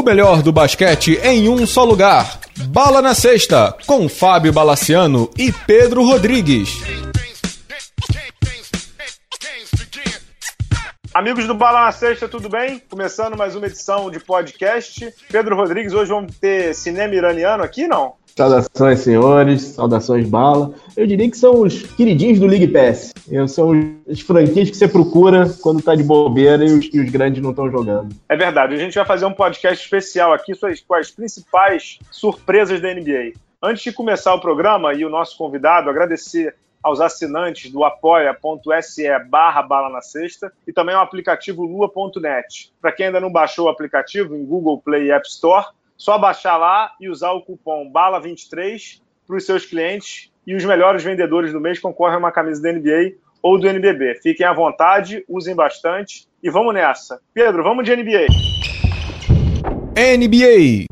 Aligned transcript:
O 0.00 0.02
melhor 0.02 0.40
do 0.40 0.50
basquete 0.50 1.20
em 1.22 1.46
um 1.50 1.66
só 1.66 1.84
lugar. 1.84 2.40
Bala 2.68 3.02
na 3.02 3.14
Sexta, 3.14 3.76
com 3.86 4.08
Fábio 4.08 4.50
Balaciano 4.50 5.30
e 5.36 5.52
Pedro 5.52 6.02
Rodrigues. 6.02 6.70
Amigos 11.12 11.46
do 11.46 11.54
Bala 11.54 11.84
na 11.84 11.92
Sexta, 11.92 12.26
tudo 12.26 12.48
bem? 12.48 12.80
Começando 12.88 13.36
mais 13.36 13.54
uma 13.54 13.66
edição 13.66 14.10
de 14.10 14.18
podcast. 14.18 15.12
Pedro 15.30 15.54
Rodrigues, 15.54 15.92
hoje 15.92 16.08
vamos 16.10 16.34
ter 16.38 16.74
cinema 16.74 17.14
iraniano 17.14 17.62
aqui, 17.62 17.86
não? 17.86 18.14
Saudações, 18.36 19.00
senhores. 19.00 19.62
Saudações, 19.62 20.28
Bala. 20.28 20.72
Eu 20.96 21.06
diria 21.06 21.30
que 21.30 21.36
são 21.36 21.62
os 21.62 21.82
queridinhos 21.82 22.38
do 22.38 22.46
League 22.46 22.68
Pass. 22.68 23.12
São 23.48 23.72
as 24.10 24.20
franquias 24.20 24.70
que 24.70 24.76
você 24.76 24.88
procura 24.88 25.48
quando 25.62 25.82
tá 25.82 25.94
de 25.94 26.02
bobeira 26.02 26.64
e 26.64 26.72
os, 26.72 26.88
e 26.92 27.00
os 27.00 27.10
grandes 27.10 27.42
não 27.42 27.50
estão 27.50 27.70
jogando. 27.70 28.14
É 28.28 28.36
verdade. 28.36 28.74
A 28.74 28.78
gente 28.78 28.94
vai 28.94 29.04
fazer 29.04 29.26
um 29.26 29.32
podcast 29.32 29.84
especial 29.84 30.32
aqui 30.32 30.52
com 30.86 30.94
as 30.94 31.10
principais 31.10 31.98
surpresas 32.10 32.80
da 32.80 32.92
NBA. 32.92 33.32
Antes 33.62 33.82
de 33.82 33.92
começar 33.92 34.34
o 34.34 34.40
programa 34.40 34.94
e 34.94 35.04
o 35.04 35.10
nosso 35.10 35.36
convidado, 35.36 35.90
agradecer 35.90 36.54
aos 36.82 37.00
assinantes 37.00 37.70
do 37.70 37.84
apoia.se 37.84 39.06
barra 39.28 39.62
bala 39.62 39.90
na 39.90 40.00
sexta 40.00 40.52
e 40.66 40.72
também 40.72 40.94
ao 40.94 41.02
aplicativo 41.02 41.62
lua.net. 41.64 42.72
Para 42.80 42.92
quem 42.92 43.06
ainda 43.06 43.20
não 43.20 43.30
baixou 43.30 43.66
o 43.66 43.68
aplicativo 43.68 44.34
em 44.34 44.44
Google 44.44 44.80
Play 44.80 45.06
e 45.06 45.12
App 45.12 45.26
Store, 45.28 45.66
só 46.00 46.16
baixar 46.16 46.56
lá 46.56 46.94
e 46.98 47.10
usar 47.10 47.30
o 47.32 47.42
cupom 47.42 47.92
BALA23 47.92 49.02
para 49.26 49.36
os 49.36 49.44
seus 49.44 49.66
clientes 49.66 50.32
e 50.46 50.54
os 50.54 50.64
melhores 50.64 51.04
vendedores 51.04 51.52
do 51.52 51.60
mês 51.60 51.78
concorrem 51.78 52.14
a 52.14 52.18
uma 52.18 52.32
camisa 52.32 52.62
da 52.62 52.72
NBA 52.72 53.16
ou 53.42 53.60
do 53.60 53.68
NBB. 53.68 54.14
Fiquem 54.22 54.46
à 54.46 54.52
vontade, 54.54 55.22
usem 55.28 55.54
bastante 55.54 56.26
e 56.42 56.48
vamos 56.48 56.72
nessa. 56.72 57.20
Pedro, 57.34 57.62
vamos 57.62 57.84
de 57.84 57.94
NBA. 57.94 58.28
NBA. 59.94 60.86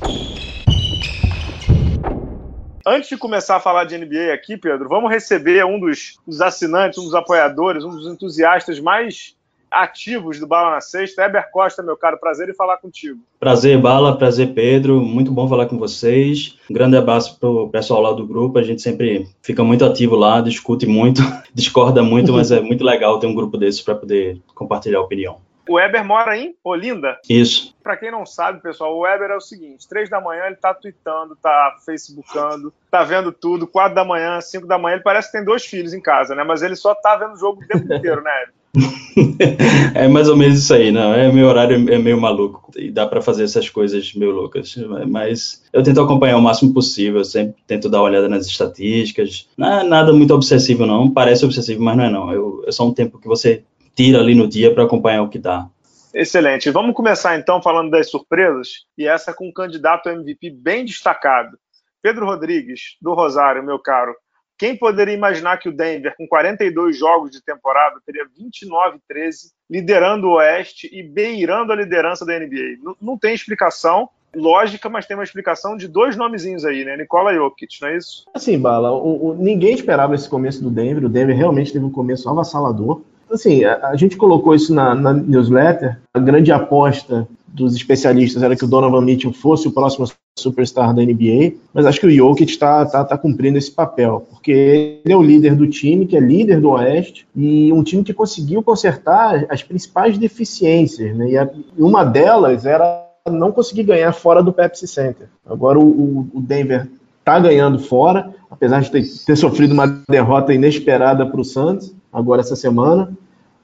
Antes 2.87 3.09
de 3.09 3.17
começar 3.17 3.57
a 3.57 3.61
falar 3.61 3.85
de 3.85 3.97
NBA 3.97 4.35
aqui, 4.35 4.59
Pedro, 4.59 4.91
vamos 4.91 5.11
receber 5.11 5.65
um 5.65 5.81
dos, 5.81 6.19
dos 6.27 6.43
assinantes, 6.43 6.99
um 6.99 7.05
dos 7.05 7.15
apoiadores, 7.15 7.83
um 7.83 7.91
dos 7.91 8.07
entusiastas 8.07 8.79
mais 8.79 9.38
ativos 9.71 10.39
do 10.39 10.47
Bala 10.47 10.73
na 10.73 10.81
Sexta. 10.81 11.23
Eber 11.23 11.51
Costa, 11.51 11.83
meu 11.83 11.97
caro, 11.97 12.19
prazer 12.19 12.49
em 12.49 12.55
falar 12.55 12.79
contigo. 12.79 13.21
Prazer, 13.39 13.81
Bala, 13.81 14.17
prazer, 14.17 14.55
Pedro. 14.55 15.01
Muito 15.01 15.31
bom 15.31 15.49
falar 15.49 15.67
com 15.67 15.79
vocês. 15.79 16.59
Um 16.71 16.75
grande 16.75 16.97
abraço 16.97 17.39
para 17.39 17.49
o 17.49 17.69
pessoal 17.69 18.01
lá 18.01 18.13
do 18.13 18.27
grupo. 18.27 18.59
A 18.59 18.63
gente 18.63 18.83
sempre 18.83 19.29
fica 19.43 19.63
muito 19.63 19.85
ativo 19.85 20.17
lá, 20.17 20.41
discute 20.41 20.87
muito, 20.87 21.23
discorda 21.55 22.03
muito, 22.03 22.33
mas 22.33 22.51
é 22.51 22.61
muito 22.61 22.85
legal 22.85 23.19
ter 23.19 23.27
um 23.27 23.35
grupo 23.35 23.57
desses 23.57 23.81
para 23.81 23.95
poder 23.95 24.41
compartilhar 24.55 25.01
opinião. 25.01 25.41
O 25.69 25.75
Weber 25.75 26.03
mora 26.03 26.37
em 26.37 26.57
Olinda? 26.65 27.19
Isso. 27.29 27.77
Para 27.83 27.97
quem 27.97 28.11
não 28.11 28.25
sabe, 28.25 28.63
pessoal, 28.63 28.97
o 28.97 29.01
Weber 29.01 29.31
é 29.31 29.37
o 29.37 29.41
seguinte: 29.41 29.87
três 29.87 30.09
da 30.09 30.19
manhã 30.19 30.47
ele 30.47 30.57
tá 30.57 30.73
tweetando, 30.73 31.37
tá 31.37 31.77
facebookando, 31.85 32.73
tá 32.91 33.05
vendo 33.05 33.31
tudo. 33.31 33.67
Quatro 33.67 33.95
da 33.95 34.05
manhã, 34.05 34.41
cinco 34.41 34.67
da 34.67 34.79
manhã, 34.79 34.95
ele 34.95 35.03
parece 35.03 35.31
que 35.31 35.37
tem 35.37 35.45
dois 35.45 35.67
filhos 35.67 35.93
em 35.93 36.01
casa, 36.01 36.35
né? 36.35 36.43
Mas 36.43 36.63
ele 36.63 36.75
só 36.75 36.95
tá 36.95 37.17
vendo 37.17 37.35
o 37.35 37.39
jogo 37.39 37.63
o 37.63 37.67
tempo 37.67 37.85
inteiro, 37.93 38.23
né? 38.23 38.47
é 39.95 40.07
mais 40.09 40.29
ou 40.29 40.37
menos 40.37 40.59
isso 40.59 40.75
aí, 40.75 40.91
não. 40.91 41.15
É 41.15 41.31
meu 41.33 41.47
horário 41.47 41.77
é 41.91 41.99
meio 41.99 42.21
maluco 42.21 42.71
e 42.77 42.91
dá 42.91 43.07
para 43.07 43.23
fazer 43.23 43.45
essas 43.45 43.69
coisas 43.69 44.15
meio 44.15 44.31
loucas, 44.31 44.77
mas 45.09 45.63
eu 45.73 45.83
tento 45.83 46.01
acompanhar 46.01 46.37
o 46.37 46.43
máximo 46.43 46.73
possível. 46.73 47.25
Sempre 47.25 47.57
tento 47.67 47.89
dar 47.89 47.99
uma 47.99 48.09
olhada 48.09 48.29
nas 48.29 48.47
estatísticas. 48.47 49.49
Não 49.57 49.81
é 49.81 49.83
nada 49.83 50.13
muito 50.13 50.35
obsessivo, 50.35 50.87
não. 50.87 51.11
Parece 51.11 51.45
obsessivo, 51.45 51.83
mas 51.83 51.97
não 51.97 52.05
é 52.05 52.11
não. 52.11 52.33
Eu, 52.33 52.65
é 52.67 52.73
só 52.73 52.87
um 52.87 52.95
tempo 52.95 53.19
que 53.19 53.27
você 53.27 53.65
tira 53.95 54.21
ali 54.21 54.35
no 54.35 54.47
dia 54.47 54.73
para 54.73 54.85
acompanhar 54.85 55.23
o 55.23 55.29
que 55.29 55.39
dá. 55.39 55.69
Excelente. 56.15 56.71
Vamos 56.71 56.95
começar 56.95 57.39
então 57.39 57.61
falando 57.61 57.91
das 57.91 58.11
surpresas 58.11 58.69
e 58.97 59.07
essa 59.07 59.33
com 59.33 59.49
um 59.49 59.53
candidato 59.53 60.09
a 60.09 60.13
MVP 60.13 60.51
bem 60.51 60.85
destacado. 60.85 61.59
Pedro 62.03 62.27
Rodrigues, 62.27 62.97
do 63.03 63.15
Rosário, 63.15 63.65
meu 63.65 63.79
caro. 63.79 64.15
Quem 64.59 64.77
poderia 64.77 65.15
imaginar 65.15 65.59
que 65.59 65.69
o 65.69 65.73
Denver, 65.73 66.17
com 66.17 66.27
42 66.27 66.99
jogos 66.99 67.31
de 67.31 67.41
temporada, 67.41 68.01
teria 68.05 68.27
29-13, 68.27 69.53
liderando 69.71 70.27
o 70.27 70.33
Oeste 70.33 70.91
e 70.93 71.01
beirando 71.01 71.73
a 71.73 71.77
liderança 71.77 72.27
da 72.27 72.37
NBA? 72.37 72.79
Não, 72.83 72.97
não, 73.01 73.17
tem 73.17 73.33
explicação 73.33 74.09
lógica, 74.35 74.89
mas 74.89 75.07
tem 75.07 75.17
uma 75.17 75.23
explicação 75.23 75.77
de 75.77 75.87
dois 75.87 76.17
nomezinhos 76.17 76.65
aí, 76.65 76.85
né? 76.85 76.97
Nicola 76.97 77.33
Jokic, 77.33 77.81
não 77.81 77.89
é 77.89 77.97
isso? 77.97 78.25
Assim, 78.35 78.59
Bala, 78.59 78.91
o, 78.91 79.29
o, 79.29 79.35
ninguém 79.35 79.75
esperava 79.75 80.17
esse 80.17 80.29
começo 80.29 80.61
do 80.61 80.71
Denver. 80.71 81.05
O 81.05 81.09
Denver 81.09 81.37
realmente 81.37 81.73
teve 81.73 81.85
um 81.85 81.91
começo 81.91 82.29
avassalador. 82.29 83.01
Assim, 83.31 83.65
a, 83.65 83.89
a 83.89 83.97
gente 83.97 84.17
colocou 84.17 84.57
isso 84.57 84.75
na, 84.75 84.93
na 84.93 85.13
newsletter. 85.13 86.01
A 86.13 86.19
grande 86.19 86.51
aposta 86.51 87.29
dos 87.47 87.77
especialistas 87.77 88.43
era 88.43 88.57
que 88.57 88.65
o 88.65 88.69
Donovan 88.69 89.03
Mitchell 89.03 89.33
fosse 89.33 89.69
o 89.69 89.73
próximo 89.73 90.05
superstar 90.39 90.95
da 90.95 91.03
NBA, 91.03 91.55
mas 91.73 91.87
acho 91.87 92.01
que 92.01 92.07
o 92.07 92.11
Jokic 92.11 92.51
está 92.51 92.85
tá, 92.87 93.05
tá 93.05 93.19
cumprindo 93.19 93.59
esse 93.59 93.71
papel, 93.71 94.27
porque 94.31 95.01
ele 95.05 95.13
é 95.13 95.17
o 95.17 95.23
líder 95.23 95.55
do 95.55 95.67
time, 95.67 96.07
que 96.07 96.17
é 96.17 96.21
líder 96.21 96.61
do 96.61 96.71
Oeste, 96.71 97.27
e 97.35 97.73
um 97.73 97.83
time 97.83 98.03
que 98.03 98.15
conseguiu 98.15 98.63
consertar 98.63 99.47
as 99.49 99.63
principais 99.63 100.17
deficiências, 100.19 101.17
né? 101.17 101.31
E 101.31 101.39
a, 101.39 101.49
uma 101.77 102.05
delas 102.05 102.65
era 102.67 103.07
não 103.31 103.53
conseguir 103.53 103.83
ganhar 103.83 104.13
fora 104.13 104.43
do 104.43 104.53
Pepsi 104.53 104.87
Center. 104.87 105.29
Agora 105.47 105.79
o, 105.79 106.27
o 106.33 106.41
Denver 106.41 106.89
está 107.19 107.39
ganhando 107.39 107.79
fora, 107.79 108.35
apesar 108.51 108.81
de 108.81 108.91
ter, 108.91 109.05
ter 109.27 109.37
sofrido 109.37 109.73
uma 109.73 109.87
derrota 110.09 110.55
inesperada 110.55 111.27
para 111.27 111.41
o 111.41 111.45
Santos 111.45 111.93
agora 112.13 112.41
essa 112.41 112.57
semana. 112.57 113.13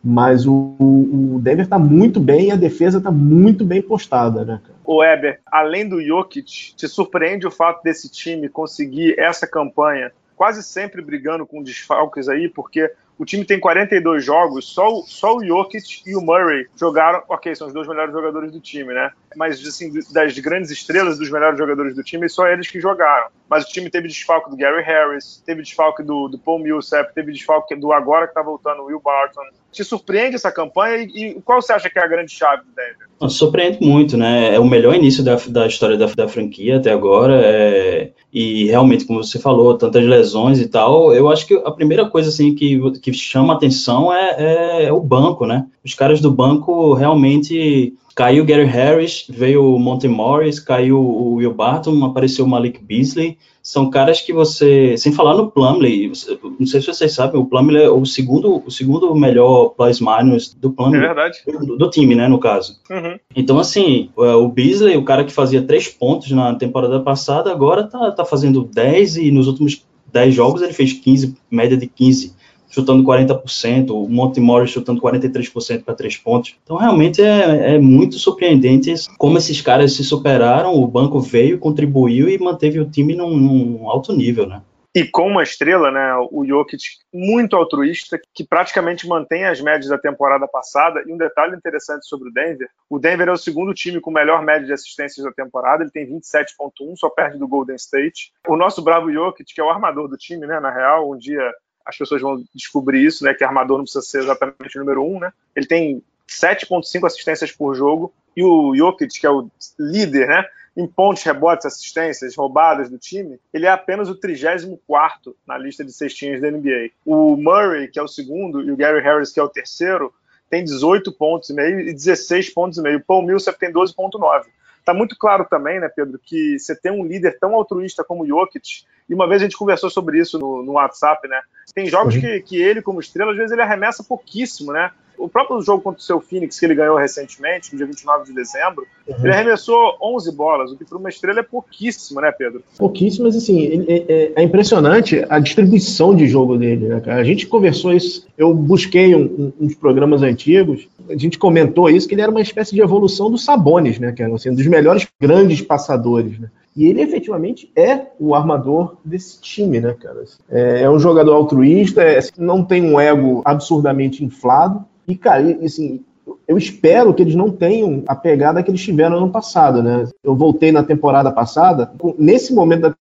Mas 0.05 0.47
o, 0.47 0.77
o 0.79 1.41
Denver 1.43 1.65
está 1.65 1.79
muito 1.79 2.21
bem 2.21 2.49
e 2.49 2.51
a 2.51 2.57
defesa 2.57 2.99
está 2.99 3.11
muito 3.11 3.65
bem 3.65 3.81
postada, 3.81 4.45
né, 4.45 4.61
cara? 4.63 4.75
O 4.85 4.99
Weber, 4.99 5.41
além 5.47 5.89
do 5.89 6.03
Jokic, 6.03 6.75
te 6.77 6.87
surpreende 6.87 7.47
o 7.47 7.51
fato 7.51 7.83
desse 7.83 8.11
time 8.11 8.49
conseguir 8.49 9.19
essa 9.19 9.47
campanha 9.47 10.13
quase 10.37 10.63
sempre 10.63 11.01
brigando 11.01 11.47
com 11.47 11.63
desfalques 11.63 12.29
aí, 12.29 12.49
porque 12.49 12.91
o 13.17 13.25
time 13.25 13.45
tem 13.45 13.61
42 13.61 14.25
jogos, 14.25 14.67
só 14.67 14.93
o, 14.93 15.03
só 15.03 15.37
o 15.37 15.45
Jokic 15.45 16.03
e 16.05 16.17
o 16.17 16.21
Murray 16.21 16.67
jogaram. 16.77 17.23
Ok, 17.29 17.55
são 17.55 17.69
os 17.69 17.73
dois 17.73 17.87
melhores 17.87 18.13
jogadores 18.13 18.51
do 18.51 18.61
time, 18.61 18.93
né? 18.93 19.11
Mas, 19.37 19.65
assim, 19.65 19.93
das 20.13 20.37
grandes 20.39 20.71
estrelas, 20.71 21.19
dos 21.19 21.31
melhores 21.31 21.57
jogadores 21.57 21.95
do 21.95 22.03
time, 22.03 22.29
só 22.29 22.49
eles 22.49 22.69
que 22.69 22.81
jogaram. 22.81 23.29
Mas 23.49 23.65
o 23.65 23.69
time 23.69 23.91
teve 23.91 24.09
desfalque 24.09 24.51
do 24.51 24.57
Gary 24.57 24.83
Harris, 24.83 25.43
teve 25.45 25.63
desfalque 25.63 26.03
do, 26.03 26.29
do 26.29 26.39
Paul 26.39 26.59
Millsap, 26.59 27.15
teve 27.15 27.33
desfalque 27.33 27.77
do 27.77 27.93
agora 27.93 28.27
que 28.27 28.35
tá 28.35 28.43
voltando, 28.43 28.83
o 28.83 28.87
Will 28.87 29.01
Barton. 29.01 29.43
Te 29.71 29.85
surpreende 29.85 30.37
essa 30.37 30.51
campanha 30.51 30.97
e, 30.97 31.33
e, 31.33 31.43
qual 31.43 31.61
você 31.61 31.73
acha 31.73 31.91
que 31.91 31.99
é 31.99 32.03
a 32.03 32.07
grande 32.07 32.33
chave 32.33 32.63
do 32.63 32.71
Denver? 32.75 33.31
Surpreende 33.31 33.79
muito, 33.81 34.17
né? 34.17 34.55
É 34.55 34.61
o 34.61 34.65
melhor 34.65 34.95
início 34.95 35.23
da, 35.23 35.37
da 35.49 35.67
história 35.67 35.97
da, 35.97 36.07
da 36.07 36.29
franquia 36.29 36.77
até 36.77 36.91
agora. 36.91 37.41
É, 37.45 38.11
e 38.33 38.67
realmente, 38.67 39.05
como 39.05 39.23
você 39.23 39.39
falou, 39.39 39.77
tantas 39.77 40.05
lesões 40.05 40.61
e 40.61 40.69
tal, 40.69 41.15
eu 41.15 41.29
acho 41.29 41.47
que 41.47 41.55
a 41.55 41.71
primeira 41.71 42.09
coisa 42.09 42.29
assim 42.29 42.55
que, 42.55 42.79
que 43.01 43.13
chama 43.13 43.55
atenção 43.55 44.13
é, 44.13 44.37
é, 44.39 44.85
é 44.85 44.93
o 44.93 45.01
banco, 45.01 45.47
né? 45.47 45.67
Os 45.85 45.95
caras 45.95 46.21
do 46.21 46.31
banco 46.31 46.95
realmente 46.95 47.95
caiu 48.15 48.45
o 48.45 48.47
Gary 48.47 48.65
Harris, 48.65 49.27
veio 49.29 49.75
o 49.75 49.79
Monte 49.79 50.07
Morris, 50.07 50.61
caiu 50.61 50.99
o 50.99 51.35
Will 51.35 51.53
Barton, 51.53 52.05
apareceu 52.05 52.45
o 52.45 52.49
Malik 52.49 52.83
Beasley, 52.83 53.37
são 53.63 53.91
caras 53.91 54.21
que 54.21 54.33
você, 54.33 54.97
sem 54.97 55.11
falar 55.13 55.35
no 55.35 55.51
Plumlee, 55.51 56.13
não 56.61 56.67
sei 56.67 56.81
se 56.81 56.87
vocês 56.87 57.13
sabem, 57.13 57.41
o 57.41 57.47
Plumlee 57.47 57.85
é 57.85 57.91
o 57.91 58.05
segundo, 58.05 58.63
o 58.65 58.71
segundo 58.71 59.15
melhor 59.15 59.71
plus 59.71 60.01
minus 60.01 60.55
do 60.55 60.71
Plumlee, 60.71 61.03
é 61.03 61.07
verdade. 61.07 61.39
Do, 61.47 61.77
do, 61.77 61.91
time, 61.91 62.15
né, 62.15 62.29
no 62.29 62.39
caso. 62.39 62.79
Uhum. 62.91 63.19
Então, 63.35 63.59
assim, 63.59 64.11
o 64.17 64.49
Beasley, 64.49 64.97
o 64.97 65.05
cara 65.05 65.25
que 65.25 65.33
fazia 65.33 65.63
três 65.63 65.89
pontos 65.89 66.31
na 66.31 66.55
temporada 66.55 67.01
passada, 67.01 67.51
agora 67.51 67.85
tá, 67.85 68.13
tá 68.13 68.25
fazendo 68.25 68.63
10 68.63 69.17
e 69.17 69.31
nos 69.31 69.49
últimos 69.49 69.85
10 70.13 70.35
jogos 70.35 70.63
ele 70.63 70.73
fez 70.73 70.93
15, 70.93 71.35
média 71.51 71.77
de 71.77 71.87
15 71.87 72.44
chutando 72.75 73.05
40%, 73.05 73.91
o 73.91 74.09
Monte 74.09 74.41
Morris 74.41 74.71
chutando 74.71 75.01
43% 75.01 75.85
para 75.85 75.95
três 75.95 76.17
pontos. 76.17 76.57
Então, 76.65 76.77
realmente 76.77 77.23
é, 77.23 77.75
é, 77.75 77.79
muito 77.79 78.19
surpreendente 78.19 78.93
como 79.17 79.39
esses 79.39 79.61
caras 79.61 79.93
se 79.93 80.03
superaram, 80.03 80.75
o 80.75 80.87
banco 80.89 81.21
veio, 81.21 81.59
contribuiu 81.59 82.29
e 82.29 82.37
manteve 82.37 82.81
o 82.81 82.91
time 82.91 83.15
num, 83.15 83.37
num 83.37 83.89
alto 83.89 84.13
nível, 84.13 84.47
né? 84.47 84.61
E 84.97 85.05
com 85.05 85.27
uma 85.27 85.43
estrela, 85.43 85.91
né, 85.91 86.15
o 86.31 86.47
Jokic 86.47 86.81
muito 87.13 87.57
altruísta, 87.57 88.21
que 88.33 88.47
praticamente 88.47 89.09
mantém 89.09 89.45
as 89.45 89.61
médias 89.61 89.89
da 89.89 89.99
temporada 89.99 90.47
passada. 90.47 91.03
E 91.05 91.13
um 91.13 91.17
detalhe 91.17 91.57
interessante 91.57 92.07
sobre 92.07 92.29
o 92.29 92.33
Denver: 92.33 92.69
o 92.89 92.97
Denver 93.01 93.27
é 93.27 93.33
o 93.33 93.37
segundo 93.37 93.75
time 93.75 94.01
com 94.01 94.13
melhor 94.13 94.41
média 94.43 94.65
de 94.65 94.73
assistências 94.73 95.27
da 95.27 95.33
temporada, 95.33 95.83
ele 95.83 95.91
tem 95.91 96.07
27,1, 96.07 96.95
só 96.95 97.11
perde 97.11 97.39
do 97.39 97.49
Golden 97.49 97.75
State. 97.75 98.31
O 98.47 98.57
nosso 98.57 98.83
bravo 98.83 99.13
Jokic, 99.13 99.53
que 99.53 99.61
é 99.61 99.65
o 99.65 99.71
armador 99.71 100.07
do 100.07 100.17
time, 100.17 100.47
né, 100.47 100.61
na 100.61 100.71
real, 100.71 101.11
um 101.11 101.19
dia 101.19 101.43
as 101.85 101.97
pessoas 101.97 102.23
vão 102.23 102.43
descobrir 102.55 103.05
isso, 103.05 103.25
né? 103.25 103.35
Que 103.35 103.45
armador 103.45 103.79
não 103.79 103.85
precisa 103.85 104.05
ser 104.05 104.23
exatamente 104.23 104.77
o 104.77 104.81
número 104.81 105.05
um, 105.05 105.19
né? 105.21 105.33
Ele 105.55 105.67
tem 105.67 106.03
7,5 106.29 107.07
assistências 107.07 107.53
por 107.53 107.75
jogo 107.75 108.13
e 108.37 108.43
o 108.43 108.75
Jokic, 108.75 109.21
que 109.21 109.27
é 109.27 109.31
o 109.31 109.49
líder, 109.79 110.29
né? 110.29 110.45
Em 110.77 110.89
pontos, 110.89 111.23
rebotes, 111.23 111.67
assistências, 111.67 112.35
roubadas 112.35 112.91
do 112.91 112.99
time, 112.99 113.39
ele 113.53 113.67
é 113.67 113.69
apenas 113.69 114.09
o 114.09 114.15
34 114.17 115.37
na 115.47 115.57
lista 115.57 115.85
de 115.85 115.93
cestinhas 115.93 116.41
da 116.41 116.51
NBA. 116.51 116.91
O 117.07 117.37
Murray, 117.37 117.87
que 117.87 117.99
é 117.99 118.03
o 118.03 118.09
segundo, 118.09 118.61
e 118.61 118.73
o 118.73 118.77
Gary 118.77 119.01
Harris, 119.01 119.31
que 119.31 119.39
é 119.39 119.43
o 119.43 119.49
terceiro, 119.49 120.13
tem 120.51 120.65
18 120.65 121.13
pontos 121.13 121.51
e 121.51 121.55
meio 121.55 121.81
e 121.81 121.93
16 121.93 122.51
pontos 122.51 122.79
e 122.79 122.83
meio. 122.83 122.99
O 122.99 123.05
Paul 123.05 123.23
Millsap 123.23 123.57
tem 123.57 123.73
12,9. 123.73 124.47
Tá 124.85 124.93
muito 124.93 125.17
claro 125.17 125.47
também, 125.49 125.81
né, 125.81 125.89
Pedro, 125.89 126.19
que 126.23 126.59
você 126.59 126.75
tem 126.77 126.93
um 126.93 127.05
líder 127.05 127.39
tão 127.39 127.55
altruísta 127.55 128.05
como 128.05 128.25
o 128.25 128.27
Jokic, 128.27 128.85
e 129.09 129.15
uma 129.15 129.29
vez 129.29 129.43
a 129.43 129.45
gente 129.45 129.57
conversou 129.57 129.91
sobre 129.91 130.19
isso 130.19 130.39
no, 130.39 130.63
no 130.63 130.73
WhatsApp, 130.73 131.29
né? 131.29 131.41
Tem 131.75 131.87
jogos 131.87 132.15
uhum. 132.15 132.21
que, 132.21 132.41
que 132.41 132.63
ele, 132.63 132.83
como 132.83 133.01
estrela, 133.01 133.33
às 133.33 133.37
vezes 133.37 133.53
ele 133.53 133.63
arremessa 133.63 134.03
pouquíssimo, 134.03 134.73
né? 134.73 134.91
O 135.17 135.29
próprio 135.29 135.61
jogo 135.63 135.83
contra 135.83 136.01
o 136.01 136.03
seu 136.03 136.21
Phoenix, 136.21 136.59
que 136.59 136.67
ele 136.67 136.75
ganhou 136.75 136.97
recentemente, 136.97 137.73
no 137.73 137.79
dia 137.79 137.87
29 137.87 138.25
de 138.25 138.35
dezembro, 138.35 138.85
uhum. 139.07 139.15
ele 139.23 139.33
arremessou 139.33 139.97
11 140.03 140.33
bolas, 140.33 140.73
o 140.73 140.77
que 140.77 140.85
para 140.85 140.99
uma 140.99 141.09
estrela 141.09 141.41
é 141.41 141.43
pouquíssimo, 141.43 142.21
né, 142.21 142.33
Pedro? 142.33 142.65
Pouquíssimo, 142.77 143.25
mas 143.25 143.37
assim, 143.37 143.61
ele, 143.61 143.85
é, 143.89 144.33
é, 144.37 144.43
impressionante 144.43 145.25
a 145.29 145.39
distribuição 145.39 146.17
de 146.17 146.27
jogo 146.27 146.57
dele, 146.57 146.89
né, 146.89 147.01
cara? 147.01 147.21
A 147.21 147.25
gente 147.25 147.47
conversou 147.47 147.93
isso, 147.93 148.27
eu 148.37 148.53
busquei 148.53 149.15
um, 149.15 149.23
um, 149.23 149.53
uns 149.61 149.75
programas 149.75 150.23
antigos, 150.23 150.89
a 151.09 151.17
gente 151.17 151.39
comentou 151.39 151.89
isso, 151.89 152.09
que 152.09 152.15
ele 152.15 152.23
era 152.23 152.31
uma 152.31 152.41
espécie 152.41 152.75
de 152.75 152.81
evolução 152.81 153.31
do 153.31 153.39
Sabonis, 153.39 153.99
né, 153.99 154.13
cara? 154.13 154.35
Assim, 154.35 154.53
dos 154.53 154.67
melhores 154.67 155.07
grandes 155.21 155.61
passadores, 155.63 156.39
né? 156.41 156.51
E 156.77 156.87
ele 156.87 157.03
efetivamente 157.03 157.71
é 157.77 158.09
o 158.19 158.35
armador 158.35 158.97
desse 159.05 159.41
time, 159.41 159.81
né, 159.81 159.95
cara? 159.95 160.25
É, 160.51 160.83
é 160.83 160.91
um 160.91 160.99
jogador 160.99 161.35
altruísta, 161.35 162.03
é, 162.03 162.19
não 162.37 162.65
tem 162.65 162.83
um 162.83 162.99
ego 162.99 163.43
absurdamente 163.45 164.25
inflado, 164.25 164.85
e, 165.07 165.17
cara, 165.17 165.59
assim, 165.65 166.05
eu 166.47 166.59
espero 166.59 167.13
que 167.15 167.23
eles 167.23 167.35
não 167.35 167.51
tenham 167.51 168.03
a 168.07 168.15
pegada 168.15 168.63
que 168.63 168.71
eles 168.71 168.83
tiveram 168.83 169.17
ano 169.17 169.31
passado, 169.31 169.83
né? 169.83 170.07
Eu 170.23 170.35
voltei 170.35 170.71
na 170.71 170.83
temporada 170.83 171.31
passada, 171.31 171.91
nesse 172.19 172.55
momento 172.55 172.83
da 172.83 172.95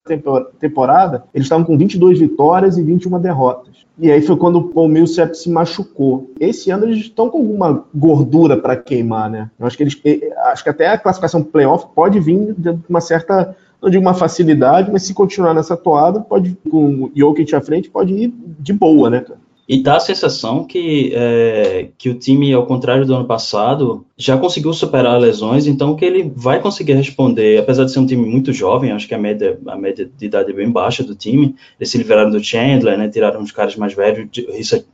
temporada, 0.58 1.24
eles 1.34 1.46
estavam 1.46 1.64
com 1.64 1.76
22 1.76 2.18
vitórias 2.18 2.76
e 2.76 2.82
21 2.82 3.18
derrotas. 3.20 3.80
E 3.98 4.10
aí 4.10 4.22
foi 4.22 4.36
quando 4.36 4.56
o 4.56 4.68
Paul 4.68 4.88
Millsap 4.88 5.34
se 5.34 5.50
machucou. 5.50 6.30
Esse 6.40 6.70
ano 6.70 6.84
eles 6.84 6.98
estão 6.98 7.28
com 7.28 7.38
alguma 7.38 7.84
gordura 7.94 8.56
para 8.56 8.76
queimar, 8.76 9.28
né? 9.30 9.50
Eu 9.58 9.66
acho 9.66 9.76
que 9.76 9.82
eles, 9.82 10.00
acho 10.46 10.64
que 10.64 10.70
até 10.70 10.88
a 10.88 10.98
classificação 10.98 11.42
playoff 11.42 11.86
pode 11.94 12.18
vir 12.18 12.54
de 12.56 12.78
uma 12.88 13.00
certa 13.00 13.54
não 13.80 13.88
digo 13.88 14.02
uma 14.02 14.12
facilidade, 14.12 14.90
mas 14.92 15.04
se 15.04 15.14
continuar 15.14 15.54
nessa 15.54 15.74
toada, 15.74 16.20
pode, 16.20 16.56
com 16.70 17.04
o 17.04 17.12
Jokic 17.16 17.54
à 17.54 17.62
frente, 17.62 17.88
pode 17.88 18.12
ir 18.12 18.34
de 18.58 18.74
boa, 18.74 19.08
né, 19.08 19.20
cara? 19.20 19.40
E 19.72 19.80
dá 19.80 19.98
a 19.98 20.00
sensação 20.00 20.64
que, 20.64 21.12
é, 21.14 21.90
que 21.96 22.10
o 22.10 22.18
time, 22.18 22.52
ao 22.52 22.66
contrário 22.66 23.06
do 23.06 23.14
ano 23.14 23.24
passado, 23.24 24.04
já 24.20 24.36
conseguiu 24.36 24.70
superar 24.74 25.18
lesões, 25.18 25.66
então 25.66 25.96
que 25.96 26.04
ele 26.04 26.30
vai 26.36 26.60
conseguir 26.60 26.92
responder, 26.92 27.58
apesar 27.58 27.84
de 27.84 27.92
ser 27.92 28.00
um 28.00 28.06
time 28.06 28.28
muito 28.28 28.52
jovem, 28.52 28.92
acho 28.92 29.08
que 29.08 29.14
a 29.14 29.18
média, 29.18 29.58
a 29.66 29.76
média 29.78 30.08
de 30.14 30.26
idade 30.26 30.50
é 30.50 30.54
bem 30.54 30.70
baixa 30.70 31.02
do 31.02 31.14
time, 31.14 31.54
eles 31.80 31.88
se 31.88 31.96
livraram 31.96 32.30
do 32.30 32.44
Chandler, 32.44 32.98
né, 32.98 33.08
tiraram 33.08 33.40
os 33.40 33.50
caras 33.50 33.76
mais 33.76 33.94
velhos, 33.94 34.28
Richard 34.52 34.84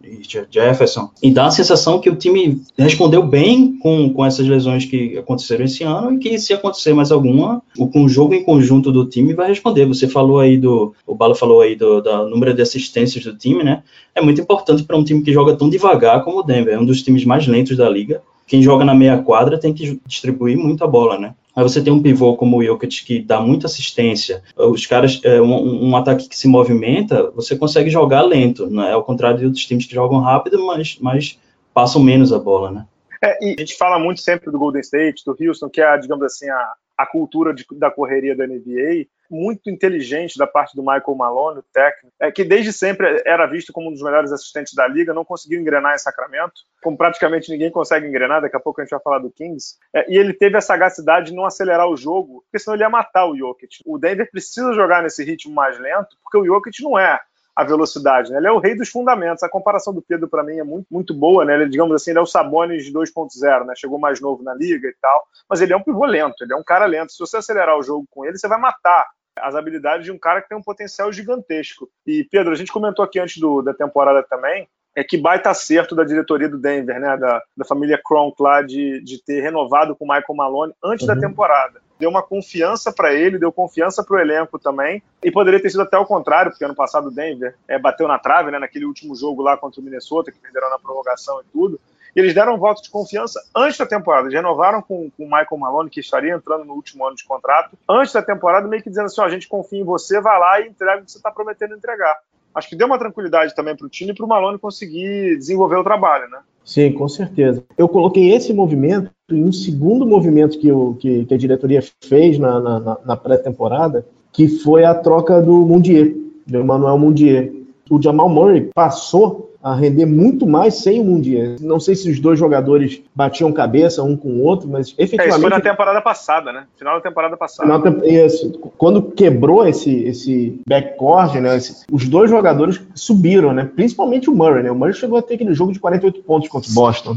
Jefferson, 0.48 1.10
e 1.20 1.32
dá 1.32 1.46
a 1.46 1.50
sensação 1.50 1.98
que 1.98 2.08
o 2.08 2.14
time 2.14 2.62
respondeu 2.78 3.20
bem 3.20 3.76
com, 3.80 4.12
com 4.12 4.24
essas 4.24 4.46
lesões 4.46 4.84
que 4.84 5.18
aconteceram 5.18 5.64
esse 5.64 5.82
ano 5.82 6.12
e 6.12 6.18
que 6.18 6.38
se 6.38 6.54
acontecer 6.54 6.94
mais 6.94 7.10
alguma, 7.10 7.60
o, 7.76 7.88
com 7.88 8.04
o 8.04 8.08
jogo 8.08 8.32
em 8.32 8.44
conjunto 8.44 8.92
do 8.92 9.06
time 9.06 9.34
vai 9.34 9.48
responder. 9.48 9.86
Você 9.86 10.06
falou 10.06 10.38
aí 10.38 10.56
do, 10.56 10.94
o 11.04 11.16
Bala 11.16 11.34
falou 11.34 11.62
aí 11.62 11.74
do, 11.74 12.00
do 12.00 12.28
número 12.28 12.54
de 12.54 12.62
assistências 12.62 13.24
do 13.24 13.36
time, 13.36 13.64
né, 13.64 13.82
é 14.14 14.20
muito 14.20 14.40
importante 14.40 14.84
para 14.84 14.96
um 14.96 15.02
time 15.02 15.20
que 15.20 15.32
joga 15.32 15.56
tão 15.56 15.68
devagar 15.68 16.22
como 16.22 16.38
o 16.38 16.42
Denver, 16.44 16.74
é 16.74 16.78
um 16.78 16.86
dos 16.86 17.02
times 17.02 17.24
mais 17.24 17.48
lentos 17.48 17.76
da 17.76 17.88
liga, 17.88 18.22
quem 18.46 18.62
joga 18.62 18.84
na 18.84 18.94
meia 18.94 19.20
quadra 19.22 19.58
tem 19.58 19.74
que 19.74 20.00
distribuir 20.06 20.56
muita 20.56 20.86
bola, 20.86 21.18
né? 21.18 21.34
Aí 21.54 21.62
você 21.62 21.82
tem 21.82 21.92
um 21.92 22.02
pivô 22.02 22.36
como 22.36 22.58
o 22.58 22.64
Jokic 22.64 23.04
que 23.04 23.20
dá 23.20 23.40
muita 23.40 23.66
assistência, 23.66 24.42
os 24.56 24.84
caras, 24.84 25.20
é, 25.24 25.40
um, 25.40 25.88
um, 25.88 25.96
ataque 25.96 26.28
que 26.28 26.36
se 26.36 26.46
movimenta, 26.46 27.30
você 27.30 27.56
consegue 27.56 27.88
jogar 27.88 28.20
lento, 28.22 28.68
né? 28.68 28.92
Ao 28.92 29.02
contrário 29.02 29.38
de 29.38 29.46
outros 29.46 29.64
times 29.64 29.86
que 29.86 29.94
jogam 29.94 30.20
rápido, 30.20 30.64
mas, 30.66 30.98
mas 31.00 31.40
passam 31.72 32.02
menos 32.02 32.32
a 32.32 32.38
bola, 32.38 32.70
né? 32.70 32.86
É, 33.24 33.42
e 33.42 33.54
a 33.56 33.60
gente 33.60 33.76
fala 33.76 33.98
muito 33.98 34.20
sempre 34.20 34.50
do 34.50 34.58
Golden 34.58 34.82
State, 34.82 35.24
do 35.24 35.34
Houston, 35.40 35.70
que 35.70 35.80
é, 35.80 35.96
digamos 35.96 36.24
assim, 36.24 36.48
a, 36.48 36.72
a 36.98 37.06
cultura 37.06 37.54
de, 37.54 37.64
da 37.72 37.90
correria 37.90 38.36
da 38.36 38.46
NBA, 38.46 39.06
muito 39.30 39.70
inteligente 39.70 40.38
da 40.38 40.46
parte 40.46 40.74
do 40.76 40.82
Michael 40.82 41.14
Malone, 41.16 41.60
o 41.60 41.64
técnico, 41.72 42.14
é 42.20 42.30
que 42.30 42.44
desde 42.44 42.72
sempre 42.72 43.22
era 43.24 43.46
visto 43.46 43.72
como 43.72 43.88
um 43.88 43.92
dos 43.92 44.02
melhores 44.02 44.32
assistentes 44.32 44.74
da 44.74 44.86
liga, 44.86 45.14
não 45.14 45.24
conseguiu 45.24 45.60
engrenar 45.60 45.94
em 45.94 45.98
Sacramento, 45.98 46.54
como 46.82 46.96
praticamente 46.96 47.50
ninguém 47.50 47.70
consegue 47.70 48.06
engrenar, 48.06 48.40
daqui 48.40 48.56
a 48.56 48.60
pouco 48.60 48.80
a 48.80 48.84
gente 48.84 48.90
vai 48.90 49.00
falar 49.00 49.18
do 49.18 49.30
Kings, 49.30 49.76
é, 49.94 50.10
e 50.10 50.16
ele 50.16 50.32
teve 50.32 50.56
a 50.56 50.60
sagacidade 50.60 51.26
de 51.26 51.34
não 51.34 51.44
acelerar 51.44 51.88
o 51.88 51.96
jogo, 51.96 52.42
porque 52.42 52.58
senão 52.58 52.74
ele 52.74 52.84
ia 52.84 52.90
matar 52.90 53.26
o 53.26 53.36
Jokic. 53.36 53.82
O 53.84 53.98
Denver 53.98 54.30
precisa 54.30 54.72
jogar 54.72 55.02
nesse 55.02 55.24
ritmo 55.24 55.54
mais 55.54 55.78
lento, 55.78 56.16
porque 56.22 56.38
o 56.38 56.44
Jokic 56.44 56.82
não 56.82 56.98
é 56.98 57.20
a 57.56 57.64
velocidade. 57.64 58.30
Né? 58.30 58.36
Ele 58.36 58.46
é 58.46 58.52
o 58.52 58.58
rei 58.58 58.76
dos 58.76 58.90
fundamentos. 58.90 59.42
A 59.42 59.48
comparação 59.48 59.94
do 59.94 60.02
Pedro, 60.02 60.28
para 60.28 60.44
mim, 60.44 60.58
é 60.58 60.62
muito, 60.62 60.86
muito 60.90 61.14
boa. 61.14 61.42
Né? 61.44 61.54
Ele, 61.54 61.70
digamos 61.70 61.94
assim, 61.94 62.10
ele 62.10 62.18
é 62.18 62.22
o 62.22 62.26
Sabonis 62.26 62.92
2.0, 62.92 63.64
né? 63.64 63.72
chegou 63.74 63.98
mais 63.98 64.20
novo 64.20 64.42
na 64.42 64.54
liga 64.54 64.86
e 64.86 64.94
tal, 65.00 65.26
mas 65.48 65.62
ele 65.62 65.72
é 65.72 65.76
um 65.76 65.82
pivô 65.82 66.04
lento, 66.04 66.42
ele 66.42 66.52
é 66.52 66.56
um 66.56 66.62
cara 66.62 66.84
lento. 66.84 67.12
Se 67.12 67.18
você 67.18 67.38
acelerar 67.38 67.78
o 67.78 67.82
jogo 67.82 68.06
com 68.10 68.26
ele, 68.26 68.36
você 68.36 68.46
vai 68.46 68.60
matar 68.60 69.06
as 69.38 69.54
habilidades 69.54 70.04
de 70.04 70.12
um 70.12 70.18
cara 70.18 70.40
que 70.40 70.48
tem 70.48 70.58
um 70.58 70.62
potencial 70.62 71.12
gigantesco. 71.12 71.88
E, 72.06 72.26
Pedro, 72.30 72.52
a 72.52 72.56
gente 72.56 72.72
comentou 72.72 73.04
aqui 73.04 73.18
antes 73.18 73.38
do, 73.38 73.62
da 73.62 73.74
temporada 73.74 74.22
também, 74.22 74.68
é 74.96 75.04
que 75.04 75.18
baita 75.18 75.50
acerto 75.50 75.94
da 75.94 76.04
diretoria 76.04 76.48
do 76.48 76.56
Denver, 76.56 76.98
né, 76.98 77.16
da, 77.18 77.42
da 77.54 77.64
família 77.66 78.00
Kronk 78.02 78.42
lá, 78.42 78.62
de, 78.62 79.02
de 79.02 79.22
ter 79.22 79.42
renovado 79.42 79.94
com 79.94 80.06
o 80.06 80.08
Michael 80.08 80.34
Malone 80.34 80.72
antes 80.82 81.06
uhum. 81.06 81.14
da 81.14 81.20
temporada. 81.20 81.82
Deu 81.98 82.08
uma 82.08 82.22
confiança 82.22 82.90
para 82.90 83.12
ele, 83.12 83.38
deu 83.38 83.52
confiança 83.52 84.02
para 84.02 84.16
o 84.16 84.20
elenco 84.20 84.58
também, 84.58 85.02
e 85.22 85.30
poderia 85.30 85.60
ter 85.60 85.68
sido 85.68 85.82
até 85.82 85.98
o 85.98 86.06
contrário, 86.06 86.50
porque 86.50 86.64
ano 86.64 86.74
passado 86.74 87.08
o 87.08 87.10
Denver 87.10 87.54
é, 87.68 87.78
bateu 87.78 88.08
na 88.08 88.18
trave, 88.18 88.50
né, 88.50 88.58
naquele 88.58 88.86
último 88.86 89.14
jogo 89.14 89.42
lá 89.42 89.56
contra 89.56 89.80
o 89.80 89.84
Minnesota, 89.84 90.32
que 90.32 90.38
perderam 90.38 90.70
na 90.70 90.78
prorrogação 90.78 91.40
e 91.40 91.44
tudo. 91.52 91.78
Eles 92.16 92.34
deram 92.34 92.54
um 92.54 92.58
voto 92.58 92.82
de 92.82 92.88
confiança 92.88 93.38
antes 93.54 93.76
da 93.76 93.84
temporada. 93.84 94.24
Eles 94.24 94.34
renovaram 94.34 94.80
com, 94.80 95.10
com 95.10 95.24
o 95.24 95.26
Michael 95.26 95.58
Malone, 95.58 95.90
que 95.90 96.00
estaria 96.00 96.34
entrando 96.34 96.64
no 96.64 96.72
último 96.72 97.06
ano 97.06 97.14
de 97.14 97.24
contrato, 97.24 97.76
antes 97.86 98.14
da 98.14 98.22
temporada, 98.22 98.66
meio 98.66 98.82
que 98.82 98.88
dizendo 98.88 99.06
assim: 99.06 99.20
ó, 99.20 99.24
a 99.24 99.30
gente 99.30 99.46
confia 99.46 99.80
em 99.80 99.84
você, 99.84 100.18
vai 100.18 100.40
lá 100.40 100.60
e 100.60 100.68
entrega 100.68 101.02
o 101.02 101.04
que 101.04 101.12
você 101.12 101.18
está 101.18 101.30
prometendo 101.30 101.74
entregar. 101.74 102.16
Acho 102.54 102.70
que 102.70 102.76
deu 102.76 102.86
uma 102.86 102.98
tranquilidade 102.98 103.54
também 103.54 103.76
para 103.76 103.86
o 103.86 103.90
time 103.90 104.12
e 104.12 104.14
para 104.14 104.24
o 104.24 104.28
Malone 104.28 104.58
conseguir 104.58 105.36
desenvolver 105.36 105.76
o 105.76 105.84
trabalho, 105.84 106.30
né? 106.30 106.38
Sim, 106.64 106.90
com 106.92 107.06
certeza. 107.06 107.62
Eu 107.76 107.86
coloquei 107.86 108.34
esse 108.34 108.54
movimento 108.54 109.10
em 109.30 109.44
um 109.44 109.52
segundo 109.52 110.06
movimento 110.06 110.58
que, 110.58 110.72
o, 110.72 110.94
que, 110.94 111.26
que 111.26 111.34
a 111.34 111.36
diretoria 111.36 111.82
fez 112.02 112.38
na, 112.38 112.58
na, 112.58 112.98
na 113.04 113.16
pré-temporada, 113.16 114.06
que 114.32 114.48
foi 114.48 114.84
a 114.84 114.94
troca 114.94 115.40
do 115.40 115.52
Mundier, 115.52 116.16
do 116.46 116.58
Emmanuel 116.58 116.98
Mundier. 116.98 117.52
O 117.88 118.02
Jamal 118.02 118.28
Murray 118.28 118.70
passou 118.74 119.52
a 119.62 119.74
render 119.74 120.06
muito 120.06 120.46
mais 120.46 120.74
sem 120.74 121.00
o 121.00 121.04
Mundial. 121.04 121.56
Não 121.60 121.80
sei 121.80 121.96
se 121.96 122.08
os 122.08 122.20
dois 122.20 122.38
jogadores 122.38 123.02
batiam 123.12 123.52
cabeça 123.52 124.00
um 124.02 124.16
com 124.16 124.28
o 124.28 124.44
outro, 124.44 124.68
mas 124.68 124.94
efetivamente. 124.96 125.26
É, 125.26 125.28
isso 125.30 125.40
foi 125.40 125.50
na 125.50 125.60
temporada 125.60 126.00
passada, 126.00 126.52
né? 126.52 126.66
Final 126.76 126.94
da 126.94 127.00
temporada 127.00 127.36
passada. 127.36 128.06
Isso. 128.06 128.52
Quando 128.78 129.02
quebrou 129.02 129.66
esse, 129.66 130.04
esse 130.04 130.60
backcourt, 130.68 131.34
né? 131.34 131.58
Os 131.90 132.08
dois 132.08 132.30
jogadores 132.30 132.80
subiram, 132.94 133.52
né? 133.52 133.68
Principalmente 133.74 134.30
o 134.30 134.34
Murray, 134.34 134.62
né? 134.62 134.70
O 134.70 134.76
Murray 134.76 134.94
chegou 134.94 135.18
a 135.18 135.22
ter 135.22 135.34
aquele 135.34 135.52
jogo 135.52 135.72
de 135.72 135.80
48 135.80 136.22
pontos 136.22 136.48
contra 136.48 136.70
o 136.70 136.74
Boston. 136.74 137.16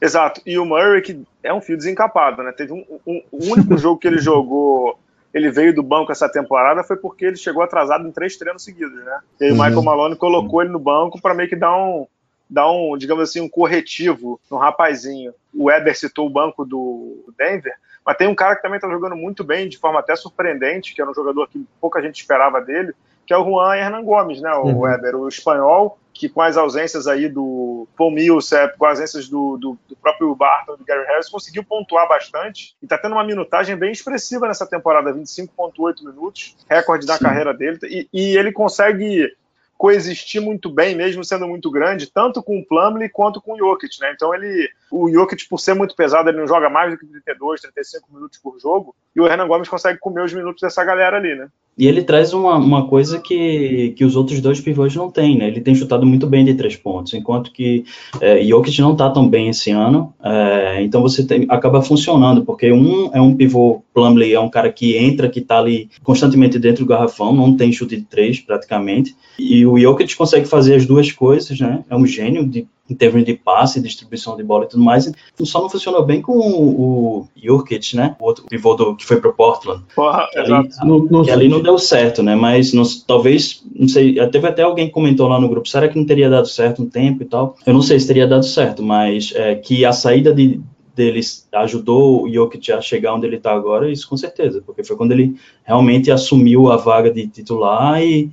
Exato. 0.00 0.40
E 0.46 0.58
o 0.58 0.64
Murray, 0.64 1.02
que 1.02 1.20
é 1.42 1.52
um 1.52 1.60
fio 1.60 1.76
desencapado, 1.76 2.42
né? 2.42 2.52
Teve 2.52 2.72
um, 2.72 2.84
um, 3.06 3.22
o 3.30 3.52
único 3.52 3.76
jogo 3.78 3.98
que 3.98 4.08
ele 4.08 4.18
jogou 4.18 4.98
ele 5.36 5.50
veio 5.50 5.74
do 5.74 5.82
banco 5.82 6.10
essa 6.10 6.30
temporada 6.30 6.82
foi 6.82 6.96
porque 6.96 7.26
ele 7.26 7.36
chegou 7.36 7.62
atrasado 7.62 8.08
em 8.08 8.10
três 8.10 8.38
treinos 8.38 8.64
seguidos, 8.64 9.04
né? 9.04 9.20
E 9.38 9.44
aí 9.44 9.50
uhum. 9.50 9.58
o 9.58 9.62
Michael 9.62 9.82
Malone 9.82 10.16
colocou 10.16 10.62
ele 10.62 10.70
no 10.70 10.78
banco 10.78 11.20
para 11.20 11.34
meio 11.34 11.46
que 11.46 11.54
dar 11.54 11.76
um, 11.76 12.06
dar 12.48 12.70
um, 12.72 12.96
digamos 12.96 13.22
assim, 13.28 13.42
um 13.42 13.48
corretivo 13.48 14.40
no 14.50 14.56
rapazinho. 14.56 15.34
O 15.54 15.64
Weber 15.64 15.94
citou 15.94 16.26
o 16.26 16.30
banco 16.30 16.64
do 16.64 17.22
Denver, 17.36 17.74
mas 18.02 18.16
tem 18.16 18.26
um 18.26 18.34
cara 18.34 18.56
que 18.56 18.62
também 18.62 18.76
está 18.78 18.88
jogando 18.88 19.14
muito 19.14 19.44
bem, 19.44 19.68
de 19.68 19.76
forma 19.76 20.00
até 20.00 20.16
surpreendente, 20.16 20.94
que 20.94 21.02
era 21.02 21.10
um 21.10 21.14
jogador 21.14 21.46
que 21.48 21.62
pouca 21.78 22.00
gente 22.00 22.18
esperava 22.18 22.58
dele, 22.62 22.94
que 23.26 23.34
é 23.34 23.36
o 23.36 23.44
Juan 23.44 23.76
Hernan 23.76 24.04
Gomes, 24.04 24.40
né? 24.40 24.54
O 24.54 24.62
uhum. 24.62 24.80
Weber, 24.80 25.16
o 25.16 25.28
espanhol, 25.28 25.98
que 26.18 26.28
com 26.28 26.40
as 26.40 26.56
ausências 26.56 27.06
aí 27.06 27.28
do 27.28 27.86
Paul 27.96 28.10
Millsap, 28.10 28.76
com 28.78 28.86
as 28.86 28.98
ausências 28.98 29.28
do, 29.28 29.56
do, 29.56 29.78
do 29.88 29.96
próprio 29.96 30.34
Barton, 30.34 30.76
do 30.76 30.84
Gary 30.84 31.06
Harris, 31.06 31.28
conseguiu 31.28 31.64
pontuar 31.64 32.08
bastante 32.08 32.74
e 32.80 32.86
está 32.86 32.96
tendo 32.96 33.12
uma 33.12 33.24
minutagem 33.24 33.76
bem 33.76 33.92
expressiva 33.92 34.46
nessa 34.46 34.66
temporada, 34.66 35.12
25,8 35.12 36.04
minutos, 36.04 36.56
recorde 36.68 37.06
da 37.06 37.16
Sim. 37.16 37.24
carreira 37.24 37.52
dele, 37.52 37.78
e, 37.84 38.08
e 38.12 38.36
ele 38.36 38.52
consegue 38.52 39.30
coexistir 39.76 40.40
muito 40.40 40.70
bem, 40.70 40.94
mesmo 40.94 41.22
sendo 41.22 41.46
muito 41.46 41.70
grande, 41.70 42.10
tanto 42.10 42.42
com 42.42 42.58
o 42.58 42.64
Plumlee 42.64 43.10
quanto 43.10 43.40
com 43.40 43.52
o 43.52 43.58
Jokic, 43.58 44.00
né? 44.00 44.12
Então 44.14 44.34
ele, 44.34 44.70
o 44.90 45.10
Jokic 45.10 45.48
por 45.48 45.58
ser 45.58 45.74
muito 45.74 45.94
pesado, 45.94 46.28
ele 46.28 46.38
não 46.38 46.46
joga 46.46 46.68
mais 46.68 46.92
do 46.92 46.98
que 46.98 47.06
32, 47.06 47.60
35 47.60 48.12
minutos 48.12 48.38
por 48.38 48.58
jogo, 48.60 48.94
e 49.14 49.20
o 49.20 49.26
Hernan 49.26 49.48
Gomes 49.48 49.68
consegue 49.68 49.98
comer 49.98 50.24
os 50.24 50.32
minutos 50.32 50.60
dessa 50.60 50.84
galera 50.84 51.16
ali, 51.16 51.34
né? 51.34 51.48
E 51.78 51.86
ele 51.86 52.02
traz 52.02 52.32
uma, 52.32 52.56
uma 52.56 52.88
coisa 52.88 53.20
que, 53.20 53.92
que 53.96 54.04
os 54.04 54.16
outros 54.16 54.40
dois 54.40 54.60
pivôs 54.60 54.96
não 54.96 55.10
têm, 55.10 55.36
né? 55.36 55.46
Ele 55.46 55.60
tem 55.60 55.74
chutado 55.74 56.06
muito 56.06 56.26
bem 56.26 56.42
de 56.42 56.54
três 56.54 56.74
pontos, 56.74 57.12
enquanto 57.12 57.52
que 57.52 57.84
é, 58.18 58.42
Jokic 58.42 58.80
não 58.80 58.92
está 58.92 59.10
tão 59.10 59.28
bem 59.28 59.50
esse 59.50 59.70
ano. 59.72 60.14
É, 60.24 60.82
então 60.82 61.02
você 61.02 61.26
tem, 61.26 61.44
acaba 61.50 61.82
funcionando, 61.82 62.46
porque 62.46 62.72
um 62.72 63.10
é 63.12 63.20
um 63.20 63.36
pivô, 63.36 63.82
Plumlee 63.92 64.32
é 64.32 64.40
um 64.40 64.48
cara 64.48 64.72
que 64.72 64.96
entra, 64.96 65.28
que 65.28 65.40
está 65.40 65.58
ali 65.58 65.90
constantemente 66.02 66.58
dentro 66.58 66.82
do 66.82 66.88
garrafão, 66.88 67.34
não 67.34 67.54
tem 67.54 67.70
chute 67.70 67.96
de 67.98 68.04
três 68.04 68.40
praticamente. 68.40 69.14
E 69.38 69.66
o 69.66 69.78
Jokic 69.78 70.16
consegue 70.16 70.46
fazer 70.46 70.76
as 70.76 70.86
duas 70.86 71.12
coisas, 71.12 71.60
né? 71.60 71.84
É 71.90 71.94
um 71.94 72.06
gênio 72.06 72.48
de 72.48 72.66
em 72.88 72.94
termos 72.94 73.24
de 73.24 73.34
passe, 73.34 73.80
distribuição 73.80 74.36
de 74.36 74.42
bola 74.42 74.64
e 74.64 74.68
tudo 74.68 74.82
mais. 74.82 75.10
Só 75.42 75.60
não 75.60 75.68
funcionou 75.68 76.04
bem 76.04 76.22
com 76.22 76.32
o, 76.38 77.28
Jokic, 77.36 77.96
né? 77.96 78.16
O 78.20 78.24
outro 78.24 78.44
pivô 78.44 78.74
do, 78.74 78.96
que 78.96 79.04
foi 79.04 79.20
pro 79.20 79.34
Portland. 79.34 79.82
Porra, 79.94 80.28
que 80.30 80.38
ali, 80.38 80.68
no, 80.84 81.24
que 81.24 81.30
ali 81.30 81.48
não 81.48 81.60
deu 81.60 81.78
certo, 81.78 82.22
né? 82.22 82.34
Mas 82.34 82.72
não, 82.72 82.84
talvez, 83.06 83.62
não 83.74 83.88
sei, 83.88 84.14
teve 84.30 84.46
até 84.46 84.62
alguém 84.62 84.86
que 84.86 84.92
comentou 84.92 85.28
lá 85.28 85.40
no 85.40 85.48
grupo, 85.48 85.68
será 85.68 85.88
que 85.88 85.98
não 85.98 86.06
teria 86.06 86.30
dado 86.30 86.48
certo 86.48 86.82
um 86.82 86.88
tempo 86.88 87.22
e 87.22 87.26
tal? 87.26 87.56
Eu 87.66 87.74
não 87.74 87.82
sei 87.82 87.98
se 87.98 88.06
teria 88.06 88.26
dado 88.26 88.44
certo, 88.44 88.82
mas 88.82 89.32
é, 89.34 89.54
que 89.54 89.84
a 89.84 89.92
saída 89.92 90.32
de, 90.32 90.60
deles 90.94 91.46
ajudou 91.52 92.24
o 92.24 92.32
Jokic 92.32 92.72
a 92.72 92.80
chegar 92.80 93.14
onde 93.14 93.26
ele 93.26 93.36
está 93.36 93.52
agora, 93.52 93.90
isso 93.90 94.08
com 94.08 94.16
certeza, 94.16 94.62
porque 94.64 94.82
foi 94.82 94.96
quando 94.96 95.12
ele 95.12 95.36
realmente 95.62 96.10
assumiu 96.10 96.72
a 96.72 96.76
vaga 96.76 97.12
de 97.12 97.26
titular 97.26 98.02
e 98.02 98.30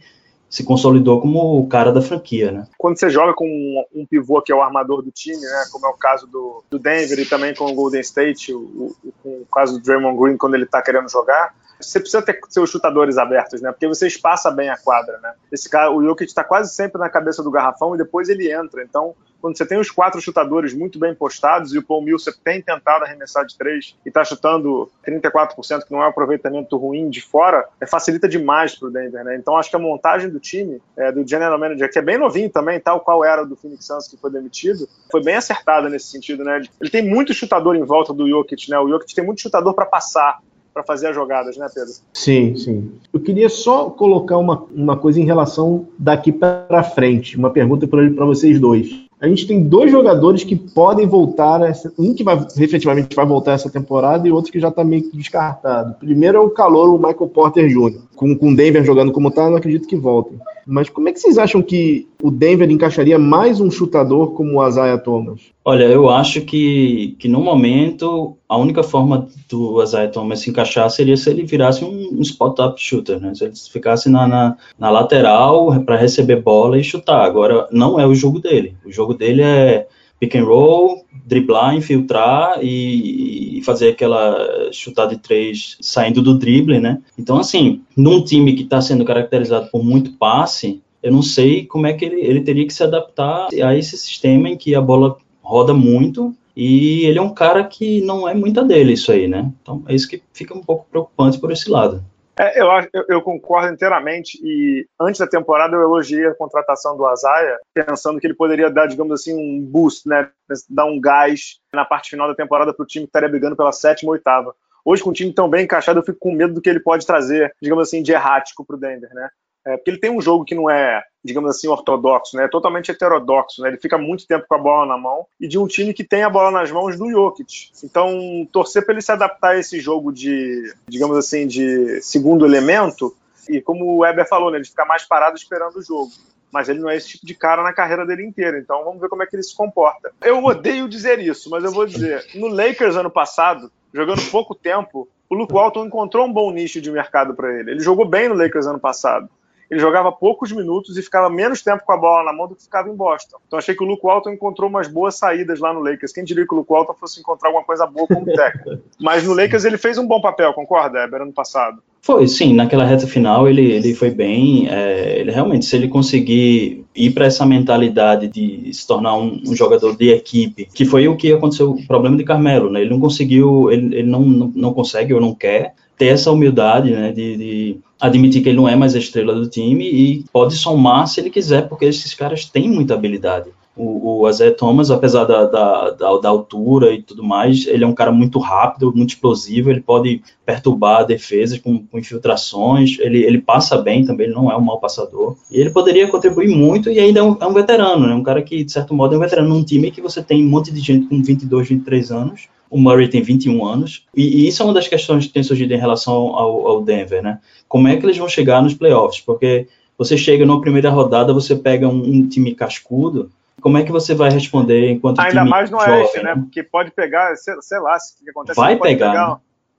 se 0.54 0.64
consolidou 0.64 1.20
como 1.20 1.58
o 1.58 1.68
cara 1.68 1.92
da 1.92 2.00
franquia, 2.00 2.52
né? 2.52 2.68
Quando 2.78 3.00
você 3.00 3.10
joga 3.10 3.34
com 3.34 3.44
um, 3.44 4.02
um 4.02 4.06
pivô 4.06 4.40
que 4.40 4.52
é 4.52 4.56
o 4.56 4.62
armador 4.62 5.02
do 5.02 5.10
time, 5.10 5.42
né, 5.42 5.64
como 5.72 5.88
é 5.88 5.90
o 5.90 5.98
caso 5.98 6.28
do, 6.28 6.64
do 6.70 6.78
Denver 6.78 7.20
e 7.20 7.26
também 7.26 7.56
com 7.56 7.66
o 7.66 7.74
Golden 7.74 8.02
State, 8.02 8.54
o, 8.54 8.96
o, 9.04 9.16
o 9.26 9.48
caso 9.52 9.74
do 9.74 9.84
Draymond 9.84 10.16
Green 10.16 10.38
quando 10.38 10.54
ele 10.54 10.66
está 10.66 10.80
querendo 10.80 11.10
jogar, 11.10 11.56
você 11.82 12.00
precisa 12.00 12.22
ter 12.22 12.40
seus 12.50 12.70
chutadores 12.70 13.18
abertos, 13.18 13.64
né? 13.64 13.72
Porque 13.72 13.88
você 13.88 14.06
espaça 14.06 14.52
bem 14.52 14.70
a 14.70 14.78
quadra, 14.78 15.18
né? 15.24 15.34
Esse 15.52 15.68
cara, 15.68 15.92
o 15.92 16.04
Jokic 16.04 16.30
está 16.30 16.44
quase 16.44 16.72
sempre 16.72 17.00
na 17.00 17.10
cabeça 17.10 17.42
do 17.42 17.50
garrafão 17.50 17.96
e 17.96 17.98
depois 17.98 18.30
ele 18.30 18.52
entra. 18.54 18.84
Então, 18.84 19.16
quando 19.44 19.58
você 19.58 19.66
tem 19.66 19.78
os 19.78 19.92
quatro 19.92 20.22
chutadores 20.22 20.74
muito 20.74 20.98
bem 20.98 21.14
postados 21.14 21.74
e 21.74 21.78
o 21.78 21.84
Paul 21.84 22.02
Millsap 22.02 22.38
tem 22.42 22.62
tentado 22.62 23.04
arremessar 23.04 23.46
de 23.46 23.58
três 23.58 23.94
e 24.06 24.08
está 24.08 24.24
chutando 24.24 24.90
34%, 25.06 25.84
que 25.84 25.92
não 25.92 26.02
é 26.02 26.06
um 26.06 26.08
aproveitamento 26.08 26.78
ruim 26.78 27.10
de 27.10 27.20
fora, 27.20 27.68
é, 27.82 27.86
facilita 27.86 28.30
demais 28.30 28.74
para 28.74 28.88
o 28.88 28.92
Denver, 28.92 29.22
né? 29.26 29.36
Então 29.36 29.58
acho 29.58 29.70
que 29.70 29.76
a 29.76 29.80
montagem 29.80 30.30
do 30.30 30.40
time, 30.40 30.82
é, 30.96 31.12
do 31.12 31.28
general 31.28 31.60
manager, 31.60 31.92
que 31.92 32.00
é 32.00 32.02
bem 32.02 32.18
novinho 32.18 32.50
também, 32.50 32.80
tal 32.80 33.02
qual 33.02 33.26
era 33.26 33.44
do 33.44 33.58
Phoenix 33.58 33.86
Suns 33.86 34.08
que 34.08 34.16
foi 34.16 34.32
demitido, 34.32 34.88
foi 35.12 35.22
bem 35.22 35.36
acertada 35.36 35.90
nesse 35.90 36.08
sentido, 36.08 36.46
né? 36.46 36.62
Ele 36.80 36.90
tem 36.90 37.06
muito 37.06 37.34
chutador 37.34 37.76
em 37.76 37.84
volta 37.84 38.14
do 38.14 38.26
Jokic, 38.26 38.72
né? 38.72 38.80
O 38.80 38.88
Jokic 38.88 39.14
tem 39.14 39.26
muito 39.26 39.42
chutador 39.42 39.74
para 39.74 39.86
passar 39.86 40.40
para 40.74 40.84
fazer 40.84 41.08
as 41.08 41.16
jogadas, 41.16 41.56
né, 41.56 41.68
Pedro? 41.72 41.94
Sim, 42.14 42.56
sim. 42.56 42.92
Eu 43.14 43.20
queria 43.20 43.48
só 43.48 43.92
colocar 43.92 44.38
uma, 44.38 44.64
uma 44.74 44.98
coisa 44.98 45.20
em 45.20 45.24
relação 45.24 45.88
daqui 46.00 46.32
para 46.32 46.82
frente, 46.82 47.38
uma 47.38 47.52
pergunta 47.52 47.88
para 47.88 48.26
vocês 48.26 48.60
dois 48.60 49.04
a 49.24 49.28
gente 49.30 49.48
tem 49.48 49.64
dois 49.64 49.90
jogadores 49.90 50.44
que 50.44 50.54
podem 50.54 51.08
voltar, 51.08 51.62
um 51.98 52.14
que 52.14 52.26
vai, 52.26 52.46
efetivamente 52.58 53.16
vai 53.16 53.26
voltar 53.26 53.54
essa 53.54 53.70
temporada 53.70 54.28
e 54.28 54.32
outro 54.34 54.52
que 54.52 54.60
já 54.60 54.68
está 54.68 54.84
meio 54.84 55.04
que 55.04 55.16
descartado. 55.16 55.96
Primeiro 55.98 56.38
é 56.38 56.42
o 56.42 56.50
calor, 56.50 56.90
o 56.90 56.98
Michael 56.98 57.30
Porter 57.30 57.70
Jr. 57.70 58.02
Com, 58.18 58.38
com 58.38 58.50
o 58.50 58.56
Denver 58.56 58.84
jogando 58.84 59.14
como 59.14 59.30
está, 59.30 59.50
não 59.50 59.56
acredito 59.56 59.88
que 59.88 59.96
voltem. 59.96 60.38
Mas 60.68 60.90
como 60.90 61.08
é 61.08 61.14
que 61.14 61.22
vocês 61.22 61.38
acham 61.38 61.62
que 61.62 62.06
o 62.22 62.30
Denver 62.30 62.70
encaixaria 62.70 63.18
mais 63.18 63.62
um 63.62 63.72
chutador 63.72 64.34
como 64.34 64.60
o 64.60 64.68
Isaiah 64.68 64.98
Thomas? 64.98 65.40
Olha, 65.66 65.86
eu 65.86 66.10
acho 66.10 66.42
que, 66.42 67.16
que 67.18 67.30
no 67.30 67.40
momento 67.40 68.38
a 68.50 68.58
única 68.58 68.84
forma 68.84 69.30
do 69.50 69.82
Isaiah 69.82 70.12
Thomas 70.12 70.42
se 70.42 70.50
encaixar 70.50 70.90
seria 70.90 71.16
se 71.16 71.30
ele 71.30 71.46
virasse 71.46 71.86
um, 71.86 72.18
um 72.18 72.22
spot-up 72.22 72.82
shooter, 72.82 73.20
né? 73.20 73.34
Se 73.34 73.46
ele 73.46 73.54
ficasse 73.72 74.10
na, 74.10 74.28
na, 74.28 74.58
na 74.78 74.90
lateral 74.90 75.82
para 75.86 75.96
receber 75.96 76.42
bola 76.42 76.78
e 76.78 76.84
chutar. 76.84 77.24
Agora, 77.24 77.68
não 77.72 77.98
é 77.98 78.06
o 78.06 78.14
jogo 78.14 78.40
dele. 78.40 78.76
O 78.86 78.92
jogo 78.92 79.14
dele 79.14 79.42
é 79.42 79.88
pick 80.20 80.36
and 80.36 80.44
roll, 80.44 81.06
driblar, 81.26 81.76
infiltrar 81.76 82.60
e, 82.62 83.58
e, 83.58 83.62
fazer 83.64 83.90
aquela 83.90 84.70
chutada 84.72 85.16
de 85.16 85.22
três 85.22 85.78
saindo 85.80 86.22
do 86.22 86.38
drible, 86.38 86.80
né? 86.80 87.02
Então, 87.18 87.38
assim, 87.38 87.82
num 87.96 88.22
time 88.22 88.54
que 88.54 88.64
está 88.64 88.82
sendo 88.82 89.06
caracterizado 89.06 89.70
por 89.72 89.84
muito 89.84 90.14
passe, 90.14 90.82
eu 91.02 91.12
não 91.12 91.22
sei 91.22 91.66
como 91.66 91.88
é 91.88 91.94
que 91.94 92.06
ele, 92.06 92.22
ele 92.22 92.42
teria 92.42 92.66
que 92.66 92.74
se 92.74 92.84
adaptar 92.84 93.50
a 93.62 93.76
esse 93.78 93.98
sistema 93.98 94.50
em 94.50 94.56
que 94.56 94.74
a 94.74 94.82
bola 94.82 95.18
roda 95.44 95.74
muito 95.74 96.36
e 96.56 97.06
ele 97.06 97.20
é 97.20 97.22
um 97.22 97.34
cara 97.34 97.64
que 97.64 98.02
não 98.02 98.28
é 98.28 98.34
muita 98.34 98.64
dele 98.64 98.94
isso 98.94 99.12
aí, 99.12 99.28
né? 99.28 99.52
Então 99.62 99.84
é 99.88 99.94
isso 99.94 100.08
que 100.08 100.22
fica 100.34 100.56
um 100.56 100.64
pouco 100.64 100.88
preocupante 100.90 101.40
por 101.40 101.52
esse 101.52 101.70
lado. 101.70 102.04
É, 102.38 102.60
eu, 102.60 102.68
eu, 102.92 103.06
eu, 103.10 103.22
concordo 103.22 103.72
inteiramente 103.72 104.40
e 104.44 104.88
antes 105.00 105.20
da 105.20 105.28
temporada 105.28 105.76
eu 105.76 105.84
elogiei 105.84 106.26
a 106.26 106.34
contratação 106.34 106.98
do 106.98 107.06
Azaia, 107.06 107.60
pensando 107.76 108.20
que 108.20 108.26
ele 108.26 108.34
poderia 108.34 108.72
dar, 108.72 108.88
digamos 108.88 109.14
assim, 109.14 109.36
um 109.36 109.64
boost, 109.64 110.10
né, 110.10 110.28
dar 110.68 110.86
um 110.86 111.00
gás 111.00 111.60
na 111.72 111.86
parte 111.86 112.10
final 112.10 112.28
da 112.28 112.34
temporada 112.34 112.74
para 112.74 112.84
o 112.84 112.88
time 112.88 113.06
que 113.06 113.10
estaria 113.10 113.30
brigando 113.30 113.56
pela 113.56 113.72
sétima 113.72 114.10
ou 114.10 114.14
oitava. 114.14 114.56
Hoje, 114.84 115.04
com 115.04 115.12
o 115.12 115.14
time 115.14 115.32
tão 115.32 115.48
bem 115.48 115.66
encaixado, 115.66 116.00
eu 116.00 116.04
fico 116.04 116.18
com 116.20 116.34
medo 116.34 116.56
do 116.56 116.62
que 116.62 116.70
ele 116.70 116.80
pode 116.80 117.06
trazer, 117.06 117.54
digamos 117.62 117.88
assim, 117.88 118.02
de 118.02 118.12
errático 118.12 118.66
para 118.66 118.76
o 118.76 118.80
Denver, 118.80 119.14
né? 119.14 119.30
É, 119.66 119.78
porque 119.78 119.92
ele 119.92 120.00
tem 120.00 120.10
um 120.10 120.22
jogo 120.22 120.44
que 120.44 120.56
não 120.56 120.70
é, 120.70 121.04
digamos 121.24 121.50
assim, 121.50 121.68
ortodoxo, 121.68 122.36
né? 122.36 122.48
Totalmente 122.48 122.92
heterodoxo, 122.92 123.62
né? 123.62 123.70
Ele 123.70 123.78
fica 123.78 123.98
muito 123.98 124.28
tempo 124.28 124.46
com 124.48 124.56
a 124.56 124.58
bola 124.58 124.86
na 124.86 124.98
mão 124.98 125.26
e 125.40 125.48
de 125.48 125.58
um 125.58 125.66
time 125.66 125.94
que 125.94 126.04
tem 126.04 126.24
a 126.24 126.30
bola 126.30 126.52
nas 126.52 126.70
mãos 126.70 126.98
do 126.98 127.10
Jokic. 127.10 127.72
Então, 127.84 128.48
torcer 128.52 128.84
para 128.84 128.94
ele 128.94 129.02
se 129.02 129.12
adaptar 129.12 129.52
a 129.52 129.58
esse 129.58 129.80
jogo 129.80 130.12
de, 130.12 130.74
digamos 130.88 131.18
assim, 131.18 131.48
de 131.48 132.02
segundo 132.02 132.46
elemento 132.46 133.16
e 133.50 133.62
como 133.62 133.86
o 133.86 133.98
Weber 134.00 134.28
falou, 134.28 134.52
né? 134.52 134.60
De 134.60 134.70
ficar 134.70 134.86
mais 134.86 135.04
parado 135.04 135.38
esperando 135.38 135.78
o 135.78 135.84
jogo. 135.84 136.12
Mas 136.52 136.70
ele 136.70 136.80
não 136.80 136.90
é 136.90 136.98
esse 136.98 137.10
tipo 137.10 137.26
de 137.26 137.34
cara 137.34 137.64
na 137.64 137.74
carreira 137.74 138.06
dele 138.06 138.24
inteira. 138.24 138.60
Então, 138.60 138.84
vamos 138.84 139.02
ver 139.02 139.10
como 139.10 139.24
é 139.24 139.26
que 139.26 139.36
ele 139.36 139.44
se 139.44 139.56
comporta. 139.56 140.12
Eu 140.22 140.44
odeio 140.44 140.88
dizer 140.88 141.20
isso, 141.20 141.50
mas 141.50 141.64
eu 141.64 141.72
vou 141.72 141.86
dizer. 141.86 142.24
No 142.36 142.48
Lakers 142.48 142.96
ano 142.96 143.10
passado, 143.10 143.72
jogando 143.94 144.22
pouco 144.30 144.54
tempo, 144.54 145.08
o 145.30 145.36
Luke 145.36 145.54
Walton 145.54 145.86
encontrou 145.86 146.28
um 146.28 146.32
bom 146.32 146.52
nicho 146.52 146.80
de 146.80 146.92
mercado 146.92 147.34
para 147.34 147.60
ele. 147.60 147.72
Ele 147.72 147.80
jogou 147.80 148.06
bem 148.06 148.30
no 148.30 148.36
Lakers 148.36 148.68
ano 148.68 148.80
passado 148.80 149.30
ele 149.74 149.80
jogava 149.80 150.12
poucos 150.12 150.52
minutos 150.52 150.98
e 150.98 151.02
ficava 151.02 151.30
menos 151.30 151.64
tempo 151.64 151.84
com 151.84 151.92
a 151.92 151.98
bola 151.98 152.24
na 152.24 152.34
mão 152.34 152.48
do 152.48 152.56
que 152.56 152.64
ficava 152.64 152.90
em 152.90 152.96
Boston. 152.96 153.38
Então 153.48 153.58
achei 153.58 153.74
que 153.74 153.84
o 153.84 153.88
Luke 153.88 154.06
Walton 154.06 154.30
encontrou 154.30 154.70
umas 154.70 154.88
boas 154.88 155.16
saídas 155.16 155.60
lá 155.60 155.74
no 155.74 155.80
Lakers. 155.80 156.14
Quem 156.14 156.24
diria 156.24 156.46
que 156.46 156.54
o 156.54 156.58
Luke 156.58 156.72
Walton 156.72 156.94
fosse 156.94 157.20
encontrar 157.20 157.50
alguma 157.50 157.66
coisa 157.66 157.88
boa 157.88 158.08
como 158.08 158.26
técnico? 158.26 158.84
Mas 159.02 159.24
no 159.24 159.34
Lakers 159.34 159.66
ele 159.66 159.78
fez 159.78 159.98
um 159.98 160.06
bom 160.06 160.22
papel, 160.22 160.54
concorda, 160.54 161.04
Eber, 161.04 161.24
ano 161.24 161.34
passado? 161.34 161.82
Foi, 162.02 162.28
sim. 162.28 162.54
Naquela 162.54 162.86
reta 162.86 163.08
final 163.08 163.48
ele, 163.48 163.72
ele 163.72 163.96
foi 163.96 164.12
bem. 164.12 164.68
É, 164.70 165.20
ele 165.20 165.32
realmente, 165.32 165.66
se 165.66 165.76
ele 165.76 165.88
conseguir 165.88 166.86
ir 166.94 167.12
para 167.12 167.26
essa 167.26 167.46
mentalidade 167.46 168.28
de 168.28 168.72
se 168.72 168.86
tornar 168.86 169.18
um, 169.18 169.42
um, 169.48 169.56
jogador 169.56 169.96
de 169.96 170.12
equipe, 170.12 170.68
que 170.72 170.86
foi 170.86 171.08
o 171.08 171.16
que 171.16 171.34
aconteceu, 171.34 171.72
o 171.72 171.88
problema 171.88 172.16
de 172.16 172.24
Carmelo, 172.24 172.70
né? 172.70 172.82
Ele 172.82 172.92
não 172.92 173.00
conseguiu, 173.00 173.72
ele, 173.72 173.96
ele 173.96 174.08
não, 174.08 174.22
não, 174.22 174.52
não 174.54 174.74
consegue 174.74 175.14
ou 175.14 175.22
não 175.22 175.34
quer 175.34 175.74
ter 175.98 176.08
essa 176.08 176.32
humildade, 176.32 176.92
né, 176.92 177.12
de, 177.12 177.38
de, 177.38 177.78
admitir 178.04 178.44
que 178.44 178.50
ele 178.50 178.58
não 178.58 178.68
é 178.68 178.76
mais 178.76 178.96
a 178.96 179.00
estrela 179.00 179.34
do 179.34 179.48
time 179.48 179.90
e 179.90 180.26
pode 180.32 180.56
somar 180.56 181.08
se 181.08 181.22
ele 181.22 181.30
quiser, 181.30 181.70
porque 181.70 181.86
esses 181.86 182.14
caras 182.14 182.44
têm 182.44 182.70
muita 182.70 182.94
habilidade. 182.94 183.50
O, 183.76 184.20
o 184.20 184.28
Azé 184.28 184.52
Thomas, 184.52 184.92
apesar 184.92 185.24
da, 185.24 185.46
da, 185.46 185.90
da, 185.92 186.18
da, 186.18 186.30
altura 186.30 186.94
e 186.94 187.02
tudo 187.02 187.24
mais, 187.24 187.66
ele 187.66 187.84
é 187.84 187.88
um 187.88 187.94
cara 187.94 188.12
muito 188.12 188.38
rápido, 188.38 188.94
muito 188.96 189.12
explosivo, 189.12 189.72
ele 189.72 189.82
pode 189.82 190.22
perturbar 190.46 191.00
a 191.00 191.04
defesa 191.04 191.58
com, 191.60 191.80
com, 191.80 191.98
infiltrações, 191.98 193.00
ele, 193.00 193.24
ele 193.24 193.42
passa 193.42 193.78
bem 193.78 194.06
também, 194.06 194.28
ele 194.28 194.36
não 194.36 194.52
é 194.52 194.56
um 194.56 194.62
mau 194.62 194.80
passador. 194.80 195.36
E 195.50 195.60
ele 195.60 195.72
poderia 195.72 196.08
contribuir 196.08 196.50
muito 196.50 196.92
e 196.92 197.00
ainda 197.00 197.22
é 197.22 197.24
um, 197.24 197.38
é 197.40 197.48
um 197.48 197.54
veterano, 197.54 198.06
né? 198.06 198.14
um 198.14 198.22
cara 198.22 198.44
que, 198.44 198.64
de 198.64 198.72
certo 198.72 198.94
modo, 198.94 199.16
é 199.16 199.18
um 199.18 199.22
veterano 199.22 199.50
num 199.50 199.64
time 199.64 199.90
que 199.90 200.02
você 200.02 200.22
tem 200.22 200.46
um 200.46 200.50
monte 200.50 200.72
de 200.72 200.82
gente 200.82 201.08
com 201.08 201.24
22, 201.24 201.70
23 201.70 202.12
anos, 202.12 202.48
o 202.74 202.80
Murray 202.80 203.08
tem 203.08 203.22
21 203.22 203.64
anos, 203.64 204.08
e, 204.16 204.24
e, 204.24 204.48
isso 204.48 204.64
é 204.64 204.66
uma 204.66 204.74
das 204.74 204.88
questões 204.88 205.28
que 205.28 205.34
tem 205.34 205.44
surgido 205.44 205.74
em 205.76 205.78
relação 205.78 206.14
ao, 206.14 206.68
ao, 206.68 206.82
Denver, 206.82 207.22
né? 207.22 207.40
Como 207.68 207.88
é 207.88 207.96
que 207.96 208.04
eles 208.04 208.18
vão 208.18 208.28
chegar 208.28 208.64
nos 208.64 208.74
playoffs? 208.74 209.22
Porque 209.22 209.68
você 209.96 210.18
chega 210.18 210.44
na 210.44 210.60
primeira 210.60 210.90
rodada, 210.90 211.32
você 211.32 211.56
pega 211.56 211.88
um, 211.88 212.02
um 212.02 212.28
time 212.28 212.56
cascudo, 212.56 213.30
como 213.62 213.78
é 213.78 213.84
que 213.84 213.92
você 213.92 214.16
vai 214.16 214.32
responder 214.32 214.90
enquanto 214.90 215.20
Ainda 215.20 215.46
mais 215.46 215.70
no 215.70 215.78
Oeste, 215.78 216.24
né? 216.24 216.34
Porque 216.34 216.64
pode 216.64 216.90
pegar, 216.92 217.36
sei, 217.36 217.54
sei 217.62 217.80
lá, 217.80 217.96
o 217.96 218.24
que 218.24 218.30
acontece. 218.32 218.60
Vai 218.60 218.76
pegar. 218.76 219.12
pegar 219.12 219.30
né? 219.30 219.36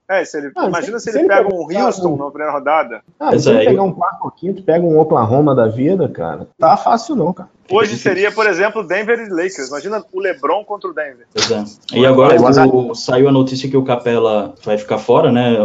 É, 0.07 0.23
se 0.23 0.37
ele, 0.37 0.51
ah, 0.55 0.67
imagina 0.67 0.99
se, 0.99 1.11
se 1.11 1.17
ele 1.17 1.27
pega 1.27 1.53
um 1.53 1.63
Houston 1.63 2.13
um... 2.13 2.17
na 2.17 2.29
primeira 2.29 2.53
rodada. 2.53 3.01
Ah, 3.19 3.37
se 3.37 3.49
ele 3.49 3.65
pegar 3.65 3.83
um 3.83 3.91
quarto 3.91 4.23
ou 4.23 4.31
quinto, 4.31 4.61
pega 4.61 4.85
um 4.85 4.99
Oklahoma 4.99 5.55
da 5.55 5.67
vida, 5.67 6.07
cara, 6.07 6.47
tá 6.59 6.77
fácil 6.77 7.15
não, 7.15 7.33
cara. 7.33 7.49
Hoje 7.71 7.97
seria, 7.97 8.31
por 8.31 8.45
exemplo, 8.45 8.83
Denver 8.83 9.19
e 9.19 9.29
Lakers. 9.29 9.69
Imagina 9.69 10.03
o 10.13 10.19
LeBron 10.19 10.63
contra 10.63 10.87
o 10.87 10.93
Denver. 10.93 11.25
Pois 11.33 11.49
é. 11.49 11.63
E 11.95 12.05
agora 12.05 12.35
o, 12.39 12.93
saiu 12.93 13.27
a 13.27 13.31
notícia 13.31 13.67
que 13.67 13.75
o 13.75 13.83
Capela 13.83 14.53
vai 14.63 14.77
ficar 14.77 14.99
fora, 14.99 15.31
né? 15.31 15.57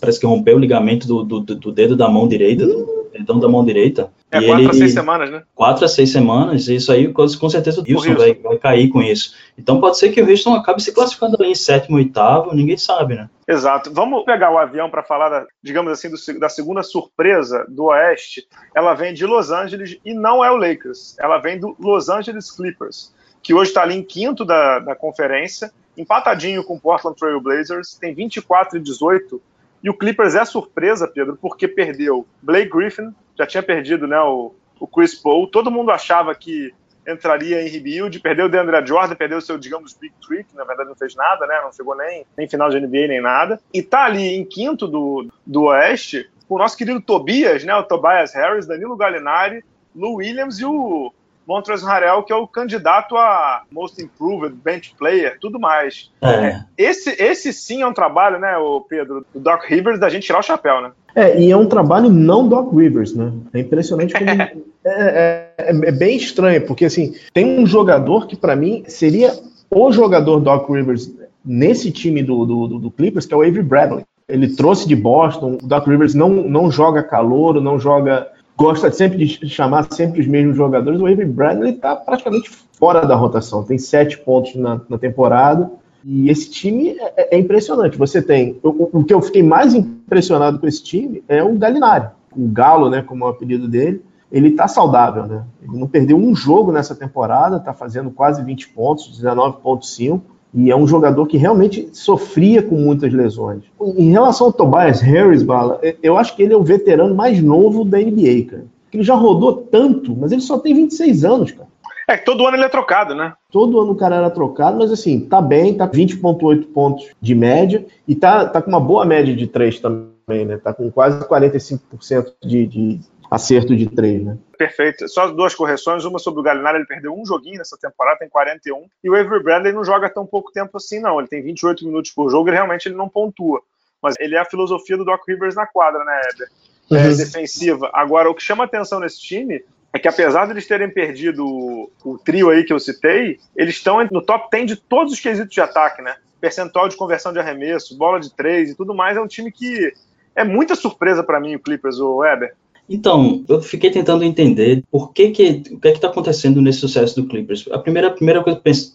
Parece 0.00 0.18
que 0.18 0.26
rompeu 0.26 0.56
o 0.56 0.58
ligamento 0.58 1.06
do, 1.06 1.22
do, 1.22 1.40
do 1.40 1.70
dedo 1.70 1.96
da 1.96 2.08
mão 2.08 2.26
direita, 2.26 2.66
do 2.66 3.03
dedão 3.18 3.38
da 3.38 3.48
mão 3.48 3.64
direita. 3.64 4.10
É, 4.30 4.38
e 4.38 4.46
quatro 4.46 4.62
ele, 4.62 4.70
a 4.70 4.74
seis 4.74 4.92
semanas, 4.92 5.30
né? 5.30 5.42
Quatro 5.54 5.84
a 5.84 5.88
seis 5.88 6.10
semanas, 6.10 6.68
isso 6.68 6.90
aí 6.90 7.12
com 7.12 7.48
certeza 7.48 7.80
o 7.80 7.84
Houston, 7.92 8.14
Vai, 8.14 8.34
vai 8.34 8.58
cair 8.58 8.88
com 8.88 9.00
isso. 9.00 9.34
Então 9.56 9.80
pode 9.80 9.98
ser 9.98 10.10
que 10.10 10.20
o 10.20 10.28
Houston 10.28 10.54
acabe 10.54 10.82
se 10.82 10.92
classificando 10.92 11.36
ali 11.38 11.52
em 11.52 11.54
sétimo, 11.54 11.96
oitavo, 11.96 12.54
ninguém 12.54 12.76
sabe, 12.76 13.14
né? 13.14 13.28
Exato. 13.46 13.92
Vamos 13.92 14.24
pegar 14.24 14.50
o 14.50 14.58
avião 14.58 14.90
para 14.90 15.02
falar, 15.02 15.28
da, 15.28 15.46
digamos 15.62 15.92
assim, 15.92 16.10
do, 16.10 16.40
da 16.40 16.48
segunda 16.48 16.82
surpresa 16.82 17.64
do 17.68 17.84
Oeste. 17.84 18.46
Ela 18.74 18.94
vem 18.94 19.14
de 19.14 19.24
Los 19.26 19.50
Angeles 19.50 19.98
e 20.04 20.14
não 20.14 20.44
é 20.44 20.50
o 20.50 20.56
Lakers. 20.56 21.16
Ela 21.18 21.38
vem 21.38 21.58
do 21.58 21.76
Los 21.78 22.08
Angeles 22.08 22.50
Clippers, 22.50 23.14
que 23.42 23.54
hoje 23.54 23.70
está 23.70 23.82
ali 23.82 23.94
em 23.94 24.02
quinto 24.02 24.44
da, 24.44 24.80
da 24.80 24.96
conferência, 24.96 25.70
empatadinho 25.96 26.64
com 26.64 26.74
o 26.74 26.80
Portland 26.80 27.16
Trail 27.16 27.40
Blazers, 27.40 27.94
tem 27.94 28.14
24 28.14 28.78
e 28.78 28.82
18. 28.82 29.40
E 29.84 29.90
o 29.90 29.94
Clippers 29.94 30.34
é 30.34 30.42
surpresa, 30.46 31.06
Pedro, 31.06 31.36
porque 31.38 31.68
perdeu 31.68 32.26
Blake 32.40 32.70
Griffin, 32.70 33.14
já 33.36 33.46
tinha 33.46 33.62
perdido 33.62 34.06
né, 34.06 34.18
o, 34.18 34.54
o 34.80 34.86
Chris 34.86 35.14
Paul. 35.14 35.46
Todo 35.46 35.70
mundo 35.70 35.90
achava 35.90 36.34
que 36.34 36.72
entraria 37.06 37.60
em 37.62 37.68
rebuild, 37.68 38.18
perdeu 38.20 38.46
o 38.46 38.48
DeAndre 38.48 38.86
Jordan, 38.86 39.14
perdeu 39.14 39.36
o 39.36 39.42
seu, 39.42 39.58
digamos, 39.58 39.92
Big 39.92 40.14
Trick, 40.26 40.56
na 40.56 40.64
verdade 40.64 40.88
não 40.88 40.96
fez 40.96 41.14
nada, 41.14 41.46
né? 41.46 41.60
Não 41.62 41.70
chegou 41.70 41.94
nem, 41.94 42.24
nem 42.34 42.48
final 42.48 42.70
de 42.70 42.80
NBA 42.80 43.08
nem 43.08 43.20
nada. 43.20 43.60
E 43.74 43.82
tá 43.82 44.04
ali 44.06 44.26
em 44.26 44.42
quinto 44.42 44.88
do, 44.88 45.28
do 45.44 45.64
Oeste, 45.64 46.30
o 46.48 46.56
nosso 46.56 46.78
querido 46.78 47.02
Tobias, 47.02 47.62
né? 47.62 47.76
O 47.76 47.82
Tobias 47.82 48.32
Harris, 48.34 48.66
Danilo 48.66 48.96
Gallinari, 48.96 49.62
Lou 49.94 50.14
Williams 50.14 50.58
e 50.60 50.64
o 50.64 51.12
Montrezl 51.46 51.86
Harrell, 51.86 52.22
que 52.22 52.32
é 52.32 52.36
o 52.36 52.46
candidato 52.46 53.16
a 53.16 53.62
Most 53.70 54.02
Improved, 54.02 54.56
Bench 54.62 54.94
Player, 54.98 55.38
tudo 55.40 55.60
mais. 55.60 56.10
É. 56.22 56.60
Esse, 56.76 57.10
esse 57.22 57.52
sim 57.52 57.82
é 57.82 57.86
um 57.86 57.92
trabalho, 57.92 58.38
né, 58.38 58.56
o 58.56 58.80
Pedro, 58.80 59.24
do 59.32 59.40
Doc 59.40 59.64
Rivers, 59.64 60.00
da 60.00 60.08
gente 60.08 60.26
tirar 60.26 60.38
o 60.38 60.42
chapéu, 60.42 60.80
né? 60.80 60.92
É, 61.14 61.40
e 61.40 61.50
é 61.50 61.56
um 61.56 61.66
trabalho 61.66 62.10
não 62.10 62.48
Doc 62.48 62.72
Rivers, 62.72 63.14
né? 63.14 63.32
É 63.52 63.60
impressionante 63.60 64.14
como. 64.14 64.30
é, 64.32 64.58
é, 64.84 65.52
é, 65.58 65.92
bem 65.92 66.16
estranho, 66.16 66.66
porque 66.66 66.84
assim, 66.84 67.14
tem 67.32 67.58
um 67.58 67.66
jogador 67.66 68.26
que 68.26 68.36
para 68.36 68.56
mim 68.56 68.82
seria 68.88 69.32
o 69.70 69.92
jogador 69.92 70.40
Doc 70.40 70.68
Rivers 70.68 71.12
nesse 71.44 71.92
time 71.92 72.22
do, 72.22 72.44
do, 72.44 72.78
do, 72.78 72.90
Clippers, 72.90 73.26
que 73.26 73.34
é 73.34 73.36
o 73.36 73.42
Avery 73.42 73.62
Bradley. 73.62 74.04
Ele 74.26 74.48
trouxe 74.48 74.88
de 74.88 74.96
Boston, 74.96 75.58
o 75.62 75.66
Doc 75.66 75.86
Rivers 75.86 76.14
não, 76.14 76.30
não 76.30 76.70
joga 76.70 77.02
calor, 77.02 77.60
não 77.60 77.78
joga 77.78 78.26
gosta 78.56 78.90
sempre 78.90 79.18
de 79.18 79.48
chamar 79.48 79.86
sempre 79.90 80.20
os 80.20 80.26
mesmos 80.26 80.56
jogadores. 80.56 81.00
O 81.00 81.06
Avery 81.06 81.26
Bradley 81.26 81.74
está 81.74 81.96
praticamente 81.96 82.50
fora 82.78 83.06
da 83.06 83.14
rotação, 83.14 83.62
tem 83.62 83.78
sete 83.78 84.18
pontos 84.18 84.54
na, 84.54 84.80
na 84.88 84.98
temporada. 84.98 85.70
E 86.04 86.28
esse 86.28 86.50
time 86.50 86.96
é, 87.16 87.36
é 87.36 87.38
impressionante. 87.38 87.96
Você 87.96 88.20
tem. 88.20 88.58
O, 88.62 88.98
o, 88.98 89.04
que 89.04 89.14
eu 89.14 89.22
fiquei 89.22 89.42
mais 89.42 89.74
impressionado 89.74 90.58
com 90.58 90.66
esse 90.66 90.82
time 90.82 91.24
é 91.26 91.42
o 91.42 91.54
Galinari, 91.54 92.08
o 92.36 92.46
Galo, 92.48 92.90
né, 92.90 93.02
como 93.02 93.24
é 93.24 93.28
o 93.28 93.30
apelido 93.30 93.66
dele. 93.66 94.02
Ele 94.30 94.48
está 94.48 94.66
saudável, 94.66 95.26
né? 95.26 95.44
Ele 95.62 95.78
não 95.78 95.86
perdeu 95.86 96.16
um 96.16 96.34
jogo 96.34 96.72
nessa 96.72 96.94
temporada, 96.94 97.56
está 97.56 97.72
fazendo 97.72 98.10
quase 98.10 98.42
20 98.42 98.68
pontos, 98.70 99.22
19,5 99.22 100.20
e 100.54 100.70
é 100.70 100.76
um 100.76 100.86
jogador 100.86 101.26
que 101.26 101.36
realmente 101.36 101.88
sofria 101.92 102.62
com 102.62 102.76
muitas 102.76 103.12
lesões. 103.12 103.64
Em 103.80 104.10
relação 104.10 104.46
ao 104.46 104.52
Tobias 104.52 105.00
Harris, 105.00 105.42
Bala, 105.42 105.80
eu 106.02 106.16
acho 106.16 106.36
que 106.36 106.42
ele 106.42 106.54
é 106.54 106.56
o 106.56 106.62
veterano 106.62 107.14
mais 107.14 107.42
novo 107.42 107.84
da 107.84 107.98
NBA, 107.98 108.44
cara. 108.48 108.64
Ele 108.92 109.02
já 109.02 109.14
rodou 109.14 109.52
tanto, 109.52 110.14
mas 110.14 110.30
ele 110.30 110.40
só 110.40 110.56
tem 110.56 110.72
26 110.72 111.24
anos, 111.24 111.50
cara. 111.50 111.68
É 112.06 112.16
que 112.16 112.24
todo 112.24 112.46
ano 112.46 112.56
ele 112.56 112.64
é 112.64 112.68
trocado, 112.68 113.14
né? 113.14 113.32
Todo 113.50 113.80
ano 113.80 113.92
o 113.92 113.96
cara 113.96 114.16
era 114.16 114.30
trocado, 114.30 114.78
mas 114.78 114.92
assim, 114.92 115.20
tá 115.20 115.40
bem, 115.40 115.74
tá 115.74 115.88
20,8 115.88 116.66
pontos 116.66 117.08
de 117.20 117.34
média 117.34 117.84
e 118.06 118.14
tá, 118.14 118.46
tá 118.46 118.62
com 118.62 118.68
uma 118.68 118.80
boa 118.80 119.04
média 119.04 119.34
de 119.34 119.46
3 119.46 119.80
também, 119.80 120.44
né? 120.44 120.58
Tá 120.58 120.72
com 120.72 120.90
quase 120.90 121.26
45% 121.26 122.32
de, 122.44 122.66
de 122.66 123.00
acerto 123.34 123.76
de 123.76 123.88
3, 123.88 124.24
né? 124.24 124.38
Perfeito. 124.56 125.08
Só 125.08 125.28
duas 125.28 125.54
correções. 125.54 126.04
Uma 126.04 126.18
sobre 126.18 126.40
o 126.40 126.42
Galinari, 126.42 126.78
ele 126.78 126.86
perdeu 126.86 127.12
um 127.12 127.26
joguinho 127.26 127.58
nessa 127.58 127.76
temporada, 127.76 128.18
tem 128.18 128.28
41. 128.28 128.86
E 129.02 129.10
o 129.10 129.14
Avery 129.14 129.42
Bradley 129.42 129.72
não 129.72 129.84
joga 129.84 130.08
tão 130.08 130.24
pouco 130.24 130.52
tempo 130.52 130.76
assim, 130.76 131.00
não. 131.00 131.18
Ele 131.18 131.28
tem 131.28 131.42
28 131.42 131.84
minutos 131.84 132.10
por 132.12 132.30
jogo 132.30 132.48
e 132.48 132.52
realmente 132.52 132.86
ele 132.86 132.96
não 132.96 133.08
pontua. 133.08 133.60
Mas 134.02 134.14
ele 134.20 134.36
é 134.36 134.38
a 134.38 134.44
filosofia 134.44 134.96
do 134.96 135.04
Doc 135.04 135.22
Rivers 135.26 135.54
na 135.54 135.66
quadra, 135.66 136.04
né, 136.04 136.20
Heber? 136.32 136.48
É, 136.92 137.08
uhum. 137.08 137.16
defensiva. 137.16 137.90
Agora, 137.94 138.30
o 138.30 138.34
que 138.34 138.42
chama 138.42 138.64
atenção 138.64 139.00
nesse 139.00 139.20
time 139.20 139.64
é 139.92 139.98
que 139.98 140.08
apesar 140.08 140.44
de 140.44 140.52
eles 140.52 140.66
terem 140.66 140.90
perdido 140.90 141.46
o, 141.46 141.90
o 142.04 142.18
trio 142.18 142.50
aí 142.50 142.64
que 142.64 142.72
eu 142.72 142.78
citei, 142.78 143.38
eles 143.56 143.76
estão 143.76 144.04
no 144.10 144.20
top 144.20 144.48
10 144.50 144.66
de 144.66 144.76
todos 144.76 145.12
os 145.12 145.20
quesitos 145.20 145.54
de 145.54 145.60
ataque, 145.60 146.02
né? 146.02 146.16
Percentual 146.40 146.88
de 146.88 146.96
conversão 146.96 147.32
de 147.32 147.38
arremesso, 147.38 147.96
bola 147.96 148.20
de 148.20 148.34
três 148.34 148.70
e 148.70 148.74
tudo 148.74 148.94
mais. 148.94 149.16
É 149.16 149.20
um 149.20 149.26
time 149.26 149.50
que 149.50 149.92
é 150.36 150.44
muita 150.44 150.74
surpresa 150.74 151.22
para 151.22 151.40
mim, 151.40 151.54
o 151.54 151.60
Clippers, 151.60 151.98
o 151.98 152.16
Weber. 152.16 152.54
Então, 152.88 153.42
eu 153.48 153.62
fiquei 153.62 153.90
tentando 153.90 154.24
entender 154.24 154.84
por 154.90 155.12
que 155.12 155.30
que, 155.30 155.62
o 155.72 155.80
que 155.80 155.88
é 155.88 155.92
está 155.92 156.08
acontecendo 156.08 156.60
nesse 156.60 156.80
sucesso 156.80 157.16
do 157.16 157.26
Clippers. 157.26 157.66
A 157.70 157.78
primeira, 157.78 158.08
a 158.08 158.10
primeira 158.10 158.44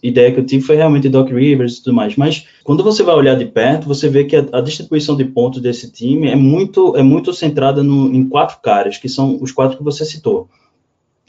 ideia 0.02 0.32
que 0.32 0.38
eu 0.38 0.46
tive 0.46 0.64
foi 0.64 0.76
realmente 0.76 1.08
Doc 1.08 1.28
Rivers 1.28 1.78
e 1.78 1.82
tudo 1.82 1.94
mais, 1.94 2.14
mas 2.16 2.46
quando 2.62 2.84
você 2.84 3.02
vai 3.02 3.16
olhar 3.16 3.34
de 3.34 3.46
perto, 3.46 3.88
você 3.88 4.08
vê 4.08 4.24
que 4.24 4.36
a, 4.36 4.46
a 4.52 4.60
distribuição 4.60 5.16
de 5.16 5.24
pontos 5.24 5.60
desse 5.60 5.90
time 5.90 6.28
é 6.28 6.36
muito, 6.36 6.96
é 6.96 7.02
muito 7.02 7.34
centrada 7.34 7.82
no, 7.82 8.14
em 8.14 8.28
quatro 8.28 8.58
caras, 8.62 8.96
que 8.96 9.08
são 9.08 9.38
os 9.40 9.50
quatro 9.50 9.78
que 9.78 9.84
você 9.84 10.04
citou. 10.04 10.48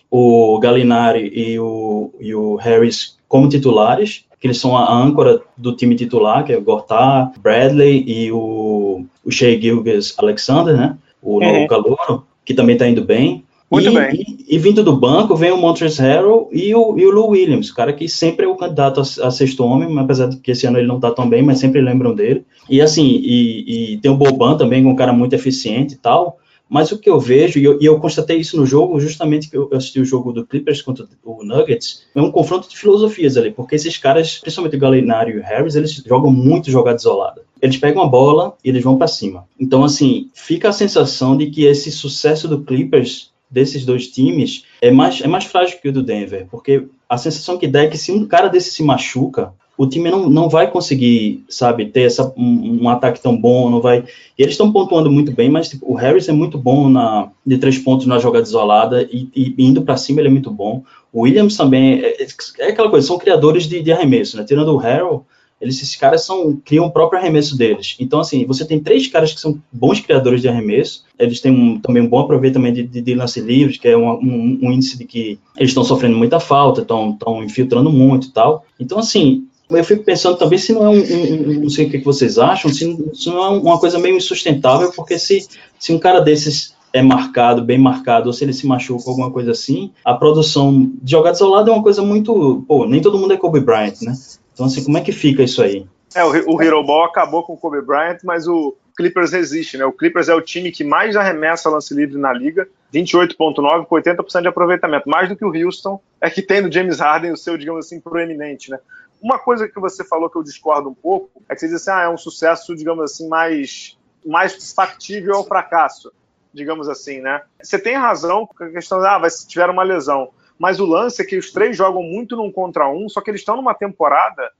O 0.09 0.59
Gallinari 0.59 1.31
e 1.33 1.59
o, 1.59 2.13
e 2.19 2.35
o 2.35 2.55
Harris 2.57 3.17
como 3.27 3.49
titulares, 3.49 4.25
que 4.39 4.45
eles 4.45 4.59
são 4.59 4.77
a 4.77 4.93
âncora 4.93 5.41
do 5.57 5.75
time 5.75 5.95
titular, 5.95 6.43
que 6.43 6.51
é 6.51 6.57
o 6.57 6.61
Gortat, 6.61 7.39
Bradley 7.39 8.03
e 8.05 8.31
o, 8.31 9.05
o 9.23 9.31
Shea 9.31 9.59
Gilgis 9.59 10.13
Alexander, 10.17 10.75
né? 10.75 10.97
O 11.21 11.39
novo 11.39 11.59
uhum. 11.59 11.67
calouro 11.67 12.30
que 12.45 12.53
também 12.53 12.73
está 12.73 12.87
indo 12.87 13.03
bem. 13.03 13.43
Muito 13.69 13.89
e, 13.89 13.93
bem. 13.93 14.09
E, 14.13 14.55
e, 14.55 14.59
vindo 14.59 14.83
do 14.83 14.95
banco 14.97 15.33
vem 15.35 15.51
o 15.51 15.57
Montrezl 15.57 16.01
Harrell 16.01 16.49
e 16.51 16.75
o, 16.75 16.97
e 16.99 17.05
o 17.05 17.11
Lou 17.11 17.29
Williams, 17.29 17.69
o 17.69 17.75
cara 17.75 17.93
que 17.93 18.09
sempre 18.09 18.45
é 18.45 18.49
o 18.49 18.55
candidato 18.55 18.99
a, 18.99 19.27
a 19.27 19.31
sexto 19.31 19.63
homem, 19.63 19.97
apesar 19.97 20.27
de 20.27 20.37
que 20.37 20.51
esse 20.51 20.67
ano 20.67 20.77
ele 20.77 20.87
não 20.87 20.97
está 20.97 21.09
tão 21.09 21.29
bem, 21.29 21.41
mas 21.41 21.59
sempre 21.59 21.79
lembram 21.79 22.13
dele. 22.13 22.43
E 22.69 22.81
assim, 22.81 23.07
e, 23.23 23.93
e 23.93 23.97
tem 23.97 24.11
o 24.11 24.17
Boban 24.17 24.57
também, 24.57 24.85
um 24.85 24.95
cara 24.95 25.13
muito 25.13 25.33
eficiente 25.33 25.93
e 25.93 25.97
tal. 25.97 26.37
Mas 26.71 26.89
o 26.89 26.97
que 26.97 27.09
eu 27.09 27.19
vejo, 27.19 27.59
e 27.59 27.65
eu, 27.65 27.77
e 27.81 27.85
eu, 27.85 27.99
constatei 27.99 28.37
isso 28.37 28.55
no 28.55 28.65
jogo, 28.65 28.97
justamente 28.97 29.49
que 29.49 29.57
eu 29.57 29.67
assisti 29.73 29.99
o 29.99 30.05
jogo 30.05 30.31
do 30.31 30.47
Clippers 30.47 30.81
contra 30.81 31.05
o 31.21 31.43
Nuggets, 31.43 32.03
é 32.15 32.21
um 32.21 32.31
confronto 32.31 32.69
de 32.69 32.77
filosofias 32.77 33.35
ali, 33.35 33.51
porque 33.51 33.75
esses 33.75 33.97
caras, 33.97 34.37
principalmente 34.37 34.77
o 34.77 34.79
Gallinari 34.79 35.33
e 35.33 35.37
o 35.37 35.43
Harris, 35.43 35.75
eles 35.75 35.91
jogam 35.95 36.31
muito 36.31 36.71
jogada 36.71 36.97
isolada. 36.97 37.43
Eles 37.61 37.75
pegam 37.75 38.01
a 38.01 38.07
bola 38.07 38.55
e 38.63 38.69
eles 38.69 38.81
vão 38.81 38.97
para 38.97 39.09
cima. 39.09 39.45
Então, 39.59 39.83
assim, 39.83 40.29
fica 40.33 40.69
a 40.69 40.71
sensação 40.71 41.35
de 41.35 41.47
que 41.47 41.65
esse 41.65 41.91
sucesso 41.91 42.47
do 42.47 42.61
Clippers 42.61 43.31
desses 43.49 43.83
dois 43.83 44.07
times 44.07 44.63
é 44.81 44.89
mais, 44.89 45.19
é 45.19 45.27
mais 45.27 45.43
frágil 45.43 45.77
que 45.81 45.89
o 45.89 45.91
do 45.91 46.01
Denver, 46.01 46.47
porque 46.49 46.85
a 47.09 47.17
sensação 47.17 47.57
que 47.57 47.67
dá 47.67 47.83
é 47.83 47.87
que 47.87 47.97
se 47.97 48.13
um 48.13 48.25
cara 48.25 48.47
desse 48.47 48.71
se 48.71 48.81
machuca, 48.81 49.53
o 49.81 49.87
time 49.87 50.11
não, 50.11 50.29
não 50.29 50.47
vai 50.47 50.69
conseguir, 50.69 51.43
sabe, 51.49 51.87
ter 51.87 52.01
essa, 52.01 52.31
um, 52.37 52.83
um 52.83 52.87
ataque 52.87 53.19
tão 53.19 53.35
bom, 53.35 53.67
não 53.67 53.81
vai... 53.81 54.03
E 54.37 54.43
eles 54.43 54.53
estão 54.53 54.71
pontuando 54.71 55.09
muito 55.09 55.31
bem, 55.31 55.49
mas 55.49 55.69
tipo, 55.69 55.91
o 55.91 55.95
Harris 55.95 56.29
é 56.29 56.31
muito 56.31 56.55
bom 56.55 56.87
na, 56.87 57.29
de 57.43 57.57
três 57.57 57.79
pontos 57.79 58.05
na 58.05 58.19
jogada 58.19 58.45
isolada 58.45 59.01
e, 59.11 59.27
e 59.35 59.55
indo 59.57 59.81
para 59.81 59.97
cima 59.97 60.21
ele 60.21 60.27
é 60.27 60.31
muito 60.31 60.51
bom. 60.51 60.83
O 61.11 61.21
Williams 61.21 61.57
também, 61.57 61.99
é, 61.99 62.21
é, 62.21 62.27
é, 62.59 62.69
aquela 62.69 62.91
coisa, 62.91 63.07
são 63.07 63.17
criadores 63.17 63.63
de, 63.63 63.81
de 63.81 63.91
arremesso, 63.91 64.37
né? 64.37 64.43
Tirando 64.43 64.71
o 64.71 64.77
Harrell, 64.77 65.25
eles, 65.59 65.81
esses 65.81 65.95
caras 65.95 66.23
são, 66.23 66.61
criam 66.63 66.85
o 66.85 66.91
próprio 66.91 67.19
arremesso 67.19 67.57
deles. 67.57 67.95
Então, 67.99 68.19
assim, 68.19 68.45
você 68.45 68.63
tem 68.63 68.79
três 68.79 69.07
caras 69.07 69.33
que 69.33 69.41
são 69.41 69.59
bons 69.71 69.99
criadores 69.99 70.41
de 70.41 70.47
arremesso, 70.47 71.05
eles 71.17 71.41
têm 71.41 71.51
um, 71.51 71.79
também 71.79 72.03
um 72.03 72.07
bom 72.07 72.19
aproveitamento 72.19 72.75
de, 72.75 72.83
de, 72.83 73.01
de 73.01 73.15
lance 73.15 73.41
livre, 73.41 73.79
que 73.79 73.87
é 73.87 73.97
um, 73.97 74.11
um, 74.11 74.59
um, 74.61 74.71
índice 74.71 74.95
de 74.95 75.05
que 75.05 75.39
eles 75.57 75.71
estão 75.71 75.83
sofrendo 75.83 76.15
muita 76.15 76.39
falta, 76.39 76.81
estão 76.81 77.43
infiltrando 77.43 77.91
muito 77.91 78.27
e 78.27 78.31
tal. 78.31 78.63
Então, 78.79 78.99
assim, 78.99 79.47
eu 79.77 79.83
fico 79.83 80.03
pensando 80.03 80.37
também 80.37 80.59
se 80.59 80.73
não 80.73 80.85
é 80.85 80.89
um, 80.89 81.01
um, 81.01 81.61
não 81.61 81.69
sei 81.69 81.87
o 81.87 81.89
que 81.89 81.97
vocês 81.99 82.37
acham, 82.37 82.71
se, 82.71 83.11
se 83.13 83.29
não 83.29 83.43
é 83.43 83.49
uma 83.49 83.79
coisa 83.79 83.99
meio 83.99 84.15
insustentável, 84.15 84.91
porque 84.91 85.17
se, 85.17 85.47
se 85.79 85.93
um 85.93 85.99
cara 85.99 86.19
desses 86.19 86.75
é 86.93 87.01
marcado, 87.01 87.63
bem 87.63 87.77
marcado, 87.77 88.27
ou 88.27 88.33
se 88.33 88.43
ele 88.43 88.53
se 88.53 88.67
machuca, 88.67 89.09
alguma 89.09 89.31
coisa 89.31 89.51
assim, 89.51 89.91
a 90.03 90.13
produção 90.13 90.91
de 91.01 91.11
jogada 91.11 91.35
isolada 91.35 91.71
é 91.71 91.73
uma 91.73 91.83
coisa 91.83 92.01
muito, 92.01 92.63
pô, 92.67 92.85
nem 92.85 93.01
todo 93.01 93.17
mundo 93.17 93.33
é 93.33 93.37
Kobe 93.37 93.61
Bryant, 93.61 94.01
né? 94.01 94.13
Então, 94.53 94.65
assim, 94.65 94.83
como 94.83 94.97
é 94.97 95.01
que 95.01 95.11
fica 95.11 95.41
isso 95.41 95.61
aí? 95.61 95.85
É, 96.13 96.23
o, 96.25 96.55
o 96.55 97.03
acabou 97.03 97.43
com 97.43 97.53
o 97.53 97.57
Kobe 97.57 97.81
Bryant, 97.81 98.17
mas 98.23 98.47
o 98.47 98.75
Clippers 98.95 99.31
resiste, 99.31 99.77
né? 99.77 99.85
O 99.85 99.91
Clippers 99.91 100.29
é 100.29 100.35
o 100.35 100.41
time 100.41 100.71
que 100.71 100.83
mais 100.83 101.15
arremessa 101.15 101.69
lance 101.69 101.93
livre 101.93 102.17
na 102.17 102.33
liga, 102.33 102.67
28.9 102.93 103.85
com 103.85 103.95
80% 103.95 104.41
de 104.41 104.47
aproveitamento, 104.47 105.09
mais 105.09 105.29
do 105.29 105.35
que 105.35 105.45
o 105.45 105.53
Houston, 105.53 106.01
é 106.19 106.29
que 106.29 106.41
tem 106.41 106.61
no 106.61 106.71
James 106.71 106.99
Harden 106.99 107.31
o 107.31 107.37
seu, 107.37 107.57
digamos 107.57 107.85
assim, 107.85 107.99
proeminente, 107.99 108.69
né? 108.69 108.79
Uma 109.21 109.37
coisa 109.37 109.67
que 109.67 109.79
você 109.79 110.03
falou 110.03 110.29
que 110.29 110.37
eu 110.37 110.43
discordo 110.43 110.89
um 110.89 110.93
pouco 110.93 111.43
é 111.47 111.53
que 111.53 111.61
você 111.61 111.67
diz 111.67 111.75
assim, 111.75 111.91
ah, 111.91 112.03
é 112.03 112.09
um 112.09 112.17
sucesso, 112.17 112.75
digamos 112.75 113.03
assim, 113.03 113.27
mais, 113.27 113.97
mais 114.25 114.73
factível 114.73 115.35
ao 115.35 115.45
fracasso, 115.45 116.11
digamos 116.53 116.89
assim, 116.89 117.21
né? 117.21 117.41
Você 117.61 117.77
tem 117.77 117.95
razão 117.95 118.47
com 118.47 118.63
a 118.63 118.69
questão, 118.69 118.99
ah, 119.03 119.19
vai, 119.19 119.29
se 119.29 119.47
tiver 119.47 119.69
uma 119.69 119.83
lesão, 119.83 120.31
mas 120.57 120.79
o 120.79 120.85
lance 120.85 121.21
é 121.21 121.25
que 121.25 121.37
os 121.37 121.51
três 121.51 121.77
jogam 121.77 122.01
muito 122.01 122.35
num 122.35 122.51
contra 122.51 122.89
um, 122.89 123.07
só 123.07 123.21
que 123.21 123.29
eles 123.29 123.41
estão 123.41 123.55
numa 123.55 123.73
temporada, 123.73 124.51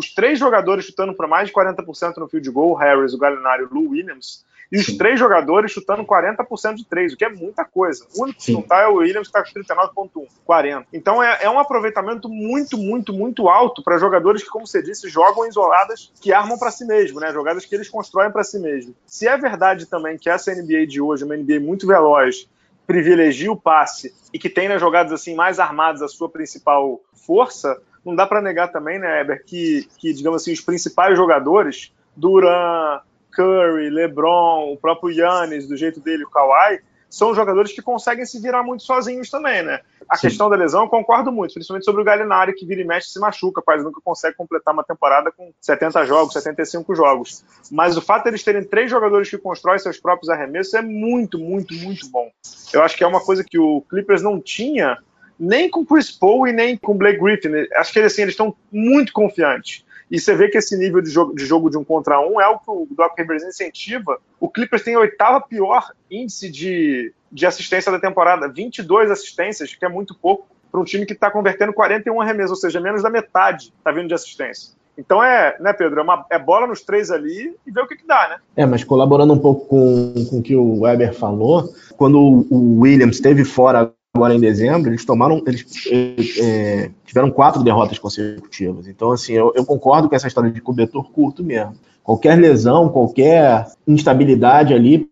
os 0.00 0.14
três 0.14 0.38
jogadores 0.38 0.86
chutando 0.86 1.14
para 1.14 1.28
mais 1.28 1.48
de 1.48 1.54
40% 1.54 2.16
no 2.16 2.26
field 2.26 2.50
goal, 2.50 2.74
Harris, 2.74 3.12
o 3.12 3.18
Gallinari 3.18 3.62
e 3.62 3.66
o 3.66 3.68
Lou 3.70 3.90
Williams, 3.90 4.46
e 4.72 4.78
os 4.78 4.86
Sim. 4.86 4.96
três 4.96 5.18
jogadores 5.18 5.72
chutando 5.72 6.04
40% 6.04 6.74
de 6.74 6.86
três, 6.86 7.12
o 7.12 7.16
que 7.16 7.24
é 7.24 7.28
muita 7.28 7.64
coisa. 7.64 8.06
O 8.16 8.22
único 8.22 8.40
que 8.40 8.52
não 8.52 8.60
está 8.60 8.80
é 8.80 8.86
o 8.86 8.94
Williams, 8.94 9.28
que 9.28 9.36
está 9.36 9.42
com 9.42 10.20
39,1, 10.22 10.26
40. 10.44 10.86
Então 10.92 11.22
é, 11.22 11.40
é 11.42 11.50
um 11.50 11.58
aproveitamento 11.58 12.30
muito, 12.30 12.78
muito, 12.78 13.12
muito 13.12 13.48
alto 13.48 13.82
para 13.82 13.98
jogadores 13.98 14.42
que, 14.42 14.48
como 14.48 14.66
você 14.66 14.80
disse, 14.80 15.08
jogam 15.08 15.46
isoladas 15.46 16.10
que 16.20 16.32
armam 16.32 16.58
para 16.58 16.70
si 16.70 16.86
mesmo, 16.86 17.20
né? 17.20 17.30
Jogadas 17.30 17.66
que 17.66 17.74
eles 17.74 17.90
constroem 17.90 18.30
para 18.30 18.44
si 18.44 18.58
mesmo. 18.58 18.94
Se 19.06 19.28
é 19.28 19.36
verdade 19.36 19.84
também 19.84 20.16
que 20.16 20.30
essa 20.30 20.54
NBA 20.54 20.86
de 20.86 21.00
hoje 21.00 21.24
é 21.24 21.26
uma 21.26 21.36
NBA 21.36 21.60
muito 21.60 21.86
veloz, 21.86 22.48
privilegia 22.86 23.52
o 23.52 23.56
passe 23.56 24.14
e 24.32 24.38
que 24.38 24.48
tem 24.48 24.68
nas 24.68 24.80
jogadas 24.80 25.12
assim 25.12 25.34
mais 25.34 25.58
armadas 25.58 26.00
a 26.00 26.08
sua 26.08 26.28
principal 26.28 27.00
força, 27.12 27.76
não 28.04 28.14
dá 28.14 28.26
para 28.26 28.40
negar 28.40 28.68
também, 28.68 28.98
né, 28.98 29.20
Eber, 29.20 29.44
que, 29.44 29.88
que 29.98 30.12
digamos 30.12 30.42
assim 30.42 30.52
os 30.52 30.60
principais 30.60 31.16
jogadores, 31.16 31.92
Duran, 32.16 33.00
Curry, 33.32 33.90
LeBron, 33.90 34.72
o 34.72 34.76
próprio 34.76 35.10
Yannis, 35.10 35.68
do 35.68 35.76
jeito 35.76 36.00
dele, 36.00 36.24
o 36.24 36.30
Kawhi, 36.30 36.80
são 37.10 37.34
jogadores 37.34 37.72
que 37.72 37.82
conseguem 37.82 38.24
se 38.24 38.40
virar 38.40 38.62
muito 38.62 38.84
sozinhos 38.84 39.28
também, 39.28 39.64
né? 39.64 39.80
A 40.08 40.16
Sim. 40.16 40.28
questão 40.28 40.48
da 40.48 40.56
lesão 40.56 40.84
eu 40.84 40.88
concordo 40.88 41.32
muito, 41.32 41.54
principalmente 41.54 41.84
sobre 41.84 42.00
o 42.00 42.04
Galinari, 42.04 42.54
que 42.54 42.64
vira 42.64 42.80
e 42.80 42.84
mexe 42.84 43.10
se 43.10 43.18
machuca, 43.18 43.60
quase 43.60 43.82
nunca 43.82 44.00
consegue 44.02 44.36
completar 44.36 44.72
uma 44.72 44.84
temporada 44.84 45.32
com 45.32 45.52
70 45.60 46.06
jogos, 46.06 46.32
75 46.34 46.94
jogos. 46.94 47.44
Mas 47.70 47.96
o 47.96 48.00
fato 48.00 48.24
de 48.24 48.30
eles 48.30 48.44
terem 48.44 48.62
três 48.62 48.88
jogadores 48.88 49.28
que 49.28 49.36
constroem 49.38 49.78
seus 49.80 49.98
próprios 49.98 50.28
arremessos 50.28 50.74
é 50.74 50.82
muito, 50.82 51.36
muito, 51.36 51.74
muito 51.74 52.08
bom. 52.10 52.30
Eu 52.72 52.82
acho 52.82 52.96
que 52.96 53.02
é 53.02 53.06
uma 53.06 53.20
coisa 53.20 53.44
que 53.44 53.58
o 53.58 53.82
Clippers 53.82 54.22
não 54.22 54.40
tinha 54.40 54.96
nem 55.40 55.70
com 55.70 55.84
Chris 55.86 56.10
Paul 56.10 56.46
e 56.46 56.52
nem 56.52 56.76
com 56.76 56.96
Blake 56.96 57.18
Griffin. 57.18 57.48
Acho 57.76 57.92
que 57.92 58.00
assim, 58.00 58.22
eles 58.22 58.34
estão 58.34 58.54
muito 58.70 59.12
confiantes. 59.12 59.84
E 60.10 60.18
você 60.18 60.34
vê 60.34 60.48
que 60.48 60.58
esse 60.58 60.76
nível 60.76 61.00
de 61.00 61.08
jogo, 61.08 61.34
de 61.34 61.46
jogo 61.46 61.70
de 61.70 61.78
um 61.78 61.84
contra 61.84 62.20
um 62.20 62.40
é 62.40 62.48
o 62.48 62.58
que 62.58 62.68
o 62.68 62.86
Doc 62.90 63.16
Rivers 63.16 63.44
incentiva. 63.44 64.20
O 64.40 64.48
Clippers 64.48 64.82
tem 64.82 64.96
a 64.96 64.98
oitava 64.98 65.40
pior 65.40 65.92
índice 66.10 66.50
de, 66.50 67.14
de 67.30 67.46
assistência 67.46 67.92
da 67.92 68.00
temporada, 68.00 68.48
22 68.48 69.10
assistências, 69.10 69.74
que 69.74 69.84
é 69.84 69.88
muito 69.88 70.14
pouco 70.14 70.48
para 70.70 70.80
um 70.80 70.84
time 70.84 71.06
que 71.06 71.12
está 71.12 71.30
convertendo 71.30 71.72
41 71.72 72.20
arremessos, 72.20 72.50
ou 72.50 72.56
seja, 72.56 72.80
menos 72.80 73.02
da 73.02 73.10
metade 73.10 73.72
está 73.78 73.92
vindo 73.92 74.08
de 74.08 74.14
assistência. 74.14 74.72
Então 74.98 75.22
é, 75.22 75.56
né, 75.60 75.72
Pedro, 75.72 76.00
é, 76.00 76.02
uma, 76.02 76.26
é 76.30 76.38
bola 76.38 76.66
nos 76.66 76.82
três 76.82 77.10
ali 77.10 77.56
e 77.66 77.70
ver 77.70 77.80
o 77.80 77.86
que, 77.86 77.96
que 77.96 78.06
dá, 78.06 78.28
né? 78.28 78.36
É, 78.56 78.66
mas 78.66 78.84
colaborando 78.84 79.32
um 79.32 79.38
pouco 79.38 79.66
com, 79.66 80.12
com 80.28 80.38
o 80.38 80.42
que 80.42 80.54
o 80.54 80.80
Weber 80.80 81.14
falou, 81.14 81.72
quando 81.96 82.18
o 82.50 82.80
Williams 82.80 83.16
esteve 83.16 83.44
fora 83.44 83.92
agora 84.20 84.34
em 84.34 84.40
dezembro, 84.40 84.90
eles 84.90 85.04
tomaram, 85.04 85.42
eles 85.46 85.64
é, 85.90 86.90
tiveram 87.06 87.30
quatro 87.30 87.62
derrotas 87.62 87.98
consecutivas. 87.98 88.86
Então, 88.86 89.10
assim, 89.12 89.32
eu, 89.32 89.50
eu, 89.56 89.64
concordo 89.64 90.08
com 90.08 90.14
essa 90.14 90.28
história 90.28 90.50
de 90.50 90.60
cobertor 90.60 91.10
curto 91.10 91.42
mesmo. 91.42 91.72
Qualquer 92.04 92.38
lesão, 92.38 92.90
qualquer 92.90 93.66
instabilidade 93.88 94.74
ali, 94.74 95.08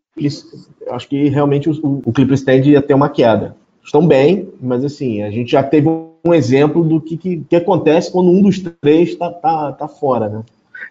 acho 0.90 1.08
que 1.08 1.28
realmente 1.30 1.70
o, 1.70 2.02
o 2.04 2.12
Clippers 2.12 2.42
tende 2.42 2.76
a 2.76 2.82
ter 2.82 2.92
uma 2.92 3.08
queda. 3.08 3.56
Estão 3.82 4.06
bem, 4.06 4.50
mas 4.60 4.84
assim, 4.84 5.22
a 5.22 5.30
gente 5.30 5.52
já 5.52 5.62
teve 5.62 5.88
um 5.88 6.34
exemplo 6.34 6.84
do 6.84 7.00
que, 7.00 7.16
que, 7.16 7.38
que 7.48 7.56
acontece 7.56 8.12
quando 8.12 8.30
um 8.30 8.42
dos 8.42 8.58
três 8.82 9.10
está 9.10 9.30
tá, 9.30 9.72
tá 9.72 9.88
fora, 9.88 10.28
né? 10.28 10.42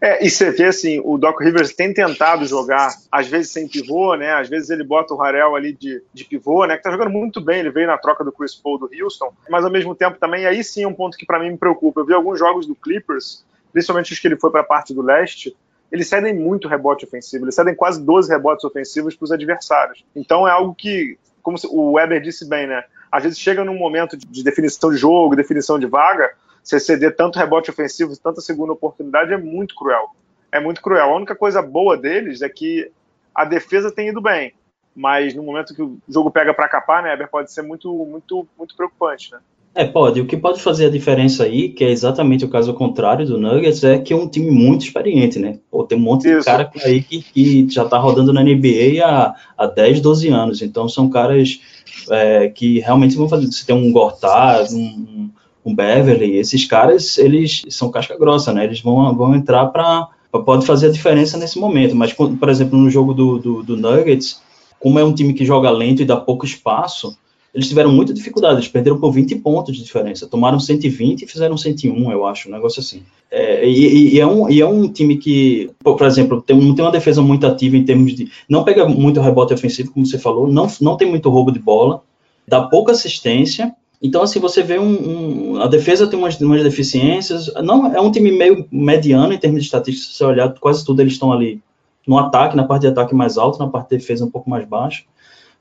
É, 0.02 0.26
e 0.26 0.30
você 0.30 0.52
vê 0.52 0.66
assim, 0.66 1.02
o 1.04 1.18
Doc 1.18 1.40
Rivers 1.42 1.74
tem 1.74 1.94
tentado 1.94 2.46
jogar, 2.46 2.94
às 3.12 3.28
vezes 3.28 3.52
sem 3.52 3.68
pivô, 3.68 4.16
né? 4.16 4.34
Às 4.34 4.48
vezes 4.48 4.70
ele 4.70 4.84
bota 4.84 5.14
o 5.14 5.18
Harrell 5.18 5.56
ali 5.56 5.74
de, 5.74 6.04
de 6.14 6.24
pivô, 6.24 6.66
né? 6.66 6.78
Que 6.78 6.84
tá 6.84 6.92
jogando 6.92 7.10
muito 7.10 7.42
bem, 7.42 7.60
ele 7.60 7.72
veio 7.72 7.88
na 7.88 7.98
troca 7.98 8.24
do 8.24 8.32
Chris 8.32 8.54
Paul 8.56 8.78
do 8.78 8.90
Houston, 8.94 9.34
mas 9.50 9.66
ao 9.66 9.72
mesmo 9.72 9.96
tempo 9.96 10.18
também, 10.20 10.46
aí 10.46 10.64
sim 10.64 10.84
é 10.84 10.88
um 10.88 10.94
ponto 10.94 11.18
que 11.18 11.26
para 11.26 11.40
mim 11.40 11.52
me 11.52 11.58
preocupa. 11.58 12.02
Eu 12.02 12.06
vi 12.06 12.14
alguns 12.14 12.38
jogos 12.38 12.68
do 12.68 12.76
Clippers, 12.76 13.44
principalmente 13.74 14.14
os 14.14 14.20
que 14.20 14.28
ele 14.28 14.38
foi 14.38 14.52
para 14.52 14.62
a 14.62 14.66
parte 14.66 14.94
do 14.94 15.02
leste, 15.02 15.56
eles 15.92 16.08
cedem 16.08 16.34
muito 16.34 16.68
rebote 16.68 17.06
ofensivo, 17.06 17.46
eles 17.46 17.56
cedem 17.56 17.74
quase 17.74 18.02
12 18.04 18.30
rebotes 18.30 18.64
ofensivos 18.66 19.16
para 19.16 19.26
os 19.26 19.32
adversários. 19.32 20.04
Então 20.16 20.48
é 20.48 20.52
algo 20.52 20.76
que, 20.76 21.18
como 21.42 21.58
o 21.70 21.94
Weber 21.94 22.22
disse 22.22 22.48
bem, 22.48 22.68
né? 22.68 22.84
Às 23.12 23.24
vezes 23.24 23.40
chega 23.40 23.64
num 23.64 23.78
momento 23.78 24.18
de 24.18 24.44
definição 24.44 24.92
de 24.92 24.98
jogo, 24.98 25.36
definição 25.36 25.80
de 25.80 25.86
vaga, 25.86 26.34
você 26.68 26.82
ceder 26.82 27.16
tanto 27.16 27.40
rebote 27.40 27.70
ofensivo, 27.72 28.18
tanta 28.18 28.42
segunda 28.42 28.74
oportunidade 28.74 29.32
é 29.32 29.38
muito 29.38 29.74
cruel. 29.74 30.10
É 30.52 30.60
muito 30.60 30.82
cruel. 30.82 31.10
A 31.10 31.16
única 31.16 31.36
coisa 31.36 31.62
boa 31.62 31.96
deles 31.98 32.42
é 32.42 32.50
que 32.50 32.92
a 33.34 33.46
defesa 33.46 33.90
tem 33.90 34.10
ido 34.10 34.22
bem, 34.22 34.54
mas 34.94 35.34
no 35.34 35.44
momento 35.44 35.74
que 35.74 35.82
o 35.82 35.98
jogo 36.10 36.30
pega 36.30 36.54
para 36.54 36.68
capar, 36.68 37.02
né, 37.02 37.14
Eber, 37.14 37.30
pode 37.30 37.54
ser 37.54 37.62
muito, 37.62 37.94
muito, 38.06 38.46
muito 38.58 38.76
preocupante, 38.76 39.32
né? 39.32 39.40
É, 39.74 39.86
pode. 39.86 40.20
O 40.20 40.26
que 40.26 40.36
pode 40.36 40.60
fazer 40.60 40.88
a 40.88 40.90
diferença 40.90 41.44
aí, 41.44 41.70
que 41.70 41.84
é 41.84 41.90
exatamente 41.90 42.44
o 42.44 42.50
caso 42.50 42.74
contrário 42.74 43.26
do 43.26 43.38
Nuggets, 43.38 43.84
é 43.84 44.00
que 44.00 44.12
é 44.12 44.16
um 44.16 44.28
time 44.28 44.50
muito 44.50 44.84
experiente, 44.84 45.38
né? 45.38 45.60
Pô, 45.70 45.84
tem 45.84 45.98
um 45.98 46.02
monte 46.02 46.28
Isso. 46.28 46.40
de 46.40 46.46
cara 46.46 46.72
aí 46.84 47.02
que, 47.04 47.22
que 47.22 47.70
já 47.70 47.86
tá 47.86 47.98
rodando 48.00 48.34
na 48.34 48.44
NBA 48.44 49.06
há, 49.06 49.36
há 49.56 49.68
10, 49.68 50.02
12 50.02 50.30
anos. 50.30 50.62
Então 50.64 50.90
são 50.90 51.10
caras 51.10 51.62
é, 52.10 52.50
que 52.50 52.80
realmente 52.80 53.16
vão 53.16 53.30
fazer. 53.30 53.46
Você 53.46 53.66
tem 53.66 53.76
um 53.76 53.92
Gortat, 53.92 54.74
um, 54.74 55.30
com 55.68 55.76
Beverly, 55.76 56.38
esses 56.38 56.64
caras, 56.64 57.18
eles 57.18 57.64
são 57.68 57.92
casca 57.92 58.18
grossa, 58.18 58.54
né? 58.54 58.64
Eles 58.64 58.80
vão, 58.80 59.14
vão 59.14 59.36
entrar 59.36 59.66
para 59.66 60.08
pode 60.46 60.66
fazer 60.66 60.88
a 60.88 60.92
diferença 60.92 61.38
nesse 61.38 61.60
momento. 61.60 61.94
Mas, 61.94 62.14
por 62.14 62.48
exemplo, 62.48 62.80
no 62.80 62.90
jogo 62.90 63.14
do, 63.14 63.38
do, 63.38 63.64
do, 63.64 63.76
Nuggets, 63.76 64.40
como 64.80 64.98
é 64.98 65.04
um 65.04 65.14
time 65.14 65.34
que 65.34 65.44
joga 65.44 65.70
lento 65.70 66.02
e 66.02 66.06
dá 66.06 66.16
pouco 66.16 66.46
espaço, 66.46 67.18
eles 67.54 67.68
tiveram 67.68 67.92
muita 67.92 68.14
dificuldade. 68.14 68.56
Eles 68.56 68.70
perderam 68.70 68.98
por 68.98 69.12
20 69.12 69.36
pontos 69.38 69.76
de 69.76 69.84
diferença. 69.84 70.26
Tomaram 70.26 70.58
120 70.58 71.24
e 71.24 71.28
fizeram 71.28 71.58
101, 71.58 72.12
eu 72.14 72.26
acho, 72.26 72.48
um 72.48 72.52
negócio 72.54 72.80
assim. 72.80 73.04
É, 73.30 73.68
e, 73.68 74.14
e, 74.14 74.20
é 74.22 74.28
um, 74.28 74.50
e 74.50 74.62
é 74.62 74.66
um 74.66 74.88
time 74.88 75.18
que, 75.18 75.70
por 75.84 76.02
exemplo, 76.04 76.42
tem, 76.42 76.56
não 76.56 76.76
tem 76.76 76.86
uma 76.86 76.92
defesa 76.92 77.22
muito 77.22 77.46
ativa 77.46 77.76
em 77.76 77.84
termos 77.84 78.16
de. 78.16 78.32
Não 78.48 78.64
pega 78.64 78.88
muito 78.88 79.20
rebote 79.20 79.54
ofensivo, 79.54 79.92
como 79.92 80.06
você 80.06 80.18
falou, 80.18 80.48
não, 80.48 80.68
não 80.80 80.96
tem 80.96 81.10
muito 81.10 81.30
roubo 81.30 81.52
de 81.52 81.60
bola, 81.60 82.02
dá 82.48 82.62
pouca 82.62 82.94
assistência 82.94 83.76
então, 84.02 84.22
assim, 84.22 84.40
você 84.40 84.62
vê 84.62 84.78
um, 84.78 85.56
um, 85.56 85.62
a 85.62 85.68
defesa 85.68 86.08
tem 86.08 86.20
umas, 86.20 86.40
umas 86.40 86.64
deficiências. 86.64 87.52
Não, 87.64 87.94
é 87.94 88.00
um 88.00 88.12
time 88.12 88.32
meio 88.32 88.68
mediano 88.72 89.34
em 89.34 89.38
termos 89.38 89.62
de 89.62 89.66
estatística. 89.66 90.08
Se 90.08 90.18
você 90.18 90.24
olhar, 90.24 90.54
quase 90.60 90.86
tudo 90.86 91.02
eles 91.02 91.14
estão 91.14 91.34
ali 91.34 91.62
no 92.06 92.18
ataque, 92.18 92.56
na 92.56 92.64
parte 92.64 92.82
de 92.82 92.88
ataque 92.88 93.16
mais 93.16 93.38
alto, 93.38 93.60
na 93.60 93.68
parte 93.68 93.90
de 93.90 93.98
defesa 93.98 94.24
um 94.24 94.30
pouco 94.30 94.50
mais 94.50 94.66
baixa. 94.68 95.04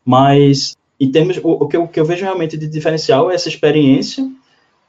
Mas, 0.04 0.76
em 1.00 1.10
termos, 1.10 1.38
o, 1.38 1.50
o, 1.50 1.66
que, 1.66 1.76
eu, 1.76 1.84
o 1.84 1.88
que 1.88 1.98
eu 1.98 2.04
vejo 2.04 2.24
realmente 2.24 2.58
de 2.58 2.66
diferencial 2.66 3.30
é 3.30 3.34
essa 3.34 3.48
experiência. 3.48 4.30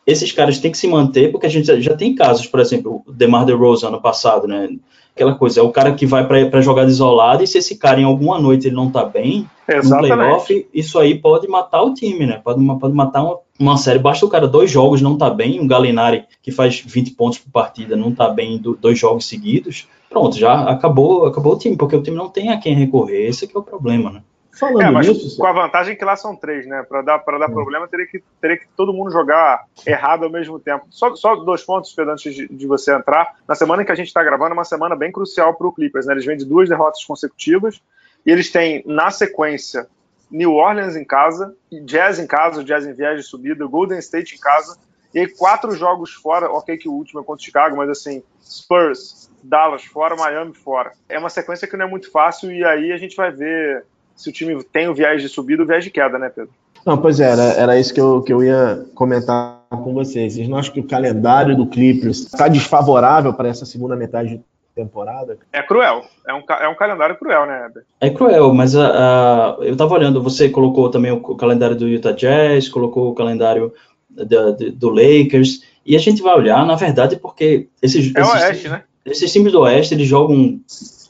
Esses 0.06 0.32
caras 0.32 0.60
têm 0.60 0.72
que 0.72 0.78
se 0.78 0.88
manter, 0.88 1.32
porque 1.32 1.48
a 1.48 1.50
gente 1.50 1.68
já, 1.68 1.80
já 1.80 1.96
tem 1.96 2.14
casos, 2.16 2.48
por 2.48 2.60
exemplo, 2.60 3.02
o 3.06 3.12
DeMar 3.12 3.46
DeRozan 3.46 3.88
ano 3.88 4.02
passado, 4.02 4.48
né? 4.48 4.70
Aquela 5.18 5.36
coisa, 5.36 5.60
é 5.60 5.64
o 5.64 5.72
cara 5.72 5.92
que 5.94 6.06
vai 6.06 6.26
para 6.26 6.62
jogar 6.62 6.88
isolado 6.88 7.44
e 7.44 7.48
se 7.48 7.58
esse 7.58 7.76
cara 7.76 8.00
em 8.00 8.04
alguma 8.04 8.40
noite 8.40 8.68
ele 8.68 8.76
não 8.76 8.92
tá 8.92 9.04
bem 9.04 9.50
Exatamente. 9.68 10.12
no 10.12 10.16
playoff, 10.16 10.68
isso 10.72 11.00
aí 11.00 11.18
pode 11.18 11.48
matar 11.48 11.82
o 11.82 11.94
time, 11.94 12.28
né? 12.28 12.40
Pode, 12.44 12.64
pode 12.80 12.94
matar 12.94 13.24
uma, 13.24 13.40
uma 13.60 13.78
série. 13.78 13.98
Basta 13.98 14.26
o 14.26 14.30
cara 14.30 14.48
dois 14.48 14.70
jogos 14.70 15.02
não 15.02 15.18
tá 15.18 15.30
bem, 15.30 15.60
um 15.60 15.68
Galinari 15.68 16.26
que 16.42 16.52
faz 16.52 16.80
20 16.86 17.12
pontos 17.16 17.40
por 17.40 17.52
partida 17.52 17.96
não 17.96 18.12
tá 18.12 18.30
bem 18.30 18.60
do, 18.60 18.78
dois 18.78 18.98
jogos 18.98 19.26
seguidos, 19.26 19.88
pronto, 20.08 20.38
já 20.38 20.70
acabou, 20.70 21.26
acabou 21.26 21.54
o 21.54 21.58
time, 21.58 21.76
porque 21.76 21.96
o 21.96 22.04
time 22.04 22.16
não 22.16 22.30
tem 22.30 22.50
a 22.50 22.58
quem 22.58 22.76
recorrer, 22.76 23.28
esse 23.28 23.46
é 23.46 23.58
o 23.58 23.64
problema, 23.64 24.12
né? 24.12 24.22
Falando 24.58 24.82
é, 24.82 24.90
mas 24.90 25.08
nisso, 25.08 25.38
com 25.38 25.46
a 25.46 25.52
vantagem 25.52 25.96
que 25.96 26.04
lá 26.04 26.16
são 26.16 26.36
três, 26.36 26.66
né? 26.66 26.84
Para 26.84 27.02
dar, 27.02 27.20
pra 27.20 27.38
dar 27.38 27.50
é. 27.50 27.54
problema, 27.54 27.88
teria 27.88 28.08
que, 28.08 28.24
teria 28.42 28.58
que 28.58 28.68
todo 28.76 28.92
mundo 28.94 29.12
jogar 29.12 29.66
errado 29.86 30.24
ao 30.24 30.32
mesmo 30.32 30.60
tempo. 30.60 30.88
Só, 30.90 31.16
só 31.16 31.36
dois 31.36 31.64
pontos, 31.64 31.94
Pedro, 31.94 32.14
antes 32.14 32.34
de, 32.34 32.48
de 32.48 32.68
você 32.68 32.94
entrar. 32.94 33.36
Na 33.48 33.56
semana 33.56 33.86
que 33.86 33.92
a 33.92 33.96
gente 33.96 34.08
está 34.08 34.24
gravando, 34.24 34.52
é 34.52 34.54
uma 34.54 34.64
semana 34.64 34.96
bem 34.96 35.12
crucial 35.12 35.54
para 35.54 35.68
o 35.68 35.72
Clippers, 35.72 36.08
né? 36.08 36.14
Eles 36.14 36.26
vêm 36.26 36.38
de 36.38 36.46
duas 36.46 36.68
derrotas 36.68 37.04
consecutivas 37.04 37.82
e 38.26 38.32
eles 38.32 38.52
têm, 38.52 38.84
na 38.86 39.12
sequência, 39.12 39.88
New 40.30 40.54
Orleans 40.54 40.96
em 40.96 41.06
casa, 41.06 41.56
Jazz 41.86 42.20
em 42.20 42.28
casa, 42.28 42.64
Jazz 42.64 42.86
em 42.86 42.94
viagem 42.94 43.20
de 43.20 43.24
subida, 43.24 43.66
Golden 43.66 44.00
State 44.00 44.36
em 44.36 44.40
casa, 44.40 44.78
e 45.14 45.20
aí 45.20 45.28
quatro 45.28 45.72
jogos 45.74 46.14
fora, 46.14 46.52
ok 46.52 46.78
que 46.78 46.90
o 46.90 46.94
último 46.94 47.22
é 47.22 47.24
contra 47.24 47.42
o 47.42 47.46
Chicago, 47.46 47.78
mas 47.78 47.90
assim, 47.90 48.22
Spurs, 48.44 49.32
Dallas 49.42 49.86
fora, 49.86 50.16
Miami 50.16 50.54
fora. 50.54 50.92
É 51.08 51.18
uma 51.18 51.30
sequência 51.30 51.68
que 51.68 51.78
não 51.78 51.86
é 51.86 51.90
muito 51.90 52.12
fácil 52.12 52.52
e 52.52 52.66
aí 52.66 52.92
a 52.92 52.98
gente 52.98 53.16
vai 53.16 53.32
ver 53.32 53.86
se 54.18 54.30
o 54.30 54.34
time 54.34 54.62
tem 54.64 54.90
o 54.90 54.94
viés 54.94 55.22
de 55.22 55.30
subida 55.30 55.62
ou 55.62 55.66
o 55.66 55.68
viés 55.68 55.84
de 55.84 55.92
queda, 55.92 56.18
né, 56.18 56.30
Pedro? 56.30 56.52
Não, 56.86 56.98
pois 56.98 57.20
é, 57.20 57.32
era, 57.32 57.44
era 57.54 57.80
isso 57.80 57.94
que 57.94 58.02
eu, 58.02 58.22
que 58.22 58.34
eu 58.34 58.44
ia 58.44 58.86
comentar 58.96 59.62
com 59.70 59.94
vocês. 59.94 60.34
Vocês 60.34 60.48
não 60.48 60.58
acham 60.58 60.74
que 60.74 60.80
o 60.80 60.88
calendário 60.88 61.56
do 61.56 61.68
Clippers 61.68 62.20
está 62.20 62.48
desfavorável 62.48 63.34
para 63.34 63.50
essa 63.50 63.66
segunda 63.66 63.96
metade 63.96 64.30
de 64.30 64.44
temporada? 64.74 65.38
É 65.52 65.62
cruel. 65.62 66.06
É 66.26 66.34
um, 66.34 66.44
é 66.62 66.68
um 66.68 66.76
calendário 66.76 67.18
cruel, 67.18 67.46
né, 67.46 67.66
Eber? 67.66 67.84
É 68.00 68.10
cruel, 68.10 68.54
mas 68.54 68.74
uh, 68.74 68.80
uh, 68.80 69.64
eu 69.64 69.74
estava 69.74 69.94
olhando, 69.94 70.24
você 70.24 70.50
colocou 70.50 70.90
também 70.90 71.12
o, 71.12 71.20
calendário 71.36 71.76
do 71.76 71.88
Utah 71.88 72.14
Jazz, 72.14 72.70
colocou 72.70 73.12
o 73.12 73.16
calendário 73.16 73.74
do, 74.10 74.54
do, 74.54 74.72
do 74.72 74.90
Lakers, 74.90 75.62
e 75.86 75.96
a 75.96 76.00
gente 76.00 76.22
vai 76.22 76.36
olhar, 76.36 76.66
na 76.66 76.76
verdade, 76.76 77.18
porque 77.18 77.68
esses, 77.82 78.16
é 78.16 78.22
esses, 78.22 78.34
Oeste, 78.34 78.70
né? 78.70 78.84
esses 79.06 79.32
times 79.32 79.52
do 79.52 79.62
Oeste, 79.62 79.94
eles 79.94 80.08
jogam 80.08 80.60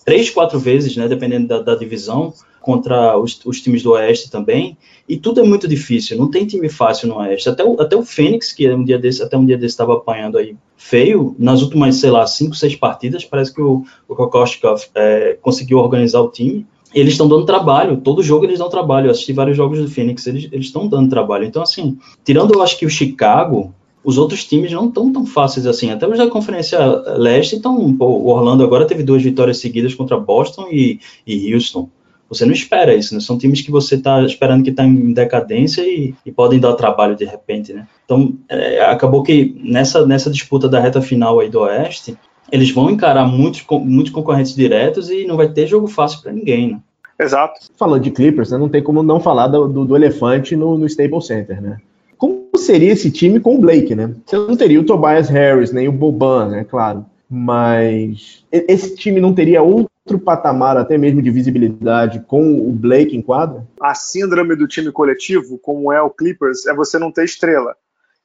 três, 0.06 0.30
quatro 0.30 0.60
vezes, 0.60 0.96
né, 0.96 1.08
dependendo 1.08 1.48
da, 1.48 1.62
da 1.62 1.76
divisão, 1.76 2.34
contra 2.68 3.18
os, 3.18 3.40
os, 3.46 3.62
times 3.62 3.82
do 3.82 3.92
Oeste 3.92 4.30
também, 4.30 4.78
e 5.08 5.16
tudo 5.16 5.40
é 5.40 5.44
muito 5.44 5.70
difícil, 5.70 6.18
não 6.18 6.30
tem 6.30 6.46
time 6.46 6.68
fácil 6.68 7.08
no 7.08 7.16
Oeste. 7.16 7.48
Até 7.48 7.64
o, 7.64 7.80
até 7.80 7.96
o 7.96 8.04
Fênix, 8.04 8.52
que 8.52 8.70
um 8.70 8.84
dia 8.84 9.00
desse, 9.00 9.24
até 9.24 9.38
um 9.38 9.46
dia 9.46 9.58
desse 9.58 9.72
estava 9.72 9.94
apanhando 9.94 10.38
aí 10.38 10.54
feio, 10.76 11.34
nas 11.40 11.62
últimas, 11.62 11.96
sei 11.96 12.12
lá, 12.12 12.28
cinco, 12.28 12.56
seis 12.56 12.76
partidas, 12.76 13.24
parece 13.24 13.54
que 13.54 13.62
o, 13.62 13.86
o 14.06 14.16
Kokoschkov 14.16 14.82
é, 14.94 15.38
conseguiu 15.42 15.78
organizar 15.78 16.20
o 16.20 16.30
time. 16.30 16.68
Eles 16.94 17.14
estão 17.14 17.30
dando 17.30 17.46
trabalho, 17.46 18.02
todo 18.02 18.22
jogo 18.22 18.44
eles 18.44 18.60
dão 18.60 18.68
trabalho. 18.68 19.08
Eu 19.08 19.12
assisti 19.12 19.32
vários 19.32 19.56
jogos 19.56 19.80
do 19.80 19.90
Phoenix, 19.90 20.28
eles 20.28 20.50
estão 20.54 20.90
dando 20.90 21.10
trabalho. 21.10 21.46
Então, 21.46 21.62
assim, 21.62 21.98
tirando 22.26 22.54
eu 22.54 22.62
acho 22.62 22.78
que 22.78 22.86
o 22.86 22.90
Chicago, 22.90 23.74
os 24.04 24.18
outros 24.18 24.46
times 24.46 24.72
não 24.72 24.88
estão 24.88 25.12
tão 25.12 25.26
fáceis 25.26 25.66
assim. 25.66 25.90
Até 25.90 26.08
os 26.08 26.18
da 26.18 26.30
Conferência 26.30 26.80
Leste 27.18 27.58
estão. 27.58 27.78
O 27.78 28.30
Orlando 28.30 28.64
agora 28.64 28.86
teve 28.86 29.04
duas 29.04 29.24
vitórias 29.24 29.58
seguidas 29.58 29.94
contra 29.94 30.18
Boston 30.18 30.68
e, 30.72 31.00
e 31.26 31.54
Houston. 31.54 31.90
Você 32.30 32.46
não 32.46 32.52
espera 32.52 32.94
isso, 32.94 33.14
né? 33.14 33.20
São 33.20 33.38
times 33.38 33.62
que 33.62 33.72
você 33.72 33.96
está 33.96 34.22
esperando 34.24 34.64
que 34.64 34.70
está 34.70 34.84
em 34.84 35.14
decadência 35.14 35.82
e, 35.82 36.14
e, 36.26 36.32
podem 36.32 36.60
dar 36.60 36.74
trabalho 36.74 37.16
de 37.16 37.26
repente, 37.26 37.74
né? 37.74 37.88
Então, 38.04 38.34
é, 38.50 38.82
acabou 38.86 39.24
que 39.24 39.56
nessa, 39.64 40.06
nessa 40.06 40.30
disputa 40.30 40.68
da 40.68 40.80
reta 40.80 41.02
final 41.02 41.40
aí 41.40 41.50
do 41.50 41.62
Oeste, 41.62 42.18
eles 42.52 42.72
vão 42.72 42.90
encarar 42.90 43.26
muitos, 43.26 43.66
muitos 43.70 44.12
concorrentes 44.12 44.56
diretos 44.56 45.10
e 45.10 45.26
não 45.26 45.38
vai 45.38 45.50
ter 45.50 45.68
jogo 45.68 45.88
fácil 45.88 46.22
para 46.22 46.32
ninguém, 46.32 46.72
né? 46.72 46.80
Exato. 47.20 47.62
Falando 47.76 48.04
de 48.04 48.12
Clippers, 48.12 48.52
né, 48.52 48.58
não 48.58 48.70
tem 48.70 48.84
como 48.84 49.02
não 49.02 49.20
falar 49.20 49.48
do, 49.48 49.68
do, 49.68 49.86
do 49.86 49.96
elefante 49.96 50.56
no, 50.56 50.78
no 50.78 50.86
Staples 50.86 51.26
Center, 51.26 51.62
né? 51.62 51.78
Como 52.18 52.48
seria 52.56 52.92
esse 52.92 53.12
time 53.12 53.40
com 53.40 53.56
o 53.56 53.60
Blake, 53.60 53.96
né? 53.96 54.14
Você 54.26 54.38
não 54.38 54.56
teria 54.56 54.80
o 54.80 54.84
Tobias 54.84 55.30
Harris, 55.30 55.72
nem 55.72 55.88
o 55.88 55.92
Boban, 55.92 56.50
né? 56.50 56.64
Claro. 56.64 57.06
Mas 57.30 58.44
esse 58.52 58.96
time 58.96 59.20
não 59.20 59.34
teria 59.34 59.62
outro 59.62 59.92
patamar, 60.20 60.78
até 60.78 60.98
mesmo 60.98 61.22
de 61.22 61.32
visibilidade, 61.32 62.20
com 62.22 62.60
o 62.60 62.72
Blake 62.72 63.16
em 63.16 63.22
quadra? 63.22 63.66
A 63.82 63.96
síndrome 63.96 64.56
do 64.56 64.68
time 64.68 64.92
coletivo, 64.92 65.58
como 65.58 65.92
é 65.92 66.02
o 66.02 66.10
Clippers, 66.10 66.66
é 66.66 66.74
você 66.74 66.98
não 66.98 67.12
ter 67.12 67.26
estrela. 67.26 67.76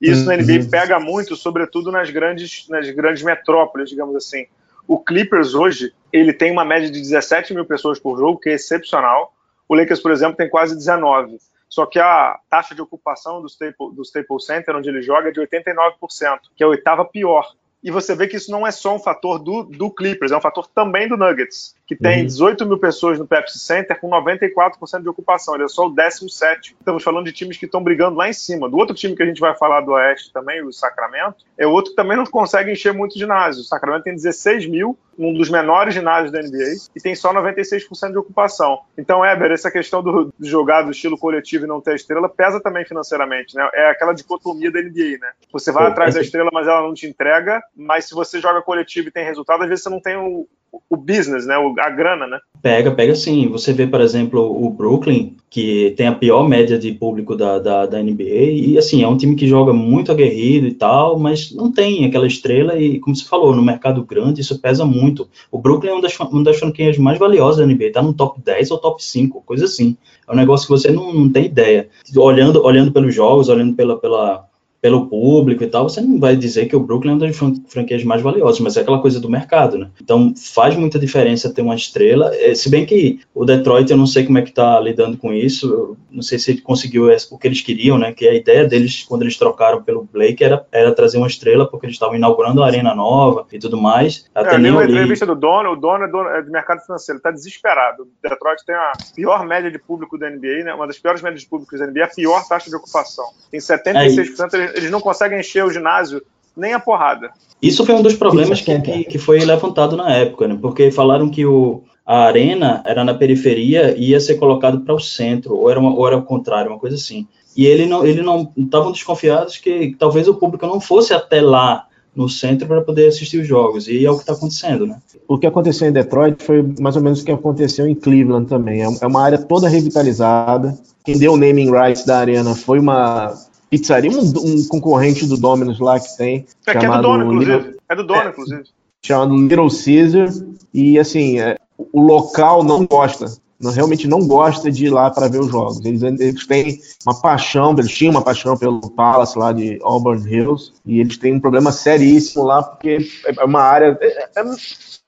Isso 0.00 0.20
uhum. 0.20 0.36
na 0.36 0.42
NBA 0.42 0.68
pega 0.70 1.00
muito, 1.00 1.36
sobretudo 1.36 1.90
nas 1.90 2.10
grandes, 2.10 2.68
nas 2.68 2.90
grandes 2.90 3.22
metrópoles, 3.22 3.88
digamos 3.88 4.14
assim. 4.16 4.46
O 4.86 4.98
Clippers 4.98 5.54
hoje, 5.54 5.92
ele 6.12 6.32
tem 6.32 6.50
uma 6.50 6.64
média 6.64 6.90
de 6.90 7.00
17 7.00 7.54
mil 7.54 7.64
pessoas 7.64 7.98
por 7.98 8.18
jogo, 8.18 8.38
que 8.38 8.50
é 8.50 8.54
excepcional. 8.54 9.32
O 9.68 9.74
Lakers, 9.74 10.00
por 10.00 10.10
exemplo, 10.10 10.36
tem 10.36 10.50
quase 10.50 10.74
19. 10.76 11.38
Só 11.68 11.86
que 11.86 11.98
a 11.98 12.38
taxa 12.50 12.74
de 12.74 12.82
ocupação 12.82 13.40
do 13.40 13.46
Staples, 13.46 13.94
do 13.94 14.02
Staples 14.02 14.44
Center, 14.44 14.76
onde 14.76 14.88
ele 14.88 15.00
joga, 15.00 15.28
é 15.28 15.32
de 15.32 15.40
89%, 15.40 16.38
que 16.54 16.62
é 16.62 16.66
a 16.66 16.68
oitava 16.68 17.04
pior 17.04 17.46
e 17.82 17.90
você 17.90 18.14
vê 18.14 18.28
que 18.28 18.36
isso 18.36 18.50
não 18.50 18.66
é 18.66 18.70
só 18.70 18.94
um 18.94 18.98
fator 18.98 19.38
do, 19.38 19.64
do 19.64 19.90
Clippers, 19.90 20.30
é 20.30 20.36
um 20.36 20.40
fator 20.40 20.66
também 20.68 21.08
do 21.08 21.16
Nuggets, 21.16 21.74
que 21.86 21.96
tem 21.96 22.20
uhum. 22.20 22.26
18 22.26 22.66
mil 22.66 22.78
pessoas 22.78 23.18
no 23.18 23.26
Pepsi 23.26 23.58
Center 23.58 23.98
com 24.00 24.08
94% 24.08 25.02
de 25.02 25.08
ocupação. 25.08 25.54
Ele 25.54 25.64
é 25.64 25.68
só 25.68 25.86
o 25.86 25.90
17. 25.90 26.76
Estamos 26.78 27.02
falando 27.02 27.26
de 27.26 27.32
times 27.32 27.56
que 27.56 27.66
estão 27.66 27.82
brigando 27.82 28.16
lá 28.16 28.28
em 28.28 28.32
cima. 28.32 28.68
Do 28.68 28.76
outro 28.76 28.94
time 28.94 29.16
que 29.16 29.22
a 29.22 29.26
gente 29.26 29.40
vai 29.40 29.56
falar 29.56 29.80
do 29.80 29.92
Oeste 29.92 30.32
também, 30.32 30.62
o 30.64 30.72
Sacramento, 30.72 31.44
é 31.58 31.66
outro 31.66 31.90
que 31.90 31.96
também 31.96 32.16
não 32.16 32.24
consegue 32.24 32.70
encher 32.70 32.92
muito 32.92 33.18
ginásio. 33.18 33.62
O 33.62 33.64
Sacramento 33.64 34.04
tem 34.04 34.14
16 34.14 34.66
mil, 34.66 34.96
um 35.18 35.34
dos 35.34 35.50
menores 35.50 35.94
ginásios 35.94 36.32
da 36.32 36.40
NBA, 36.40 36.88
e 36.96 37.00
tem 37.00 37.14
só 37.14 37.34
96% 37.34 38.12
de 38.12 38.18
ocupação. 38.18 38.80
Então, 38.96 39.24
Eber, 39.24 39.50
essa 39.50 39.70
questão 39.70 40.02
do, 40.02 40.32
de 40.38 40.48
jogar 40.48 40.82
do 40.82 40.92
estilo 40.92 41.18
coletivo 41.18 41.64
e 41.64 41.68
não 41.68 41.80
ter 41.80 41.96
estrela 41.96 42.28
pesa 42.28 42.60
também 42.60 42.84
financeiramente, 42.84 43.54
né? 43.56 43.68
É 43.74 43.90
aquela 43.90 44.12
dicotomia 44.12 44.70
da 44.70 44.80
NBA, 44.80 45.18
né? 45.20 45.32
Você 45.52 45.70
vai 45.72 45.86
Pô, 45.86 45.90
atrás 45.90 46.14
da 46.14 46.20
estrela, 46.20 46.50
mas 46.52 46.66
ela 46.66 46.82
não 46.82 46.94
te 46.94 47.06
entrega, 47.06 47.62
mas 47.76 48.06
se 48.06 48.14
você 48.14 48.40
joga 48.40 48.62
coletivo 48.62 49.08
e 49.08 49.12
tem 49.12 49.24
resultado, 49.24 49.62
às 49.62 49.68
vezes 49.68 49.84
você 49.84 49.90
não 49.90 50.00
tem 50.00 50.16
o, 50.16 50.46
o 50.88 50.96
business, 50.96 51.46
né? 51.46 51.54
a 51.54 51.90
grana, 51.90 52.26
né? 52.26 52.38
Pega, 52.62 52.90
pega 52.90 53.14
sim. 53.14 53.48
Você 53.48 53.72
vê, 53.72 53.86
por 53.86 54.00
exemplo, 54.00 54.40
o 54.40 54.70
Brooklyn, 54.70 55.36
que 55.50 55.92
tem 55.96 56.06
a 56.06 56.14
pior 56.14 56.48
média 56.48 56.78
de 56.78 56.92
público 56.92 57.36
da, 57.36 57.58
da, 57.58 57.86
da, 57.86 58.02
NBA, 58.02 58.22
e 58.24 58.78
assim, 58.78 59.02
é 59.02 59.08
um 59.08 59.16
time 59.16 59.34
que 59.34 59.46
joga 59.46 59.72
muito 59.72 60.12
aguerrido 60.12 60.66
e 60.66 60.74
tal, 60.74 61.18
mas 61.18 61.52
não 61.52 61.70
tem 61.70 62.04
aquela 62.04 62.26
estrela, 62.26 62.78
e 62.78 62.98
como 63.00 63.14
você 63.14 63.24
falou, 63.24 63.54
no 63.54 63.62
mercado 63.62 64.04
grande 64.04 64.40
isso 64.40 64.60
pesa 64.60 64.84
muito. 64.84 65.28
O 65.50 65.58
Brooklyn 65.58 65.90
é 65.90 65.94
uma 65.94 66.02
das, 66.02 66.18
uma 66.18 66.44
das 66.44 66.58
franquias 66.58 66.96
mais 66.98 67.18
valiosas 67.18 67.66
da 67.66 67.72
NBA, 67.72 67.92
tá 67.92 68.02
no 68.02 68.14
top 68.14 68.40
10 68.40 68.70
ou 68.70 68.78
top 68.78 69.04
5, 69.04 69.42
coisa 69.44 69.64
assim. 69.64 69.96
É 70.26 70.32
um 70.32 70.36
negócio 70.36 70.66
que 70.66 70.72
você 70.72 70.90
não, 70.90 71.12
não 71.12 71.28
tem 71.30 71.46
ideia. 71.46 71.88
Olhando, 72.16 72.64
olhando 72.64 72.92
pelos 72.92 73.14
jogos, 73.14 73.48
olhando 73.48 73.74
pela, 73.74 73.98
pela 73.98 74.46
pelo 74.82 75.06
público 75.06 75.62
e 75.62 75.68
tal, 75.68 75.88
você 75.88 76.00
não 76.00 76.18
vai 76.18 76.34
dizer 76.34 76.66
que 76.66 76.74
o 76.74 76.80
Brooklyn 76.80 77.12
é 77.12 77.14
uma 77.14 77.20
das 77.20 77.36
franquias 77.68 78.02
mais 78.02 78.20
valiosas, 78.20 78.58
mas 78.58 78.76
é 78.76 78.80
aquela 78.80 79.00
coisa 79.00 79.20
do 79.20 79.30
mercado, 79.30 79.78
né? 79.78 79.88
Então 80.02 80.34
faz 80.36 80.76
muita 80.76 80.98
diferença 80.98 81.54
ter 81.54 81.62
uma 81.62 81.76
estrela, 81.76 82.34
é, 82.34 82.52
se 82.52 82.68
bem 82.68 82.84
que 82.84 83.20
o 83.32 83.44
Detroit, 83.44 83.88
eu 83.88 83.96
não 83.96 84.06
sei 84.06 84.24
como 84.26 84.38
é 84.38 84.42
que 84.42 84.50
tá 84.50 84.80
lidando 84.80 85.16
com 85.16 85.32
isso, 85.32 85.72
eu 85.72 85.96
não 86.10 86.20
sei 86.20 86.36
se 86.36 86.50
ele 86.50 86.60
conseguiu 86.60 87.06
o 87.30 87.38
que 87.38 87.46
eles 87.46 87.60
queriam, 87.60 87.96
né? 87.96 88.12
Que 88.12 88.26
a 88.26 88.34
ideia 88.34 88.66
deles, 88.66 89.04
quando 89.08 89.22
eles 89.22 89.36
trocaram 89.36 89.82
pelo 89.84 90.02
Blake, 90.02 90.42
era, 90.42 90.66
era 90.72 90.92
trazer 90.92 91.18
uma 91.18 91.28
estrela, 91.28 91.64
porque 91.64 91.86
eles 91.86 91.94
estavam 91.94 92.16
inaugurando 92.16 92.60
a 92.60 92.66
arena 92.66 92.92
nova 92.92 93.46
e 93.52 93.60
tudo 93.60 93.80
mais. 93.80 94.28
Até 94.34 94.56
é, 94.56 94.58
nem 94.58 94.72
uma 94.72 94.84
entrevista 94.84 95.24
do 95.24 95.36
dono, 95.36 95.72
o 95.72 95.76
dono 95.76 96.04
é, 96.04 96.08
dono 96.08 96.28
é 96.28 96.42
do 96.42 96.50
mercado 96.50 96.80
financeiro, 96.80 97.18
ele 97.18 97.22
tá 97.22 97.30
desesperado. 97.30 98.02
O 98.02 98.08
Detroit 98.20 98.64
tem 98.66 98.74
a 98.74 98.92
pior 99.14 99.46
média 99.46 99.70
de 99.70 99.78
público 99.78 100.18
da 100.18 100.28
NBA, 100.28 100.64
né? 100.64 100.74
Uma 100.74 100.88
das 100.88 100.98
piores 100.98 101.22
médias 101.22 101.42
de 101.42 101.48
público 101.48 101.78
da 101.78 101.86
NBA, 101.86 102.04
a 102.04 102.08
pior 102.08 102.48
taxa 102.48 102.68
de 102.68 102.74
ocupação. 102.74 103.26
Tem 103.48 103.60
76%, 103.60 104.54
é, 104.54 104.71
eles 104.74 104.90
não 104.90 105.00
conseguem 105.00 105.40
encher 105.40 105.64
o 105.64 105.70
ginásio 105.70 106.22
nem 106.56 106.74
a 106.74 106.80
porrada. 106.80 107.30
Isso 107.60 107.86
foi 107.86 107.94
um 107.94 108.02
dos 108.02 108.14
problemas 108.14 108.60
que, 108.60 108.80
que, 108.80 109.04
que 109.04 109.18
foi 109.18 109.40
levantado 109.40 109.96
na 109.96 110.12
época, 110.12 110.48
né? 110.48 110.58
Porque 110.60 110.90
falaram 110.90 111.30
que 111.30 111.46
o, 111.46 111.82
a 112.04 112.24
arena 112.24 112.82
era 112.84 113.04
na 113.04 113.14
periferia 113.14 113.94
e 113.96 114.10
ia 114.10 114.20
ser 114.20 114.34
colocado 114.34 114.80
para 114.80 114.94
o 114.94 115.00
centro, 115.00 115.56
ou 115.56 115.70
era, 115.70 115.78
uma, 115.78 115.94
ou 115.94 116.06
era 116.06 116.16
o 116.16 116.22
contrário, 116.22 116.70
uma 116.70 116.78
coisa 116.78 116.96
assim. 116.96 117.26
E 117.56 117.66
ele 117.66 117.86
não, 117.86 118.04
ele 118.04 118.22
não 118.22 118.50
estavam 118.56 118.92
desconfiados 118.92 119.58
que 119.58 119.94
talvez 119.98 120.26
o 120.26 120.34
público 120.34 120.66
não 120.66 120.80
fosse 120.80 121.14
até 121.14 121.40
lá 121.40 121.86
no 122.14 122.28
centro 122.28 122.66
para 122.66 122.82
poder 122.82 123.08
assistir 123.08 123.38
os 123.38 123.46
jogos. 123.46 123.88
E 123.88 124.04
é 124.04 124.10
o 124.10 124.16
que 124.16 124.22
está 124.22 124.32
acontecendo, 124.32 124.86
né? 124.86 124.98
O 125.28 125.38
que 125.38 125.46
aconteceu 125.46 125.88
em 125.88 125.92
Detroit 125.92 126.42
foi 126.42 126.62
mais 126.80 126.96
ou 126.96 127.02
menos 127.02 127.22
o 127.22 127.24
que 127.24 127.32
aconteceu 127.32 127.86
em 127.86 127.94
Cleveland 127.94 128.48
também. 128.48 128.82
É, 128.82 128.86
é 129.00 129.06
uma 129.06 129.22
área 129.22 129.38
toda 129.38 129.68
revitalizada. 129.68 130.76
Quem 131.04 131.18
deu 131.18 131.32
o 131.32 131.36
naming 131.36 131.70
rights 131.70 132.04
da 132.04 132.18
arena 132.18 132.54
foi 132.54 132.78
uma 132.78 133.34
pizzaria, 133.72 134.10
um, 134.10 134.20
um, 134.20 134.68
concorrente 134.68 135.24
do 135.24 135.38
Domino's 135.38 135.80
lá 135.80 135.98
que 135.98 136.14
tem. 136.14 136.44
É 136.66 136.78
que 136.78 136.84
é 136.84 136.90
do 136.90 137.00
dono, 137.00 137.24
inclusive. 137.24 137.56
Little, 137.56 137.80
é 137.88 137.96
do 137.96 138.04
dono, 138.04 138.20
é, 138.20 138.28
inclusive. 138.28 138.64
Chamado 139.02 139.34
Little 139.34 139.70
Caesar. 139.70 140.28
E 140.74 140.98
assim, 140.98 141.40
é, 141.40 141.56
o 141.78 142.02
local 142.02 142.62
não 142.62 142.84
gosta. 142.84 143.32
Não, 143.58 143.70
realmente 143.70 144.06
não 144.06 144.26
gosta 144.26 144.70
de 144.70 144.86
ir 144.86 144.90
lá 144.90 145.08
para 145.10 145.26
ver 145.26 145.40
os 145.40 145.50
jogos. 145.50 145.82
Eles, 145.86 146.02
eles 146.02 146.46
têm 146.46 146.80
uma 147.06 147.18
paixão, 147.18 147.72
eles 147.72 147.92
tinham 147.92 148.10
uma 148.10 148.20
paixão 148.20 148.58
pelo 148.58 148.90
Palace 148.90 149.38
lá 149.38 149.52
de 149.52 149.78
Auburn 149.82 150.28
Hills, 150.28 150.72
e 150.84 151.00
eles 151.00 151.16
têm 151.16 151.34
um 151.34 151.40
problema 151.40 151.72
seríssimo 151.72 152.44
lá, 152.44 152.62
porque 152.62 152.98
é 153.24 153.44
uma 153.44 153.62
área. 153.62 153.96
É, 154.02 154.28
é, 154.36 154.44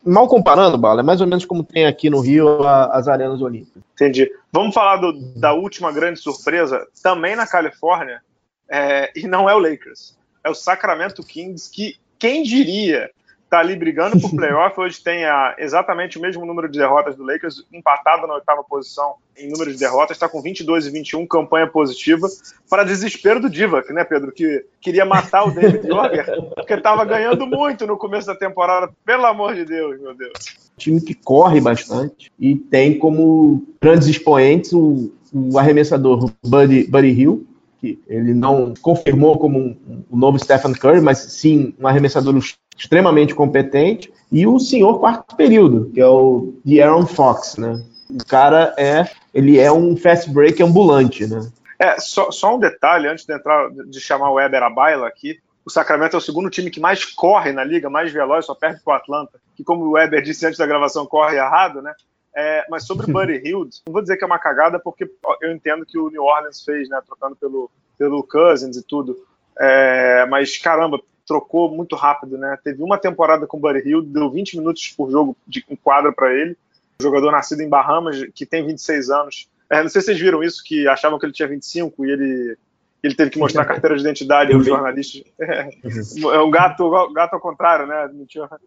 mal 0.07 0.27
comparando, 0.27 0.79
Bala, 0.79 1.01
é 1.01 1.05
mais 1.05 1.21
ou 1.21 1.27
menos 1.27 1.45
como 1.45 1.65
tem 1.65 1.85
aqui 1.85 2.09
no 2.09 2.21
Rio 2.21 2.63
a, 2.63 2.97
as 2.97 3.09
arenas 3.09 3.43
olímpicas. 3.43 3.83
Entendi. 3.93 4.31
Vamos 4.51 4.73
falar 4.73 4.97
do, 4.99 5.13
da 5.37 5.53
última 5.53 5.93
grande 5.93 6.21
surpresa, 6.21 6.87
também 7.03 7.37
na 7.37 7.47
Califórnia, 7.47 8.23
é, 8.71 9.11
e 9.15 9.27
não 9.27 9.49
é 9.49 9.55
o 9.55 9.59
Lakers. 9.59 10.17
É 10.43 10.51
o 10.51 10.55
Sacramento 10.55 11.23
Kings, 11.25 11.71
que 11.71 11.97
quem 12.19 12.43
diria 12.43 13.11
tá 13.55 13.61
ali 13.61 13.77
brigando 13.77 14.21
por 14.21 14.35
playoff. 14.35 14.79
Hoje 14.81 15.01
tem 15.01 15.25
a, 15.25 15.55
exatamente 15.59 16.19
o 16.19 16.21
mesmo 16.21 16.45
número 16.45 16.69
de 16.69 16.79
derrotas 16.79 17.15
do 17.15 17.23
Lakers, 17.23 17.65
empatado 17.73 18.27
na 18.27 18.35
oitava 18.35 18.65
posição 18.65 19.15
em 19.37 19.49
número 19.49 19.73
de 19.73 19.79
derrotas, 19.79 20.17
está 20.17 20.29
com 20.29 20.43
22 20.43 20.87
e 20.87 20.91
21, 20.91 21.27
campanha 21.27 21.67
positiva, 21.67 22.29
para 22.69 22.85
desespero 22.85 23.41
do 23.41 23.51
Divac, 23.51 23.93
né, 23.93 24.05
Pedro? 24.05 24.33
Que 24.33 24.65
queria 24.81 25.05
matar 25.05 25.45
o 25.45 25.53
David 25.53 25.87
Jorger, 25.87 26.43
porque 26.55 26.75
estava 26.75 27.05
ganhando 27.05 27.47
muito 27.47 27.87
no 27.87 27.97
começo 27.97 28.27
da 28.27 28.35
temporada. 28.35 28.91
Pelo 29.05 29.27
amor 29.27 29.55
de 29.55 29.65
Deus, 29.65 30.01
meu 30.01 30.15
Deus. 30.15 30.33
Time 30.77 31.01
que 31.01 31.15
corre 31.15 31.61
bastante 31.61 32.33
e 32.39 32.57
tem 32.57 32.99
como 32.99 33.65
grandes 33.81 34.09
expoentes 34.09 34.73
o, 34.73 35.13
o 35.33 35.59
arremessador 35.59 36.33
Buddy, 36.45 36.85
Buddy 36.89 37.11
Hill, 37.11 37.47
que 37.85 38.03
ele 38.09 38.33
não 38.33 38.73
confirmou 38.81 39.39
como 39.39 39.59
um, 39.59 40.05
novo 40.11 40.39
Stephen 40.39 40.73
Curry, 40.73 41.03
mas 41.03 41.19
sim 41.19 41.75
um 41.79 41.87
arremessador 41.87 42.35
extremamente 42.77 43.35
competente, 43.35 44.11
e 44.33 44.47
o 44.47 44.59
senhor 44.59 44.99
quarto 44.99 45.37
período, 45.37 45.91
que 45.93 46.01
é 46.01 46.07
o 46.07 46.55
Aaron 46.83 47.07
Fox, 47.07 47.57
né? 47.59 47.85
O 48.11 48.25
cara 48.27 48.75
é, 48.79 49.09
ele 49.33 49.59
é 49.59 49.71
um 49.71 49.97
fast 49.97 50.31
break 50.31 50.63
ambulante, 50.63 51.27
né? 51.27 51.47
É, 51.79 51.99
só, 52.01 52.31
só 52.31 52.57
um 52.57 52.59
detalhe 52.59 53.07
antes 53.07 53.27
de 53.27 53.35
entrar, 53.35 53.69
de 53.71 54.01
chamar 54.01 54.31
o 54.31 54.35
Weber 54.35 54.63
a 54.63 54.71
baila 54.71 55.07
aqui, 55.07 55.39
o 55.65 55.71
Sacramento 55.71 56.15
é 56.15 56.19
o 56.19 56.23
segundo 56.23 56.51
time 56.51 56.71
que 56.71 56.81
mais 56.81 57.05
corre 57.05 57.53
na 57.53 57.65
liga, 57.65 57.91
mais 57.91 58.13
veloz, 58.13 58.47
só 58.47 58.55
perde 58.55 58.81
para 58.83 58.95
o 58.95 58.97
Atlanta, 58.97 59.41
que 59.55 59.65
como 59.65 59.85
o 59.85 59.93
Weber 59.93 60.23
disse 60.23 60.47
antes 60.47 60.59
da 60.59 60.67
gravação, 60.67 61.07
corre 61.07 61.37
errado, 61.37 61.83
né? 61.83 61.93
É, 62.37 62.67
mas 62.69 62.85
sobre 62.85 63.09
o 63.09 63.13
Buddy 63.13 63.41
Hield, 63.45 63.81
não 63.87 63.93
vou 63.93 64.03
dizer 64.03 64.17
que 64.17 64.25
é 64.25 64.27
uma 64.27 64.39
cagada, 64.39 64.79
porque 64.79 65.09
eu 65.41 65.53
entendo 65.53 65.87
que 65.87 65.97
o 65.99 66.11
New 66.11 66.23
Orleans 66.23 66.65
fez, 66.65 66.89
né? 66.89 67.01
Trocando 67.07 67.37
pelo, 67.37 67.71
pelo 67.97 68.23
Cousins 68.25 68.77
e 68.77 68.83
tudo. 68.83 69.25
É, 69.59 70.27
mas 70.27 70.59
caramba, 70.59 71.01
trocou 71.27 71.71
muito 71.71 71.95
rápido, 71.95 72.37
né? 72.37 72.59
Teve 72.63 72.83
uma 72.83 72.99
temporada 72.99 73.47
com 73.47 73.57
o 73.57 73.61
Buddy 73.61 73.89
Hield, 73.89 74.09
deu 74.09 74.31
20 74.31 74.59
minutos 74.59 74.89
por 74.89 75.11
jogo 75.11 75.37
de 75.47 75.65
um 75.69 75.77
quadra 75.77 76.13
para 76.13 76.33
ele. 76.35 76.57
jogador 77.01 77.31
nascido 77.31 77.61
em 77.61 77.69
Bahamas, 77.69 78.25
que 78.35 78.45
tem 78.45 78.67
26 78.67 79.11
anos. 79.11 79.49
É, 79.71 79.83
não 79.83 79.89
sei 79.89 80.01
se 80.01 80.07
vocês 80.07 80.21
viram 80.21 80.43
isso, 80.43 80.63
que 80.65 80.87
achavam 80.89 81.19
que 81.19 81.27
ele 81.27 81.33
tinha 81.33 81.49
25 81.49 82.05
e 82.05 82.11
ele 82.11 82.59
ele 83.05 83.15
teve 83.15 83.31
que 83.31 83.39
mostrar 83.39 83.63
a 83.63 83.67
carteira 83.67 83.95
de 83.97 84.01
identidade 84.01 84.53
aos 84.55 84.65
jornalistas. 84.65 85.23
É, 85.39 85.69
é 86.15 86.39
um 86.41 86.51
gato, 86.51 86.89
gato 87.13 87.35
ao 87.35 87.41
contrário, 87.41 87.87
né? 87.87 88.09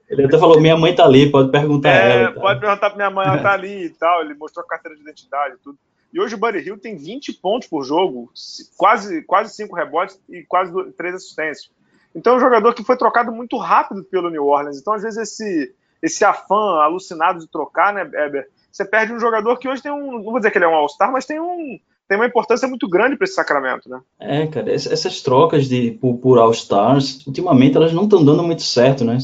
Ele 0.08 0.26
até 0.26 0.38
falou: 0.38 0.62
minha 0.62 0.78
mãe 0.78 0.94
tá 0.94 1.04
ali, 1.06 1.32
pode 1.32 1.50
perguntar 1.52 1.90
é, 1.90 2.22
ela. 2.24 2.34
Pode 2.34 2.60
perguntar 2.60 2.90
pra 2.90 2.98
minha 2.98 3.10
mãe, 3.10 3.28
ela 3.28 3.42
tá 3.42 3.54
ali 3.54 3.86
e 3.86 3.90
tal. 3.90 4.22
Ele 4.22 4.36
mostrou 4.36 4.64
a 4.64 4.68
carteira 4.68 4.96
de 4.96 5.02
identidade 5.02 5.56
e 5.56 5.58
tudo. 5.58 5.78
E 6.14 6.22
hoje 6.22 6.36
o 6.36 6.38
Buddy 6.38 6.60
Hill 6.60 6.78
tem 6.78 6.96
20 6.96 7.34
pontos 7.34 7.68
por 7.68 7.84
jogo, 7.84 8.32
quase, 8.78 9.24
quase 9.24 9.56
5 9.56 9.76
rebotes 9.76 10.20
e 10.30 10.44
quase 10.44 10.72
3 10.92 11.16
assistências. 11.16 11.72
Então 12.14 12.34
é 12.34 12.38
um 12.38 12.40
jogador 12.40 12.74
que 12.74 12.84
foi 12.84 12.96
trocado 12.96 13.32
muito 13.32 13.58
rápido 13.58 14.04
pelo 14.04 14.30
New 14.30 14.46
Orleans. 14.46 14.80
Então, 14.80 14.94
às 14.94 15.02
vezes, 15.02 15.18
esse, 15.18 15.76
esse 16.02 16.24
afã 16.24 16.80
alucinado 16.82 17.40
de 17.40 17.48
trocar, 17.48 17.92
né, 17.92 18.02
Eber? 18.26 18.48
Você 18.72 18.86
perde 18.86 19.14
um 19.14 19.20
jogador 19.20 19.58
que 19.58 19.68
hoje 19.68 19.82
tem 19.82 19.92
um. 19.92 20.12
Não 20.12 20.24
vou 20.24 20.38
dizer 20.38 20.52
que 20.52 20.60
ele 20.60 20.66
é 20.66 20.68
um 20.68 20.76
All-Star, 20.76 21.12
mas 21.12 21.26
tem 21.26 21.40
um 21.40 21.80
tem 22.08 22.18
uma 22.18 22.26
importância 22.26 22.68
muito 22.68 22.88
grande 22.88 23.18
para 23.18 23.26
esse 23.26 23.36
Sacramento, 23.36 23.90
né? 23.90 24.00
É, 24.20 24.48
cara, 24.48 24.72
essas 24.72 25.22
trocas 25.22 25.68
de 25.68 25.92
por, 25.92 26.18
por 26.18 26.38
All 26.38 26.52
Stars, 26.52 27.26
ultimamente 27.28 27.76
elas 27.76 27.94
não 27.94 28.04
estão 28.04 28.24
dando 28.24 28.44
muito 28.44 28.62
certo, 28.62 29.04
né? 29.04 29.18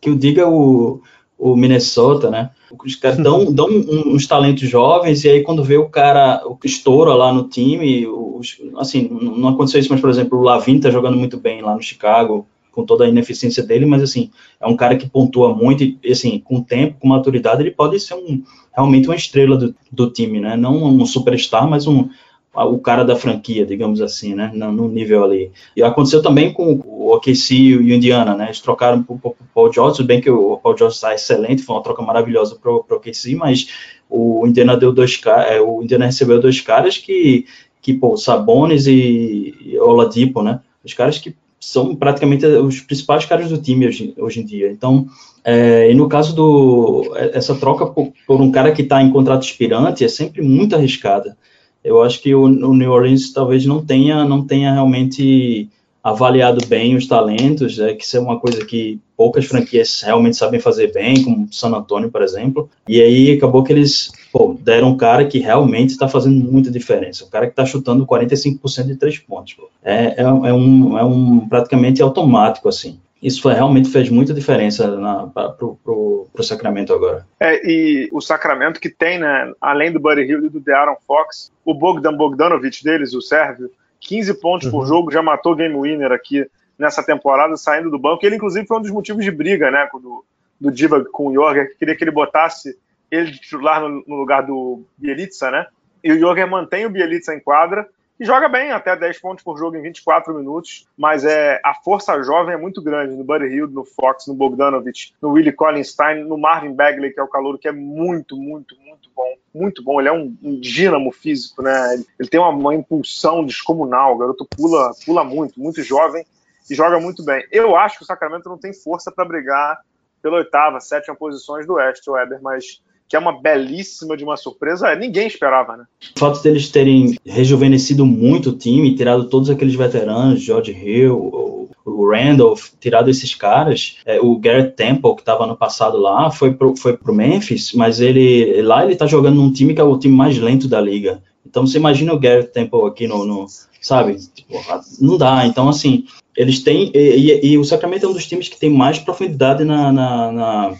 Que 0.00 0.08
eu 0.08 0.16
diga 0.16 0.48
o, 0.48 1.02
o 1.38 1.56
Minnesota, 1.56 2.30
né? 2.30 2.50
Os 2.84 2.94
caras 2.96 3.18
dão, 3.18 3.52
dão 3.52 3.68
uns 3.68 4.26
talentos 4.26 4.68
jovens 4.68 5.24
e 5.24 5.28
aí 5.28 5.42
quando 5.42 5.62
vê 5.64 5.76
o 5.76 5.88
cara 5.88 6.42
o 6.46 6.58
estoura 6.64 7.14
lá 7.14 7.32
no 7.32 7.48
time, 7.48 8.06
os, 8.06 8.60
assim, 8.76 9.08
não 9.10 9.48
aconteceu 9.48 9.80
isso, 9.80 9.92
mas 9.92 10.00
por 10.00 10.08
exemplo, 10.08 10.38
o 10.38 10.42
Lavin 10.42 10.80
tá 10.80 10.90
jogando 10.90 11.18
muito 11.18 11.36
bem 11.36 11.60
lá 11.60 11.74
no 11.74 11.82
Chicago, 11.82 12.46
com 12.72 12.84
toda 12.84 13.04
a 13.04 13.08
ineficiência 13.08 13.62
dele, 13.62 13.86
mas 13.86 14.02
assim, 14.02 14.30
é 14.60 14.66
um 14.66 14.74
cara 14.74 14.96
que 14.96 15.08
pontua 15.08 15.54
muito 15.54 15.84
e 15.84 15.98
assim, 16.10 16.38
com 16.40 16.56
o 16.56 16.64
tempo, 16.64 16.96
com 16.98 17.06
maturidade, 17.06 17.62
ele 17.62 17.70
pode 17.70 18.00
ser 18.00 18.14
um 18.14 18.42
realmente 18.74 19.06
uma 19.06 19.14
estrela 19.14 19.56
do, 19.56 19.74
do 19.92 20.10
time, 20.10 20.40
né? 20.40 20.56
Não 20.56 20.82
um 20.82 21.06
superstar, 21.06 21.68
mas 21.68 21.86
um 21.86 22.08
o 22.54 22.78
cara 22.78 23.02
da 23.02 23.16
franquia, 23.16 23.64
digamos 23.64 24.02
assim, 24.02 24.34
né, 24.34 24.50
no, 24.52 24.88
nível 24.88 25.24
ali. 25.24 25.50
E 25.74 25.82
aconteceu 25.82 26.20
também 26.20 26.52
com 26.52 26.74
o 26.84 27.14
OKC 27.14 27.54
e 27.54 27.76
o 27.76 27.94
Indiana, 27.94 28.34
né, 28.34 28.46
eles 28.46 28.60
trocaram 28.60 29.02
por, 29.02 29.18
por 29.18 29.34
Paul 29.54 29.72
George, 29.72 30.02
bem 30.02 30.20
que 30.20 30.30
o 30.30 30.58
Paul 30.58 30.76
George 30.76 30.96
está 30.96 31.14
excelente, 31.14 31.62
foi 31.62 31.74
uma 31.74 31.82
troca 31.82 32.02
maravilhosa 32.02 32.56
para 32.56 32.70
o 32.70 32.84
OKC, 32.90 33.34
mas 33.34 33.68
o 34.08 34.46
Indiana 34.46 34.76
deu 34.76 34.92
dois 34.92 35.18
é, 35.48 35.60
o 35.60 35.82
Indiana 35.82 36.04
recebeu 36.04 36.40
dois 36.40 36.60
caras 36.60 36.98
que, 36.98 37.46
que 37.80 37.94
pô, 37.94 38.18
Sabonis 38.18 38.86
e 38.86 39.54
Oladipo, 39.80 40.42
né, 40.42 40.60
os 40.84 40.92
caras 40.92 41.18
que 41.18 41.34
são 41.62 41.94
praticamente 41.94 42.44
os 42.44 42.80
principais 42.80 43.24
caras 43.24 43.48
do 43.48 43.56
time 43.56 43.86
hoje, 43.86 44.12
hoje 44.18 44.40
em 44.40 44.44
dia. 44.44 44.68
Então, 44.68 45.06
é, 45.44 45.88
e 45.88 45.94
no 45.94 46.08
caso 46.08 46.34
do 46.34 47.14
essa 47.16 47.54
troca 47.54 47.86
por, 47.86 48.12
por 48.26 48.40
um 48.40 48.50
cara 48.50 48.72
que 48.72 48.82
está 48.82 49.00
em 49.00 49.10
contrato 49.10 49.44
expirante 49.44 50.04
é 50.04 50.08
sempre 50.08 50.42
muito 50.42 50.74
arriscada. 50.74 51.36
Eu 51.84 52.02
acho 52.02 52.20
que 52.20 52.34
o, 52.34 52.42
o, 52.42 52.74
New 52.74 52.90
Orleans 52.90 53.32
talvez 53.32 53.64
não 53.64 53.84
tenha 53.84 54.24
não 54.24 54.44
tenha 54.44 54.72
realmente 54.72 55.68
avaliado 56.02 56.66
bem 56.66 56.96
os 56.96 57.06
talentos, 57.06 57.78
é 57.78 57.94
que 57.94 58.04
isso 58.04 58.16
é 58.16 58.20
uma 58.20 58.40
coisa 58.40 58.64
que 58.64 58.98
poucas 59.16 59.44
franquias 59.44 60.02
realmente 60.02 60.36
sabem 60.36 60.58
fazer 60.58 60.92
bem, 60.92 61.22
como 61.22 61.46
San 61.52 61.70
Antonio, 61.70 62.10
por 62.10 62.22
exemplo. 62.22 62.68
E 62.88 63.00
aí 63.00 63.30
acabou 63.30 63.62
que 63.62 63.72
eles 63.72 64.10
pô, 64.32 64.56
deram 64.58 64.88
um 64.88 64.96
cara 64.96 65.26
que 65.26 65.38
realmente 65.38 65.90
está 65.90 66.08
fazendo 66.08 66.50
muita 66.50 66.70
diferença. 66.70 67.24
O 67.24 67.30
cara 67.30 67.46
que 67.46 67.52
está 67.52 67.66
chutando 67.66 68.06
45% 68.06 68.86
de 68.86 68.96
três 68.96 69.18
pontos. 69.18 69.56
É, 69.84 70.22
é, 70.22 70.22
é, 70.22 70.52
um, 70.52 70.98
é 70.98 71.04
um 71.04 71.46
praticamente 71.46 72.00
automático, 72.02 72.68
assim. 72.68 72.98
Isso 73.22 73.40
foi, 73.40 73.52
realmente 73.52 73.90
fez 73.90 74.08
muita 74.08 74.34
diferença 74.34 74.88
para 75.32 75.54
o 75.62 76.42
Sacramento 76.42 76.92
agora. 76.92 77.24
É, 77.38 77.60
e 77.64 78.08
o 78.10 78.20
Sacramento 78.20 78.80
que 78.80 78.88
tem, 78.88 79.20
né, 79.20 79.52
além 79.60 79.92
do 79.92 80.00
Buddy 80.00 80.22
Hill 80.22 80.46
e 80.46 80.48
do 80.48 80.58
De'Aaron 80.58 80.96
Fox, 81.06 81.52
o 81.64 81.72
Bogdan 81.72 82.16
Bogdanovic 82.16 82.82
deles, 82.82 83.14
o 83.14 83.20
sérvio, 83.20 83.70
15 84.00 84.40
pontos 84.40 84.66
uhum. 84.66 84.72
por 84.72 84.86
jogo, 84.86 85.12
já 85.12 85.22
matou 85.22 85.54
game 85.54 85.78
winner 85.78 86.10
aqui 86.10 86.44
nessa 86.76 87.00
temporada, 87.02 87.56
saindo 87.56 87.90
do 87.90 87.98
banco. 87.98 88.26
Ele, 88.26 88.36
inclusive, 88.36 88.66
foi 88.66 88.78
um 88.78 88.82
dos 88.82 88.90
motivos 88.90 89.24
de 89.24 89.30
briga, 89.30 89.70
né, 89.70 89.88
do, 89.92 90.24
do 90.60 90.72
Diva 90.72 91.04
com 91.04 91.28
o 91.28 91.34
Jorger, 91.34 91.68
que 91.68 91.78
queria 91.78 91.94
que 91.94 92.02
ele 92.02 92.10
botasse 92.10 92.76
ele 93.12 93.30
de 93.30 93.38
titular 93.38 93.82
no, 93.82 94.02
no, 94.06 94.16
lugar 94.16 94.42
do 94.42 94.84
Bielitsa, 94.96 95.50
né? 95.50 95.66
E 96.02 96.10
o 96.10 96.18
Jorger 96.18 96.48
mantém 96.48 96.86
o 96.86 96.90
Bielitsa 96.90 97.34
em 97.34 97.40
quadra 97.40 97.86
e 98.18 98.24
joga 98.24 98.48
bem, 98.48 98.70
até 98.70 98.96
10 98.96 99.20
pontos 99.20 99.44
por 99.44 99.58
jogo 99.58 99.76
em 99.76 99.82
24 99.82 100.32
minutos, 100.34 100.88
mas 100.96 101.24
é 101.24 101.60
a 101.64 101.74
força 101.74 102.22
jovem 102.22 102.54
é 102.54 102.56
muito 102.56 102.80
grande 102.80 103.14
no 103.14 103.24
Buddy 103.24 103.46
Hill, 103.46 103.68
no 103.68 103.84
Fox, 103.84 104.26
no 104.26 104.34
Bogdanovich, 104.34 105.12
no 105.20 105.30
Willie 105.30 105.52
Collinstein, 105.52 106.24
no 106.24 106.38
Marvin 106.38 106.72
Bagley, 106.72 107.12
que 107.12 107.20
é 107.20 107.22
o 107.22 107.28
calor 107.28 107.58
que 107.58 107.68
é 107.68 107.72
muito, 107.72 108.36
muito, 108.36 108.76
muito 108.80 109.10
bom, 109.14 109.34
muito 109.54 109.82
bom. 109.82 110.00
Ele 110.00 110.08
é 110.08 110.12
um, 110.12 110.34
um 110.42 110.58
dínamo 110.58 111.12
físico, 111.12 111.62
né? 111.62 111.94
Ele, 111.94 112.06
ele 112.18 112.28
tem 112.28 112.40
uma, 112.40 112.50
uma, 112.50 112.74
impulsão 112.74 113.44
descomunal, 113.44 114.14
o 114.14 114.18
garoto 114.18 114.46
pula, 114.46 114.92
pula 115.04 115.22
muito, 115.22 115.60
muito 115.60 115.82
jovem 115.82 116.24
e 116.70 116.74
joga 116.74 116.98
muito 116.98 117.22
bem. 117.24 117.44
Eu 117.50 117.76
acho 117.76 117.98
que 117.98 118.04
o 118.04 118.06
Sacramento 118.06 118.48
não 118.48 118.56
tem 118.56 118.72
força 118.72 119.12
para 119.12 119.24
brigar 119.24 119.80
pela 120.22 120.36
oitava, 120.36 120.80
sétima 120.80 121.16
posições 121.16 121.66
do 121.66 121.74
Oeste, 121.74 122.08
Weber, 122.08 122.40
mas 122.40 122.80
que 123.12 123.16
é 123.16 123.18
uma 123.18 123.38
belíssima 123.38 124.16
de 124.16 124.24
uma 124.24 124.38
surpresa, 124.38 124.88
é, 124.88 124.98
ninguém 124.98 125.26
esperava, 125.26 125.76
né? 125.76 125.84
O 126.16 126.18
fato 126.18 126.42
deles 126.42 126.70
terem 126.70 127.14
rejuvenescido 127.26 128.06
muito 128.06 128.48
o 128.48 128.56
time, 128.56 128.94
tirado 128.94 129.28
todos 129.28 129.50
aqueles 129.50 129.74
veteranos, 129.74 130.40
George 130.40 130.72
Hill, 130.72 131.68
o 131.84 132.10
Randolph, 132.10 132.70
tirado 132.80 133.10
esses 133.10 133.34
caras, 133.34 133.98
é, 134.06 134.18
o 134.18 134.38
Garrett 134.38 134.74
Temple, 134.76 135.14
que 135.14 135.20
estava 135.20 135.46
no 135.46 135.54
passado 135.54 135.98
lá, 135.98 136.30
foi 136.30 136.54
pro, 136.54 136.74
foi 136.74 136.96
pro 136.96 137.14
Memphis, 137.14 137.74
mas 137.74 138.00
ele 138.00 138.62
lá 138.62 138.82
ele 138.82 138.96
tá 138.96 139.04
jogando 139.04 139.36
num 139.36 139.52
time 139.52 139.74
que 139.74 139.80
é 139.82 139.84
o 139.84 139.98
time 139.98 140.16
mais 140.16 140.38
lento 140.38 140.66
da 140.66 140.80
liga. 140.80 141.22
Então 141.46 141.66
você 141.66 141.76
imagina 141.76 142.14
o 142.14 142.18
Garrett 142.18 142.50
Temple 142.50 142.86
aqui 142.86 143.06
no, 143.06 143.26
no 143.26 143.46
sabe? 143.78 144.16
Tipo, 144.34 144.58
não 145.02 145.18
dá. 145.18 145.46
Então, 145.46 145.68
assim, 145.68 146.06
eles 146.34 146.60
têm. 146.60 146.90
E, 146.94 146.98
e, 146.98 147.46
e, 147.48 147.58
o 147.58 147.64
Sacramento 147.64 148.06
é 148.06 148.08
um 148.08 148.14
dos 148.14 148.26
times 148.26 148.48
que 148.48 148.58
tem 148.58 148.70
mais 148.70 148.98
profundidade 148.98 149.64
na, 149.64 149.92
na, 149.92 150.32
na 150.32 150.76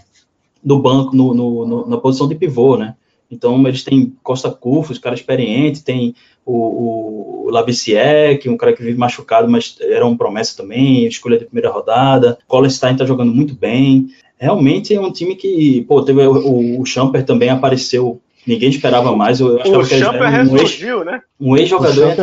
do 0.62 0.78
banco, 0.78 1.14
no, 1.14 1.34
no, 1.34 1.66
no, 1.66 1.86
na 1.88 1.96
posição 1.96 2.28
de 2.28 2.34
pivô, 2.34 2.76
né? 2.76 2.94
Então, 3.30 3.66
eles 3.66 3.82
têm 3.82 4.14
Costa 4.22 4.50
Cufos, 4.50 4.98
cara 4.98 5.14
experiente, 5.14 5.82
tem 5.82 6.14
o, 6.44 7.46
o 7.46 7.50
Lavicier, 7.50 8.38
que 8.38 8.48
é 8.48 8.50
um 8.52 8.58
cara 8.58 8.74
que 8.74 8.82
vive 8.82 8.98
machucado, 8.98 9.50
mas 9.50 9.76
era 9.80 10.06
uma 10.06 10.16
promessa 10.16 10.56
também, 10.56 11.06
escolha 11.06 11.38
de 11.38 11.46
primeira 11.46 11.70
rodada. 11.70 12.38
Colestein 12.46 12.96
tá 12.96 13.06
jogando 13.06 13.32
muito 13.32 13.54
bem. 13.54 14.08
Realmente 14.38 14.94
é 14.94 15.00
um 15.00 15.10
time 15.10 15.34
que, 15.34 15.82
pô, 15.88 16.02
teve 16.02 16.20
o, 16.26 16.32
o, 16.32 16.80
o 16.80 16.86
Champer 16.86 17.24
também 17.24 17.48
apareceu 17.48 18.20
Ninguém 18.46 18.70
esperava 18.70 19.14
mais. 19.14 19.38
Eu 19.40 19.56
o 19.56 19.84
Champer 19.84 20.28
ressurgiu, 20.28 21.00
um 21.00 21.04
né? 21.04 21.20
Um 21.40 21.56
ex-jogador 21.56 22.16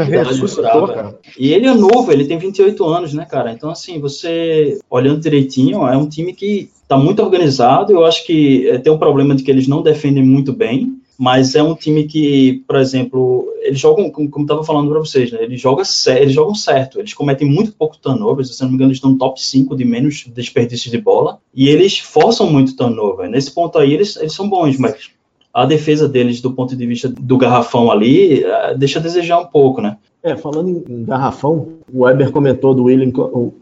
E 1.37 1.53
ele 1.53 1.65
é 1.65 1.73
novo, 1.73 2.11
ele 2.11 2.25
tem 2.25 2.37
28 2.37 2.83
anos, 2.85 3.13
né, 3.13 3.25
cara? 3.25 3.53
Então, 3.53 3.69
assim, 3.69 3.99
você 3.99 4.79
olhando 4.89 5.21
direitinho, 5.21 5.87
é 5.87 5.95
um 5.95 6.09
time 6.09 6.33
que 6.33 6.69
está 6.89 6.97
muito 6.97 7.21
organizado. 7.21 7.93
Eu 7.93 8.03
acho 8.03 8.25
que 8.25 8.67
é, 8.67 8.79
tem 8.79 8.91
um 8.91 8.97
problema 8.97 9.35
de 9.35 9.43
que 9.43 9.51
eles 9.51 9.67
não 9.67 9.83
defendem 9.83 10.23
muito 10.23 10.51
bem, 10.51 10.99
mas 11.15 11.53
é 11.53 11.61
um 11.61 11.75
time 11.75 12.05
que, 12.05 12.63
por 12.65 12.77
exemplo, 12.77 13.47
eles 13.61 13.79
jogam, 13.79 14.09
como, 14.09 14.27
estava 14.41 14.63
falando 14.63 14.89
para 14.89 14.99
vocês, 14.99 15.31
né, 15.31 15.43
eles, 15.43 15.61
jogam, 15.61 15.83
eles 16.07 16.33
jogam 16.33 16.55
certo, 16.55 16.97
eles 16.97 17.13
cometem 17.13 17.47
muito 17.47 17.73
pouco 17.73 17.97
turnovers, 17.97 18.55
se 18.55 18.61
não 18.63 18.69
me 18.69 18.75
engano, 18.75 18.89
eles 18.89 18.97
estão 18.97 19.17
top 19.17 19.39
5 19.39 19.75
de 19.75 19.85
menos 19.85 20.25
desperdícios 20.33 20.89
de 20.89 20.99
bola, 20.99 21.39
e 21.53 21.69
eles 21.69 21.99
forçam 21.99 22.49
muito 22.49 22.75
turnover. 22.75 23.29
Nesse 23.29 23.53
ponto 23.53 23.77
aí, 23.77 23.93
eles, 23.93 24.15
eles 24.15 24.33
são 24.33 24.49
bons, 24.49 24.77
mas 24.77 25.11
a 25.53 25.65
defesa 25.65 26.07
deles, 26.07 26.41
do 26.41 26.53
ponto 26.53 26.75
de 26.75 26.87
vista 26.87 27.09
do 27.09 27.37
garrafão 27.37 27.91
ali, 27.91 28.43
eh, 28.43 28.75
deixa 28.77 28.99
a 28.99 29.01
desejar 29.01 29.39
um 29.39 29.45
pouco, 29.45 29.81
né? 29.81 29.97
É, 30.21 30.35
falando 30.35 30.83
em 30.89 31.05
garrafão, 31.05 31.79
o 31.91 32.03
Weber 32.03 32.31
comentou 32.31 32.75
do 32.75 32.85
William 32.85 33.11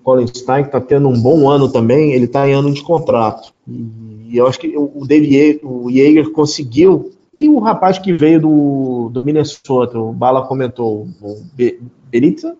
Collinstein, 0.04 0.64
que 0.64 0.70
está 0.70 0.82
tendo 0.82 1.08
um 1.08 1.22
bom 1.22 1.48
ano 1.50 1.72
também, 1.72 2.14
ele 2.14 2.26
está 2.26 2.48
em 2.48 2.54
ano 2.54 2.74
de 2.74 2.82
contrato. 2.82 3.54
E 3.68 4.36
eu 4.36 4.48
acho 4.48 4.60
que 4.60 4.76
o 4.76 5.06
David 5.06 5.60
o 5.64 5.90
Jaeger 5.92 6.32
conseguiu. 6.32 7.12
E 7.40 7.48
o 7.48 7.60
rapaz 7.60 8.00
que 8.00 8.12
veio 8.14 8.42
do, 8.42 9.10
do 9.10 9.24
Minnesota, 9.24 10.00
o 10.00 10.12
Bala 10.12 10.48
comentou, 10.48 11.08
o 11.22 11.46
Bielitsa? 11.54 12.58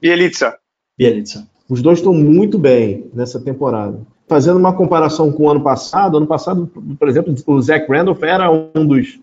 Bielitsa. 0.00 0.58
Bielitsa. 0.98 1.48
Os 1.70 1.80
dois 1.80 1.98
estão 1.98 2.12
muito 2.12 2.58
bem 2.58 3.10
nessa 3.14 3.40
temporada 3.40 3.98
fazendo 4.32 4.58
uma 4.58 4.72
comparação 4.72 5.30
com 5.30 5.44
o 5.44 5.50
ano 5.50 5.60
passado, 5.60 6.16
ano 6.16 6.26
passado, 6.26 6.66
por 6.98 7.06
exemplo, 7.06 7.34
o 7.46 7.60
Zach 7.60 7.86
Randolph 7.86 8.22
era 8.22 8.50
um 8.50 8.86
dos 8.86 9.20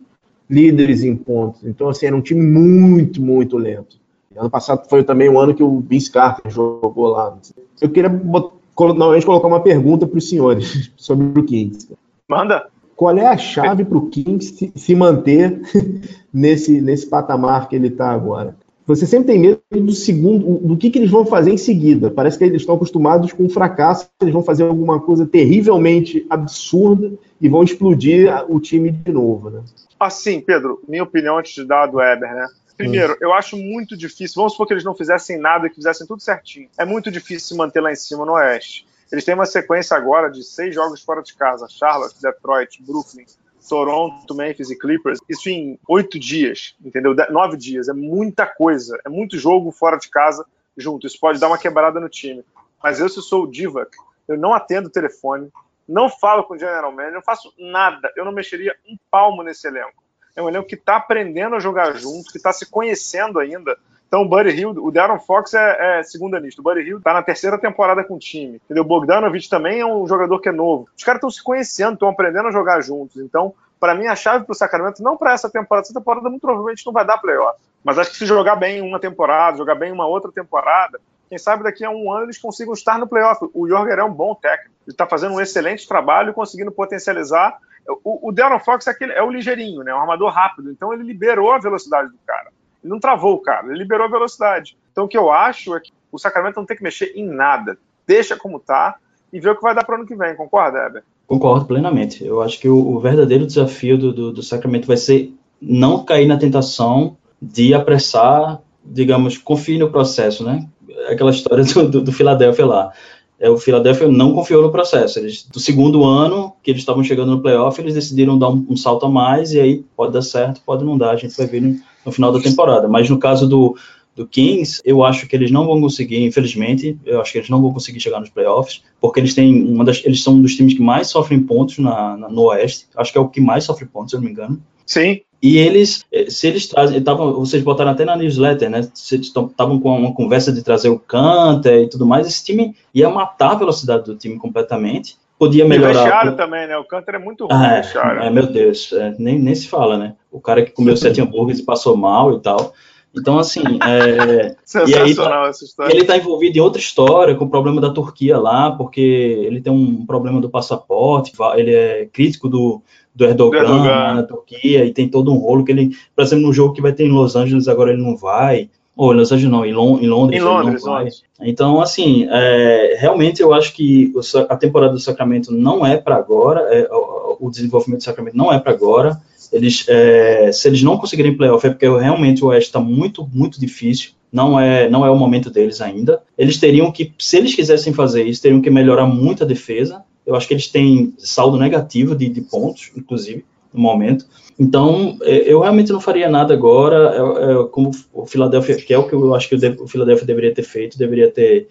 líderes 0.48 1.04
em 1.04 1.15
pontos. 1.15 1.63
Então, 1.63 1.89
assim, 1.89 2.06
era 2.06 2.15
um 2.15 2.22
time 2.22 2.41
muito, 2.41 3.19
muito 3.19 3.58
lento. 3.58 3.98
Ano 4.35 4.49
passado 4.49 4.87
foi 4.89 5.03
também 5.03 5.29
o 5.29 5.39
ano 5.39 5.53
que 5.53 5.63
o 5.63 5.79
Vince 5.79 6.11
Carter 6.11 6.51
jogou 6.51 7.07
lá. 7.07 7.37
Eu 7.81 7.89
queria 7.89 8.09
novamente 8.09 9.25
colocar 9.25 9.47
uma 9.47 9.61
pergunta 9.61 10.07
para 10.07 10.17
os 10.17 10.29
senhores 10.29 10.91
sobre 10.97 11.39
o 11.39 11.43
Kings. 11.43 11.89
Manda. 12.27 12.67
Qual 12.95 13.17
é 13.17 13.25
a 13.25 13.37
chave 13.37 13.85
para 13.85 13.97
o 13.97 14.09
Kings 14.09 14.53
se, 14.55 14.73
se 14.75 14.93
manter 14.93 15.61
nesse, 16.33 16.81
nesse 16.81 17.07
patamar 17.07 17.69
que 17.69 17.75
ele 17.75 17.87
está 17.87 18.11
agora? 18.11 18.55
você 18.89 19.05
sempre 19.05 19.27
tem 19.27 19.39
medo 19.39 19.61
do 19.71 19.91
segundo, 19.91 20.67
do 20.67 20.75
que, 20.75 20.89
que 20.89 20.97
eles 20.97 21.11
vão 21.11 21.23
fazer 21.23 21.51
em 21.51 21.57
seguida. 21.57 22.09
Parece 22.09 22.39
que 22.39 22.43
eles 22.43 22.63
estão 22.63 22.73
acostumados 22.73 23.31
com 23.31 23.45
o 23.45 23.49
fracasso, 23.49 24.09
eles 24.19 24.33
vão 24.33 24.41
fazer 24.41 24.63
alguma 24.63 24.99
coisa 24.99 25.27
terrivelmente 25.27 26.25
absurda 26.27 27.11
e 27.39 27.47
vão 27.47 27.61
explodir 27.61 28.33
o 28.49 28.59
time 28.59 28.89
de 28.89 29.11
novo, 29.11 29.51
né? 29.51 29.61
Assim, 29.99 30.41
Pedro, 30.41 30.81
minha 30.87 31.03
opinião 31.03 31.37
antes 31.37 31.53
de 31.53 31.65
dar 31.65 31.83
a 31.83 31.85
do 31.85 31.97
Weber, 31.97 32.33
né? 32.33 32.47
Primeiro, 32.79 33.17
eu 33.19 33.34
acho 33.34 33.57
muito 33.57 33.97
difícil. 33.97 34.36
Vamos 34.38 34.53
supor 34.53 34.65
que 34.65 34.71
eles 34.71 34.86
não 34.86 34.95
fizessem 34.95 35.38
nada 35.38 35.67
e 35.67 35.69
que 35.69 35.75
fizessem 35.75 36.07
tudo 36.07 36.21
certinho. 36.21 36.69
É 36.77 36.86
muito 36.86 37.11
difícil 37.11 37.49
se 37.49 37.57
manter 37.57 37.82
lá 37.82 37.91
em 37.91 37.95
cima 37.95 38.25
no 38.25 38.32
Oeste. 38.32 38.88
Eles 39.11 39.25
têm 39.25 39.36
uma 39.36 39.45
sequência 39.45 39.97
agora 39.97 40.32
de 40.32 40.41
seis 40.45 40.73
jogos 40.73 41.01
fora 41.01 41.21
de 41.21 41.36
casa: 41.36 41.67
Charlotte, 41.67 42.15
Detroit, 42.21 42.82
Brooklyn, 42.82 43.25
Toronto, 43.67 44.34
Memphis 44.34 44.69
e 44.69 44.80
Clippers, 44.80 45.19
isso 45.27 45.49
em 45.49 45.77
oito 45.89 46.17
dias, 46.17 46.73
entendeu? 46.82 47.13
Nove 47.30 47.57
dias, 47.57 47.89
é 47.89 47.93
muita 47.93 48.47
coisa, 48.47 48.97
é 49.05 49.09
muito 49.09 49.38
jogo 49.38 49.73
fora 49.73 49.97
de 49.97 50.09
casa 50.09 50.45
junto. 50.77 51.05
Isso 51.05 51.19
pode 51.19 51.38
dar 51.38 51.47
uma 51.47 51.57
quebrada 51.57 51.99
no 51.99 52.07
time. 52.07 52.45
Mas 52.82 53.01
eu, 53.01 53.09
se 53.09 53.21
sou 53.21 53.43
o 53.43 53.51
Divac, 53.51 53.91
eu 54.25 54.38
não 54.38 54.53
atendo 54.53 54.88
o 54.88 54.91
telefone, 54.91 55.51
não 55.86 56.09
falo 56.09 56.45
com 56.45 56.53
o 56.53 56.57
general 56.57 56.93
manager, 56.93 57.15
não 57.15 57.21
faço 57.21 57.53
nada. 57.59 58.09
Eu 58.15 58.23
não 58.23 58.32
mexeria 58.32 58.73
um 58.89 58.97
palmo 59.11 59.43
nesse 59.43 59.67
elenco. 59.67 60.01
É 60.39 60.41
um 60.41 60.47
elenco 60.47 60.69
que 60.69 60.75
está 60.75 60.95
aprendendo 60.95 61.53
a 61.53 61.59
jogar 61.59 61.91
junto, 61.95 62.31
que 62.31 62.37
está 62.37 62.53
se 62.53 62.65
conhecendo 62.65 63.39
ainda. 63.39 63.77
Então, 64.07 64.21
o 64.21 64.25
Buddy 64.25 64.51
Hill, 64.51 64.69
o 64.69 64.89
Darren 64.89 65.19
Fox 65.19 65.53
é, 65.53 65.99
é 65.99 66.03
segunda 66.03 66.39
nisso. 66.39 66.61
O 66.61 66.63
Buddy 66.63 66.79
Hill 66.79 67.01
tá 67.01 67.13
na 67.13 67.21
terceira 67.21 67.57
temporada 67.57 68.05
com 68.05 68.15
o 68.15 68.19
time. 68.19 68.55
Entendeu? 68.55 68.83
O 68.83 68.87
Bogdanovich 68.87 69.49
também 69.49 69.81
é 69.81 69.85
um 69.85 70.07
jogador 70.07 70.39
que 70.39 70.47
é 70.47 70.51
novo. 70.53 70.87
Os 70.97 71.03
caras 71.03 71.17
estão 71.17 71.29
se 71.29 71.43
conhecendo, 71.43 71.95
estão 71.95 72.07
aprendendo 72.07 72.47
a 72.47 72.51
jogar 72.51 72.79
juntos. 72.79 73.17
Então, 73.17 73.53
para 73.81 73.93
mim, 73.93 74.07
a 74.07 74.15
chave 74.15 74.45
para 74.45 74.53
o 74.53 74.55
Sacramento, 74.55 75.03
não 75.03 75.17
para 75.17 75.33
essa 75.33 75.49
temporada, 75.49 75.85
essa 75.85 75.93
temporada 75.93 76.29
muito 76.29 76.41
provavelmente 76.41 76.85
não 76.85 76.93
vai 76.93 77.05
dar 77.05 77.17
playoff. 77.17 77.59
Mas 77.83 77.99
acho 77.99 78.11
que 78.11 78.17
se 78.17 78.25
jogar 78.25 78.55
bem 78.55 78.81
uma 78.81 78.99
temporada, 78.99 79.57
jogar 79.57 79.75
bem 79.75 79.91
uma 79.91 80.07
outra 80.07 80.31
temporada, 80.31 81.01
quem 81.30 81.38
sabe 81.38 81.63
daqui 81.63 81.86
a 81.86 81.91
um 81.91 82.11
ano 82.11 82.25
eles 82.25 82.38
consigam 82.38 82.73
estar 82.73 82.97
no 82.97 83.07
playoff. 83.07 83.47
O 83.53 83.67
Jorger 83.67 83.99
é 83.99 84.03
um 84.03 84.13
bom 84.13 84.34
técnico. 84.34 84.73
Ele 84.86 84.93
está 84.93 85.05
fazendo 85.05 85.36
um 85.36 85.41
excelente 85.41 85.88
trabalho, 85.88 86.34
conseguindo 86.34 86.71
potencializar. 86.71 87.57
O, 88.03 88.30
o 88.30 88.32
Darren 88.32 88.59
Fox 88.59 88.88
é, 88.88 88.91
aquele, 88.91 89.13
é 89.13 89.21
o 89.21 89.30
ligeirinho, 89.30 89.84
né? 89.84 89.93
um 89.93 89.99
armador 89.99 90.32
rápido. 90.32 90.71
Então 90.71 90.91
ele 90.91 91.03
liberou 91.03 91.51
a 91.51 91.59
velocidade 91.59 92.09
do 92.09 92.17
cara. 92.25 92.51
Ele 92.84 92.91
não 92.91 92.99
travou 92.99 93.36
o 93.36 93.41
cara, 93.41 93.67
ele 93.67 93.77
liberou 93.77 94.07
a 94.07 94.09
velocidade. 94.09 94.77
Então 94.91 95.05
o 95.05 95.07
que 95.07 95.17
eu 95.17 95.32
acho 95.32 95.75
é 95.75 95.80
que 95.80 95.91
o 96.11 96.17
Sacramento 96.17 96.57
não 96.57 96.65
tem 96.65 96.75
que 96.75 96.84
mexer 96.84 97.13
em 97.15 97.27
nada. 97.27 97.77
Deixa 98.07 98.36
como 98.36 98.57
está 98.57 98.97
e 99.32 99.39
vê 99.39 99.49
o 99.49 99.55
que 99.55 99.61
vai 99.61 99.75
dar 99.75 99.84
para 99.84 99.95
o 99.95 99.99
ano 99.99 100.07
que 100.07 100.15
vem. 100.15 100.36
Concorda, 100.36 100.80
Heber? 100.80 101.03
Concordo 101.27 101.65
plenamente. 101.65 102.25
Eu 102.25 102.41
acho 102.41 102.59
que 102.59 102.67
o, 102.67 102.95
o 102.95 102.99
verdadeiro 102.99 103.45
desafio 103.45 103.97
do, 103.97 104.11
do, 104.11 104.32
do, 104.34 104.43
Sacramento 104.43 104.88
vai 104.88 104.97
ser 104.97 105.32
não 105.61 106.03
cair 106.03 106.25
na 106.25 106.38
tentação 106.38 107.17
de 107.39 107.73
apressar, 107.73 108.59
digamos, 108.84 109.38
confie 109.38 109.77
no 109.77 109.91
processo, 109.91 110.43
né? 110.43 110.67
Aquela 111.14 111.32
história 111.32 111.64
do, 111.64 111.89
do, 111.89 112.01
do 112.01 112.12
Philadelphia 112.12 112.66
lá. 112.66 112.91
É, 113.39 113.49
o 113.49 113.57
Philadelphia 113.57 114.07
não 114.07 114.34
confiou 114.34 114.62
no 114.62 114.72
processo. 114.72 115.18
Eles, 115.20 115.43
do 115.43 115.60
segundo 115.60 116.03
ano 116.03 116.53
que 116.62 116.72
eles 116.72 116.82
estavam 116.82 117.03
chegando 117.03 117.32
no 117.32 117.41
playoff, 117.41 117.80
eles 117.80 117.93
decidiram 117.93 118.38
dar 118.38 118.49
um, 118.49 118.66
um, 118.70 118.76
salto 118.76 119.05
a 119.05 119.10
mais 119.10 119.53
e 119.53 119.60
aí 119.60 119.84
pode 119.95 120.12
dar 120.12 120.22
certo, 120.22 120.62
pode 120.66 120.84
não 120.84 120.97
dar. 120.97 121.12
A 121.12 121.16
gente 121.16 121.36
vai 121.38 121.47
ver 121.47 121.62
no, 121.62 121.80
no 122.05 122.12
final 122.12 122.32
da 122.32 122.41
temporada. 122.41 122.88
Mas 122.89 123.10
no 123.10 123.18
caso 123.18 123.47
do, 123.47 123.78
do 124.14 124.28
Kings, 124.28 124.82
eu 124.84 125.03
acho 125.03 125.26
que 125.26 125.36
eles 125.36 125.49
não 125.49 125.66
vão 125.66 125.80
conseguir, 125.80 126.26
infelizmente, 126.26 126.99
eu 127.05 127.22
acho 127.22 127.32
que 127.32 127.38
eles 127.38 127.49
não 127.49 127.62
vão 127.62 127.72
conseguir 127.72 128.01
chegar 128.01 128.20
nos 128.20 128.30
playoffs, 128.30 128.84
porque 128.99 129.22
eles 129.22 129.34
têm 129.34 129.64
uma 129.64 129.86
das, 129.86 130.03
eles 130.03 130.22
são 130.22 130.34
um 130.34 130.41
dos 130.41 130.55
times 130.55 130.74
que 130.74 130.82
mais 130.82 131.07
sofrem 131.07 131.39
pontos 131.39 131.78
na, 131.78 132.18
na, 132.18 132.28
no 132.28 132.43
Oeste, 132.47 132.88
acho 132.97 133.14
que 133.14 133.18
é 133.18 133.22
o 133.22 133.30
que 133.30 133.39
mais 133.39 133.64
sofre 133.64 133.86
pontos, 133.86 134.12
se 134.12 134.18
eu 134.18 134.20
não 134.20 134.26
me 134.26 134.34
engano. 134.34 134.62
Sim. 134.86 135.22
E 135.41 135.57
eles, 135.57 136.05
eh, 136.11 136.29
se 136.29 136.47
eles 136.47 136.67
trazem, 136.67 137.01
tavam, 137.01 137.33
vocês 137.33 137.63
botaram 137.63 137.91
até 137.91 138.03
na 138.03 138.15
newsletter, 138.15 138.69
né? 138.69 138.81
Vocês 138.93 139.21
estavam 139.21 139.79
com 139.79 139.97
uma 139.97 140.13
conversa 140.13 140.51
de 140.51 140.61
trazer 140.61 140.89
o 140.89 140.99
Canter 140.99 141.83
e 141.83 141.89
tudo 141.89 142.05
mais, 142.05 142.27
esse 142.27 142.43
time 142.43 142.75
ia 142.93 143.09
matar 143.09 143.51
a 143.51 143.55
velocidade 143.55 144.03
do 144.03 144.15
time 144.15 144.37
completamente. 144.37 145.17
Podia 145.37 145.65
melhorar. 145.65 145.93
E 145.93 145.95
o 145.95 145.99
vestiário 145.99 146.35
também, 146.35 146.67
né? 146.67 146.77
O 146.77 146.83
Canter 146.83 147.15
é 147.15 147.19
muito 147.19 147.47
ruim, 147.47 147.57
é, 147.57 148.27
é, 148.27 148.29
meu 148.29 148.47
Deus, 148.47 148.91
é, 148.91 149.15
nem, 149.17 149.39
nem 149.39 149.55
se 149.55 149.69
fala, 149.69 149.97
né? 149.97 150.15
O 150.29 150.41
cara 150.41 150.63
que 150.63 150.71
comeu 150.71 150.95
sete 150.97 151.21
hambúrgueres 151.21 151.61
e 151.61 151.65
passou 151.65 151.95
mal 151.95 152.35
e 152.35 152.41
tal. 152.41 152.73
Então, 153.15 153.39
assim. 153.39 153.61
É, 153.87 154.55
Sensacional 154.65 155.43
tá, 155.43 155.49
essa 155.49 155.63
história. 155.63 155.93
Ele 155.93 156.01
está 156.01 156.17
envolvido 156.17 156.57
em 156.57 156.61
outra 156.61 156.81
história, 156.81 157.35
com 157.35 157.45
o 157.45 157.49
problema 157.49 157.79
da 157.79 157.89
Turquia 157.89 158.37
lá, 158.37 158.71
porque 158.71 159.01
ele 159.01 159.61
tem 159.61 159.71
um 159.71 160.05
problema 160.05 160.41
do 160.41 160.49
passaporte, 160.49 161.33
ele 161.55 161.73
é 161.73 162.05
crítico 162.11 162.49
do, 162.49 162.83
do 163.20 163.26
Erdogan, 163.26 163.59
do 163.59 163.65
Erdogan. 163.65 164.13
na 164.15 164.24
Turquia, 164.24 164.86
e 164.86 164.93
tem 164.93 165.07
todo 165.07 165.32
um 165.32 165.38
rolo 165.38 165.63
que 165.63 165.72
ele, 165.72 165.91
por 166.15 166.24
exemplo, 166.24 166.47
no 166.47 166.53
jogo 166.53 166.74
que 166.74 166.82
vai 166.82 166.93
ter 166.93 167.05
em 167.05 167.11
Los 167.11 167.36
Angeles, 167.36 167.67
agora 167.67 167.91
ele 167.91 168.01
não 168.01 168.15
vai. 168.15 168.70
Ou 168.95 169.11
Los 169.11 169.32
Angeles 169.32 169.51
não, 169.51 169.65
em, 169.65 169.74
Lond 169.74 170.03
em 170.03 170.07
Londres. 170.07 170.41
Em 170.41 170.43
Londres, 170.43 170.84
Londres. 170.84 171.24
Então, 171.41 171.80
assim, 171.80 172.28
é, 172.30 172.97
realmente 172.99 173.41
eu 173.41 173.53
acho 173.53 173.74
que 173.74 174.11
a 174.49 174.57
temporada 174.57 174.93
do 174.93 174.99
Sacramento 174.99 175.53
não 175.53 175.86
é 175.86 175.97
para 175.97 176.15
agora, 176.15 176.61
é, 176.70 176.89
o 176.91 177.49
desenvolvimento 177.49 177.99
do 177.99 178.03
Sacramento 178.03 178.36
não 178.36 178.51
é 178.51 178.59
para 178.59 178.74
agora 178.74 179.22
eles, 179.51 179.86
é, 179.88 180.51
se 180.51 180.67
eles 180.67 180.84
não 180.84 180.97
conseguirem 180.97 181.36
playoff, 181.36 181.65
é 181.65 181.70
porque 181.70 181.88
realmente 181.88 182.43
o 182.43 182.47
Oeste 182.47 182.70
está 182.70 182.80
muito, 182.80 183.28
muito 183.34 183.59
difícil. 183.59 184.11
Não 184.32 184.59
é, 184.59 184.88
não 184.88 185.03
é 185.03 185.09
o 185.09 185.15
momento 185.15 185.49
deles 185.49 185.82
ainda. 185.82 186.22
Eles 186.38 186.57
teriam 186.57 186.91
que, 186.91 187.13
se 187.17 187.38
eles 187.38 187.55
quisessem 187.55 187.91
fazer 187.91 188.24
isso, 188.24 188.41
teriam 188.41 188.61
que 188.61 188.70
melhorar 188.70 189.07
muito 189.07 189.43
a 189.43 189.47
defesa. 189.47 190.03
Eu 190.30 190.36
acho 190.36 190.47
que 190.47 190.53
eles 190.53 190.67
têm 190.67 191.11
saldo 191.17 191.57
negativo 191.57 192.15
de, 192.15 192.30
de 192.30 192.41
pontos, 192.41 192.91
inclusive, 192.95 193.43
no 193.73 193.82
momento. 193.82 194.25
Então, 194.59 195.17
é, 195.23 195.51
eu 195.51 195.59
realmente 195.61 195.91
não 195.91 195.99
faria 195.99 196.30
nada 196.30 196.53
agora, 196.53 197.15
é, 197.15 197.51
é, 197.51 197.63
como 197.71 197.89
o 198.13 198.27
Philadelphia, 198.27 198.75
que 198.75 198.93
é 198.93 198.97
o 198.97 199.07
que 199.07 199.13
eu 199.13 199.34
acho 199.34 199.49
que 199.49 199.55
o 199.55 199.88
Philadelphia 199.88 200.27
deveria 200.27 200.53
ter 200.53 200.63
feito, 200.63 200.99
deveria 200.99 201.32
ter 201.32 201.67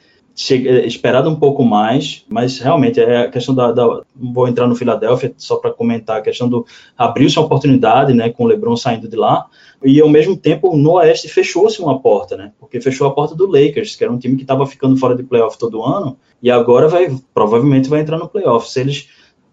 é, 0.51 0.86
esperado 0.86 1.28
um 1.28 1.34
pouco 1.34 1.64
mais, 1.64 2.24
mas 2.28 2.59
realmente 2.59 3.01
é 3.01 3.22
a 3.22 3.30
questão 3.30 3.55
da, 3.55 3.72
da 3.72 4.03
vou 4.14 4.47
entrar 4.47 4.66
no 4.66 4.76
Filadélfia 4.76 5.34
só 5.36 5.57
para 5.57 5.72
comentar 5.72 6.18
a 6.18 6.22
questão 6.22 6.49
do 6.49 6.64
abriu-se 6.97 7.39
uma 7.39 7.47
oportunidade, 7.47 8.14
né, 8.14 8.30
com 8.30 8.45
o 8.45 8.47
LeBron 8.47 8.76
saindo 8.76 9.09
de 9.09 9.16
lá, 9.16 9.47
e 9.84 10.01
ao 10.01 10.09
mesmo 10.09 10.36
tempo 10.36 10.76
no 10.76 10.93
Oeste 10.93 11.28
fechou-se 11.28 11.80
uma 11.80 12.01
porta, 12.01 12.36
né, 12.36 12.53
porque 12.61 12.80
fechou 12.80 13.07
a 13.07 13.14
porta 13.14 13.34
do 13.34 13.47
Lakers, 13.47 13.97
que 13.97 14.05
era 14.05 14.12
um 14.12 14.18
time 14.18 14.36
que 14.36 14.43
estava 14.43 14.64
ficando 14.66 14.97
fora 14.97 15.16
de 15.16 15.22
playoff 15.22 15.59
todo 15.59 15.82
ano, 15.82 16.16
e 16.41 16.51
agora 16.51 16.89
vai 16.89 17.14
provavelmente 17.34 17.89
vai 17.89 18.01
entrar 18.01 18.16
no 18.16 18.28
playoff. 18.28 18.70
Se 18.70 18.80
eles 18.80 19.09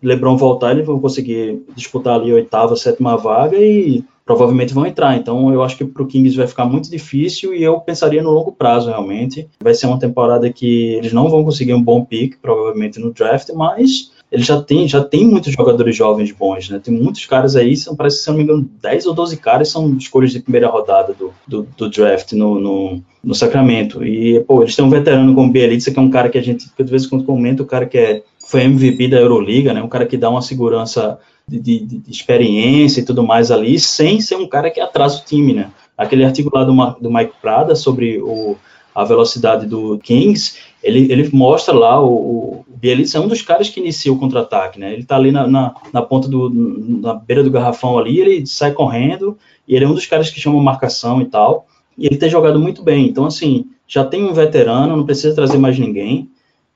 LeBron 0.07 0.37
voltar, 0.37 0.71
eles 0.71 0.85
vão 0.85 0.99
conseguir 0.99 1.63
disputar 1.75 2.15
ali 2.15 2.31
a 2.31 2.35
oitava, 2.35 2.75
sétima 2.75 3.17
vaga 3.17 3.57
e 3.57 4.03
provavelmente 4.25 4.73
vão 4.73 4.85
entrar. 4.85 5.15
Então, 5.15 5.53
eu 5.53 5.63
acho 5.63 5.77
que 5.77 5.85
para 5.85 6.01
o 6.01 6.07
Kings 6.07 6.35
vai 6.35 6.47
ficar 6.47 6.65
muito 6.65 6.89
difícil 6.89 7.53
e 7.53 7.63
eu 7.63 7.79
pensaria 7.79 8.23
no 8.23 8.31
longo 8.31 8.51
prazo, 8.51 8.89
realmente. 8.89 9.47
Vai 9.61 9.73
ser 9.73 9.85
uma 9.85 9.99
temporada 9.99 10.51
que 10.51 10.95
eles 10.95 11.13
não 11.13 11.29
vão 11.29 11.43
conseguir 11.43 11.73
um 11.73 11.81
bom 11.81 12.03
pick, 12.03 12.37
provavelmente, 12.41 12.99
no 12.99 13.13
draft, 13.13 13.49
mas 13.53 14.11
eles 14.31 14.45
já 14.45 14.61
têm 14.61 14.87
já 14.87 15.03
tem 15.03 15.25
muitos 15.25 15.53
jogadores 15.53 15.95
jovens 15.95 16.31
bons, 16.31 16.69
né? 16.69 16.79
Tem 16.83 16.93
muitos 16.93 17.25
caras 17.25 17.55
aí, 17.55 17.77
são, 17.77 17.95
parece 17.95 18.17
que, 18.17 18.23
se 18.23 18.29
não 18.29 18.37
me 18.37 18.43
engano, 18.43 18.69
10 18.81 19.05
ou 19.05 19.13
12 19.13 19.37
caras 19.37 19.69
são 19.69 19.95
escolhas 19.95 20.31
de 20.31 20.39
primeira 20.39 20.67
rodada 20.67 21.13
do, 21.13 21.31
do, 21.47 21.67
do 21.77 21.89
draft 21.89 22.33
no, 22.33 22.59
no, 22.59 23.03
no, 23.23 23.35
Sacramento. 23.35 24.03
E, 24.03 24.39
pô, 24.41 24.63
eles 24.63 24.75
têm 24.75 24.83
um 24.83 24.89
veterano 24.89 25.33
como 25.35 25.51
Bielitsa, 25.51 25.91
que 25.91 25.99
é 25.99 26.01
um 26.01 26.09
cara 26.09 26.29
que 26.29 26.37
a 26.37 26.41
gente, 26.41 26.67
de 26.77 26.83
vez 26.83 27.05
em 27.05 27.09
quando 27.09 27.23
comenta, 27.23 27.61
o 27.61 27.67
cara 27.67 27.85
que 27.85 27.97
é, 27.97 28.23
foi 28.45 28.61
MVP 28.63 29.07
da 29.07 29.17
Euroliga, 29.17 29.73
né? 29.73 29.81
Um 29.81 29.89
cara 29.89 30.05
que 30.05 30.17
dá 30.17 30.29
uma 30.29 30.41
segurança 30.41 31.19
de, 31.47 31.59
de, 31.59 31.79
de, 31.79 32.11
experiência 32.11 33.01
e 33.01 33.05
tudo 33.05 33.23
mais 33.23 33.51
ali, 33.51 33.79
sem 33.79 34.21
ser 34.21 34.35
um 34.35 34.47
cara 34.47 34.69
que 34.69 34.79
atrasa 34.79 35.19
o 35.19 35.25
time, 35.25 35.53
né? 35.53 35.71
Aquele 35.97 36.23
artigo 36.23 36.51
lá 36.53 36.63
do, 36.63 36.73
do 37.01 37.11
Mike 37.11 37.33
Prada 37.41 37.75
sobre 37.75 38.21
o, 38.21 38.55
a 38.93 39.03
velocidade 39.03 39.65
do 39.65 39.97
Kings, 39.99 40.57
ele, 40.83 41.11
ele 41.11 41.29
mostra 41.33 41.73
lá, 41.73 41.99
o, 41.99 42.07
o 42.07 42.65
Bielitsa 42.77 43.17
é 43.17 43.21
um 43.21 43.27
dos 43.27 43.41
caras 43.41 43.69
que 43.69 43.79
inicia 43.79 44.13
o 44.13 44.19
contra-ataque, 44.19 44.79
né? 44.79 44.93
Ele 44.93 45.03
tá 45.03 45.15
ali 45.15 45.31
na, 45.31 45.47
na, 45.47 45.75
na, 45.91 46.01
ponta 46.01 46.27
do, 46.27 46.49
na 46.49 47.15
beira 47.15 47.43
do 47.43 47.51
garrafão 47.51 47.97
ali, 47.97 48.19
ele 48.19 48.45
sai 48.45 48.71
correndo, 48.71 49.37
e 49.67 49.75
ele 49.75 49.85
é 49.85 49.87
um 49.87 49.93
dos 49.93 50.05
caras 50.05 50.29
que 50.29 50.39
chama 50.39 50.61
marcação 50.61 51.21
e 51.21 51.25
tal, 51.25 51.65
e 51.97 52.05
ele 52.05 52.17
tem 52.17 52.29
jogado 52.29 52.59
muito 52.59 52.83
bem. 52.83 53.07
Então, 53.07 53.25
assim, 53.25 53.65
já 53.87 54.03
tem 54.03 54.23
um 54.23 54.33
veterano, 54.33 54.95
não 54.95 55.05
precisa 55.05 55.33
trazer 55.33 55.57
mais 55.57 55.79
ninguém, 55.79 56.29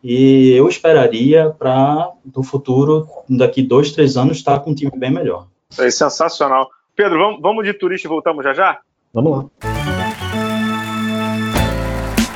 e 0.03 0.51
eu 0.51 0.67
esperaria 0.67 1.49
para, 1.49 2.11
no 2.35 2.43
futuro, 2.43 3.07
daqui 3.29 3.61
dois, 3.61 3.91
três 3.91 4.15
anos, 4.17 4.37
estar 4.37 4.59
com 4.59 4.71
um 4.71 4.75
time 4.75 4.91
bem 4.95 5.11
melhor. 5.11 5.47
É 5.77 5.89
sensacional. 5.89 6.69
Pedro, 6.95 7.19
vamos, 7.19 7.41
vamos 7.41 7.65
de 7.65 7.73
turista 7.73 8.07
e 8.07 8.09
voltamos 8.09 8.43
já 8.43 8.53
já? 8.53 8.79
Vamos 9.13 9.31
lá. 9.31 9.45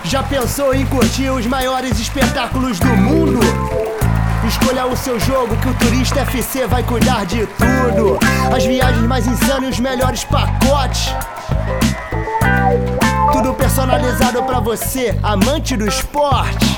Já 0.04 0.22
pensou 0.24 0.76
em 0.76 0.86
curtir 0.86 1.30
os 1.30 1.46
maiores 1.48 2.00
espetáculos 2.00 2.80
do 2.80 2.88
mundo? 2.88 3.40
Escolha 4.48 4.86
o 4.86 4.96
seu 4.96 5.20
jogo 5.20 5.56
que 5.58 5.70
o 5.70 5.74
Turista 5.80 6.20
FC 6.20 6.68
vai 6.68 6.84
cuidar 6.84 7.26
de 7.26 7.48
tudo. 7.48 8.20
As 8.54 8.66
viagens 8.66 9.08
mais 9.08 9.26
insanas 9.26 9.64
e 9.64 9.72
os 9.72 9.80
melhores 9.80 10.24
pacotes. 10.26 11.16
Tudo 13.32 13.54
personalizado 13.54 14.44
para 14.44 14.60
você, 14.60 15.18
amante 15.24 15.78
do 15.78 15.88
esporte. 15.88 16.78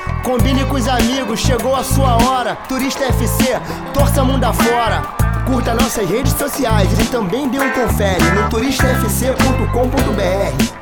Combine 0.23 0.63
com 0.65 0.75
os 0.75 0.87
amigos, 0.87 1.39
chegou 1.39 1.75
a 1.75 1.83
sua 1.83 2.15
hora. 2.23 2.55
Turista 2.67 3.05
FC, 3.05 3.59
torça 3.91 4.23
mundo 4.23 4.43
afora. 4.43 5.01
Curta 5.47 5.73
nossas 5.73 6.07
redes 6.07 6.33
sociais 6.33 6.87
e 6.99 7.11
também 7.11 7.49
dê 7.49 7.59
um 7.59 7.71
confere 7.71 8.23
no 8.35 8.47
turistafc.com.br. 8.49 10.81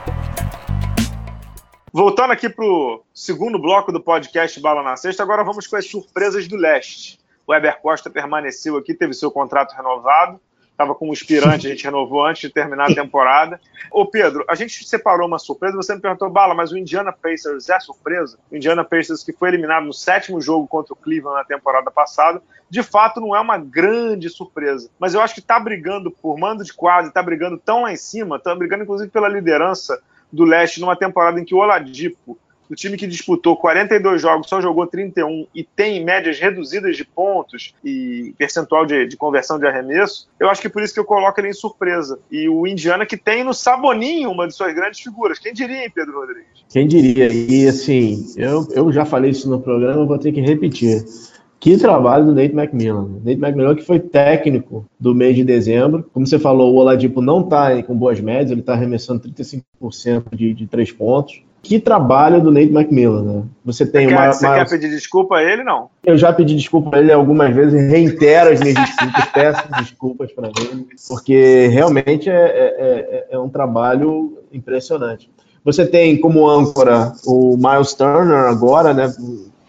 Voltando 1.92 2.32
aqui 2.32 2.50
para 2.50 2.66
o 2.66 3.02
segundo 3.14 3.58
bloco 3.58 3.94
do 3.94 4.02
podcast 4.02 4.60
Bala 4.60 4.84
na 4.84 4.98
Sexta, 4.98 5.24
agora 5.24 5.44
vamos 5.44 5.66
com 5.68 5.78
as 5.78 5.90
surpresas 5.90 6.48
do 6.48 6.58
leste. 6.58 7.18
O 7.48 7.54
Weber 7.54 7.82
Costa 7.82 8.10
permaneceu 8.10 8.76
aqui, 8.78 8.94
teve 8.94 9.14
seu 9.14 9.32
contrato 9.32 9.74
renovado, 9.74 10.40
estava 10.80 10.96
como 10.96 11.12
aspirante, 11.12 11.68
a 11.68 11.70
gente 11.70 11.84
renovou 11.84 12.26
antes 12.26 12.44
de 12.44 12.50
terminar 12.50 12.90
a 12.90 12.96
temporada. 12.96 13.60
Ô 13.92 14.06
Pedro, 14.06 14.46
a 14.48 14.56
gente 14.56 14.88
separou 14.88 15.28
uma 15.28 15.38
surpresa, 15.38 15.76
você 15.76 15.94
me 15.94 16.00
perguntou, 16.00 16.30
Bala, 16.30 16.56
mas 16.56 16.72
o 16.72 16.78
Indiana 16.78 17.12
Pacers 17.12 17.70
é 17.70 17.78
surpresa? 17.82 18.40
O 18.50 18.56
Indiana 18.56 18.86
Pacers 18.86 19.22
que 19.22 19.34
foi 19.34 19.50
eliminado 19.50 19.86
no 19.86 19.94
sétimo 19.94 20.40
jogo 20.40 20.68
contra 20.68 20.94
o 20.94 20.96
Cleveland 20.96 21.38
na 21.38 21.44
temporada 21.44 21.92
passada, 21.92 22.42
de 22.70 22.82
fato 22.82 23.20
não 23.20 23.36
é 23.36 23.42
uma 23.42 23.58
grande 23.58 24.30
surpresa, 24.30 24.90
mas 24.98 25.14
eu 25.14 25.22
acho 25.22 25.34
que 25.34 25.42
está 25.42 25.60
brigando 25.60 26.10
por 26.10 26.38
mando 26.38 26.64
de 26.64 26.72
quadro, 26.72 27.10
está 27.10 27.22
brigando 27.22 27.58
tão 27.58 27.82
lá 27.82 27.92
em 27.92 27.98
cima, 27.98 28.38
está 28.38 28.56
brigando 28.56 28.84
inclusive 28.84 29.12
pela 29.12 29.28
liderança 29.28 30.02
do 30.32 30.46
leste 30.46 30.80
numa 30.80 30.96
temporada 30.96 31.42
em 31.42 31.44
que 31.44 31.54
o 31.54 31.58
Oladipo 31.58 32.38
o 32.70 32.76
time 32.76 32.96
que 32.96 33.08
disputou 33.08 33.58
42 33.58 34.22
jogos 34.22 34.48
só 34.48 34.62
jogou 34.62 34.86
31 34.86 35.48
e 35.56 35.64
tem 35.64 36.04
médias 36.04 36.40
reduzidas 36.40 36.96
de 36.96 37.04
pontos 37.04 37.74
e 37.84 38.34
percentual 38.38 38.86
de, 38.86 39.08
de, 39.08 39.18
conversão 39.18 39.58
de 39.58 39.66
arremesso, 39.66 40.30
eu 40.40 40.50
acho 40.50 40.62
que 40.62 40.70
por 40.70 40.84
isso 40.84 40.94
que 40.94 41.00
eu 41.00 41.06
coloco 41.06 41.40
ele 41.40 41.50
em 41.50 41.54
surpresa. 41.54 42.20
E 42.32 42.48
o 42.48 42.68
Indiana 42.68 43.06
que 43.06 43.18
tem 43.18 43.44
no 43.44 43.54
Saboninho 43.54 44.32
uma 44.32 44.48
de 44.48 44.56
suas 44.56 44.74
grandes 44.74 45.00
figuras. 45.00 45.40
Quem 45.40 45.54
diria, 45.54 45.84
hein, 45.84 45.92
Pedro 45.94 46.20
Rodrigues? 46.20 46.64
Quem 46.70 46.88
diria? 46.88 47.32
E 47.32 47.68
assim, 47.68 48.34
eu, 48.38 48.68
eu 48.72 48.92
já 48.92 49.04
falei 49.06 49.32
isso 49.32 49.50
no 49.50 49.60
programa, 49.60 50.06
vou 50.06 50.20
ter 50.20 50.32
que 50.32 50.42
repetir. 50.42 51.04
Que 51.60 51.78
trabalho 51.78 52.26
do 52.26 52.34
Nate 52.34 52.56
McMillan. 52.56 53.20
Nate 53.24 53.40
McMillan 53.40 53.76
que 53.76 53.84
foi 53.84 54.00
técnico 54.00 54.86
do 54.98 55.14
mês 55.14 55.36
de 55.36 55.44
dezembro. 55.44 56.10
Como 56.14 56.26
você 56.26 56.40
falou, 56.40 56.74
o 56.74 56.78
Oladipo 56.78 57.22
não 57.22 57.42
está 57.42 57.84
com 57.84 57.98
boas 57.98 58.22
médias, 58.22 58.52
ele 58.52 58.62
está 58.62 58.74
arremessando 58.74 59.28
35% 59.28 60.24
de, 60.34 60.54
de 60.54 60.68
três 60.68 60.92
pontos. 60.92 61.44
Que 61.62 61.80
trabalho 61.80 62.42
do 62.42 62.52
Nate 62.52 62.72
McMillan, 62.72 63.22
né? 63.22 63.44
Você 63.66 63.86
tem 63.86 64.08
você 64.08 64.14
uma. 64.14 64.22
Quer, 64.22 64.34
você 64.34 64.46
uma... 64.46 64.56
quer 64.56 64.70
pedir 64.70 64.90
desculpa 64.90 65.38
a 65.38 65.44
ele, 65.44 65.64
não? 65.64 65.90
Eu 66.04 66.18
já 66.18 66.32
pedi 66.32 66.56
desculpa 66.56 66.96
a 66.96 67.00
ele 67.00 67.12
algumas 67.12 67.54
vezes, 67.54 67.90
reitero 67.92 68.52
as 68.52 68.60
minhas 68.60 68.76
desculpas, 68.76 69.26
peço 69.34 69.72
desculpas 69.78 70.32
para 70.32 70.48
ele, 70.48 70.88
porque 71.08 71.68
realmente 71.68 72.30
é, 72.30 72.34
é, 72.34 72.78
é, 72.80 73.28
é 73.32 73.40
um 73.40 73.50
trabalho 73.50 74.38
impressionante. 74.54 75.30
Você 75.64 75.86
tem 75.86 76.20
como 76.20 76.48
âncora 76.48 77.14
o 77.26 77.58
Miles 77.58 77.94
Turner 77.94 78.46
agora, 78.46 78.94
né? 78.94 79.14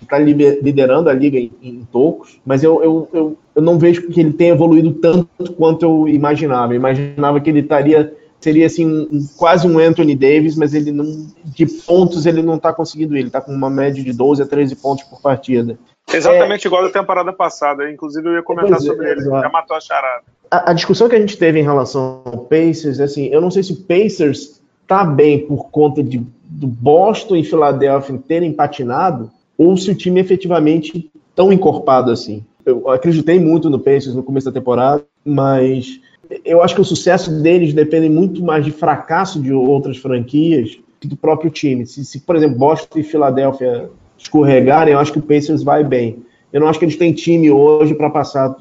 Está 0.01 0.19
liderando 0.19 1.11
a 1.11 1.13
liga 1.13 1.39
em, 1.39 1.53
em 1.63 1.87
tocos, 1.93 2.41
mas 2.45 2.63
eu, 2.63 2.83
eu, 2.83 3.09
eu, 3.13 3.39
eu, 3.55 3.63
não 3.63 3.79
vejo 3.79 4.09
que 4.09 4.21
ele 4.21 4.33
tenha 4.33 4.53
evoluído 4.53 4.93
tanto 4.95 5.53
quanto 5.53 5.85
eu 5.85 6.09
imaginava. 6.09 6.73
Eu 6.73 6.77
imaginava 6.77 7.41
que 7.41 7.51
ele 7.51 7.61
estaria 7.61 8.13
seria 8.41 8.67
assim 8.67 8.87
um, 8.87 9.27
quase 9.37 9.67
um 9.67 9.79
Anthony 9.79 10.17
Davis, 10.17 10.57
mas 10.57 10.75
ele 10.75 10.91
não 10.91 11.27
de 11.45 11.67
pontos 11.67 12.27
ele 12.27 12.43
não 12.43 12.57
está 12.57 12.73
conseguindo 12.73 13.17
ele, 13.17 13.29
está 13.29 13.41
com 13.41 13.53
uma 13.53 13.71
média 13.71 14.03
de 14.03 14.13
12 14.13 14.43
a 14.43 14.47
13 14.47 14.77
pontos 14.77 15.05
por 15.05 15.21
partida. 15.21 15.79
Exatamente 16.13 16.67
é, 16.67 16.69
igual 16.69 16.83
da 16.83 16.91
temporada 16.91 17.33
passada, 17.33 17.91
inclusive 17.91 18.27
eu 18.29 18.35
ia 18.35 18.43
comentar 18.43 18.79
é, 18.79 18.81
sobre 18.81 19.11
ele, 19.11 19.23
já 19.23 19.49
matou 19.49 19.77
a 19.77 19.81
charada. 19.81 20.25
A, 20.51 20.71
a, 20.71 20.73
discussão 20.73 21.09
que 21.09 21.15
a 21.15 21.21
gente 21.21 21.37
teve 21.37 21.61
em 21.61 21.63
relação 21.63 22.23
ao 22.25 22.39
Pacers, 22.39 22.99
assim, 22.99 23.27
eu 23.27 23.41
não 23.41 23.51
sei 23.51 23.63
se 23.63 23.73
o 23.73 23.77
Pacers 23.77 24.61
está 24.83 25.05
bem 25.05 25.47
por 25.47 25.71
conta 25.71 26.03
de, 26.03 26.19
do 26.45 26.67
Boston 26.67 27.37
e 27.37 27.45
Philadelphia 27.45 28.19
terem 28.27 28.53
patinado, 28.53 29.31
ou 29.57 29.77
se 29.77 29.91
o 29.91 29.95
time 29.95 30.19
efetivamente 30.19 31.11
tão 31.35 31.53
encorpado 31.53 32.11
assim. 32.11 32.45
Eu 32.67 32.91
acreditei 32.91 33.39
muito 33.39 33.71
no 33.71 33.79
Pacers 33.79 34.15
no 34.15 34.23
começo 34.23 34.47
da 34.47 34.53
temporada, 34.53 35.05
mas 35.25 36.01
eu 36.45 36.63
acho 36.63 36.75
que 36.75 36.81
o 36.81 36.85
sucesso 36.85 37.43
deles 37.43 37.75
depende 37.75 38.09
muito 38.09 38.43
mais 38.43 38.65
de 38.65 38.71
fracasso 38.71 39.41
de 39.41 39.53
outras 39.53 39.97
franquias 39.97 40.79
que 41.01 41.09
do 41.09 41.17
próprio 41.17 41.51
time. 41.51 41.87
Se, 41.87 42.05
se, 42.05 42.21
por 42.21 42.37
exemplo, 42.37 42.59
Boston 42.59 42.99
e 42.99 43.03
Filadélfia 43.03 43.91
escorregarem, 44.17 44.93
eu 44.93 45.01
acho 45.01 45.13
que 45.13 45.19
o 45.19 45.23
Pacers 45.23 45.63
vai 45.63 45.83
bem. 45.83 46.23
Eu 46.53 46.61
não 46.61 46.69
acho 46.69 46.79
que 46.79 46.85
eles 46.85 46.97
têm 46.97 47.13
time 47.13 47.51
hoje 47.51 47.95
para 47.95 48.11
passar 48.11 48.55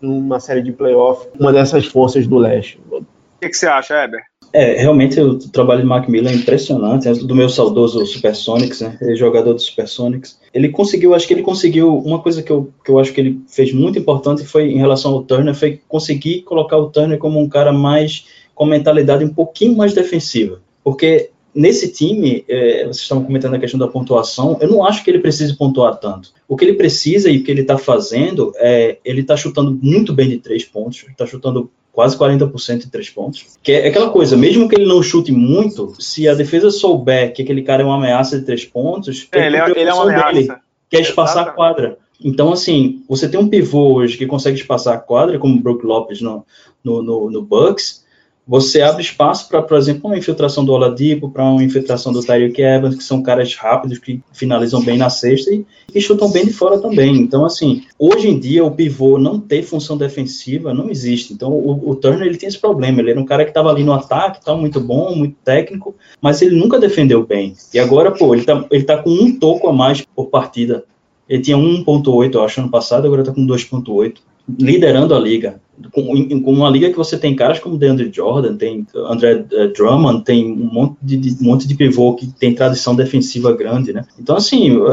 numa 0.00 0.40
série 0.40 0.62
de 0.62 0.72
playoff 0.72 1.28
uma 1.38 1.52
dessas 1.52 1.86
forças 1.86 2.26
do 2.26 2.38
leste. 2.38 2.80
O 2.90 3.04
que, 3.40 3.48
que 3.48 3.56
você 3.56 3.66
acha, 3.66 3.94
Heber? 4.02 4.20
É, 4.52 4.80
realmente 4.80 5.20
o 5.20 5.38
trabalho 5.38 5.82
de 5.82 5.86
Macmillan 5.86 6.30
é 6.30 6.34
impressionante, 6.34 7.06
é 7.06 7.12
do 7.12 7.34
meu 7.34 7.50
saudoso 7.50 8.04
Supersonics, 8.06 8.80
né, 8.80 8.96
ele 9.00 9.12
é 9.12 9.16
jogador 9.16 9.52
do 9.52 9.60
Supersonics. 9.60 10.37
Ele 10.52 10.68
conseguiu, 10.68 11.14
acho 11.14 11.26
que 11.26 11.34
ele 11.34 11.42
conseguiu, 11.42 11.96
uma 11.98 12.20
coisa 12.20 12.42
que 12.42 12.50
eu, 12.50 12.72
que 12.84 12.90
eu 12.90 12.98
acho 12.98 13.12
que 13.12 13.20
ele 13.20 13.40
fez 13.48 13.72
muito 13.72 13.98
importante 13.98 14.44
foi 14.44 14.70
em 14.70 14.78
relação 14.78 15.12
ao 15.12 15.22
Turner, 15.22 15.54
foi 15.54 15.80
conseguir 15.88 16.42
colocar 16.42 16.76
o 16.76 16.90
Turner 16.90 17.18
como 17.18 17.40
um 17.40 17.48
cara 17.48 17.72
mais, 17.72 18.26
com 18.54 18.64
mentalidade 18.64 19.24
um 19.24 19.32
pouquinho 19.32 19.76
mais 19.76 19.92
defensiva, 19.92 20.60
porque 20.82 21.30
nesse 21.54 21.92
time, 21.92 22.44
é, 22.48 22.84
vocês 22.84 22.98
estavam 22.98 23.24
comentando 23.24 23.54
a 23.54 23.58
questão 23.58 23.80
da 23.80 23.88
pontuação, 23.88 24.58
eu 24.60 24.68
não 24.68 24.84
acho 24.84 25.02
que 25.02 25.10
ele 25.10 25.18
precise 25.18 25.56
pontuar 25.56 25.96
tanto. 25.96 26.32
O 26.46 26.56
que 26.56 26.64
ele 26.64 26.74
precisa 26.74 27.30
e 27.30 27.38
o 27.38 27.44
que 27.44 27.50
ele 27.50 27.62
está 27.62 27.76
fazendo 27.76 28.52
é, 28.56 28.98
ele 29.04 29.22
está 29.22 29.36
chutando 29.36 29.76
muito 29.82 30.12
bem 30.12 30.28
de 30.28 30.38
três 30.38 30.64
pontos, 30.64 31.04
está 31.08 31.26
chutando 31.26 31.70
quase 31.98 32.16
40% 32.16 32.84
em 32.84 32.88
três 32.88 33.10
pontos. 33.10 33.44
Que 33.60 33.72
é 33.72 33.88
aquela 33.88 34.10
coisa, 34.10 34.36
mesmo 34.36 34.68
que 34.68 34.76
ele 34.76 34.86
não 34.86 35.02
chute 35.02 35.32
muito, 35.32 36.00
se 36.00 36.28
a 36.28 36.34
defesa 36.34 36.70
souber 36.70 37.32
que 37.32 37.42
aquele 37.42 37.60
cara 37.60 37.82
é 37.82 37.84
uma 37.84 37.96
ameaça 37.96 38.38
de 38.38 38.46
três 38.46 38.64
pontos, 38.64 39.26
é, 39.32 39.46
ele, 39.48 39.56
é, 39.56 39.68
ele 39.68 39.90
é 39.90 39.92
uma 39.92 40.04
ameaça. 40.04 40.32
Dele, 40.32 40.48
quer 40.88 41.00
espaçar 41.00 41.42
Exatamente. 41.42 41.50
a 41.50 41.56
quadra. 41.56 41.98
Então, 42.24 42.52
assim, 42.52 43.02
você 43.08 43.28
tem 43.28 43.40
um 43.40 43.48
pivô 43.48 43.94
hoje 43.94 44.16
que 44.16 44.26
consegue 44.26 44.56
espaçar 44.56 44.94
a 44.94 44.98
quadra, 44.98 45.40
como 45.40 45.56
o 45.56 45.60
Brook 45.60 45.84
Lopes 45.84 46.20
no, 46.20 46.46
no, 46.84 47.02
no, 47.02 47.30
no 47.32 47.42
Bucks, 47.42 48.04
você 48.48 48.80
abre 48.80 49.02
espaço 49.02 49.46
para, 49.46 49.60
por 49.60 49.76
exemplo, 49.76 50.08
uma 50.08 50.16
infiltração 50.16 50.64
do 50.64 50.72
Oladipo, 50.72 51.28
para 51.28 51.44
uma 51.44 51.62
infiltração 51.62 52.14
do 52.14 52.24
Tyreek 52.24 52.62
Evans, 52.62 52.96
que 52.96 53.04
são 53.04 53.22
caras 53.22 53.54
rápidos, 53.54 53.98
que 53.98 54.22
finalizam 54.32 54.82
bem 54.82 54.96
na 54.96 55.10
cesta 55.10 55.52
e, 55.52 55.66
e 55.94 56.00
chutam 56.00 56.30
bem 56.30 56.46
de 56.46 56.52
fora 56.54 56.78
também. 56.78 57.14
Então, 57.18 57.44
assim, 57.44 57.82
hoje 57.98 58.26
em 58.26 58.38
dia 58.38 58.64
o 58.64 58.70
pivô 58.70 59.18
não 59.18 59.38
ter 59.38 59.62
função 59.62 59.98
defensiva 59.98 60.72
não 60.72 60.88
existe. 60.88 61.34
Então, 61.34 61.50
o, 61.52 61.90
o 61.90 61.94
Turner 61.94 62.26
ele 62.26 62.38
tem 62.38 62.48
esse 62.48 62.58
problema. 62.58 63.00
Ele 63.00 63.10
era 63.10 63.20
um 63.20 63.26
cara 63.26 63.44
que 63.44 63.50
estava 63.50 63.68
ali 63.68 63.84
no 63.84 63.92
ataque, 63.92 64.42
tá 64.42 64.54
muito 64.54 64.80
bom, 64.80 65.14
muito 65.14 65.36
técnico, 65.44 65.94
mas 66.18 66.40
ele 66.40 66.56
nunca 66.56 66.78
defendeu 66.78 67.26
bem. 67.26 67.52
E 67.74 67.78
agora, 67.78 68.12
pô, 68.12 68.34
ele 68.34 68.44
tá, 68.44 68.64
ele 68.70 68.84
tá 68.84 68.96
com 68.96 69.10
um 69.10 69.38
toco 69.38 69.68
a 69.68 69.74
mais 69.74 70.00
por 70.16 70.28
partida. 70.28 70.84
Ele 71.28 71.42
tinha 71.42 71.58
1.8, 71.58 72.34
eu 72.34 72.42
acho, 72.42 72.60
ano 72.62 72.70
passado, 72.70 73.06
agora 73.06 73.22
tá 73.22 73.32
com 73.32 73.46
2.8 73.46 74.14
liderando 74.58 75.14
a 75.14 75.18
liga. 75.18 75.60
Com, 75.92 76.42
com, 76.42 76.52
uma 76.52 76.68
liga 76.68 76.90
que 76.90 76.96
você 76.96 77.16
tem 77.18 77.34
caras 77.36 77.58
como 77.58 77.78
DeAndre 77.78 78.10
Jordan, 78.12 78.56
tem 78.56 78.86
André 78.94 79.44
uh, 79.52 79.72
Drummond, 79.72 80.24
tem 80.24 80.52
um 80.52 80.72
monte 80.72 80.96
de, 81.02 81.16
de, 81.16 81.42
um 81.42 81.46
monte 81.46 81.68
de 81.68 81.74
pivô 81.74 82.14
que 82.14 82.26
tem 82.26 82.54
tradição 82.54 82.94
defensiva 82.94 83.52
grande, 83.52 83.92
né? 83.92 84.04
Então, 84.18 84.36
assim, 84.36 84.76
uh, 84.76 84.86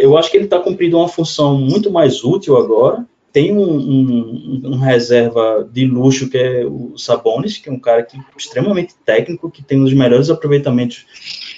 eu 0.00 0.16
acho 0.16 0.30
que 0.30 0.36
ele 0.36 0.44
está 0.44 0.58
cumprindo 0.58 0.98
uma 0.98 1.08
função 1.08 1.58
muito 1.58 1.90
mais 1.90 2.22
útil 2.24 2.56
agora. 2.56 3.06
Tem 3.32 3.52
um, 3.52 3.64
um, 3.64 4.60
um, 4.64 4.76
reserva 4.76 5.68
de 5.72 5.84
luxo 5.84 6.30
que 6.30 6.38
é 6.38 6.64
o 6.64 6.96
Sabonis, 6.96 7.58
que 7.58 7.68
é 7.68 7.72
um 7.72 7.80
cara 7.80 8.04
que, 8.04 8.16
extremamente 8.38 8.94
técnico, 9.04 9.50
que 9.50 9.60
tem 9.60 9.80
um 9.80 9.84
dos 9.84 9.92
melhores 9.92 10.30
aproveitamentos 10.30 11.04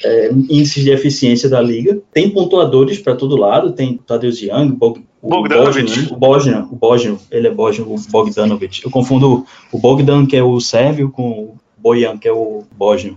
é, 0.03 0.31
índices 0.33 0.85
de 0.85 0.91
eficiência 0.91 1.51
da 1.51 1.61
liga. 1.61 2.01
Tem 2.15 2.31
pontuadores 2.31 2.99
para 2.99 3.15
todo 3.15 3.37
lado, 3.37 3.73
tem 3.73 3.99
Tadeusz 4.07 4.41
Young, 4.41 4.73
Bog, 4.73 5.05
Bogdanovic. 5.29 6.13
O 6.13 6.17
Bosnian, 6.17 6.69
o 6.71 6.77
Bosnian, 6.77 7.17
ele 7.31 7.49
é 7.49 7.51
Bosnian, 7.51 7.87
o 7.87 7.97
Bogdanovic. 8.11 8.85
Eu 8.85 8.91
confundo 8.91 9.47
o 9.73 9.79
Bogdan, 9.79 10.27
que 10.27 10.37
é 10.37 10.43
o 10.43 10.61
sérvio, 10.61 11.11
com 11.11 11.31
o 11.31 11.57
Bojan, 11.77 12.19
que 12.19 12.29
é 12.29 12.33
o 12.33 12.65
Bosnian. 12.73 13.15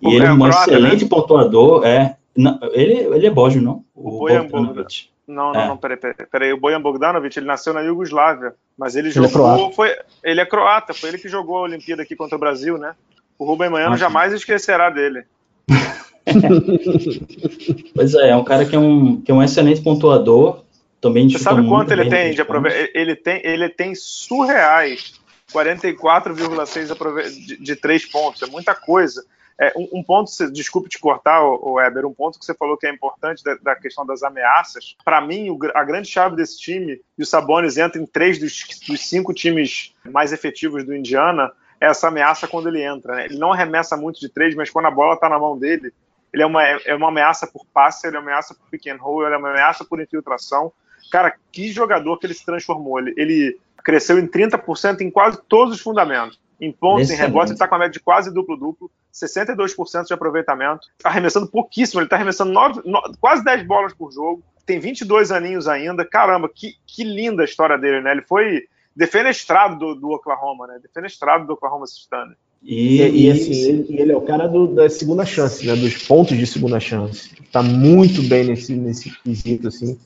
E 0.00 0.06
o 0.06 0.10
ele 0.10 0.24
é 0.24 0.32
um 0.32 0.38
croata, 0.38 0.70
né? 0.70 0.78
excelente 0.78 1.04
né? 1.04 1.10
pontuador, 1.10 1.86
é. 1.86 2.16
Não, 2.36 2.58
ele, 2.72 3.14
ele 3.14 3.26
é 3.26 3.30
Bosnian, 3.30 3.62
não? 3.62 3.84
O, 3.94 4.08
o 4.08 4.18
Bojan 4.20 4.46
Bogdanovic. 4.46 5.12
Não, 5.26 5.52
não, 5.52 5.60
é. 5.60 5.68
não, 5.68 5.76
peraí, 5.76 5.96
peraí, 5.96 6.26
peraí. 6.30 6.52
O 6.52 6.60
Bojan 6.60 6.80
Bogdanovic, 6.80 7.38
ele 7.38 7.46
nasceu 7.46 7.72
na 7.72 7.80
Iugoslávia, 7.80 8.54
mas 8.76 8.96
ele, 8.96 9.08
ele 9.08 9.24
é 9.24 9.28
jogou, 9.28 9.68
é 9.68 9.72
foi, 9.72 9.90
ele 10.22 10.40
é 10.40 10.46
croata, 10.46 10.92
foi 10.92 11.10
ele 11.10 11.18
que 11.18 11.28
jogou 11.28 11.58
a 11.58 11.62
Olimpíada 11.62 12.02
aqui 12.02 12.16
contra 12.16 12.36
o 12.36 12.40
Brasil, 12.40 12.76
né? 12.76 12.94
O 13.38 13.44
Rubem 13.44 13.70
Manhano 13.70 13.94
ah, 13.94 13.98
jamais 13.98 14.32
esquecerá 14.32 14.90
dele. 14.90 15.24
pois 17.94 18.14
é, 18.14 18.30
é 18.30 18.36
um 18.36 18.44
cara 18.44 18.64
que 18.64 18.76
é 18.76 18.78
um, 18.78 19.20
que 19.20 19.30
é 19.30 19.34
um 19.34 19.42
excelente 19.42 19.80
pontuador, 19.80 20.61
também 21.02 21.28
Você 21.28 21.40
sabe 21.40 21.66
quanto 21.66 21.92
ele 21.92 22.08
tem 22.08 22.32
de 22.32 22.40
aproveitamento? 22.40 22.92
Ele 22.94 23.16
tem, 23.16 23.40
ele 23.44 23.68
tem 23.68 23.92
surreais 23.94 25.20
44,6 25.52 27.46
de, 27.46 27.56
de 27.56 27.76
três 27.76 28.06
pontos. 28.06 28.40
É 28.40 28.46
muita 28.46 28.72
coisa. 28.74 29.26
É, 29.60 29.72
um, 29.76 29.98
um, 29.98 30.02
ponto, 30.02 30.30
desculpe 30.50 30.88
te 30.88 30.98
cortar, 30.98 31.42
o 31.42 31.74
Weber, 31.74 32.06
um 32.06 32.14
ponto 32.14 32.38
que 32.38 32.44
você 32.44 32.54
falou 32.54 32.76
que 32.76 32.86
é 32.86 32.90
importante 32.90 33.42
da, 33.44 33.56
da 33.56 33.76
questão 33.76 34.06
das 34.06 34.22
ameaças. 34.22 34.96
Para 35.04 35.20
mim, 35.20 35.50
o, 35.50 35.58
a 35.74 35.84
grande 35.84 36.08
chave 36.08 36.36
desse 36.36 36.58
time, 36.58 37.00
e 37.18 37.22
o 37.22 37.26
Sabonis 37.26 37.76
entra 37.76 38.00
em 38.00 38.06
três 38.06 38.38
dos, 38.38 38.64
dos 38.88 39.06
cinco 39.06 39.34
times 39.34 39.92
mais 40.10 40.32
efetivos 40.32 40.84
do 40.84 40.94
Indiana, 40.94 41.52
é 41.80 41.86
essa 41.86 42.08
ameaça 42.08 42.46
quando 42.46 42.68
ele 42.68 42.82
entra. 42.82 43.16
Né? 43.16 43.24
Ele 43.26 43.38
não 43.38 43.52
arremessa 43.52 43.96
muito 43.96 44.20
de 44.20 44.28
três, 44.28 44.54
mas 44.54 44.70
quando 44.70 44.86
a 44.86 44.90
bola 44.90 45.14
está 45.14 45.28
na 45.28 45.38
mão 45.38 45.58
dele, 45.58 45.92
ele 46.32 46.42
é 46.42 46.46
uma, 46.46 46.64
é 46.64 46.94
uma 46.94 47.08
ameaça 47.08 47.46
por 47.46 47.66
passe, 47.66 48.06
ele 48.06 48.16
é 48.16 48.20
uma 48.20 48.30
ameaça 48.30 48.54
por 48.54 48.68
pick 48.70 48.86
and 48.86 48.96
roll, 48.96 49.26
ele 49.26 49.34
é 49.34 49.38
uma 49.38 49.50
ameaça 49.50 49.84
por 49.84 50.00
infiltração. 50.00 50.72
Cara, 51.12 51.34
que 51.52 51.70
jogador 51.70 52.18
que 52.18 52.26
ele 52.26 52.32
se 52.32 52.44
transformou. 52.44 52.98
Ele, 52.98 53.12
ele 53.18 53.60
cresceu 53.84 54.18
em 54.18 54.26
30% 54.26 55.02
em 55.02 55.10
quase 55.10 55.38
todos 55.46 55.74
os 55.74 55.80
fundamentos. 55.82 56.40
Em 56.58 56.72
pontos, 56.72 57.10
em 57.10 57.16
rebotes, 57.16 57.50
ele 57.50 57.56
está 57.56 57.68
com 57.68 57.74
a 57.74 57.78
média 57.78 57.92
de 57.92 58.00
quase 58.00 58.32
duplo-duplo, 58.32 58.90
62% 59.12 60.06
de 60.06 60.14
aproveitamento, 60.14 60.86
arremessando 61.04 61.48
pouquíssimo, 61.48 62.00
ele 62.00 62.06
está 62.06 62.16
arremessando 62.16 62.52
nove, 62.52 62.80
no, 62.84 63.02
quase 63.20 63.44
10 63.44 63.66
bolas 63.66 63.92
por 63.92 64.10
jogo, 64.12 64.42
tem 64.64 64.78
22 64.78 65.32
aninhos 65.32 65.68
ainda. 65.68 66.04
Caramba, 66.04 66.48
que, 66.48 66.76
que 66.86 67.04
linda 67.04 67.42
a 67.42 67.44
história 67.44 67.76
dele, 67.76 68.00
né? 68.00 68.12
Ele 68.12 68.22
foi 68.22 68.62
defenestrado 68.96 69.78
do, 69.78 69.94
do 69.96 70.10
Oklahoma, 70.10 70.66
né? 70.66 70.78
Defenestrado 70.80 71.46
do 71.46 71.52
Oklahoma 71.52 71.86
City 71.86 72.08
Thunder. 72.08 72.36
E, 72.62 73.02
e, 73.02 73.26
e 73.26 73.30
assim, 73.30 73.52
ele, 73.52 74.00
ele, 74.00 74.12
é 74.12 74.16
o 74.16 74.20
cara 74.20 74.46
do, 74.46 74.68
da 74.68 74.88
segunda 74.88 75.26
chance, 75.26 75.66
né? 75.66 75.74
Dos 75.74 76.06
pontos 76.06 76.38
de 76.38 76.46
segunda 76.46 76.78
chance. 76.78 77.30
Tá 77.50 77.62
muito 77.62 78.22
bem 78.22 78.44
nesse, 78.44 78.72
nesse 78.74 79.10
quesito, 79.22 79.68
assim, 79.68 79.98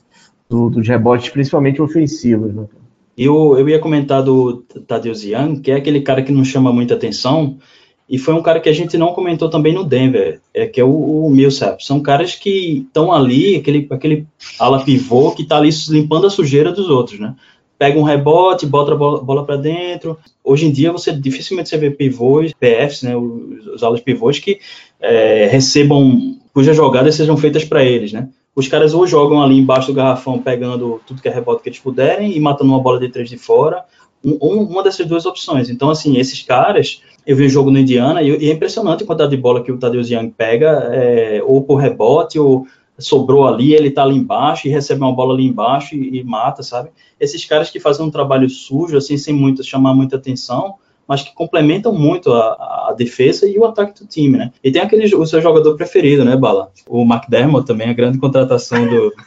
do, 0.49 0.69
dos 0.69 0.87
rebotes, 0.87 1.29
principalmente 1.29 1.81
ofensivos, 1.81 2.53
né? 2.53 2.65
Eu, 3.17 3.57
eu 3.57 3.67
ia 3.67 3.79
comentar 3.79 4.21
do 4.21 4.57
Tadeusz 4.87 5.23
Young, 5.23 5.59
que 5.59 5.71
é 5.71 5.75
aquele 5.75 6.01
cara 6.01 6.21
que 6.21 6.31
não 6.31 6.45
chama 6.45 6.71
muita 6.71 6.93
atenção, 6.93 7.57
e 8.09 8.17
foi 8.17 8.33
um 8.33 8.41
cara 8.41 8.59
que 8.59 8.69
a 8.69 8.73
gente 8.73 8.97
não 8.97 9.11
comentou 9.11 9.49
também 9.49 9.73
no 9.73 9.83
Denver, 9.83 10.39
é, 10.53 10.67
que 10.67 10.79
é 10.79 10.83
o, 10.83 11.25
o 11.25 11.29
Millsap. 11.29 11.83
São 11.83 11.99
caras 11.99 12.35
que 12.35 12.85
estão 12.87 13.11
ali, 13.11 13.55
aquele, 13.57 13.87
aquele 13.89 14.27
ala 14.59 14.83
pivô 14.83 15.31
que 15.31 15.41
está 15.41 15.57
ali 15.57 15.69
limpando 15.89 16.27
a 16.27 16.29
sujeira 16.29 16.71
dos 16.71 16.89
outros, 16.89 17.19
né? 17.19 17.35
Pega 17.77 17.99
um 17.99 18.03
rebote, 18.03 18.65
bota 18.65 18.93
a 18.93 18.95
bola, 18.95 19.21
bola 19.21 19.45
para 19.45 19.57
dentro. 19.57 20.17
Hoje 20.43 20.65
em 20.65 20.71
dia, 20.71 20.91
você 20.91 21.11
dificilmente 21.11 21.69
você 21.69 21.77
vê 21.77 21.91
pivôs, 21.91 22.53
PFs, 22.53 23.03
né, 23.03 23.15
os, 23.15 23.67
os 23.67 23.83
alas 23.83 24.01
pivôs, 24.01 24.39
que 24.39 24.59
é, 24.99 25.47
recebam, 25.51 26.37
cujas 26.53 26.75
jogadas 26.75 27.13
sejam 27.13 27.35
feitas 27.35 27.65
para 27.65 27.83
eles, 27.83 28.13
né? 28.13 28.29
Os 28.57 28.67
caras 28.67 28.95
ou 28.95 29.05
jogam 29.05 29.43
ali 29.43 29.55
embaixo 29.59 29.89
do 29.89 29.93
garrafão, 29.93 30.41
pegando 30.41 30.99
tudo 31.05 31.21
que 31.21 31.27
é 31.27 31.31
rebote 31.31 31.61
que 31.61 31.69
eles 31.69 31.77
puderem 31.77 32.35
e 32.35 32.39
matando 32.39 32.71
uma 32.71 32.81
bola 32.81 32.99
de 32.99 33.07
três 33.07 33.29
de 33.29 33.37
fora, 33.37 33.85
um, 34.25 34.63
uma 34.63 34.81
dessas 34.81 35.05
duas 35.05 35.27
opções. 35.27 35.69
Então, 35.69 35.91
assim, 35.91 36.17
esses 36.17 36.41
caras, 36.41 37.03
eu 37.23 37.35
vi 37.35 37.45
o 37.45 37.49
jogo 37.49 37.69
no 37.69 37.77
Indiana 37.77 38.23
e, 38.23 38.29
e 38.35 38.49
é 38.49 38.53
impressionante 38.53 39.03
a 39.03 39.05
quantidade 39.05 39.29
de 39.29 39.37
bola 39.37 39.63
que 39.63 39.71
o 39.71 39.77
Tadeusz 39.77 40.09
Young 40.09 40.31
pega, 40.31 40.89
é, 40.91 41.39
ou 41.45 41.61
por 41.61 41.75
rebote, 41.75 42.39
ou 42.39 42.65
sobrou 42.97 43.47
ali, 43.47 43.75
ele 43.75 43.91
tá 43.91 44.01
ali 44.01 44.17
embaixo 44.17 44.67
e 44.67 44.71
recebe 44.71 45.01
uma 45.01 45.13
bola 45.13 45.35
ali 45.35 45.45
embaixo 45.45 45.93
e, 45.93 46.17
e, 46.17 46.23
mata, 46.23 46.63
sabe? 46.63 46.89
Esses 47.19 47.45
caras 47.45 47.69
que 47.69 47.79
fazem 47.79 48.03
um 48.03 48.09
trabalho 48.09 48.49
sujo, 48.49 48.97
assim, 48.97 49.19
sem 49.19 49.35
muito 49.35 49.63
chamar 49.63 49.93
muita 49.93 50.15
atenção, 50.15 50.77
mas 51.07 51.23
que 51.23 51.33
complementam 51.33 51.93
muito 51.93 52.31
a, 52.33 52.89
a, 52.89 52.93
defesa 52.97 53.47
e 53.47 53.57
o 53.57 53.65
ataque 53.65 53.99
do 53.99 54.07
time, 54.07 54.37
né? 54.37 54.51
E 54.63 54.71
tem 54.71 54.81
aquele 54.81 55.15
o 55.15 55.25
seu 55.25 55.41
jogador 55.41 55.75
preferido, 55.75 56.25
né, 56.25 56.35
Bala? 56.35 56.69
O 56.87 57.03
McDermott 57.03 57.65
também, 57.65 57.89
a 57.89 57.93
grande 57.93 58.17
contratação 58.17 58.85
do. 58.87 59.13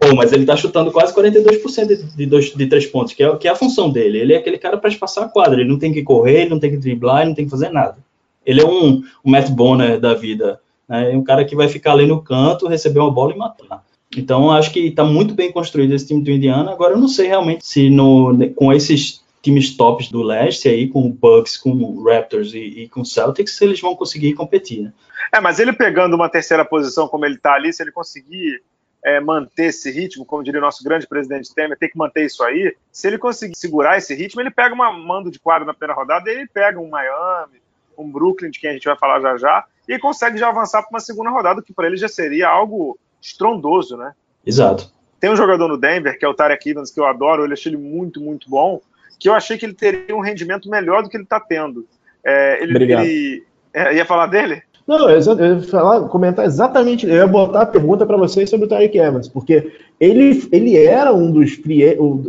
Pô, 0.00 0.14
mas 0.14 0.32
ele 0.32 0.44
tá 0.44 0.56
chutando 0.56 0.90
quase 0.90 1.14
42% 1.14 1.86
de, 1.86 2.16
de, 2.16 2.26
dois, 2.26 2.52
de 2.52 2.66
três 2.66 2.84
pontos, 2.86 3.14
que 3.14 3.22
é, 3.22 3.36
que 3.36 3.46
é 3.46 3.50
a 3.50 3.56
função 3.56 3.90
dele. 3.90 4.18
Ele 4.18 4.34
é 4.34 4.36
aquele 4.36 4.58
cara 4.58 4.76
para 4.76 4.90
espaçar 4.90 5.24
a 5.24 5.28
quadra, 5.28 5.60
ele 5.60 5.70
não 5.70 5.78
tem 5.78 5.92
que 5.92 6.02
correr, 6.02 6.42
ele 6.42 6.50
não 6.50 6.58
tem 6.58 6.70
que 6.70 6.76
driblar, 6.76 7.20
ele 7.20 7.28
não 7.28 7.36
tem 7.36 7.44
que 7.44 7.50
fazer 7.50 7.70
nada. 7.70 7.96
Ele 8.44 8.60
é 8.60 8.66
um, 8.66 9.02
um 9.24 9.30
Matt 9.30 9.48
Bonner 9.50 9.98
da 9.98 10.12
vida, 10.12 10.60
né? 10.88 11.12
É 11.12 11.16
um 11.16 11.22
cara 11.22 11.44
que 11.44 11.56
vai 11.56 11.68
ficar 11.68 11.92
ali 11.92 12.06
no 12.06 12.20
canto, 12.20 12.68
receber 12.68 13.00
uma 13.00 13.10
bola 13.10 13.32
e 13.32 13.38
matar. 13.38 13.82
Então, 14.16 14.50
acho 14.50 14.70
que 14.70 14.80
está 14.80 15.04
muito 15.04 15.34
bem 15.34 15.50
construído 15.50 15.92
esse 15.92 16.06
time 16.06 16.22
do 16.22 16.30
Indiana. 16.30 16.70
Agora, 16.70 16.94
eu 16.94 16.98
não 16.98 17.08
sei 17.08 17.26
realmente 17.28 17.66
se 17.66 17.90
no, 17.90 18.36
com 18.54 18.72
esses 18.72 19.23
times 19.44 19.76
tops 19.76 20.10
do 20.10 20.22
leste 20.22 20.68
aí, 20.68 20.88
com 20.88 21.06
o 21.06 21.12
Bucks, 21.12 21.58
com 21.58 21.70
o 21.70 22.02
Raptors 22.02 22.54
e, 22.54 22.84
e 22.84 22.88
com 22.88 23.02
o 23.02 23.04
Celtics, 23.04 23.60
eles 23.60 23.78
vão 23.78 23.94
conseguir 23.94 24.32
competir, 24.32 24.82
né? 24.82 24.92
É, 25.32 25.38
mas 25.38 25.58
ele 25.58 25.72
pegando 25.72 26.16
uma 26.16 26.30
terceira 26.30 26.64
posição 26.64 27.06
como 27.06 27.26
ele 27.26 27.34
está 27.34 27.52
ali, 27.52 27.72
se 27.72 27.82
ele 27.82 27.92
conseguir 27.92 28.62
é, 29.04 29.20
manter 29.20 29.66
esse 29.66 29.90
ritmo, 29.90 30.24
como 30.24 30.42
diria 30.42 30.58
o 30.58 30.64
nosso 30.64 30.82
grande 30.82 31.06
presidente 31.06 31.54
Temer, 31.54 31.78
tem 31.78 31.90
que 31.90 31.98
manter 31.98 32.24
isso 32.24 32.42
aí. 32.42 32.74
Se 32.90 33.06
ele 33.06 33.18
conseguir 33.18 33.54
segurar 33.54 33.98
esse 33.98 34.14
ritmo, 34.14 34.40
ele 34.40 34.50
pega 34.50 34.74
uma 34.74 34.90
mando 34.90 35.30
de 35.30 35.38
quadro 35.38 35.66
na 35.66 35.74
primeira 35.74 35.94
rodada 35.94 36.30
ele 36.30 36.46
pega 36.46 36.80
um 36.80 36.88
Miami, 36.88 37.60
um 37.98 38.10
Brooklyn, 38.10 38.50
de 38.50 38.58
quem 38.58 38.70
a 38.70 38.72
gente 38.72 38.86
vai 38.86 38.96
falar 38.96 39.20
já 39.20 39.36
já, 39.36 39.64
e 39.86 39.98
consegue 39.98 40.38
já 40.38 40.48
avançar 40.48 40.82
para 40.82 40.90
uma 40.90 41.00
segunda 41.00 41.28
rodada, 41.28 41.60
que 41.60 41.74
para 41.74 41.86
ele 41.86 41.98
já 41.98 42.08
seria 42.08 42.48
algo 42.48 42.98
estrondoso, 43.20 43.96
né? 43.98 44.14
Exato. 44.44 44.90
Tem 45.20 45.30
um 45.30 45.36
jogador 45.36 45.68
no 45.68 45.76
Denver, 45.76 46.18
que 46.18 46.24
é 46.24 46.28
o 46.28 46.34
Tarek 46.34 46.70
Evans, 46.70 46.90
que 46.90 46.98
eu 46.98 47.06
adoro, 47.06 47.44
eu 47.44 47.52
achei 47.52 47.70
ele 47.70 47.80
muito, 47.80 48.20
muito 48.20 48.48
bom, 48.48 48.80
que 49.24 49.28
eu 49.30 49.32
achei 49.32 49.56
que 49.56 49.64
ele 49.64 49.72
teria 49.72 50.14
um 50.14 50.20
rendimento 50.20 50.68
melhor 50.68 51.02
do 51.02 51.08
que 51.08 51.16
ele 51.16 51.24
está 51.24 51.40
tendo. 51.40 51.86
É, 52.22 52.62
ele, 52.62 52.72
Obrigado. 52.72 53.06
ele 53.06 53.42
é, 53.72 53.94
ia 53.94 54.04
falar 54.04 54.26
dele? 54.26 54.62
Não, 54.86 55.08
eu 55.08 55.18
ia 55.18 55.62
falar, 55.62 56.06
comentar 56.10 56.44
exatamente, 56.44 57.06
eu 57.06 57.14
ia 57.14 57.26
botar 57.26 57.62
a 57.62 57.66
pergunta 57.66 58.04
para 58.04 58.18
vocês 58.18 58.50
sobre 58.50 58.66
o 58.66 58.68
Tarek 58.68 58.98
Evans, 58.98 59.26
porque 59.26 59.72
ele, 59.98 60.46
ele 60.52 60.76
era 60.76 61.10
um 61.14 61.32
dos 61.32 61.58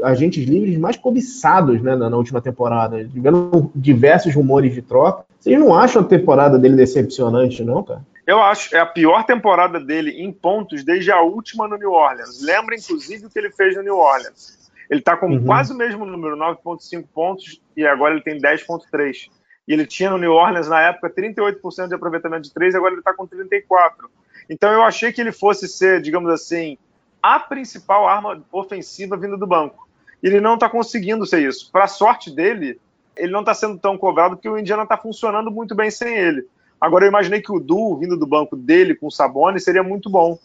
agentes 0.03 0.47
livres 0.47 0.77
mais 0.77 0.95
cobiçados 0.95 1.81
né, 1.81 1.97
na, 1.97 2.09
na, 2.09 2.15
última 2.15 2.39
temporada. 2.39 3.03
Tiveram 3.03 3.69
diversos 3.75 4.33
rumores 4.33 4.73
de 4.73 4.81
troca. 4.81 5.25
Vocês 5.37 5.59
não 5.59 5.75
acham 5.75 6.01
a 6.01 6.05
temporada 6.05 6.57
dele 6.57 6.77
decepcionante, 6.77 7.61
não, 7.61 7.83
cara? 7.83 7.99
Eu 8.25 8.41
acho 8.41 8.73
é 8.73 8.79
a 8.79 8.85
pior 8.85 9.25
temporada 9.25 9.81
dele 9.81 10.11
em 10.11 10.31
pontos 10.31 10.81
desde 10.81 11.11
a 11.11 11.21
última 11.21 11.67
no 11.67 11.77
New 11.77 11.91
Orleans. 11.91 12.41
Lembra, 12.41 12.73
inclusive, 12.73 13.25
o 13.25 13.29
que 13.29 13.37
ele 13.37 13.51
fez 13.51 13.75
no 13.75 13.83
New 13.83 13.97
Orleans. 13.97 14.64
Ele 14.89 14.99
está 14.99 15.17
com 15.17 15.27
uhum. 15.27 15.45
quase 15.45 15.73
o 15.73 15.77
mesmo 15.77 16.05
número, 16.05 16.37
9,5 16.37 17.05
pontos, 17.13 17.61
e 17.75 17.85
agora 17.85 18.13
ele 18.13 18.23
tem 18.23 18.39
10,3. 18.39 19.29
E 19.67 19.73
ele 19.73 19.85
tinha 19.85 20.09
no 20.09 20.17
New 20.17 20.31
Orleans, 20.31 20.67
na 20.67 20.81
época, 20.81 21.09
38% 21.09 21.87
de 21.87 21.95
aproveitamento 21.95 22.43
de 22.43 22.53
3, 22.53 22.75
agora 22.75 22.93
ele 22.93 23.01
está 23.01 23.13
com 23.13 23.27
34%. 23.27 23.61
Então 24.49 24.71
eu 24.71 24.83
achei 24.83 25.11
que 25.11 25.19
ele 25.19 25.31
fosse 25.31 25.67
ser, 25.67 26.01
digamos 26.01 26.29
assim, 26.29 26.77
a 27.21 27.39
principal 27.39 28.07
arma 28.07 28.43
ofensiva 28.51 29.17
vindo 29.17 29.37
do 29.37 29.47
banco. 29.47 29.87
Ele 30.21 30.39
não 30.39 30.53
está 30.53 30.69
conseguindo 30.69 31.25
ser 31.25 31.41
isso. 31.41 31.71
Para 31.71 31.87
sorte 31.87 32.33
dele, 32.33 32.79
ele 33.15 33.31
não 33.31 33.39
está 33.39 33.53
sendo 33.53 33.77
tão 33.79 33.97
cobrado 33.97 34.35
porque 34.35 34.49
o 34.49 34.57
Indiana 34.57 34.83
está 34.83 34.97
funcionando 34.97 35.49
muito 35.49 35.73
bem 35.73 35.89
sem 35.89 36.15
ele. 36.15 36.47
Agora 36.79 37.05
eu 37.05 37.09
imaginei 37.09 37.41
que 37.41 37.51
o 37.51 37.59
duo 37.59 37.97
vindo 37.97 38.17
do 38.17 38.27
banco 38.27 38.55
dele 38.55 38.95
com 38.95 39.07
o 39.07 39.11
Sabone 39.11 39.59
seria 39.59 39.81
muito 39.81 40.09
bom 40.09 40.37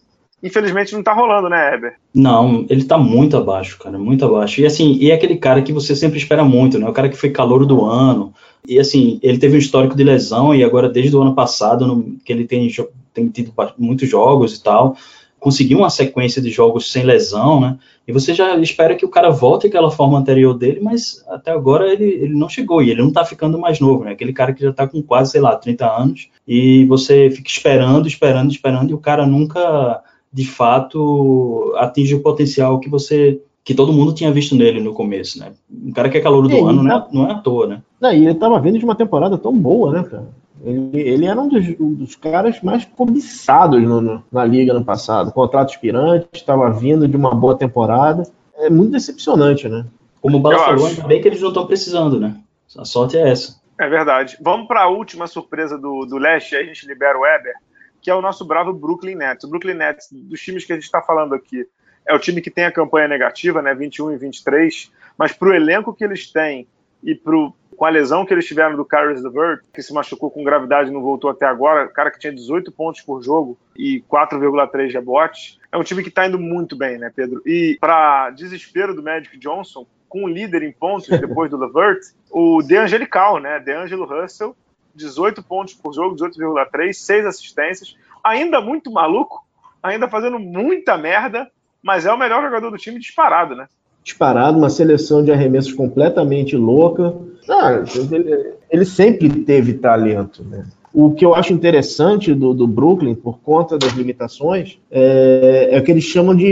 infelizmente 0.43 0.93
não 0.93 1.03
tá 1.03 1.13
rolando, 1.13 1.49
né, 1.49 1.75
Heber? 1.75 1.95
Não, 2.15 2.67
ele 2.69 2.85
tá 2.85 2.97
muito 2.97 3.37
abaixo, 3.37 3.79
cara, 3.79 3.99
muito 3.99 4.25
abaixo. 4.25 4.61
E 4.61 4.67
assim, 4.67 4.97
e 5.01 5.11
é 5.11 5.15
aquele 5.15 5.37
cara 5.37 5.63
que 5.63 5.73
você 5.73 5.95
sempre 5.95 6.19
espera 6.19 6.45
muito, 6.45 6.79
né? 6.79 6.89
O 6.89 6.93
cara 6.93 7.09
que 7.09 7.17
foi 7.17 7.31
calor 7.31 7.67
do 7.67 7.85
ano. 7.85 8.33
E 8.67 8.79
assim, 8.79 9.19
ele 9.23 9.39
teve 9.39 9.57
um 9.57 9.59
histórico 9.59 9.97
de 9.97 10.05
lesão 10.05 10.55
e 10.55 10.63
agora 10.63 10.89
desde 10.89 11.17
o 11.17 11.23
ano 11.23 11.35
passado, 11.35 11.87
no, 11.87 12.17
que 12.25 12.33
ele 12.33 12.47
tem, 12.47 12.69
tem 13.13 13.29
tido 13.29 13.53
muitos 13.79 14.09
jogos 14.09 14.57
e 14.57 14.63
tal, 14.63 14.97
conseguiu 15.41 15.79
uma 15.79 15.91
sequência 15.91 16.41
de 16.43 16.51
jogos 16.51 16.93
sem 16.93 17.03
lesão, 17.03 17.61
né? 17.61 17.79
E 18.07 18.13
você 18.13 18.35
já 18.35 18.57
espera 18.59 18.95
que 18.95 19.05
o 19.05 19.09
cara 19.09 19.31
volte 19.31 19.67
àquela 19.67 19.91
forma 19.91 20.19
anterior 20.19 20.53
dele, 20.53 20.81
mas 20.81 21.25
até 21.29 21.51
agora 21.51 21.91
ele, 21.93 22.05
ele 22.05 22.35
não 22.35 22.49
chegou 22.49 22.83
e 22.83 22.91
ele 22.91 23.01
não 23.01 23.13
tá 23.13 23.25
ficando 23.25 23.59
mais 23.59 23.81
novo, 23.81 24.05
né? 24.05 24.13
Aquele 24.13 24.33
cara 24.33 24.53
que 24.53 24.63
já 24.63 24.73
tá 24.73 24.87
com 24.87 25.03
quase, 25.03 25.33
sei 25.33 25.41
lá, 25.41 25.57
30 25.57 25.87
anos 25.87 26.29
e 26.47 26.85
você 26.85 27.31
fica 27.31 27.49
esperando, 27.49 28.07
esperando, 28.07 28.51
esperando 28.51 28.91
e 28.91 28.95
o 28.95 28.99
cara 28.99 29.27
nunca 29.27 30.03
de 30.33 30.47
fato 30.47 31.75
atinge 31.77 32.15
o 32.15 32.23
potencial 32.23 32.79
que 32.79 32.89
você 32.89 33.41
que 33.63 33.75
todo 33.75 33.93
mundo 33.93 34.15
tinha 34.15 34.33
visto 34.33 34.57
nele 34.57 34.81
no 34.81 34.95
começo, 34.95 35.39
né? 35.39 35.53
Um 35.71 35.93
cara 35.93 36.09
que 36.09 36.17
é 36.17 36.21
calor 36.21 36.49
do 36.49 36.55
e 36.55 36.59
ano, 36.59 36.79
tá... 36.79 36.83
não, 36.83 36.97
é, 36.97 37.07
não 37.13 37.29
é 37.29 37.33
à 37.33 37.35
toa, 37.39 37.67
né? 37.67 37.83
Não, 38.01 38.13
e 38.13 38.17
ele 38.17 38.33
estava 38.33 38.59
vindo 38.59 38.79
de 38.79 38.85
uma 38.85 38.95
temporada 38.95 39.37
tão 39.37 39.53
boa, 39.53 39.93
né, 39.93 40.03
cara? 40.03 40.29
Ele, 40.63 41.01
ele 41.01 41.27
era 41.27 41.41
um 41.41 41.49
dos, 41.49 41.67
um 41.79 41.95
dos, 41.95 42.17
caras 42.17 42.61
mais 42.63 42.85
cobiçados 42.85 43.83
no, 43.83 44.01
no, 44.01 44.25
na 44.31 44.45
liga 44.45 44.75
no 44.75 44.85
passado. 44.85 45.33
Contrato 45.33 45.71
expirante, 45.71 46.29
estava 46.33 46.71
vindo 46.71 47.09
de 47.09 47.17
uma 47.17 47.35
boa 47.35 47.57
temporada. 47.57 48.25
É 48.57 48.69
muito 48.69 48.93
decepcionante, 48.93 49.69
né? 49.69 49.87
Como 50.21 50.37
o 50.37 50.41
Bala 50.41 50.59
falou, 50.59 50.87
ainda 50.87 51.07
bem 51.07 51.21
que 51.21 51.29
eles 51.29 51.41
não 51.41 51.49
estão 51.49 51.67
precisando, 51.67 52.21
né? 52.21 52.37
A 52.77 52.85
sorte 52.85 53.17
é 53.17 53.31
essa. 53.31 53.59
É 53.79 53.89
verdade. 53.89 54.37
Vamos 54.41 54.69
para 54.69 54.83
a 54.83 54.89
última 54.89 55.27
surpresa 55.27 55.79
do, 55.79 56.05
do 56.05 56.19
leste, 56.19 56.55
aí 56.55 56.65
a 56.65 56.67
gente 56.67 56.87
libera 56.87 57.17
o 57.17 57.23
Weber 57.23 57.55
que 58.01 58.11
é 58.11 58.15
o 58.15 58.23
nosso 58.23 58.45
bravo 58.45 58.73
Brooklyn 58.73 59.15
Nets. 59.15 59.45
O 59.45 59.49
Brooklyn 59.49 59.75
Nets, 59.75 60.09
dos 60.11 60.41
times 60.41 60.65
que 60.65 60.73
a 60.73 60.77
gente 60.77 60.85
está 60.85 61.03
falando 61.03 61.35
aqui, 61.35 61.67
é 62.07 62.15
o 62.15 62.19
time 62.19 62.41
que 62.41 62.51
tem 62.51 62.65
a 62.65 62.73
campanha 62.73 63.09
negativa, 63.09 63.63
né, 63.63 63.75
21 63.75 64.13
e 64.13 64.17
23, 64.17 64.91
mas 65.17 65.33
para 65.33 65.49
o 65.49 65.55
elenco 65.55 65.95
que 65.95 66.05
eles 66.05 66.31
têm 66.31 66.67
e 67.03 67.15
pro, 67.15 67.55
com 67.77 67.85
a 67.85 67.91
lesão 67.91 68.27
que 68.27 68.35
eles 68.35 68.47
tiveram 68.47 68.77
do 68.77 68.85
Caris 68.85 69.23
LeVert, 69.23 69.63
que 69.73 69.83
se 69.83 69.93
machucou 69.93 70.31
com 70.31 70.45
gravidade 70.45 70.91
e 70.91 70.93
não 70.93 71.03
voltou 71.03 71.31
até 71.31 71.47
agora, 71.47 71.89
cara 71.89 72.11
que 72.11 72.19
tinha 72.19 72.33
18 72.33 72.71
pontos 72.73 73.01
por 73.01 73.23
jogo 73.23 73.59
e 73.77 74.03
4,3 74.11 74.93
rebotes, 74.93 75.59
é 75.73 75.79
um 75.79 75.83
time 75.83 76.03
que 76.03 76.09
está 76.09 76.27
indo 76.27 76.39
muito 76.39 76.77
bem, 76.77 76.99
né, 76.99 77.11
Pedro? 77.15 77.41
E 77.47 77.79
para 77.81 78.31
desespero 78.31 78.95
do 78.95 79.03
Magic 79.03 79.39
Johnson, 79.39 79.87
com 80.09 80.25
o 80.25 80.29
líder 80.29 80.63
em 80.63 80.73
pontos 80.73 81.09
depois 81.09 81.51
do 81.51 81.57
LeVert, 81.59 82.01
o 82.31 82.63
DeAngelical, 82.63 83.39
né, 83.39 83.61
DeAngelo 83.61 84.05
Russell, 84.05 84.57
18 85.01 85.43
pontos 85.43 85.75
por 85.75 85.93
jogo, 85.93 86.15
18,3, 86.15 86.93
6 86.93 87.27
assistências, 87.27 87.97
ainda 88.23 88.61
muito 88.61 88.91
maluco, 88.91 89.45
ainda 89.83 90.09
fazendo 90.09 90.39
muita 90.39 90.97
merda, 90.97 91.49
mas 91.83 92.07
é 92.07 92.13
o 92.13 92.19
melhor 92.19 92.43
jogador 92.43 92.71
do 92.71 92.77
time 92.77 92.99
disparado, 92.99 93.57
né? 93.57 93.67
Disparado, 94.05 94.59
uma 94.59 94.71
seleção 94.71 95.25
de 95.25 95.33
arremessos 95.33 95.73
completamente 95.73 96.57
louca. 96.57 97.15
Ah, 97.49 97.83
ele, 98.13 98.55
ele, 98.71 98.85
sempre 98.85 99.29
teve 99.45 99.75
talento, 99.75 100.43
né? 100.45 100.65
O 100.93 101.13
que 101.13 101.25
eu 101.25 101.35
acho 101.35 101.53
interessante 101.53 102.35
do, 102.35 102.53
do 102.53 102.67
Brooklyn, 102.67 103.15
por 103.15 103.39
conta 103.41 103.79
das 103.79 103.93
limitações, 103.93 104.79
é, 104.91 105.69
é 105.71 105.79
o 105.79 105.85
que 105.85 105.91
eles 105.91 106.05
chamam 106.05 106.35
de 106.35 106.47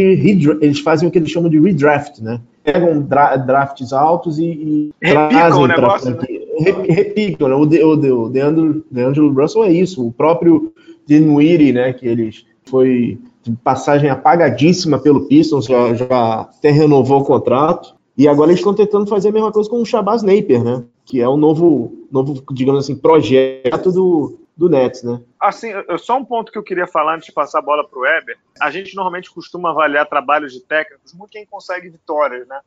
eles 0.61 0.79
fazem 0.79 1.09
o 1.09 1.11
que 1.11 1.19
eles 1.19 1.31
chamam 1.31 1.51
de 1.51 1.59
redraft, 1.59 2.21
né? 2.21 2.41
Pegam 2.63 3.01
dra 3.01 3.37
drafts 3.37 3.93
altos 3.93 4.39
e, 4.39 4.45
e 4.45 4.93
trazem 5.01 5.67
para 5.67 6.11
né? 6.11 6.38
Repicam, 6.59 7.49
né? 7.49 7.55
O, 7.55 7.67
de, 7.67 7.83
o, 7.83 7.97
de, 7.97 8.11
o 8.11 8.29
DeAngelo, 8.29 8.85
DeAngelo 8.91 9.33
Russell 9.33 9.65
é 9.65 9.73
isso, 9.73 10.07
o 10.07 10.13
próprio 10.13 10.73
Dinwiddie, 11.07 11.73
né, 11.73 11.93
que 11.93 12.07
eles 12.07 12.45
foi 12.69 13.19
de 13.43 13.57
passagem 13.57 14.11
apagadíssima 14.11 14.99
pelo 14.99 15.27
Pistons, 15.27 15.67
já, 15.67 15.95
já 15.95 16.41
até 16.43 16.71
renovou 16.71 17.21
o 17.21 17.25
contrato. 17.25 17.97
E 18.17 18.27
agora 18.27 18.51
eles 18.51 18.61
estão 18.61 18.75
tentando 18.75 19.07
fazer 19.07 19.29
a 19.29 19.33
mesma 19.33 19.53
coisa 19.53 19.71
com 19.71 19.81
o 19.81 19.87
Shabazz 19.87 20.23
Napier, 20.23 20.63
né? 20.63 20.85
Que 21.05 21.21
é 21.21 21.29
o 21.29 21.37
novo, 21.37 22.07
novo 22.11 22.43
digamos 22.53 22.85
assim, 22.85 22.97
projeto 22.97 23.93
do, 23.93 24.39
do 24.57 24.69
Nets, 24.69 25.05
né? 25.05 25.21
Assim, 25.41 25.69
só 25.99 26.19
um 26.19 26.25
ponto 26.25 26.51
que 26.51 26.59
eu 26.59 26.65
queria 26.65 26.87
falar 26.87 27.15
antes 27.15 27.27
de 27.27 27.33
passar 27.33 27.61
a 27.61 27.63
bola 27.63 27.89
para 27.89 27.99
o 27.99 28.03
Weber. 28.03 28.37
A 28.61 28.73
gente 28.73 28.97
normalmente 28.97 29.31
costuma 29.31 29.71
avaliar 29.71 30.09
trabalhos 30.09 30.53
de 30.53 30.61
técnicos 30.61 31.15
muito 31.15 31.31
quem 31.31 31.47
consegue 31.47 31.89
vitórias, 31.89 32.47
né? 32.49 32.59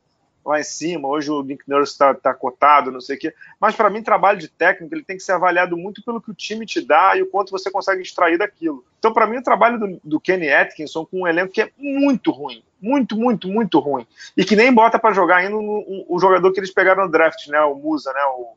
Lá 0.44 0.58
em 0.58 0.64
cima, 0.64 1.08
hoje 1.08 1.30
o 1.30 1.42
Nick 1.42 1.62
Nurse 1.68 1.92
está 1.92 2.12
tá 2.12 2.34
cotado, 2.34 2.90
não 2.90 3.00
sei 3.00 3.16
o 3.16 3.18
quê. 3.18 3.34
Mas 3.60 3.76
para 3.76 3.88
mim, 3.88 4.02
trabalho 4.02 4.38
de 4.38 4.48
técnico 4.48 4.92
ele 4.92 5.04
tem 5.04 5.16
que 5.16 5.22
ser 5.22 5.32
avaliado 5.32 5.76
muito 5.76 6.02
pelo 6.02 6.20
que 6.20 6.32
o 6.32 6.34
time 6.34 6.66
te 6.66 6.80
dá 6.80 7.16
e 7.16 7.22
o 7.22 7.26
quanto 7.26 7.52
você 7.52 7.70
consegue 7.70 8.02
extrair 8.02 8.38
daquilo. 8.38 8.84
Então, 8.98 9.12
para 9.12 9.26
mim, 9.26 9.36
o 9.36 9.42
trabalho 9.42 9.78
do, 9.78 10.00
do 10.02 10.20
Kenny 10.20 10.52
Atkinson 10.52 11.06
com 11.06 11.22
um 11.22 11.26
elenco 11.28 11.52
que 11.52 11.62
é 11.62 11.70
muito 11.78 12.32
ruim, 12.32 12.64
muito, 12.80 13.16
muito, 13.16 13.46
muito 13.46 13.78
ruim. 13.78 14.06
E 14.36 14.44
que 14.44 14.56
nem 14.56 14.72
bota 14.72 14.98
para 14.98 15.14
jogar 15.14 15.36
ainda 15.36 15.56
o, 15.56 16.06
o, 16.08 16.18
jogador 16.18 16.52
que 16.52 16.58
eles 16.58 16.72
pegaram 16.72 17.04
no 17.04 17.10
draft, 17.10 17.46
né? 17.46 17.60
O 17.60 17.76
Musa, 17.76 18.12
né? 18.12 18.20
O, 18.36 18.54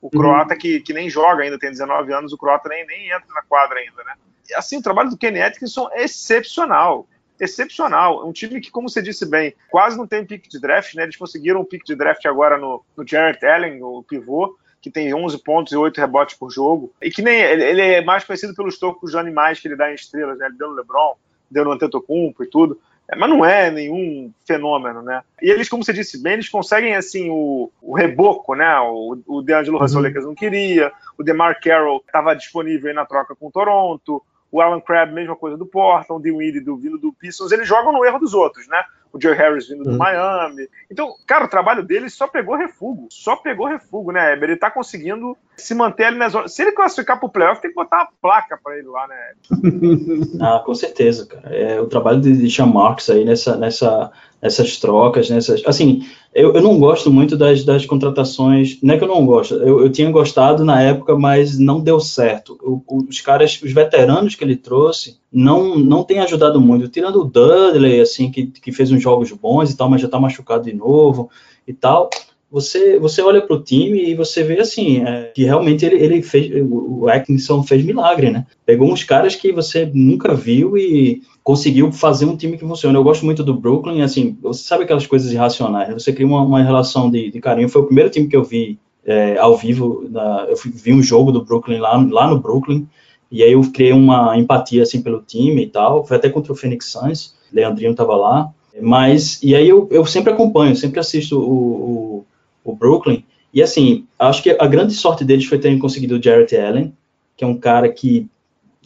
o 0.00 0.06
uhum. 0.06 0.10
croata 0.10 0.54
uhum. 0.54 0.60
que, 0.60 0.80
que 0.80 0.92
nem 0.92 1.08
joga 1.08 1.44
ainda, 1.44 1.58
tem 1.58 1.70
19 1.70 2.12
anos, 2.12 2.32
o 2.32 2.38
croata 2.38 2.68
nem, 2.68 2.84
nem 2.86 3.10
entra 3.10 3.32
na 3.32 3.42
quadra 3.42 3.78
ainda, 3.78 4.02
né? 4.04 4.14
E 4.48 4.54
assim, 4.54 4.78
o 4.78 4.82
trabalho 4.82 5.10
do 5.10 5.18
Kenny 5.18 5.40
Atkinson 5.40 5.88
é 5.92 6.02
excepcional. 6.02 7.06
Excepcional. 7.40 8.26
Um 8.26 8.32
time 8.32 8.60
que, 8.60 8.70
como 8.70 8.88
você 8.88 9.00
disse 9.00 9.24
bem, 9.28 9.54
quase 9.70 9.96
não 9.96 10.06
tem 10.06 10.24
pick 10.24 10.48
de 10.48 10.60
draft, 10.60 10.94
né? 10.94 11.04
Eles 11.04 11.16
conseguiram 11.16 11.60
um 11.60 11.64
pick 11.64 11.84
de 11.84 11.94
draft 11.94 12.24
agora 12.26 12.58
no, 12.58 12.84
no 12.96 13.06
Jarrett 13.06 13.44
Allen, 13.46 13.82
o 13.82 14.02
pivô, 14.02 14.56
que 14.80 14.90
tem 14.90 15.12
11 15.14 15.38
pontos 15.42 15.72
e 15.72 15.76
8 15.76 15.98
rebotes 15.98 16.36
por 16.36 16.50
jogo. 16.50 16.92
E 17.00 17.10
que 17.10 17.22
nem 17.22 17.40
ele, 17.40 17.64
ele 17.64 17.82
é 17.82 18.04
mais 18.04 18.24
conhecido 18.24 18.54
pelos 18.54 18.78
tocos 18.78 19.12
de 19.12 19.18
animais 19.18 19.60
que 19.60 19.68
ele 19.68 19.76
dá 19.76 19.90
em 19.90 19.94
estrelas, 19.94 20.38
né? 20.38 20.46
Ele 20.46 20.56
deu 20.56 20.68
no 20.68 20.74
LeBron, 20.74 21.14
deu 21.50 21.64
no 21.64 21.72
Antetokounmpo 21.72 22.42
e 22.42 22.46
tudo. 22.48 22.80
É, 23.10 23.16
mas 23.16 23.30
não 23.30 23.42
é 23.42 23.70
nenhum 23.70 24.30
fenômeno, 24.46 25.00
né? 25.00 25.22
E 25.40 25.50
eles, 25.50 25.68
como 25.68 25.82
você 25.82 25.94
disse 25.94 26.22
bem, 26.22 26.34
eles 26.34 26.48
conseguem, 26.48 26.94
assim, 26.94 27.30
o, 27.30 27.70
o 27.80 27.94
reboco, 27.94 28.54
né? 28.54 28.78
O, 28.80 29.18
o 29.26 29.42
DeAngelo 29.42 29.78
Russell 29.78 30.02
uhum. 30.02 30.22
não 30.22 30.34
queria, 30.34 30.92
o 31.16 31.22
DeMar 31.22 31.58
Carroll 31.60 32.02
estava 32.06 32.36
disponível 32.36 32.88
aí 32.88 32.94
na 32.94 33.06
troca 33.06 33.34
com 33.34 33.46
o 33.46 33.50
Toronto, 33.50 34.22
o 34.50 34.60
Alan 34.60 34.80
Crabb, 34.80 35.12
mesma 35.12 35.36
coisa 35.36 35.56
do 35.56 35.66
Portland, 35.66 36.20
o 36.20 36.22
Dinwiddie 36.22 36.60
do 36.60 36.76
vindo 36.76 36.98
do 36.98 37.12
Pistons, 37.12 37.52
eles 37.52 37.68
jogam 37.68 37.92
no 37.92 38.04
erro 38.04 38.18
dos 38.18 38.34
outros, 38.34 38.66
né? 38.68 38.82
O 39.12 39.20
Joe 39.20 39.34
Harris 39.34 39.68
vindo 39.68 39.84
do 39.84 39.90
uhum. 39.90 39.96
Miami. 39.96 40.68
Então, 40.90 41.14
cara, 41.26 41.44
o 41.44 41.48
trabalho 41.48 41.82
dele 41.82 42.10
só 42.10 42.26
pegou 42.26 42.56
refugo. 42.56 43.08
Só 43.10 43.36
pegou 43.36 43.66
refugo, 43.66 44.12
né, 44.12 44.32
Ele 44.34 44.56
tá 44.56 44.70
conseguindo 44.70 45.36
se 45.56 45.74
manter 45.74 46.04
ali 46.04 46.18
na 46.18 46.28
zona. 46.28 46.48
Se 46.48 46.62
ele 46.62 46.72
classificar 46.72 47.18
pro 47.18 47.28
playoff, 47.28 47.60
tem 47.60 47.70
que 47.70 47.76
botar 47.76 47.98
uma 47.98 48.08
placa 48.20 48.58
para 48.62 48.78
ele 48.78 48.88
lá, 48.88 49.08
né? 49.08 49.16
ah, 50.40 50.62
com 50.64 50.74
certeza, 50.74 51.26
cara. 51.26 51.54
É, 51.54 51.80
o 51.80 51.86
trabalho 51.86 52.20
de 52.20 52.50
Sean 52.50 52.66
Marks 52.66 53.10
aí 53.10 53.24
nessa, 53.24 53.56
nessa, 53.56 54.12
nessas 54.40 54.76
trocas, 54.78 55.28
nessas. 55.28 55.62
Assim, 55.66 56.06
eu, 56.34 56.54
eu 56.54 56.62
não 56.62 56.78
gosto 56.78 57.10
muito 57.10 57.36
das, 57.36 57.64
das 57.64 57.84
contratações. 57.84 58.78
Não 58.82 58.94
é 58.94 58.98
que 58.98 59.04
eu 59.04 59.08
não 59.08 59.26
gosto, 59.26 59.54
eu, 59.54 59.80
eu 59.80 59.90
tinha 59.90 60.10
gostado 60.10 60.64
na 60.64 60.80
época, 60.80 61.16
mas 61.16 61.58
não 61.58 61.80
deu 61.80 61.98
certo. 61.98 62.58
O, 62.62 63.04
os 63.08 63.20
caras, 63.20 63.60
os 63.62 63.72
veteranos 63.72 64.34
que 64.34 64.44
ele 64.44 64.56
trouxe, 64.56 65.18
não 65.32 65.78
não 65.78 66.04
tem 66.04 66.20
ajudado 66.20 66.60
muito. 66.60 66.88
Tirando 66.88 67.20
o 67.20 67.24
Dudley, 67.24 68.00
assim, 68.00 68.30
que, 68.30 68.46
que 68.46 68.72
fez 68.72 68.90
uns 68.90 69.02
jogos 69.02 69.30
bons 69.32 69.70
e 69.70 69.76
tal, 69.76 69.88
mas 69.88 70.00
já 70.00 70.08
tá 70.08 70.18
machucado 70.18 70.64
de 70.64 70.74
novo 70.74 71.30
e 71.66 71.72
tal 71.72 72.10
você, 72.50 72.98
você 72.98 73.20
olha 73.20 73.42
para 73.42 73.54
o 73.54 73.62
time 73.62 74.02
e 74.02 74.14
você 74.14 74.42
vê 74.42 74.58
assim 74.58 75.04
é, 75.04 75.30
que 75.34 75.44
realmente 75.44 75.84
ele, 75.84 75.96
ele 75.96 76.22
fez 76.22 76.50
o 76.68 77.06
Atkinson 77.08 77.62
fez 77.62 77.84
milagre, 77.84 78.30
né? 78.30 78.46
Pegou 78.64 78.90
uns 78.90 79.04
caras 79.04 79.36
que 79.36 79.52
você 79.52 79.90
nunca 79.92 80.34
viu 80.34 80.76
e 80.76 81.22
conseguiu 81.44 81.92
fazer 81.92 82.24
um 82.24 82.36
time 82.36 82.56
que 82.56 82.66
funciona. 82.66 82.98
Eu 82.98 83.04
gosto 83.04 83.24
muito 83.24 83.44
do 83.44 83.54
Brooklyn, 83.54 84.02
assim, 84.02 84.36
você 84.40 84.62
sabe 84.62 84.84
aquelas 84.84 85.06
coisas 85.06 85.30
irracionais, 85.30 85.88
né? 85.88 85.94
você 85.94 86.12
cria 86.12 86.26
uma, 86.26 86.40
uma 86.42 86.62
relação 86.62 87.10
de, 87.10 87.30
de, 87.30 87.40
carinho. 87.40 87.68
Foi 87.68 87.82
o 87.82 87.86
primeiro 87.86 88.10
time 88.10 88.28
que 88.28 88.36
eu 88.36 88.44
vi 88.44 88.78
é, 89.04 89.36
ao 89.38 89.56
vivo, 89.56 90.06
na, 90.10 90.46
eu 90.48 90.56
vi 90.56 90.92
um 90.92 91.02
jogo 91.02 91.30
do 91.30 91.44
Brooklyn 91.44 91.78
lá, 91.78 91.96
lá 92.10 92.28
no 92.28 92.38
Brooklyn 92.38 92.86
e 93.30 93.42
aí 93.42 93.52
eu 93.52 93.62
criei 93.72 93.92
uma 93.92 94.36
empatia 94.38 94.82
assim 94.82 95.02
pelo 95.02 95.22
time 95.22 95.62
e 95.62 95.68
tal. 95.68 96.06
Foi 96.06 96.16
até 96.16 96.28
contra 96.28 96.52
o 96.52 96.56
Phoenix 96.56 96.86
Suns, 96.86 97.34
Leandrinho 97.52 97.92
estava 97.92 98.16
lá. 98.16 98.50
Mas, 98.80 99.42
e 99.42 99.54
aí 99.56 99.68
eu, 99.68 99.88
eu 99.90 100.06
sempre 100.06 100.32
acompanho, 100.32 100.76
sempre 100.76 101.00
assisto 101.00 101.38
o, 101.38 102.20
o 102.20 102.26
o 102.68 102.74
Brooklyn. 102.74 103.24
E 103.52 103.62
assim, 103.62 104.06
acho 104.18 104.42
que 104.42 104.50
a 104.50 104.66
grande 104.66 104.92
sorte 104.92 105.24
deles 105.24 105.46
foi 105.46 105.58
terem 105.58 105.78
conseguido 105.78 106.16
o 106.16 106.22
Jarrett 106.22 106.54
Allen, 106.56 106.92
que 107.36 107.42
é 107.42 107.46
um 107.46 107.56
cara 107.56 107.88
que, 107.88 108.28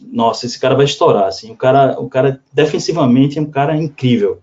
nossa, 0.01 0.45
esse 0.45 0.59
cara 0.59 0.75
vai 0.75 0.85
estourar, 0.85 1.25
assim. 1.25 1.51
O 1.51 1.55
cara, 1.55 1.99
o 1.99 2.07
cara 2.07 2.39
defensivamente 2.51 3.37
é 3.37 3.41
um 3.41 3.49
cara 3.49 3.75
incrível. 3.75 4.39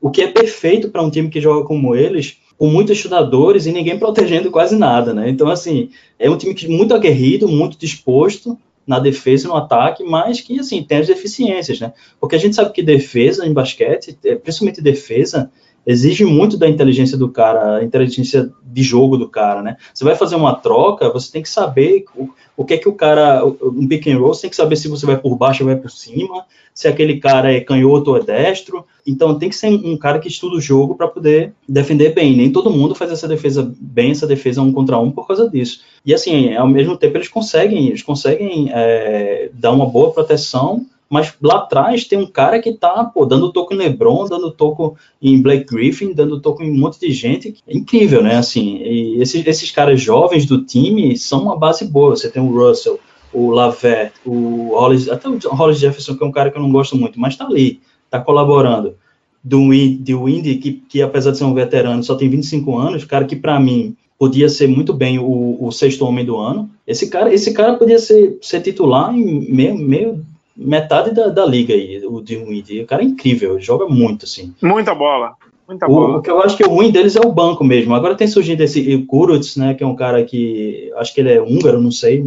O 0.00 0.10
que 0.10 0.22
é 0.22 0.28
perfeito 0.28 0.88
para 0.90 1.02
um 1.02 1.10
time 1.10 1.28
que 1.28 1.40
joga 1.40 1.66
como 1.66 1.94
eles, 1.94 2.38
com 2.56 2.68
muitos 2.68 2.96
chutadores 2.96 3.66
e 3.66 3.72
ninguém 3.72 3.98
protegendo 3.98 4.50
quase 4.50 4.76
nada, 4.76 5.12
né? 5.12 5.28
Então, 5.28 5.48
assim, 5.48 5.90
é 6.18 6.30
um 6.30 6.38
time 6.38 6.54
que 6.54 6.66
muito 6.66 6.94
aguerrido, 6.94 7.46
muito 7.46 7.78
disposto 7.78 8.58
na 8.88 8.98
defesa 8.98 9.44
e 9.44 9.48
no 9.48 9.54
ataque, 9.54 10.02
mas 10.02 10.40
que, 10.40 10.58
assim, 10.58 10.82
tem 10.82 10.98
as 10.98 11.06
deficiências, 11.06 11.78
né? 11.78 11.92
Porque 12.18 12.34
a 12.34 12.38
gente 12.38 12.56
sabe 12.56 12.72
que 12.72 12.82
defesa 12.82 13.46
em 13.46 13.52
basquete, 13.52 14.18
é, 14.24 14.34
principalmente 14.34 14.80
defesa, 14.80 15.50
exige 15.86 16.24
muito 16.24 16.56
da 16.56 16.66
inteligência 16.66 17.16
do 17.16 17.30
cara, 17.30 17.84
inteligência 17.84 18.50
de 18.70 18.82
jogo 18.82 19.16
do 19.16 19.28
cara, 19.28 19.62
né? 19.62 19.76
Você 19.92 20.04
vai 20.04 20.14
fazer 20.14 20.36
uma 20.36 20.54
troca, 20.54 21.10
você 21.10 21.32
tem 21.32 21.42
que 21.42 21.48
saber 21.48 22.04
o, 22.14 22.28
o 22.56 22.64
que 22.64 22.74
é 22.74 22.78
que 22.78 22.88
o 22.88 22.92
cara, 22.92 23.44
um 23.44 23.86
pick 23.86 24.06
and 24.06 24.18
roll, 24.18 24.34
você 24.34 24.42
tem 24.42 24.50
que 24.50 24.56
saber 24.56 24.76
se 24.76 24.88
você 24.88 25.06
vai 25.06 25.16
por 25.16 25.34
baixo 25.36 25.62
ou 25.62 25.68
vai 25.68 25.76
por 25.76 25.90
cima, 25.90 26.44
se 26.74 26.86
aquele 26.86 27.18
cara 27.18 27.52
é 27.52 27.60
canhoto 27.60 28.10
ou 28.10 28.16
é 28.16 28.22
destro. 28.22 28.84
Então 29.06 29.38
tem 29.38 29.48
que 29.48 29.56
ser 29.56 29.68
um 29.68 29.96
cara 29.96 30.18
que 30.18 30.28
estuda 30.28 30.56
o 30.56 30.60
jogo 30.60 30.94
para 30.94 31.08
poder 31.08 31.52
defender 31.68 32.14
bem. 32.14 32.36
Nem 32.36 32.52
todo 32.52 32.70
mundo 32.70 32.94
faz 32.94 33.10
essa 33.10 33.26
defesa 33.26 33.72
bem, 33.80 34.10
essa 34.10 34.26
defesa 34.26 34.62
um 34.62 34.72
contra 34.72 34.98
um 34.98 35.10
por 35.10 35.26
causa 35.26 35.48
disso. 35.48 35.80
E 36.04 36.12
assim, 36.12 36.54
ao 36.54 36.68
mesmo 36.68 36.96
tempo 36.96 37.16
eles 37.16 37.28
conseguem, 37.28 37.88
eles 37.88 38.02
conseguem 38.02 38.70
é, 38.72 39.50
dar 39.54 39.72
uma 39.72 39.86
boa 39.86 40.12
proteção 40.12 40.86
mas 41.08 41.34
lá 41.40 41.58
atrás 41.58 42.04
tem 42.04 42.18
um 42.18 42.26
cara 42.26 42.60
que 42.60 42.72
tá, 42.72 43.04
pô, 43.04 43.24
dando 43.24 43.52
toco 43.52 43.72
em 43.72 43.78
LeBron, 43.78 44.26
dando 44.26 44.50
toco 44.50 44.96
em 45.22 45.40
Blake 45.40 45.64
Griffin, 45.64 46.12
dando 46.12 46.40
toco 46.40 46.62
em 46.62 46.70
um 46.70 46.78
monte 46.78 47.00
de 47.00 47.10
gente. 47.12 47.56
É 47.66 47.76
incrível, 47.76 48.22
né? 48.22 48.36
Assim, 48.36 48.80
esses, 49.18 49.46
esses 49.46 49.70
caras 49.70 50.00
jovens 50.00 50.44
do 50.44 50.62
time 50.62 51.16
são 51.16 51.42
uma 51.42 51.56
base 51.56 51.86
boa. 51.86 52.14
Você 52.14 52.30
tem 52.30 52.42
o 52.42 52.52
Russell, 52.52 53.00
o 53.32 53.50
Lavette, 53.50 54.14
o 54.24 54.74
Hollis, 54.74 55.08
até 55.08 55.28
o 55.28 55.38
Hollis 55.54 55.78
Jefferson, 55.78 56.14
que 56.14 56.22
é 56.22 56.26
um 56.26 56.32
cara 56.32 56.50
que 56.50 56.58
eu 56.58 56.62
não 56.62 56.70
gosto 56.70 56.96
muito, 56.96 57.18
mas 57.18 57.36
tá 57.36 57.46
ali, 57.46 57.80
tá 58.10 58.20
colaborando. 58.20 58.94
Do 59.42 59.70
de 59.70 60.14
Windy, 60.14 60.56
que, 60.56 60.72
que 60.72 61.00
apesar 61.00 61.30
de 61.30 61.38
ser 61.38 61.44
um 61.44 61.54
veterano, 61.54 62.02
só 62.02 62.16
tem 62.16 62.28
25 62.28 62.76
anos, 62.76 63.04
cara 63.04 63.24
que 63.24 63.36
para 63.36 63.58
mim 63.58 63.96
podia 64.18 64.48
ser 64.48 64.66
muito 64.66 64.92
bem 64.92 65.18
o, 65.18 65.56
o, 65.60 65.70
sexto 65.70 66.04
homem 66.04 66.24
do 66.24 66.36
ano. 66.36 66.68
Esse 66.86 67.08
cara, 67.08 67.32
esse 67.32 67.54
cara 67.54 67.74
podia 67.74 67.98
ser, 67.98 68.36
ser 68.42 68.60
titular 68.60 69.14
em 69.14 69.48
meio, 69.50 69.78
meio 69.78 70.26
metade 70.58 71.12
da, 71.12 71.28
da 71.28 71.46
liga 71.46 71.72
aí, 71.72 72.04
o 72.04 72.20
de 72.20 72.36
Windy. 72.36 72.82
O 72.82 72.86
cara 72.86 73.02
é 73.02 73.06
incrível, 73.06 73.60
joga 73.60 73.86
muito, 73.86 74.24
assim. 74.24 74.52
Muita 74.60 74.92
bola. 74.94 75.34
Muita 75.68 75.86
o, 75.86 75.88
bola. 75.88 76.18
O 76.18 76.22
que 76.22 76.30
eu 76.30 76.42
acho 76.42 76.56
que 76.56 76.64
o 76.64 76.70
ruim 76.70 76.90
deles 76.90 77.14
é 77.14 77.20
o 77.24 77.30
banco 77.30 77.62
mesmo. 77.62 77.94
Agora 77.94 78.16
tem 78.16 78.26
surgido 78.26 78.62
esse 78.64 78.98
Kuruts, 79.06 79.56
né, 79.56 79.74
que 79.74 79.84
é 79.84 79.86
um 79.86 79.94
cara 79.94 80.24
que 80.24 80.90
acho 80.96 81.14
que 81.14 81.20
ele 81.20 81.32
é 81.32 81.40
húngaro, 81.40 81.80
não 81.80 81.92
sei, 81.92 82.24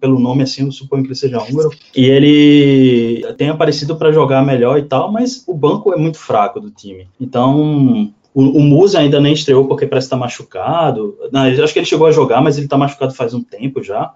pelo 0.00 0.18
nome 0.18 0.42
assim, 0.42 0.64
eu 0.64 0.72
suponho 0.72 1.02
que 1.02 1.08
ele 1.08 1.14
seja 1.14 1.42
húngaro. 1.42 1.70
E 1.94 2.06
ele 2.06 3.34
tem 3.36 3.50
aparecido 3.50 3.96
para 3.96 4.12
jogar 4.12 4.44
melhor 4.44 4.78
e 4.78 4.82
tal, 4.82 5.12
mas 5.12 5.44
o 5.46 5.52
banco 5.52 5.92
é 5.92 5.96
muito 5.96 6.18
fraco 6.18 6.60
do 6.60 6.70
time. 6.70 7.06
Então, 7.20 8.12
o, 8.32 8.42
o 8.42 8.60
Musa 8.60 9.00
ainda 9.00 9.20
nem 9.20 9.34
estreou 9.34 9.66
porque 9.66 9.86
parece 9.86 10.06
estar 10.06 10.16
tá 10.16 10.20
machucado. 10.20 11.16
Não, 11.30 11.42
acho 11.42 11.72
que 11.72 11.78
ele 11.78 11.86
chegou 11.86 12.06
a 12.06 12.12
jogar, 12.12 12.40
mas 12.40 12.56
ele 12.56 12.66
está 12.66 12.78
machucado 12.78 13.14
faz 13.14 13.34
um 13.34 13.42
tempo 13.42 13.82
já. 13.82 14.12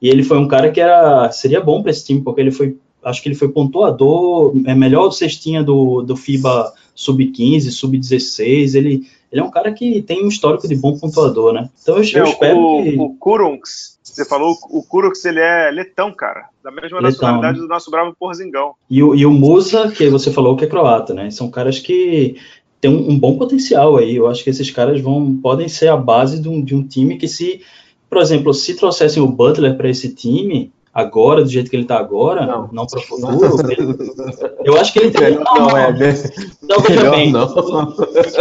E 0.00 0.08
ele 0.08 0.24
foi 0.24 0.38
um 0.38 0.48
cara 0.48 0.70
que 0.70 0.80
era, 0.80 1.30
seria 1.30 1.60
bom 1.60 1.80
para 1.80 1.92
esse 1.92 2.04
time, 2.04 2.20
porque 2.20 2.40
ele 2.40 2.50
foi 2.50 2.76
acho 3.04 3.22
que 3.22 3.28
ele 3.28 3.34
foi 3.34 3.48
pontuador, 3.48 4.52
é 4.66 4.74
melhor 4.74 5.10
cestinha 5.10 5.62
do, 5.62 6.02
do 6.02 6.16
FIBA 6.16 6.72
sub-15, 6.94 7.70
sub-16, 7.70 8.74
ele, 8.74 9.06
ele 9.30 9.40
é 9.40 9.44
um 9.44 9.50
cara 9.50 9.72
que 9.72 10.02
tem 10.02 10.24
um 10.24 10.28
histórico 10.28 10.68
de 10.68 10.76
bom 10.76 10.98
pontuador, 10.98 11.52
né? 11.52 11.68
Então 11.82 11.96
eu, 11.96 12.02
eu 12.02 12.24
espero 12.24 12.58
o, 12.58 12.82
que... 12.82 12.96
O 12.98 13.14
Kurunks, 13.14 13.98
você 14.02 14.24
falou, 14.24 14.56
o 14.70 14.82
Kurunks, 14.82 15.24
ele 15.24 15.40
é 15.40 15.70
letão, 15.70 16.12
cara, 16.12 16.48
da 16.62 16.70
mesma 16.70 16.98
letão, 16.98 17.10
nacionalidade 17.10 17.58
né? 17.58 17.62
do 17.62 17.68
nosso 17.68 17.90
bravo 17.90 18.14
Porzingão. 18.18 18.74
E 18.88 19.02
o, 19.02 19.14
e 19.14 19.24
o 19.24 19.30
Musa, 19.30 19.90
que 19.90 20.08
você 20.08 20.30
falou 20.30 20.56
que 20.56 20.64
é 20.64 20.68
croata, 20.68 21.14
né? 21.14 21.30
São 21.30 21.50
caras 21.50 21.78
que 21.78 22.36
têm 22.80 22.90
um, 22.90 23.12
um 23.12 23.18
bom 23.18 23.38
potencial 23.38 23.96
aí, 23.96 24.16
eu 24.16 24.28
acho 24.28 24.44
que 24.44 24.50
esses 24.50 24.70
caras 24.70 25.00
vão, 25.00 25.36
podem 25.36 25.68
ser 25.68 25.88
a 25.88 25.96
base 25.96 26.40
de 26.40 26.48
um, 26.48 26.62
de 26.62 26.74
um 26.74 26.86
time 26.86 27.16
que 27.16 27.26
se, 27.26 27.62
por 28.10 28.18
exemplo, 28.18 28.52
se 28.52 28.76
trouxessem 28.76 29.22
o 29.22 29.28
Butler 29.28 29.76
para 29.76 29.88
esse 29.88 30.14
time, 30.14 30.70
agora, 30.92 31.42
do 31.42 31.48
jeito 31.48 31.70
que 31.70 31.76
ele 31.76 31.84
está 31.84 31.98
agora, 31.98 32.44
não, 32.44 32.68
não 32.70 32.86
para 32.86 32.98
o 32.98 33.02
futuro, 33.02 33.56
eu 34.64 34.76
acho 34.78 34.92
que 34.92 34.98
ele 34.98 35.10
tem. 35.10 35.36
Não, 35.36 35.54
não, 35.54 35.76
é. 35.76 35.92
Não, 36.62 36.80
veja 36.80 37.10
bem. 37.10 37.32
Não. 37.32 37.46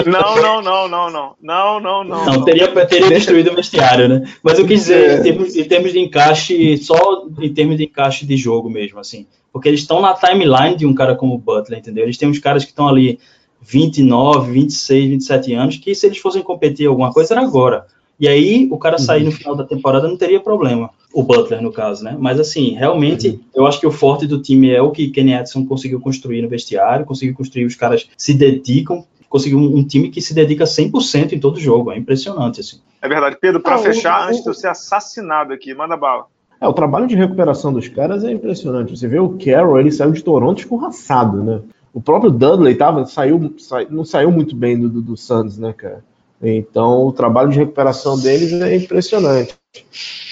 não, 0.05 0.35
não, 0.35 0.61
não, 0.61 0.89
não, 0.89 1.09
não. 1.11 1.35
Não, 1.41 1.79
não, 1.79 2.03
não. 2.03 2.25
Não, 2.25 2.43
teria, 2.43 2.67
teria 2.85 3.09
destruído 3.09 3.51
o 3.51 3.55
vestiário, 3.55 4.09
né? 4.09 4.33
Mas 4.43 4.59
eu 4.59 4.67
quis 4.67 4.81
dizer, 4.81 5.19
em 5.19 5.23
termos, 5.23 5.55
em 5.55 5.63
termos 5.63 5.93
de 5.93 5.99
encaixe, 5.99 6.77
só 6.77 7.25
em 7.39 7.53
termos 7.53 7.77
de 7.77 7.85
encaixe 7.85 8.25
de 8.25 8.35
jogo 8.35 8.69
mesmo, 8.69 8.99
assim. 8.99 9.25
Porque 9.53 9.69
eles 9.69 9.81
estão 9.81 10.01
na 10.01 10.13
timeline 10.13 10.75
de 10.75 10.85
um 10.85 10.93
cara 10.93 11.15
como 11.15 11.35
o 11.35 11.37
Butler, 11.37 11.79
entendeu? 11.79 12.03
Eles 12.03 12.17
têm 12.17 12.29
uns 12.29 12.39
caras 12.39 12.63
que 12.63 12.71
estão 12.71 12.87
ali 12.87 13.19
29, 13.61 14.51
26, 14.51 15.09
27 15.09 15.53
anos, 15.53 15.77
que 15.77 15.93
se 15.93 16.05
eles 16.05 16.17
fossem 16.17 16.41
competir 16.41 16.87
alguma 16.87 17.13
coisa 17.13 17.33
era 17.33 17.41
agora. 17.41 17.85
E 18.19 18.27
aí 18.27 18.67
o 18.71 18.77
cara 18.77 18.97
sair 18.97 19.23
no 19.23 19.31
final 19.31 19.55
da 19.55 19.63
temporada 19.63 20.07
não 20.07 20.15
teria 20.15 20.39
problema. 20.39 20.91
O 21.13 21.23
Butler, 21.23 21.61
no 21.61 21.71
caso, 21.71 22.03
né? 22.03 22.15
Mas 22.17 22.39
assim, 22.39 22.71
realmente, 22.71 23.29
uhum. 23.29 23.39
eu 23.53 23.67
acho 23.67 23.79
que 23.79 23.87
o 23.87 23.91
forte 23.91 24.25
do 24.25 24.41
time 24.41 24.71
é 24.71 24.81
o 24.81 24.91
que 24.91 25.09
Kenny 25.09 25.33
Edson 25.33 25.65
conseguiu 25.65 25.99
construir 25.99 26.41
no 26.41 26.49
vestiário, 26.49 27.05
conseguiu 27.05 27.35
construir, 27.35 27.65
os 27.65 27.75
caras 27.75 28.07
se 28.17 28.33
dedicam, 28.33 29.03
conseguiu 29.29 29.57
um, 29.57 29.77
um 29.77 29.83
time 29.83 30.09
que 30.09 30.21
se 30.21 30.33
dedica 30.33 30.63
100% 30.63 31.33
em 31.33 31.39
todo 31.39 31.59
jogo. 31.59 31.91
É 31.91 31.97
impressionante, 31.97 32.61
assim. 32.61 32.79
É 33.01 33.07
verdade. 33.07 33.37
Pedro, 33.39 33.59
para 33.61 33.75
ah, 33.75 33.79
fechar, 33.79 34.25
o, 34.25 34.29
antes 34.29 34.43
de 34.43 34.49
eu 34.49 34.53
ser 34.53 34.67
assassinado 34.67 35.53
aqui, 35.53 35.73
manda 35.73 35.97
bala. 35.97 36.25
É, 36.59 36.67
o 36.67 36.73
trabalho 36.73 37.07
de 37.07 37.15
recuperação 37.15 37.73
dos 37.73 37.87
caras 37.87 38.23
é 38.23 38.31
impressionante. 38.31 38.95
Você 38.95 39.07
vê 39.07 39.19
o 39.19 39.37
Carroll, 39.37 39.79
ele 39.79 39.91
saiu 39.91 40.11
de 40.11 40.23
Toronto 40.23 40.59
escorraçado, 40.59 41.43
né? 41.43 41.61
O 41.93 41.99
próprio 41.99 42.31
Dudley 42.31 42.75
tava, 42.75 43.05
saiu, 43.05 43.53
não 43.89 44.05
saiu 44.05 44.31
muito 44.31 44.55
bem 44.55 44.79
do, 44.79 44.87
do, 44.87 45.01
do 45.01 45.17
Suns, 45.17 45.57
né, 45.57 45.73
cara? 45.73 46.03
Então, 46.41 47.05
o 47.05 47.11
trabalho 47.11 47.49
de 47.49 47.57
recuperação 47.57 48.17
deles 48.19 48.53
é 48.53 48.75
impressionante. 48.75 49.55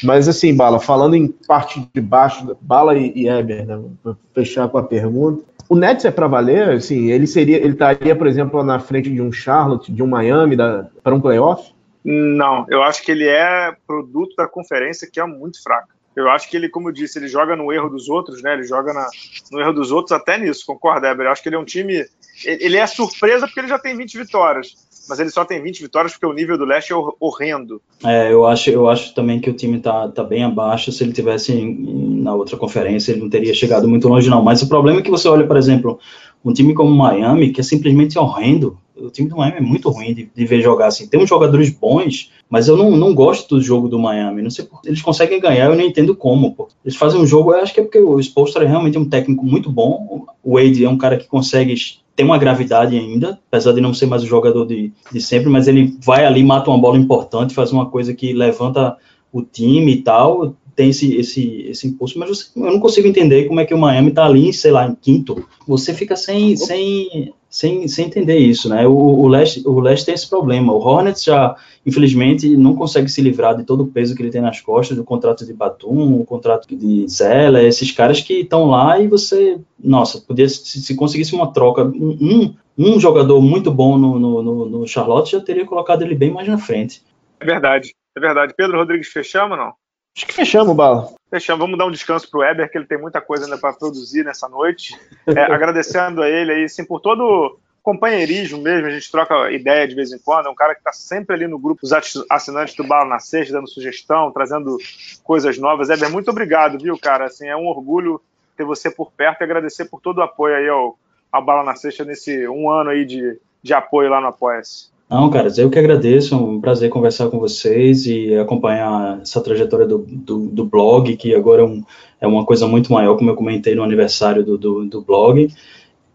Mas, 0.04 0.28
assim, 0.28 0.56
Bala, 0.56 0.80
falando 0.80 1.16
em 1.16 1.28
parte 1.28 1.88
de 1.94 2.02
baixo, 2.02 2.58
Bala 2.62 2.98
e, 2.98 3.12
e 3.16 3.28
Eber, 3.28 3.66
né, 3.66 3.82
para 4.04 4.16
fechar 4.34 4.68
com 4.70 4.78
a 4.78 4.84
pergunta, 4.84 5.44
o 5.68 5.76
Nets 5.76 6.06
é 6.06 6.12
para 6.12 6.28
valer? 6.28 6.70
Assim, 6.70 7.12
ele 7.12 7.28
seria, 7.28 7.58
ele 7.58 7.74
estaria, 7.74 8.16
por 8.16 8.28
exemplo, 8.28 8.64
na 8.64 8.80
frente 8.80 9.10
de 9.10 9.22
um 9.22 9.32
Charlotte, 9.32 9.92
de 9.92 10.02
um 10.02 10.08
Miami, 10.08 10.58
para 11.04 11.14
um 11.14 11.22
playoff? 11.22 11.72
Não, 12.04 12.66
eu 12.70 12.82
acho 12.82 13.04
que 13.04 13.12
ele 13.12 13.28
é 13.28 13.76
produto 13.86 14.36
da 14.36 14.48
conferência 14.48 15.08
que 15.12 15.20
é 15.20 15.26
muito 15.26 15.62
fraca. 15.62 15.90
Eu 16.16 16.30
acho 16.30 16.50
que 16.50 16.58
ele, 16.58 16.68
como 16.68 16.90
eu 16.90 16.94
disse, 16.94 17.20
ele 17.20 17.28
joga 17.28 17.56
no 17.56 17.72
erro 17.72 17.90
dos 17.90 18.10
outros, 18.10 18.42
né? 18.42 18.54
Ele 18.54 18.64
joga 18.64 18.94
na, 18.94 19.08
no 19.52 19.62
erro 19.62 19.74
dos 19.74 19.92
outros 19.92 20.12
até 20.12 20.38
nisso, 20.38 20.66
concorda, 20.66 21.08
Eber? 21.08 21.28
Eu 21.28 21.32
acho 21.32 21.44
que 21.44 21.50
ele 21.50 21.56
é 21.56 21.60
um 21.60 21.66
time. 21.66 22.04
Ele 22.44 22.78
é 22.78 22.88
surpresa 22.88 23.46
porque 23.46 23.60
ele 23.60 23.68
já 23.68 23.78
tem 23.78 23.96
20 23.96 24.18
vitórias 24.18 24.89
mas 25.10 25.20
ele 25.20 25.32
só 25.32 25.44
tem 25.44 25.62
20 25.62 25.82
vitórias 25.82 26.14
porque 26.14 26.28
o 26.28 26.34
nível 26.34 26.58
do 26.58 26.66
leste 26.66 26.94
é 26.94 26.96
horrendo. 27.20 27.82
É, 28.06 28.32
eu 28.32 28.46
acho, 28.46 28.70
eu 28.70 28.88
acho 28.88 29.14
também 29.16 29.40
que 29.40 29.50
o 29.50 29.54
time 29.54 29.80
tá, 29.80 30.08
tá 30.08 30.24
bem 30.24 30.44
abaixo. 30.44 30.92
Se 30.92 31.04
ele 31.04 31.12
tivesse 31.12 31.52
em, 31.52 32.22
na 32.22 32.36
outra 32.36 32.56
conferência, 32.56 33.12
ele 33.12 33.22
não 33.22 33.30
teria 33.30 33.54
chegado 33.54 33.88
muito 33.88 34.08
longe, 34.08 34.30
não. 34.30 34.44
Mas 34.44 34.62
o 34.62 34.70
problema 34.70 35.00
é 35.00 35.02
que 35.02 35.10
você 35.10 35.28
olha, 35.28 35.48
por 35.48 35.58
exemplo, 35.58 36.00
um 36.46 36.54
time 36.54 36.74
como 36.74 36.92
Miami, 36.92 37.52
que 37.52 37.60
é 37.60 37.64
simplesmente 37.64 38.18
horrendo. 38.18 38.78
O 38.96 39.10
time 39.10 39.30
do 39.30 39.38
Miami 39.38 39.58
é 39.58 39.62
muito 39.62 39.90
ruim 39.90 40.14
de, 40.14 40.30
de 40.34 40.46
ver 40.46 40.62
jogar 40.62 40.88
assim. 40.88 41.08
Tem 41.08 41.20
uns 41.20 41.30
jogadores 41.30 41.70
bons, 41.70 42.32
mas 42.50 42.68
eu 42.68 42.76
não, 42.78 42.92
não 42.92 43.16
gosto 43.16 43.56
do 43.56 43.62
jogo 43.62 43.88
do 43.88 43.98
Miami. 43.98 44.42
Não 44.42 44.50
sei 44.50 44.66
por 44.66 44.82
eles 44.86 45.02
conseguem 45.02 45.40
ganhar, 45.40 45.66
eu 45.66 45.76
não 45.76 45.84
entendo 45.84 46.16
como. 46.16 46.54
Pô. 46.54 46.68
Eles 46.84 46.98
fazem 46.98 47.20
um 47.20 47.26
jogo, 47.26 47.54
eu 47.54 47.62
acho 47.62 47.74
que 47.74 47.80
é 47.80 47.84
porque 47.84 48.00
o 48.00 48.20
Spolstra 48.20 48.64
é 48.64 48.68
realmente 48.68 48.98
um 48.98 49.10
técnico 49.10 49.46
muito 49.46 49.72
bom. 49.72 50.26
O 50.44 50.56
Wade 50.56 50.84
é 50.84 50.90
um 50.90 50.98
cara 50.98 51.18
que 51.18 51.28
consegue 51.28 51.74
tem 52.20 52.26
uma 52.26 52.38
gravidade 52.38 52.98
ainda, 52.98 53.40
apesar 53.48 53.72
de 53.72 53.80
não 53.80 53.94
ser 53.94 54.06
mais 54.06 54.22
o 54.22 54.28
jogador 54.28 54.66
de, 54.66 54.92
de 55.10 55.22
sempre, 55.22 55.50
mas 55.50 55.70
ele 55.70 55.98
vai 56.04 56.26
ali, 56.26 56.44
mata 56.44 56.70
uma 56.70 56.78
bola 56.78 56.98
importante, 56.98 57.56
faz 57.56 57.72
uma 57.72 57.86
coisa 57.86 58.14
que 58.14 58.34
levanta 58.34 58.98
o 59.32 59.42
time 59.42 59.94
e 59.94 60.02
tal, 60.02 60.54
tem 60.76 60.90
esse, 60.90 61.16
esse, 61.16 61.62
esse 61.70 61.88
impulso, 61.88 62.20
mas 62.20 62.52
eu 62.54 62.64
não 62.74 62.80
consigo 62.82 63.08
entender 63.08 63.46
como 63.46 63.62
é 63.62 63.66
que 63.66 63.74
o 63.74 63.78
Miami 63.78 64.12
tá 64.12 64.26
ali, 64.26 64.52
sei 64.52 64.70
lá, 64.70 64.86
em 64.86 64.96
quinto. 64.96 65.48
Você 65.66 65.94
fica 65.94 66.18
sem, 66.18 66.58
sem, 66.58 67.34
sem, 67.50 67.88
sem 67.88 68.06
entender 68.06 68.38
isso, 68.38 68.70
né? 68.70 68.88
O, 68.88 68.94
o, 68.94 69.28
Leste, 69.28 69.68
o 69.68 69.80
Leste 69.80 70.06
tem 70.06 70.14
esse 70.14 70.30
problema. 70.30 70.72
O 70.72 70.80
Hornets 70.80 71.24
já, 71.24 71.56
infelizmente, 71.86 72.56
não 72.56 72.76
consegue 72.76 73.10
se 73.10 73.22
livrar 73.22 73.58
de 73.58 73.64
todo 73.64 73.84
o 73.84 73.88
peso 73.88 74.16
que 74.16 74.22
ele 74.22 74.30
tem 74.30 74.42
nas 74.42 74.62
costas, 74.62 74.96
do 74.96 75.04
contrato 75.04 75.46
de 75.46 75.54
Batum, 75.54 76.22
o 76.22 76.26
contrato 76.26 76.68
de 76.76 77.08
Zella, 77.08 77.64
esses 77.64 77.92
caras 77.92 78.22
que 78.22 78.42
estão 78.42 78.66
lá 78.70 79.00
e 79.00 79.08
você 79.08 79.60
nossa, 79.84 80.22
podia 80.22 80.48
se, 80.48 80.82
se 80.82 80.96
conseguisse 80.96 81.34
uma 81.34 81.52
troca, 81.52 81.84
um, 81.84 82.54
um 82.78 83.00
jogador 83.00 83.42
muito 83.42 83.72
bom 83.72 83.98
no, 83.98 84.20
no, 84.20 84.66
no, 84.66 84.88
Charlotte 84.88 85.32
já 85.32 85.42
teria 85.42 85.66
colocado 85.66 86.02
ele 86.02 86.16
bem 86.16 86.32
mais 86.32 86.48
na 86.48 86.58
frente. 86.58 87.02
É 87.40 87.46
verdade, 87.46 87.94
é 88.16 88.20
verdade. 88.20 88.54
Pedro 88.56 88.78
Rodrigues, 88.78 89.08
fechamos 89.08 89.58
não? 89.58 89.74
Acho 90.16 90.26
que 90.26 90.34
fechamos, 90.34 90.76
Bala. 90.76 91.14
Fechamos. 91.30 91.60
Vamos 91.60 91.78
dar 91.78 91.86
um 91.86 91.92
descanso 91.92 92.30
para 92.30 92.38
o 92.38 92.42
Weber, 92.42 92.70
que 92.72 92.78
ele 92.78 92.88
tem 92.88 92.98
muita 92.98 93.22
coisa 93.22 93.46
ainda 93.46 93.58
para 93.58 93.74
produzir 93.74 94.24
nessa 94.24 94.50
noite. 94.50 95.00
É, 95.28 95.44
agradecendo 95.52 96.22
a 96.22 96.30
ele 96.30 96.52
aí, 96.52 96.64
assim, 96.64 96.84
por 96.84 97.00
todo 97.00 97.58
companheirismo 97.82 98.62
mesmo, 98.62 98.88
a 98.88 98.92
gente 98.92 99.10
troca 99.10 99.52
ideia 99.52 99.88
de 99.88 99.96
vez 99.96 100.12
em 100.12 100.20
quando, 100.20 100.48
é 100.48 100.50
um 100.50 100.56
cara 100.56 100.76
que 100.76 100.82
está 100.82 100.92
sempre 100.92 101.36
ali 101.36 101.48
no 101.48 101.58
grupo 101.58 101.82
dos 101.82 101.92
assinantes 102.30 102.76
do 102.76 102.84
Bala 102.84 103.06
na 103.06 103.20
Sexta, 103.20 103.54
dando 103.54 103.70
sugestão, 103.70 104.32
trazendo 104.32 104.78
coisas 105.24 105.58
novas. 105.58 105.90
Weber, 105.90 106.12
muito 106.12 106.30
obrigado, 106.30 106.78
viu, 106.78 106.98
cara? 107.00 107.26
Assim, 107.26 107.48
é 107.48 107.56
um 107.56 107.68
orgulho 107.68 108.22
ter 108.56 108.64
você 108.64 108.92
por 108.92 109.12
perto 109.12 109.42
e 109.42 109.44
agradecer 109.44 109.86
por 109.86 110.02
todo 110.02 110.20
o 110.20 110.22
apoio 110.22 110.56
aí 110.56 110.68
ao, 110.68 111.00
ao 111.32 111.44
Bala 111.44 111.64
na 111.64 111.76
Sexta 111.76 112.04
nesse 112.04 112.48
um 112.48 112.70
ano 112.70 112.90
aí 112.90 113.06
de, 113.06 113.40
de 113.64 113.74
apoio 113.74 114.10
lá 114.10 114.20
no 114.20 114.28
Apoia-se. 114.28 114.90
Não, 115.10 115.28
cara, 115.32 115.50
eu 115.58 115.72
que 115.72 115.80
agradeço, 115.80 116.36
é 116.36 116.38
um 116.38 116.62
prazer 116.62 116.92
conversar 116.92 117.30
com 117.30 117.40
vocês 117.40 118.06
e 118.06 118.38
acompanhar 118.38 119.20
essa 119.22 119.42
trajetória 119.42 119.88
do, 119.88 120.06
do, 120.08 120.48
do 120.50 120.66
blog, 120.66 121.18
que 121.18 121.34
agora 121.34 121.64
é, 121.64 121.66
um, 121.66 121.84
é, 122.22 122.28
uma 122.28 122.46
coisa 122.46 122.68
muito 122.68 122.94
maior, 122.94 123.18
como 123.18 123.32
eu 123.32 123.36
comentei 123.36 123.74
no 123.74 123.82
aniversário 123.82 124.46
do, 124.46 124.56
do, 124.56 124.86
do 124.86 125.02
blog. 125.02 125.52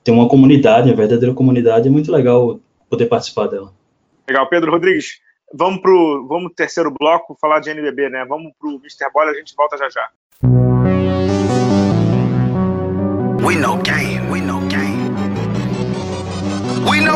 Tem 0.04 0.14
uma 0.14 0.28
comunidade, 0.28 0.90
uma 0.90 0.96
verdadeira 0.96 1.34
comunidade, 1.34 1.88
é 1.88 1.90
muito 1.90 2.12
legal 2.12 2.60
poder 2.88 3.06
participar 3.06 3.48
dela. 3.48 3.72
Legal, 4.28 4.48
Pedro 4.48 4.70
Rodrigues, 4.70 5.18
vamos 5.52 5.80
pro 5.80 6.26
vamos 6.28 6.52
terceiro 6.54 6.94
bloco, 6.96 7.36
falar 7.40 7.58
de 7.58 7.70
NBB, 7.70 8.10
né? 8.10 8.24
Vamos 8.28 8.52
pro 8.60 8.76
Mr. 8.76 9.10
Bola, 9.12 9.32
a 9.32 9.34
gente 9.34 9.56
volta 9.56 9.76
já 9.76 9.88
já. 9.90 10.73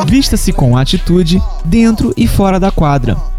Vista-se 0.09 0.51
com 0.51 0.75
atitude 0.75 1.39
dentro 1.63 2.11
e 2.17 2.27
fora 2.27 2.59
da 2.59 2.71
quadra. 2.71 3.15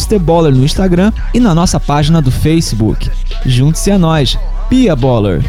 Mr. 0.00 0.18
Baller 0.18 0.54
no 0.54 0.64
Instagram 0.64 1.12
e 1.34 1.38
na 1.38 1.54
nossa 1.54 1.78
página 1.78 2.22
do 2.22 2.30
Facebook. 2.30 3.10
Junte-se 3.44 3.90
a 3.90 3.98
nós, 3.98 4.38
Pia 4.70 4.96
Baller. 4.96 5.42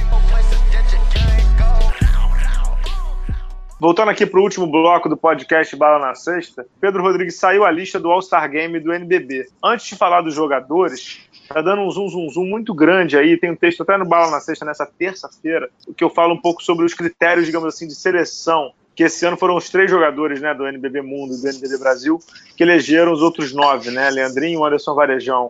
Voltando 3.80 4.10
aqui 4.10 4.26
para 4.26 4.40
o 4.42 4.44
último 4.44 4.68
bloco 4.68 5.08
do 5.08 5.16
podcast 5.16 5.74
Bala 5.78 6.06
na 6.06 6.14
Sexta, 6.16 6.66
Pedro 6.82 7.02
Rodrigues 7.02 7.38
saiu 7.38 7.64
a 7.64 7.72
lista 7.72 7.98
do 7.98 8.12
All-Star 8.12 8.52
Game 8.52 8.78
do 8.82 8.92
NBB. 8.92 9.46
Antes 9.64 9.88
de 9.88 9.96
falar 9.96 10.22
dos 10.22 10.36
jogadores, 10.36 11.22
tá 11.48 11.62
dando 11.62 11.84
um 11.84 11.90
zoom, 11.90 12.10
zoom, 12.10 12.30
zoom 12.30 12.46
muito 12.46 12.74
grande 12.76 13.18
aí. 13.18 13.38
Tem 13.38 13.52
um 13.52 13.56
texto 13.56 13.84
até 13.84 13.98
no 13.98 14.06
Bala 14.06 14.30
na 14.32 14.42
Sexta 14.42 14.66
nessa 14.66 14.86
terça-feira, 14.86 15.70
que 15.96 16.04
eu 16.04 16.10
falo 16.10 16.34
um 16.34 16.42
pouco 16.42 16.62
sobre 16.62 16.86
os 16.86 16.94
critérios, 16.94 17.46
digamos 17.46 17.74
assim, 17.74 17.88
de 17.88 17.96
seleção. 17.96 18.74
Que 19.02 19.06
esse 19.06 19.26
ano 19.26 19.36
foram 19.36 19.56
os 19.56 19.68
três 19.68 19.90
jogadores 19.90 20.40
né, 20.42 20.54
do 20.54 20.68
NBB 20.68 21.02
Mundo 21.02 21.34
e 21.34 21.42
do 21.42 21.48
NBB 21.48 21.80
Brasil 21.80 22.20
que 22.56 22.62
elegeram 22.62 23.12
os 23.12 23.24
outros 23.24 23.52
nove, 23.52 23.90
né? 23.90 24.12
Leandrinho, 24.12 24.64
Anderson 24.64 24.94
Varejão 24.94 25.50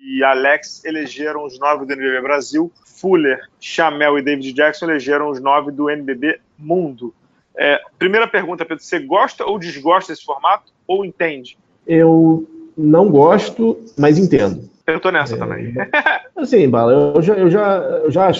e 0.00 0.22
Alex 0.22 0.84
elegeram 0.84 1.44
os 1.44 1.58
nove 1.58 1.84
do 1.84 1.94
NBB 1.94 2.20
Brasil. 2.20 2.70
Fuller, 2.86 3.40
Chamel 3.58 4.18
e 4.18 4.22
David 4.22 4.52
Jackson 4.52 4.84
elegeram 4.84 5.30
os 5.30 5.40
nove 5.40 5.72
do 5.72 5.90
NBB 5.90 6.38
Mundo. 6.56 7.12
É, 7.58 7.80
primeira 7.98 8.28
pergunta, 8.28 8.64
Pedro, 8.64 8.84
você 8.84 9.00
gosta 9.00 9.44
ou 9.46 9.58
desgosta 9.58 10.12
desse 10.12 10.24
formato 10.24 10.70
ou 10.86 11.04
entende? 11.04 11.58
Eu 11.84 12.48
não 12.78 13.08
gosto, 13.08 13.80
mas 13.98 14.16
entendo. 14.16 14.70
Eu 14.86 15.00
tô 15.00 15.10
nessa 15.10 15.34
é, 15.34 15.38
também. 15.38 15.74
Assim, 16.36 16.68
Bala, 16.68 16.92
eu 17.16 17.20
já, 17.20 17.34
eu 17.34 17.50
já, 17.50 17.76
eu 18.04 18.10
já, 18.12 18.30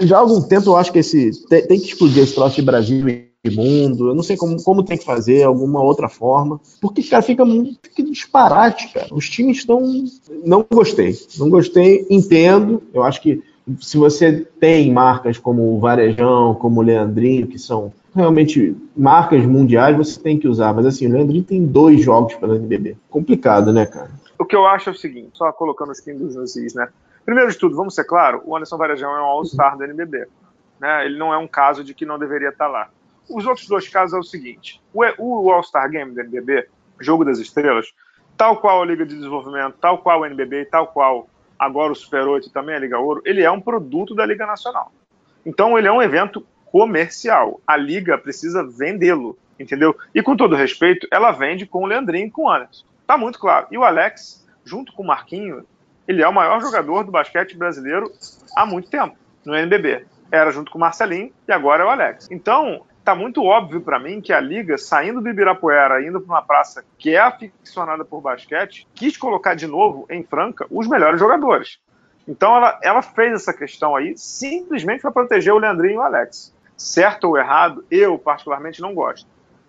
já 0.00 0.16
há 0.16 0.20
algum 0.20 0.42
tempo 0.42 0.70
eu 0.70 0.76
acho 0.76 0.92
que 0.92 0.98
esse 0.98 1.46
tem, 1.46 1.64
tem 1.68 1.78
que 1.78 1.86
explodir 1.86 2.24
esse 2.24 2.34
troço 2.34 2.56
de 2.56 2.62
Brasil 2.62 3.27
mundo. 3.46 4.08
Eu 4.08 4.14
não 4.14 4.22
sei 4.22 4.36
como, 4.36 4.62
como 4.62 4.82
tem 4.82 4.98
que 4.98 5.04
fazer, 5.04 5.44
alguma 5.44 5.82
outra 5.82 6.08
forma. 6.08 6.60
Porque, 6.80 7.02
cara, 7.02 7.22
fica 7.22 7.44
muito 7.44 7.78
fica 7.82 8.02
disparate, 8.02 8.92
cara. 8.92 9.08
Os 9.12 9.28
times 9.28 9.58
estão. 9.58 9.80
Não 10.44 10.66
gostei. 10.70 11.14
Não 11.38 11.48
gostei, 11.48 12.06
entendo. 12.10 12.82
Eu 12.92 13.02
acho 13.04 13.22
que 13.22 13.42
se 13.80 13.96
você 13.96 14.46
tem 14.58 14.92
marcas 14.92 15.38
como 15.38 15.76
o 15.76 15.78
Varejão, 15.78 16.54
como 16.54 16.80
o 16.80 16.82
Leandrinho, 16.82 17.46
que 17.46 17.58
são 17.58 17.92
realmente 18.14 18.76
marcas 18.96 19.44
mundiais, 19.44 19.96
você 19.96 20.20
tem 20.20 20.38
que 20.38 20.48
usar. 20.48 20.72
Mas 20.72 20.86
assim, 20.86 21.06
o 21.06 21.12
Leandrinho 21.12 21.44
tem 21.44 21.64
dois 21.64 22.02
jogos 22.02 22.34
pela 22.34 22.56
NBB. 22.56 22.96
Complicado, 23.08 23.72
né, 23.72 23.86
cara? 23.86 24.10
O 24.38 24.44
que 24.44 24.56
eu 24.56 24.66
acho 24.66 24.88
é 24.88 24.92
o 24.92 24.96
seguinte, 24.96 25.30
só 25.34 25.50
colocando 25.52 25.90
os 25.90 26.00
pingos 26.00 26.34
nos 26.34 26.56
is, 26.56 26.74
né? 26.74 26.88
Primeiro 27.24 27.50
de 27.50 27.58
tudo, 27.58 27.76
vamos 27.76 27.94
ser 27.94 28.04
claro, 28.04 28.40
o 28.46 28.56
Anderson 28.56 28.78
Varejão 28.78 29.10
é 29.10 29.20
um 29.20 29.24
All-Star 29.24 29.76
do 29.76 29.84
NBB. 29.84 30.26
Né? 30.80 31.06
Ele 31.06 31.18
não 31.18 31.34
é 31.34 31.36
um 31.36 31.48
caso 31.48 31.84
de 31.84 31.92
que 31.92 32.06
não 32.06 32.18
deveria 32.18 32.48
estar 32.48 32.68
lá. 32.68 32.88
Os 33.28 33.46
outros 33.46 33.66
dois 33.66 33.88
casos 33.88 34.14
é 34.14 34.18
o 34.18 34.22
seguinte: 34.22 34.80
o, 34.92 35.50
All-Star 35.50 35.90
Game 35.90 36.12
do 36.12 36.20
NBB, 36.20 36.68
Jogo 37.00 37.24
das 37.24 37.38
Estrelas, 37.38 37.92
tal 38.36 38.56
qual 38.58 38.82
a 38.82 38.86
Liga 38.86 39.04
de 39.04 39.14
Desenvolvimento, 39.14 39.76
tal 39.80 39.98
qual 39.98 40.20
o 40.20 40.26
NBB, 40.26 40.66
tal 40.66 40.88
qual 40.88 41.28
agora 41.58 41.92
o 41.92 41.96
Super 41.96 42.26
8 42.26 42.48
e 42.48 42.52
também 42.52 42.74
a 42.74 42.78
Liga 42.78 42.98
Ouro, 42.98 43.20
ele 43.24 43.42
é 43.42 43.50
um 43.50 43.60
produto 43.60 44.14
da 44.14 44.24
Liga 44.24 44.46
Nacional. 44.46 44.92
Então 45.44 45.76
ele 45.76 45.88
é 45.88 45.92
um 45.92 46.02
evento 46.02 46.46
comercial. 46.66 47.60
A 47.66 47.76
Liga 47.76 48.16
precisa 48.16 48.62
vendê-lo, 48.62 49.36
entendeu? 49.58 49.96
E 50.14 50.22
com 50.22 50.36
todo 50.36 50.54
respeito, 50.54 51.08
ela 51.10 51.32
vende 51.32 51.66
com 51.66 51.82
o 51.82 51.86
Leandrinho 51.86 52.28
e 52.28 52.30
com 52.30 52.42
o 52.44 52.50
Anderson. 52.50 52.84
Tá 53.06 53.16
muito 53.16 53.38
claro. 53.38 53.66
E 53.70 53.78
o 53.78 53.84
Alex, 53.84 54.46
junto 54.64 54.92
com 54.92 55.02
o 55.02 55.06
Marquinho, 55.06 55.66
ele 56.06 56.22
é 56.22 56.28
o 56.28 56.32
maior 56.32 56.60
jogador 56.60 57.04
do 57.04 57.10
basquete 57.10 57.56
brasileiro 57.56 58.12
há 58.56 58.64
muito 58.64 58.88
tempo, 58.88 59.16
no 59.44 59.54
NBB. 59.54 60.06
Era 60.30 60.50
junto 60.50 60.70
com 60.70 60.78
o 60.78 60.80
Marcelinho 60.80 61.32
e 61.46 61.52
agora 61.52 61.82
é 61.82 61.86
o 61.86 61.90
Alex. 61.90 62.28
Então, 62.30 62.84
tá 63.08 63.14
muito 63.14 63.42
óbvio 63.42 63.80
para 63.80 63.98
mim 63.98 64.20
que 64.20 64.34
a 64.34 64.38
liga, 64.38 64.76
saindo 64.76 65.22
do 65.22 65.30
Ibirapuera, 65.30 66.06
indo 66.06 66.20
para 66.20 66.30
uma 66.30 66.42
praça 66.42 66.84
que 66.98 67.14
é 67.14 67.18
aficionada 67.18 68.04
por 68.04 68.20
basquete, 68.20 68.86
quis 68.94 69.16
colocar 69.16 69.54
de 69.54 69.66
novo 69.66 70.06
em 70.10 70.22
Franca 70.22 70.66
os 70.70 70.86
melhores 70.86 71.18
jogadores. 71.18 71.78
Então 72.28 72.54
ela, 72.54 72.78
ela 72.82 73.00
fez 73.00 73.32
essa 73.32 73.54
questão 73.54 73.96
aí 73.96 74.12
simplesmente 74.14 75.00
para 75.00 75.10
proteger 75.10 75.54
o 75.54 75.58
Leandrinho 75.58 75.94
e 75.94 75.96
o 75.96 76.02
Alex. 76.02 76.54
Certo 76.76 77.28
ou 77.28 77.38
errado, 77.38 77.82
eu 77.90 78.18
particularmente 78.18 78.82
não 78.82 78.94
gosto. 78.94 79.26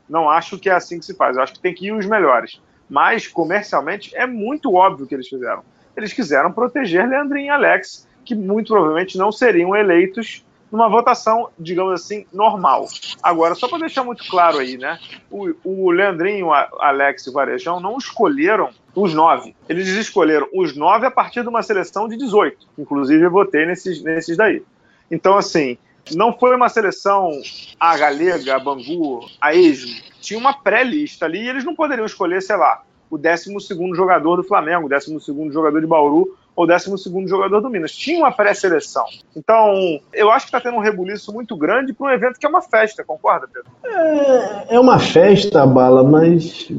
Não 0.09 0.29
acho 0.29 0.59
que 0.59 0.69
é 0.69 0.73
assim 0.73 0.99
que 0.99 1.05
se 1.05 1.15
faz. 1.15 1.37
Eu 1.37 1.43
acho 1.43 1.53
que 1.53 1.61
tem 1.61 1.73
que 1.73 1.87
ir 1.87 1.93
os 1.93 2.05
melhores. 2.05 2.61
Mas 2.89 3.25
comercialmente 3.25 4.13
é 4.17 4.27
muito 4.27 4.73
óbvio 4.73 5.07
que 5.07 5.15
eles 5.15 5.29
fizeram. 5.29 5.63
Eles 5.95 6.11
quiseram 6.11 6.51
proteger 6.51 7.07
Leandrinho 7.07 7.45
e 7.45 7.49
Alex, 7.49 8.05
que 8.25 8.35
muito 8.35 8.73
provavelmente 8.73 9.17
não 9.17 9.31
seriam 9.31 9.73
eleitos 9.73 10.45
numa 10.71 10.89
votação, 10.89 11.49
digamos 11.57 11.93
assim, 11.93 12.25
normal. 12.31 12.87
Agora, 13.21 13.55
só 13.55 13.67
para 13.67 13.79
deixar 13.79 14.03
muito 14.03 14.27
claro 14.29 14.59
aí, 14.59 14.77
né? 14.77 14.99
O, 15.29 15.49
o 15.63 15.91
Leandrinho, 15.91 16.51
a 16.53 16.69
Alex 16.79 17.25
e 17.25 17.29
o 17.29 17.33
Varejão 17.33 17.79
não 17.79 17.97
escolheram 17.97 18.69
os 18.95 19.13
nove. 19.13 19.55
Eles 19.67 19.87
escolheram 19.87 20.47
os 20.53 20.75
nove 20.75 21.05
a 21.05 21.11
partir 21.11 21.41
de 21.41 21.49
uma 21.49 21.63
seleção 21.63 22.07
de 22.07 22.17
18. 22.17 22.67
Inclusive, 22.77 23.23
eu 23.23 23.31
votei 23.31 23.65
nesses, 23.65 24.03
nesses 24.03 24.37
daí. 24.37 24.63
Então, 25.09 25.37
assim, 25.37 25.77
não 26.15 26.33
foi 26.33 26.55
uma 26.55 26.69
seleção 26.69 27.31
a 27.79 27.97
Galega, 27.97 28.55
a 28.55 28.59
Bangu, 28.59 29.25
a 29.41 29.53
Esmo. 29.53 29.95
Tinha 30.21 30.39
uma 30.39 30.53
pré-lista 30.53 31.25
ali 31.25 31.41
e 31.43 31.49
eles 31.49 31.63
não 31.63 31.75
poderiam 31.75 32.05
escolher, 32.05 32.41
sei 32.41 32.57
lá, 32.57 32.83
o 33.09 33.17
12 33.17 33.51
jogador 33.95 34.35
do 34.35 34.43
Flamengo, 34.43 34.85
o 34.85 34.89
12 34.89 35.51
jogador 35.51 35.79
de 35.79 35.87
Bauru 35.87 36.37
ou 36.59 36.67
12 36.67 37.25
jogador 37.25 37.61
do 37.61 37.69
Minas. 37.69 37.93
Tinha 37.93 38.19
uma 38.19 38.31
pré-seleção. 38.33 39.05
Então, 39.33 39.99
eu 40.13 40.29
acho 40.29 40.45
que 40.45 40.49
está 40.49 40.59
tendo 40.59 40.77
um 40.77 40.81
rebuliço 40.81 41.31
muito 41.33 41.55
grande 41.55 41.93
para 41.93 42.07
um 42.07 42.09
evento 42.09 42.37
que 42.37 42.45
é 42.45 42.49
uma 42.49 42.61
festa, 42.61 43.01
concorda, 43.01 43.47
Pedro? 43.47 43.71
É, 43.85 44.75
é 44.75 44.79
uma 44.79 44.99
festa, 44.99 45.65
Bala, 45.65 46.03
mas 46.03 46.69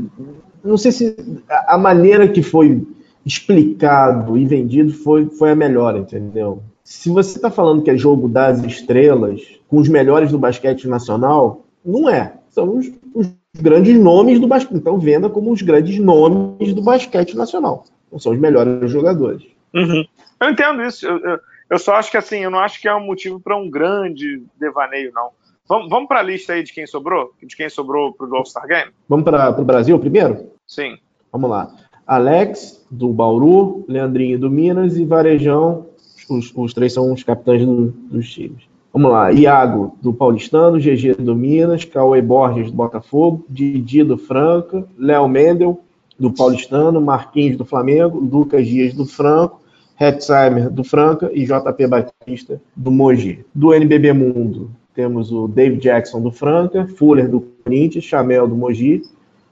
não 0.62 0.76
sei 0.76 0.92
se 0.92 1.16
a 1.48 1.78
maneira 1.78 2.28
que 2.28 2.42
foi 2.42 2.86
explicado 3.24 4.36
e 4.36 4.44
vendido 4.44 4.92
foi, 4.92 5.26
foi 5.26 5.52
a 5.52 5.56
melhor, 5.56 5.96
entendeu? 5.96 6.62
Se 6.84 7.08
você 7.08 7.36
está 7.36 7.50
falando 7.50 7.82
que 7.82 7.90
é 7.90 7.96
jogo 7.96 8.28
das 8.28 8.62
estrelas, 8.62 9.40
com 9.66 9.78
os 9.78 9.88
melhores 9.88 10.30
do 10.30 10.38
basquete 10.38 10.88
nacional, 10.88 11.64
não 11.82 12.06
é. 12.10 12.34
São 12.50 12.76
os, 12.76 12.90
os 13.14 13.28
grandes 13.58 13.98
nomes 13.98 14.38
do 14.38 14.46
basquete. 14.46 14.76
Então, 14.76 14.98
venda 14.98 15.30
como 15.30 15.50
os 15.50 15.62
grandes 15.62 15.98
nomes 15.98 16.74
do 16.74 16.82
basquete 16.82 17.34
nacional. 17.34 17.84
Não 18.12 18.18
são 18.18 18.32
os 18.32 18.38
melhores 18.38 18.90
jogadores. 18.90 19.59
Uhum. 19.74 20.04
Eu 20.40 20.50
entendo 20.50 20.82
isso. 20.82 21.06
Eu, 21.06 21.18
eu, 21.18 21.38
eu, 21.70 21.78
só 21.78 21.94
acho 21.94 22.10
que 22.10 22.16
assim, 22.16 22.38
eu 22.38 22.50
não 22.50 22.58
acho 22.58 22.80
que 22.80 22.88
é 22.88 22.94
um 22.94 23.04
motivo 23.04 23.40
para 23.40 23.56
um 23.56 23.70
grande 23.70 24.42
devaneio, 24.58 25.12
não. 25.14 25.30
Vamos, 25.68 25.88
vamos 25.88 26.08
para 26.08 26.20
a 26.20 26.22
lista 26.22 26.54
aí 26.54 26.62
de 26.62 26.72
quem 26.72 26.86
sobrou? 26.86 27.32
De 27.42 27.56
quem 27.56 27.68
sobrou 27.68 28.12
para 28.12 28.26
o 28.26 28.36
All-Star 28.36 28.66
Game? 28.66 28.90
Vamos 29.08 29.24
para 29.24 29.50
o 29.50 29.64
Brasil 29.64 29.98
primeiro? 29.98 30.50
Sim. 30.66 30.98
Vamos 31.30 31.48
lá. 31.48 31.72
Alex, 32.06 32.84
do 32.90 33.08
Bauru, 33.12 33.84
Leandrinho 33.86 34.38
do 34.38 34.50
Minas 34.50 34.96
e 34.96 35.04
Varejão. 35.04 35.86
Os, 36.28 36.52
os 36.54 36.74
três 36.74 36.92
são 36.92 37.12
os 37.12 37.22
capitães 37.22 37.64
do, 37.64 37.86
dos 37.86 38.28
times. 38.28 38.64
Vamos 38.92 39.12
lá. 39.12 39.30
Iago, 39.30 39.96
do 40.02 40.12
Paulistano, 40.12 40.78
GG 40.78 41.14
do 41.14 41.36
Minas, 41.36 41.84
Cauê 41.84 42.20
Borges, 42.20 42.70
do 42.70 42.76
Botafogo, 42.76 43.44
Didi 43.48 44.02
do 44.02 44.18
Franca, 44.18 44.84
Léo 44.98 45.28
Mendel, 45.28 45.80
do 46.18 46.32
Paulistano, 46.32 47.00
Marquinhos 47.00 47.56
do 47.56 47.64
Flamengo, 47.64 48.18
Lucas 48.18 48.66
Dias 48.66 48.92
do 48.92 49.06
Franco, 49.06 49.59
Hetzheimer 50.00 50.70
do 50.70 50.82
Franca 50.82 51.30
e 51.34 51.44
JP 51.44 51.86
Batista 51.86 52.58
do 52.74 52.90
Mogi. 52.90 53.44
Do 53.54 53.74
NBB 53.74 54.14
Mundo, 54.14 54.70
temos 54.94 55.30
o 55.30 55.46
David 55.46 55.82
Jackson 55.82 56.22
do 56.22 56.32
Franca, 56.32 56.86
Fuller 56.96 57.28
do 57.28 57.42
Corinthians, 57.62 58.04
Chamel 58.04 58.48
do 58.48 58.56
Mogi, 58.56 59.02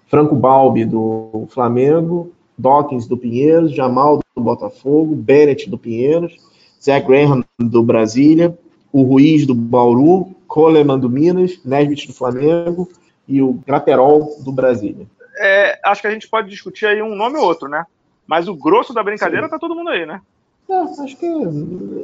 Franco 0.06 0.34
Balbi 0.34 0.86
do 0.86 1.46
Flamengo, 1.50 2.32
Dawkins 2.56 3.06
do 3.06 3.18
Pinheiros, 3.18 3.74
Jamal 3.74 4.20
do 4.34 4.42
Botafogo, 4.42 5.14
Bennett 5.14 5.68
do 5.68 5.76
Pinheiros, 5.76 6.34
Zach 6.82 7.06
Graham 7.06 7.44
do 7.58 7.82
Brasília, 7.82 8.56
o 8.90 9.02
Ruiz 9.02 9.46
do 9.46 9.54
Bauru, 9.54 10.34
Coleman 10.46 10.98
do 10.98 11.10
Minas, 11.10 11.60
Nesbitt 11.62 12.06
do 12.06 12.14
Flamengo 12.14 12.88
e 13.28 13.42
o 13.42 13.52
Graterol 13.52 14.34
do 14.42 14.50
Brasília. 14.50 15.06
É, 15.38 15.78
acho 15.84 16.00
que 16.00 16.06
a 16.06 16.10
gente 16.10 16.26
pode 16.26 16.48
discutir 16.48 16.86
aí 16.86 17.02
um 17.02 17.14
nome 17.14 17.36
ou 17.36 17.44
outro, 17.44 17.68
né? 17.68 17.84
Mas 18.26 18.48
o 18.48 18.54
grosso 18.54 18.94
da 18.94 19.02
brincadeira 19.02 19.46
Sim. 19.46 19.50
tá 19.50 19.58
todo 19.58 19.74
mundo 19.74 19.90
aí, 19.90 20.06
né? 20.06 20.22
É, 20.70 21.02
acho 21.02 21.16
que 21.16 21.26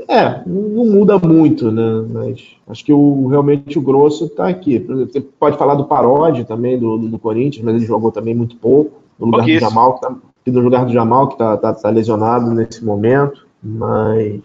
é, 0.09 0.43
não 0.47 0.87
muda 0.87 1.19
muito, 1.19 1.71
né? 1.71 2.07
Mas 2.09 2.57
acho 2.67 2.83
que 2.83 2.93
o, 2.93 3.27
realmente 3.27 3.79
o 3.79 3.83
grosso 3.83 4.29
tá 4.31 4.49
aqui. 4.49 4.79
Você 4.79 5.21
pode 5.21 5.59
falar 5.59 5.75
do 5.75 5.85
Parodi 5.85 6.45
também, 6.45 6.79
do, 6.79 6.97
do, 6.97 7.19
Corinthians, 7.19 7.63
mas 7.63 7.75
ele 7.75 7.85
jogou 7.85 8.11
também 8.11 8.35
muito 8.35 8.57
pouco. 8.57 9.03
No 9.19 9.27
lugar 9.27 9.45
do 9.45 9.59
Jamal, 9.59 9.95
que 9.95 10.01
tá, 10.01 10.17
no 10.47 10.61
lugar 10.61 10.87
do 10.87 10.93
Jamal, 10.93 11.29
que 11.29 11.37
tá, 11.37 11.57
tá, 11.59 11.75
tá 11.75 11.91
lesionado 11.91 12.51
nesse 12.53 12.83
momento. 12.83 13.47
Mas 13.63 14.41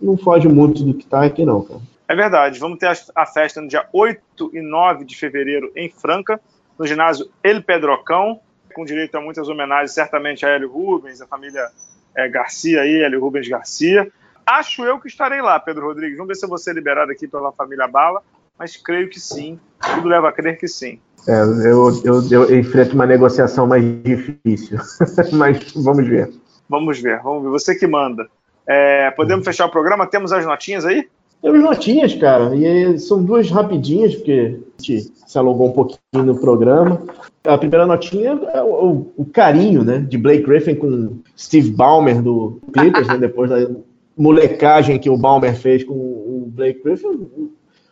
não 0.00 0.18
foge 0.18 0.48
muito 0.48 0.84
do 0.84 0.92
que 0.92 1.04
está 1.04 1.24
aqui, 1.24 1.44
não, 1.44 1.62
cara. 1.62 1.80
É 2.08 2.14
verdade. 2.14 2.58
Vamos 2.58 2.78
ter 2.78 2.92
a 3.14 3.26
festa 3.26 3.60
no 3.60 3.68
dia 3.68 3.86
8 3.90 4.50
e 4.52 4.60
9 4.60 5.06
de 5.06 5.16
fevereiro 5.16 5.72
em 5.74 5.88
Franca, 5.88 6.38
no 6.78 6.86
ginásio 6.86 7.30
El 7.42 7.62
Pedrocão, 7.62 8.38
com 8.74 8.84
direito 8.84 9.14
a 9.14 9.20
muitas 9.20 9.48
homenagens, 9.48 9.92
certamente 9.92 10.44
a 10.44 10.50
Hélio 10.50 10.70
Rubens, 10.70 11.22
a 11.22 11.26
família 11.26 11.70
é, 12.16 12.28
Garcia 12.28 12.82
aí, 12.82 13.02
Hélio 13.02 13.20
Rubens 13.20 13.48
Garcia. 13.48 14.10
Acho 14.44 14.84
eu 14.84 14.98
que 14.98 15.08
estarei 15.08 15.40
lá, 15.40 15.58
Pedro 15.58 15.86
Rodrigues. 15.86 16.16
Vamos 16.16 16.28
ver 16.28 16.34
se 16.34 16.44
eu 16.44 16.48
vou 16.48 16.58
ser 16.58 16.74
liberado 16.74 17.12
aqui 17.12 17.28
pela 17.28 17.52
família 17.52 17.86
Bala, 17.86 18.22
mas 18.58 18.76
creio 18.76 19.08
que 19.08 19.20
sim. 19.20 19.58
Tudo 19.94 20.08
leva 20.08 20.28
a 20.28 20.32
crer 20.32 20.58
que 20.58 20.68
sim. 20.68 21.00
É, 21.28 21.42
eu, 21.42 22.02
eu, 22.04 22.22
eu 22.30 22.58
enfrento 22.58 22.94
uma 22.94 23.06
negociação 23.06 23.66
mais 23.66 23.84
difícil, 24.02 24.78
mas 25.32 25.72
vamos 25.72 26.06
ver. 26.06 26.32
Vamos 26.68 27.00
ver, 27.00 27.20
vamos 27.22 27.44
ver. 27.44 27.50
Você 27.50 27.74
que 27.74 27.86
manda. 27.86 28.28
É, 28.66 29.10
podemos 29.12 29.44
fechar 29.44 29.66
o 29.66 29.70
programa? 29.70 30.06
Temos 30.06 30.32
as 30.32 30.44
notinhas 30.44 30.84
aí? 30.84 31.08
Temos 31.42 31.60
notinhas, 31.60 32.14
cara. 32.14 32.54
E 32.54 32.98
são 33.00 33.22
duas 33.22 33.50
rapidinhas, 33.50 34.14
porque 34.14 34.60
a 34.78 34.82
gente 34.82 35.12
se 35.26 35.36
alongou 35.36 35.68
um 35.68 35.72
pouquinho 35.72 36.24
no 36.24 36.40
programa. 36.40 37.02
A 37.44 37.58
primeira 37.58 37.84
notinha 37.84 38.40
é 38.54 38.62
o, 38.62 39.08
o 39.16 39.24
carinho, 39.24 39.82
né? 39.82 39.98
De 39.98 40.16
Blake 40.16 40.44
Griffin 40.44 40.76
com 40.76 41.18
Steve 41.36 41.70
Ballmer 41.70 42.22
do 42.22 42.60
Clippers, 42.72 43.08
né, 43.08 43.18
depois 43.18 43.50
da 43.50 43.68
molecagem 44.16 45.00
que 45.00 45.10
o 45.10 45.18
Ballmer 45.18 45.56
fez 45.56 45.82
com 45.82 45.94
o 45.94 46.44
Blake 46.54 46.80
Griffin. 46.84 47.26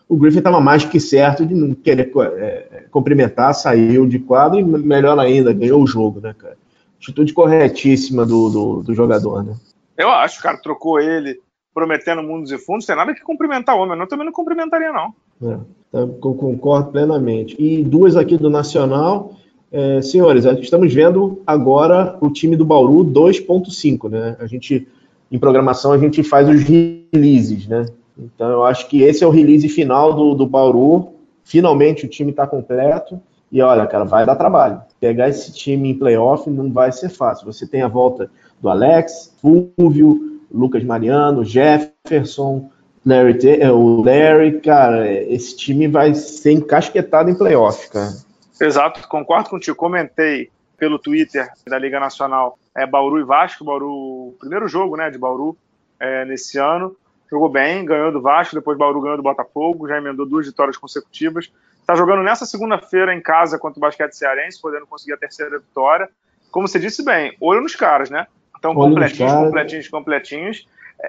O 0.08 0.16
Griffin 0.16 0.38
estava 0.38 0.60
mais 0.60 0.84
que 0.84 1.00
certo 1.00 1.44
de 1.44 1.54
não 1.54 1.74
querer 1.74 2.12
é, 2.36 2.84
cumprimentar, 2.90 3.52
saiu 3.54 4.06
de 4.06 4.20
quadro 4.20 4.60
e, 4.60 4.64
melhor 4.64 5.18
ainda, 5.18 5.52
ganhou 5.52 5.82
o 5.82 5.86
jogo, 5.86 6.20
né, 6.20 6.32
cara? 6.38 6.56
Atitude 7.00 7.32
corretíssima 7.32 8.24
do, 8.24 8.48
do, 8.48 8.82
do 8.82 8.94
jogador, 8.94 9.42
né? 9.42 9.54
Eu 9.96 10.08
acho, 10.08 10.40
cara 10.40 10.56
trocou 10.56 11.00
ele 11.00 11.40
prometendo 11.74 12.22
mundos 12.22 12.50
e 12.50 12.58
fundos, 12.58 12.86
tem 12.86 12.96
nada 12.96 13.14
que 13.14 13.22
cumprimentar 13.22 13.76
o 13.76 13.80
homem. 13.80 13.98
Eu 13.98 14.08
também 14.08 14.26
não 14.26 14.32
cumprimentaria, 14.32 14.92
não. 14.92 15.14
É, 15.42 15.56
tá, 15.92 16.06
concordo 16.20 16.90
plenamente. 16.90 17.56
E 17.58 17.82
duas 17.82 18.16
aqui 18.16 18.36
do 18.36 18.50
Nacional. 18.50 19.32
É, 19.72 20.02
senhores, 20.02 20.44
estamos 20.44 20.92
vendo 20.92 21.42
agora 21.46 22.18
o 22.20 22.28
time 22.28 22.56
do 22.56 22.64
Bauru 22.64 23.04
2.5, 23.04 24.10
né? 24.10 24.36
A 24.40 24.46
gente, 24.46 24.88
em 25.30 25.38
programação, 25.38 25.92
a 25.92 25.98
gente 25.98 26.24
faz 26.24 26.48
os 26.48 26.62
releases, 26.62 27.68
né? 27.68 27.86
Então, 28.18 28.50
eu 28.50 28.64
acho 28.64 28.88
que 28.88 29.02
esse 29.02 29.22
é 29.22 29.26
o 29.26 29.30
release 29.30 29.68
final 29.68 30.12
do, 30.12 30.34
do 30.34 30.46
Bauru. 30.46 31.14
Finalmente 31.44 32.04
o 32.04 32.08
time 32.08 32.32
está 32.32 32.46
completo. 32.46 33.20
E 33.50 33.60
olha, 33.62 33.86
cara, 33.86 34.04
vai 34.04 34.26
dar 34.26 34.36
trabalho. 34.36 34.80
Pegar 35.00 35.28
esse 35.28 35.52
time 35.52 35.90
em 35.90 35.98
playoff 35.98 36.48
não 36.48 36.70
vai 36.70 36.92
ser 36.92 37.08
fácil. 37.08 37.46
Você 37.46 37.66
tem 37.66 37.82
a 37.82 37.88
volta 37.88 38.30
do 38.60 38.68
Alex, 38.68 39.34
Fulvio, 39.40 40.39
Lucas 40.52 40.84
Mariano, 40.84 41.44
Jefferson, 41.44 42.70
Larry, 43.04 43.38
é, 43.60 43.70
o 43.70 44.02
Larry, 44.02 44.60
cara, 44.60 45.10
esse 45.10 45.56
time 45.56 45.88
vai 45.88 46.14
ser 46.14 46.52
encasquetado 46.52 47.30
em 47.30 47.34
playoff, 47.34 47.88
cara. 47.90 48.12
Exato, 48.60 49.08
concordo 49.08 49.48
contigo. 49.48 49.76
Comentei 49.76 50.50
pelo 50.76 50.98
Twitter 50.98 51.48
da 51.66 51.78
Liga 51.78 51.98
Nacional 51.98 52.58
é, 52.76 52.86
Bauru 52.86 53.18
e 53.18 53.24
Vasco, 53.24 53.64
Bauru, 53.64 54.34
primeiro 54.38 54.68
jogo 54.68 54.96
né, 54.96 55.10
de 55.10 55.18
Bauru 55.18 55.56
é, 55.98 56.24
nesse 56.24 56.58
ano. 56.58 56.94
Jogou 57.30 57.48
bem, 57.48 57.84
ganhou 57.84 58.10
do 58.10 58.20
Vasco, 58.20 58.56
depois 58.56 58.76
Bauru 58.76 59.00
ganhou 59.00 59.16
do 59.16 59.22
Botafogo, 59.22 59.88
já 59.88 59.98
emendou 59.98 60.26
duas 60.26 60.46
vitórias 60.46 60.76
consecutivas. 60.76 61.50
Está 61.80 61.94
jogando 61.94 62.22
nessa 62.22 62.44
segunda-feira 62.44 63.14
em 63.14 63.20
casa 63.20 63.58
contra 63.58 63.78
o 63.78 63.80
Basquete 63.80 64.12
Cearense, 64.12 64.60
podendo 64.60 64.86
conseguir 64.86 65.12
a 65.12 65.16
terceira 65.16 65.58
vitória. 65.58 66.08
Como 66.50 66.66
você 66.66 66.78
disse 66.78 67.04
bem, 67.04 67.36
olho 67.40 67.60
nos 67.60 67.76
caras, 67.76 68.10
né? 68.10 68.26
Então, 68.60 68.76
olho 68.76 68.90
completinhos, 68.90 69.32
completinhos, 69.32 69.88
completinhos. 69.88 70.68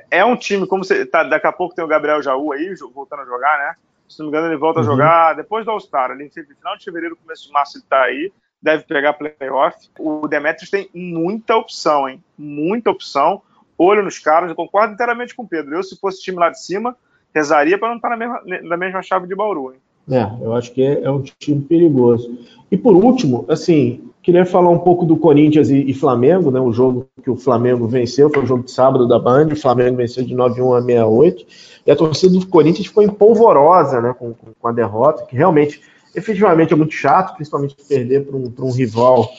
É 0.10 0.24
um 0.24 0.38
time, 0.38 0.66
como 0.66 0.84
você. 0.84 1.06
Tá, 1.06 1.24
daqui 1.24 1.46
a 1.46 1.52
pouco 1.52 1.76
tem 1.76 1.84
o 1.84 1.88
Gabriel 1.88 2.24
Jaú 2.24 2.54
aí, 2.54 2.74
voltando 2.94 3.22
a 3.22 3.26
jogar, 3.26 3.60
né? 3.60 3.76
Se 4.08 4.20
não 4.20 4.28
me 4.28 4.32
engano, 4.32 4.48
ele 4.48 4.58
volta 4.58 4.80
uhum. 4.80 4.86
a 4.86 4.90
jogar 4.90 5.34
depois 5.36 5.66
do 5.66 5.72
All-Star. 5.72 6.12
Ali, 6.12 6.30
final 6.30 6.78
de 6.78 6.86
fevereiro, 6.86 7.16
começo 7.18 7.48
de 7.48 7.54
março, 7.54 7.78
ele 7.78 7.86
tá 7.88 8.02
aí. 8.04 8.32
Deve 8.62 8.84
pegar 8.84 9.14
playoff. 9.14 9.78
O 10.00 10.28
Demetrius 10.28 10.70
tem 10.70 10.90
muita 10.94 11.58
opção, 11.58 12.08
hein? 12.08 12.24
Muita 12.38 12.90
opção. 12.90 13.42
Olho 13.78 14.04
nos 14.04 14.18
caras. 14.20 14.50
Eu 14.50 14.56
concordo 14.56 14.94
inteiramente 14.94 15.36
com 15.36 15.44
o 15.44 15.48
Pedro. 15.48 15.76
Eu, 15.76 15.84
se 15.84 16.00
fosse 16.00 16.22
time 16.22 16.38
lá 16.38 16.50
de 16.50 16.64
cima, 16.64 16.96
rezaria 17.34 17.78
para 17.78 17.90
não 17.90 17.96
estar 17.98 18.10
na 18.10 18.18
mesma, 18.18 18.42
na 18.46 18.78
mesma 18.78 19.02
chave 19.02 19.28
de 19.28 19.36
Bauru, 19.36 19.74
hein? 19.74 19.80
É, 20.10 20.30
eu 20.42 20.54
acho 20.54 20.72
que 20.74 20.82
é, 20.82 21.04
é, 21.04 21.12
um 21.12 21.22
time 21.22 21.62
perigoso. 21.62 22.38
E 22.72 22.78
por 22.78 22.96
último, 22.96 23.46
assim, 23.48 24.02
queria 24.22 24.46
falar 24.46 24.70
um 24.70 24.80
pouco 24.80 25.06
do 25.06 25.18
Corinthians 25.18 25.70
e, 25.70 25.78
e, 25.90 25.94
Flamengo, 25.94 26.52
né? 26.52 26.60
O 26.60 26.72
jogo 26.72 27.08
que 27.24 27.30
o 27.30 27.36
Flamengo 27.36 27.88
venceu, 27.88 28.30
foi 28.30 28.44
o 28.44 28.48
jogo 28.48 28.64
de 28.64 28.72
sábado 28.72 29.08
da 29.08 29.20
Band, 29.20 29.48
o 29.52 29.56
Flamengo 29.56 29.98
venceu 29.98 30.24
de 30.24 30.36
9-1 30.36 30.78
a 30.78 30.82
68. 30.82 31.46
E 31.86 31.92
a 31.92 31.96
torcida 31.96 32.38
do 32.38 32.48
Corinthians 32.48 32.88
ficou 32.88 33.04
empolvorosa 33.04 34.02
né, 34.02 34.14
com, 34.18 34.34
com 34.34 34.68
a 34.68 34.72
derrota, 34.72 35.26
que 35.26 35.36
realmente, 35.36 35.82
efetivamente 36.16 36.74
é 36.74 36.76
muito 36.76 36.94
chato, 36.94 37.36
principalmente 37.36 37.76
perder 37.88 38.26
para 38.26 38.38
um, 38.38 38.52
um 38.60 38.72
rival 38.72 39.30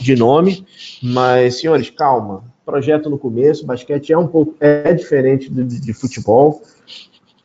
de 0.00 0.16
nome. 0.16 0.66
Mas, 1.02 1.60
senhores, 1.60 1.90
calma. 1.90 2.44
Projeto 2.64 3.10
no 3.10 3.18
começo, 3.18 3.66
basquete 3.66 4.12
é 4.12 4.18
um 4.18 4.28
pouco 4.28 4.54
é 4.60 4.92
diferente 4.92 5.50
de, 5.50 5.80
de 5.80 5.92
futebol. 5.92 6.62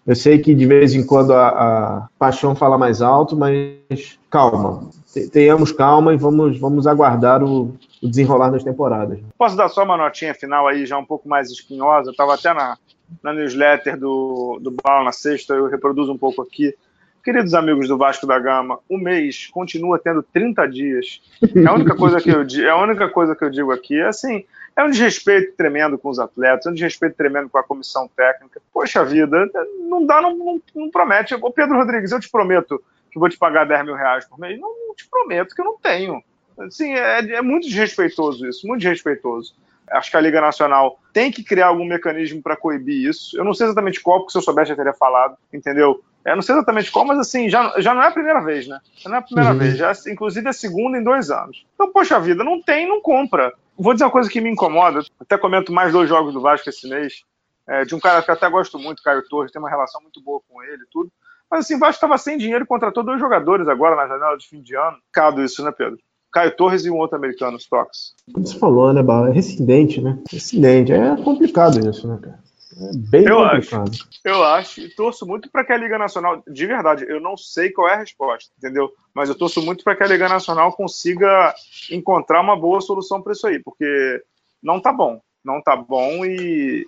Eu 0.08 0.16
sei 0.16 0.40
que 0.40 0.56
de 0.56 0.66
vez 0.66 0.96
em 0.96 1.06
quando 1.06 1.34
a, 1.34 1.50
a 1.50 2.08
paixão 2.18 2.56
fala 2.56 2.78
mais 2.78 3.02
alto, 3.02 3.36
mas 3.36 4.18
calma. 4.32 4.90
Tenhamos 5.34 5.74
calma 5.74 6.14
e 6.14 6.18
vamos, 6.18 6.58
vamos 6.58 6.88
aguardar 6.88 7.44
o, 7.44 7.76
o 8.02 8.08
desenrolar 8.08 8.50
das 8.50 8.64
temporadas. 8.64 9.20
Posso 9.38 9.58
dar 9.58 9.68
só 9.68 9.84
uma 9.84 9.98
notinha 9.98 10.34
final 10.34 10.66
aí, 10.66 10.86
já 10.86 10.98
um 10.98 11.04
pouco 11.04 11.28
mais 11.28 11.52
espinhosa? 11.52 12.08
Eu 12.08 12.12
estava 12.12 12.36
até 12.36 12.54
na, 12.54 12.78
na 13.22 13.34
newsletter 13.34 14.00
do, 14.00 14.60
do 14.62 14.72
Bala 14.72 15.04
na 15.04 15.12
sexta, 15.12 15.54
eu 15.54 15.68
reproduzo 15.68 16.14
um 16.14 16.18
pouco 16.18 16.42
aqui. 16.42 16.74
Queridos 17.22 17.54
amigos 17.54 17.90
do 17.90 17.98
Vasco 17.98 18.26
da 18.26 18.40
Gama, 18.40 18.80
o 18.88 18.98
mês 18.98 19.48
continua 19.52 20.00
tendo 20.00 20.24
30 20.24 20.66
dias. 20.68 21.22
É 21.54 21.68
a 21.68 21.74
única 21.74 21.94
coisa 21.94 22.22
que 22.22 22.30
eu, 22.30 22.46
é 22.66 22.70
a 22.70 22.82
única 22.82 23.10
coisa 23.10 23.36
que 23.36 23.44
eu 23.44 23.50
digo 23.50 23.74
aqui. 23.74 24.00
É 24.00 24.08
assim, 24.08 24.46
é 24.78 24.84
um 24.84 24.92
desrespeito 24.92 25.56
tremendo 25.58 25.98
com 25.98 26.08
os 26.08 26.20
atletas, 26.20 26.68
é 26.68 26.70
um 26.70 26.74
desrespeito 26.74 27.16
tremendo 27.16 27.50
com 27.50 27.58
a 27.58 27.64
comissão 27.64 28.08
técnica. 28.16 28.62
Poxa 28.72 29.04
vida, 29.04 29.50
não 29.80 30.06
dá, 30.06 30.22
não, 30.22 30.38
não, 30.38 30.62
não 30.76 30.92
promete. 30.92 31.34
Ô 31.34 31.52
Pedro 31.52 31.76
Rodrigues, 31.78 32.12
eu 32.12 32.20
te 32.20 32.30
prometo 32.30 32.80
que 33.12 33.18
vou 33.18 33.28
te 33.28 33.40
pagar 33.40 33.66
10 33.66 33.86
mil 33.86 33.96
reais 33.96 34.26
por 34.26 34.40
mês. 34.40 34.60
Não, 34.60 34.70
não 34.88 34.94
te 34.94 35.10
prometo 35.10 35.56
que 35.56 35.62
eu 35.62 35.66
não 35.66 35.80
tenho. 35.80 36.22
Assim, 36.60 36.94
é, 36.94 37.38
é 37.38 37.42
muito 37.42 37.68
desrespeitoso 37.68 38.48
isso, 38.48 38.68
muito 38.68 38.82
desrespeitoso. 38.82 39.56
Acho 39.90 40.12
que 40.12 40.18
a 40.18 40.22
Liga 40.22 40.42
Nacional 40.42 41.00
tem 41.12 41.32
que 41.32 41.44
criar 41.44 41.68
algum 41.68 41.86
mecanismo 41.86 42.42
para 42.42 42.56
coibir 42.56 43.10
isso. 43.10 43.36
Eu 43.36 43.44
não 43.44 43.56
sei 43.56 43.66
exatamente 43.66 44.00
qual, 44.00 44.20
porque 44.20 44.34
se 44.34 44.38
eu 44.38 44.42
soubesse 44.44 44.70
já 44.70 44.76
teria 44.76 44.94
falado, 44.94 45.38
entendeu? 45.52 46.04
Eu 46.24 46.36
não 46.36 46.44
sei 46.44 46.54
exatamente 46.54 46.92
qual, 46.92 47.06
mas 47.06 47.18
assim, 47.18 47.50
já, 47.50 47.74
já 47.80 47.96
não 47.96 48.04
é 48.04 48.08
a 48.08 48.12
primeira 48.12 48.42
vez, 48.42 48.68
né? 48.68 48.80
Já 48.98 49.10
não 49.10 49.16
é 49.16 49.20
a 49.20 49.24
primeira 49.24 49.52
uhum. 49.54 49.58
vez, 49.58 49.78
já, 49.78 49.92
inclusive 50.08 50.46
é 50.46 50.50
a 50.50 50.54
segunda 50.54 50.98
em 50.98 51.04
dois 51.04 51.32
anos. 51.32 51.66
Então, 51.74 51.92
poxa 51.92 52.20
vida, 52.20 52.44
não 52.44 52.62
tem, 52.62 52.88
não 52.88 53.02
compra. 53.02 53.54
Vou 53.78 53.94
dizer 53.94 54.06
uma 54.06 54.12
coisa 54.12 54.30
que 54.30 54.42
me 54.42 54.50
incomoda, 54.50 55.02
até 55.20 55.38
comento 55.38 55.72
mais 55.72 55.94
dois 55.94 56.10
jogos 56.10 56.34
do 56.34 56.42
Vasco 56.42 56.70
esse 56.70 56.90
mês, 56.90 57.22
é, 57.68 57.86
de 57.86 57.94
um 57.94 58.00
cara 58.00 58.24
que 58.24 58.32
eu 58.32 58.36
até 58.36 58.50
gosto 58.50 58.80
muito, 58.80 59.04
Caio 59.04 59.28
Torres, 59.28 59.52
tem 59.52 59.62
uma 59.62 59.70
relação 59.70 60.02
muito 60.02 60.22
boa 60.22 60.42
com 60.50 60.64
ele 60.64 60.84
e 60.84 60.90
tudo. 60.92 61.12
Mas 61.50 61.62
assim, 61.62 61.76
o 61.76 61.80
Vasco 61.80 61.96
estava 61.96 62.18
sem 62.18 62.38
dinheiro 62.38 62.64
e 62.64 62.68
contratou 62.68 63.04
dois 63.04 63.20
jogadores 63.20 63.68
agora 63.68 63.96
na 63.96 64.08
janela 64.08 64.38
de 64.38 64.48
fim 64.48 64.62
de 64.62 64.76
ano. 64.76 64.98
Cado 65.12 65.44
isso, 65.44 65.64
né, 65.64 65.72
Pedro? 65.72 66.00
Caio 66.32 66.56
Torres 66.56 66.86
e 66.86 66.90
um 66.90 66.98
outro 66.98 67.18
americano, 67.18 67.58
Stocks. 67.58 68.14
Você 68.36 68.58
falou, 68.60 68.94
né, 68.94 69.02
Bala? 69.02 69.30
É 69.30 69.34
rescindente, 69.34 70.02
né? 70.02 70.20
Rescindente. 70.30 70.92
É 70.92 71.16
complicado 71.24 71.80
isso, 71.90 72.08
né, 72.08 72.20
cara? 72.22 72.40
É 72.80 72.92
bem 72.96 73.26
eu 73.26 73.38
complicado. 73.38 73.90
Acho, 73.90 74.08
eu 74.24 74.44
acho 74.44 74.82
e 74.82 74.90
torço 74.90 75.26
muito 75.26 75.50
para 75.50 75.66
que 75.66 75.74
a 75.74 75.78
Liga 75.78 75.98
Nacional, 75.98 76.44
de 76.48 76.66
verdade, 76.66 77.06
eu 77.08 77.20
não 77.20 77.36
sei 77.36 77.72
qual 77.72 77.90
é 77.90 77.96
a 77.96 78.00
resposta, 78.00 78.52
entendeu? 78.58 78.92
Mas 79.14 79.30
eu 79.30 79.36
torço 79.36 79.62
muito 79.62 79.84
para 79.84 79.96
que 79.96 80.04
a 80.04 80.08
Liga 80.08 80.30
Nacional 80.30 80.72
consiga 80.74 81.54
encontrar 81.92 82.42
uma 82.42 82.56
boa 82.56 82.80
solução 82.80 83.22
para 83.22 83.34
isso 83.34 83.48
aí, 83.48 83.60
porque 83.60 84.24
não 84.62 84.80
tá 84.80 84.94
bom, 84.94 85.20
não 85.44 85.62
tá 85.62 85.76
bom 85.76 86.24
e, 86.24 86.88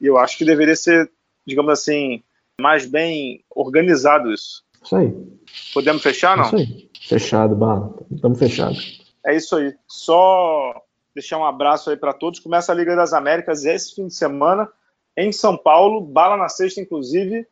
e 0.00 0.06
eu 0.06 0.18
acho 0.18 0.36
que 0.36 0.44
deveria 0.44 0.74
ser, 0.74 1.08
digamos 1.46 1.72
assim, 1.72 2.22
mais 2.60 2.84
bem 2.84 3.44
organizado 3.50 4.32
isso. 4.32 4.64
Isso 4.82 4.96
aí. 4.96 5.14
Podemos 5.72 6.02
fechar, 6.02 6.36
não? 6.36 6.46
Isso 6.46 6.56
aí. 6.56 6.90
Fechado, 7.08 7.54
Bala. 7.54 7.94
Estamos 8.10 8.38
fechados. 8.38 9.02
É 9.24 9.36
isso 9.36 9.56
aí. 9.56 9.74
Só 9.86 10.82
deixar 11.14 11.38
um 11.38 11.44
abraço 11.44 11.90
aí 11.90 11.96
para 11.96 12.12
todos. 12.12 12.40
Começa 12.40 12.72
a 12.72 12.74
Liga 12.74 12.96
das 12.96 13.12
Américas 13.12 13.64
esse 13.64 13.94
fim 13.94 14.08
de 14.08 14.14
semana 14.14 14.68
em 15.18 15.32
São 15.32 15.56
Paulo. 15.56 16.00
Bala 16.00 16.36
na 16.36 16.48
sexta, 16.48 16.80
inclusive, 16.80 17.46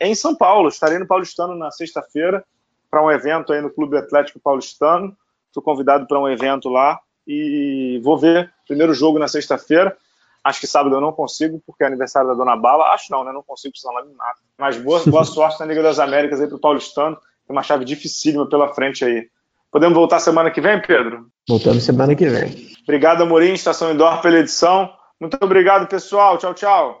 é 0.00 0.08
em 0.08 0.14
São 0.14 0.34
Paulo. 0.34 0.68
Estarei 0.68 0.98
no 0.98 1.06
Paulistano 1.06 1.54
na 1.54 1.70
sexta-feira 1.70 2.44
para 2.90 3.04
um 3.04 3.10
evento 3.10 3.52
aí 3.52 3.60
no 3.60 3.70
Clube 3.70 3.98
Atlético 3.98 4.40
Paulistano. 4.40 5.16
Estou 5.48 5.62
convidado 5.62 6.06
para 6.06 6.18
um 6.18 6.28
evento 6.28 6.68
lá 6.68 6.98
e 7.26 8.00
vou 8.02 8.18
ver 8.18 8.52
o 8.64 8.66
primeiro 8.66 8.94
jogo 8.94 9.18
na 9.18 9.28
sexta-feira. 9.28 9.96
Acho 10.42 10.60
que 10.60 10.66
sábado 10.66 10.94
eu 10.94 11.00
não 11.00 11.12
consigo, 11.12 11.62
porque 11.66 11.84
é 11.84 11.86
aniversário 11.86 12.28
da 12.28 12.34
Dona 12.34 12.56
Bala. 12.56 12.92
Acho 12.92 13.10
não, 13.10 13.24
né? 13.24 13.32
Não 13.32 13.42
consigo, 13.42 13.76
senão 13.76 13.98
ela 13.98 14.06
me 14.06 14.14
mata. 14.14 14.40
Mas 14.58 14.76
boa, 14.76 15.02
boa 15.06 15.24
sorte 15.24 15.60
na 15.60 15.66
Liga 15.66 15.82
das 15.82 15.98
Américas 15.98 16.40
aí 16.40 16.46
pro 16.46 16.58
Paulistano. 16.58 17.16
Tem 17.16 17.54
uma 17.54 17.62
chave 17.62 17.84
dificílima 17.84 18.48
pela 18.48 18.74
frente 18.74 19.04
aí. 19.04 19.28
Podemos 19.70 19.94
voltar 19.96 20.20
semana 20.20 20.50
que 20.50 20.60
vem, 20.60 20.80
Pedro? 20.80 21.26
Voltamos 21.48 21.82
semana 21.82 22.14
que 22.14 22.28
vem. 22.28 22.72
Obrigado, 22.82 23.22
Amorim, 23.22 23.54
Estação 23.54 23.92
Indoor, 23.92 24.20
pela 24.20 24.38
edição. 24.38 24.90
Muito 25.20 25.36
obrigado, 25.42 25.88
pessoal. 25.88 26.38
Tchau, 26.38 26.54
tchau. 26.54 27.00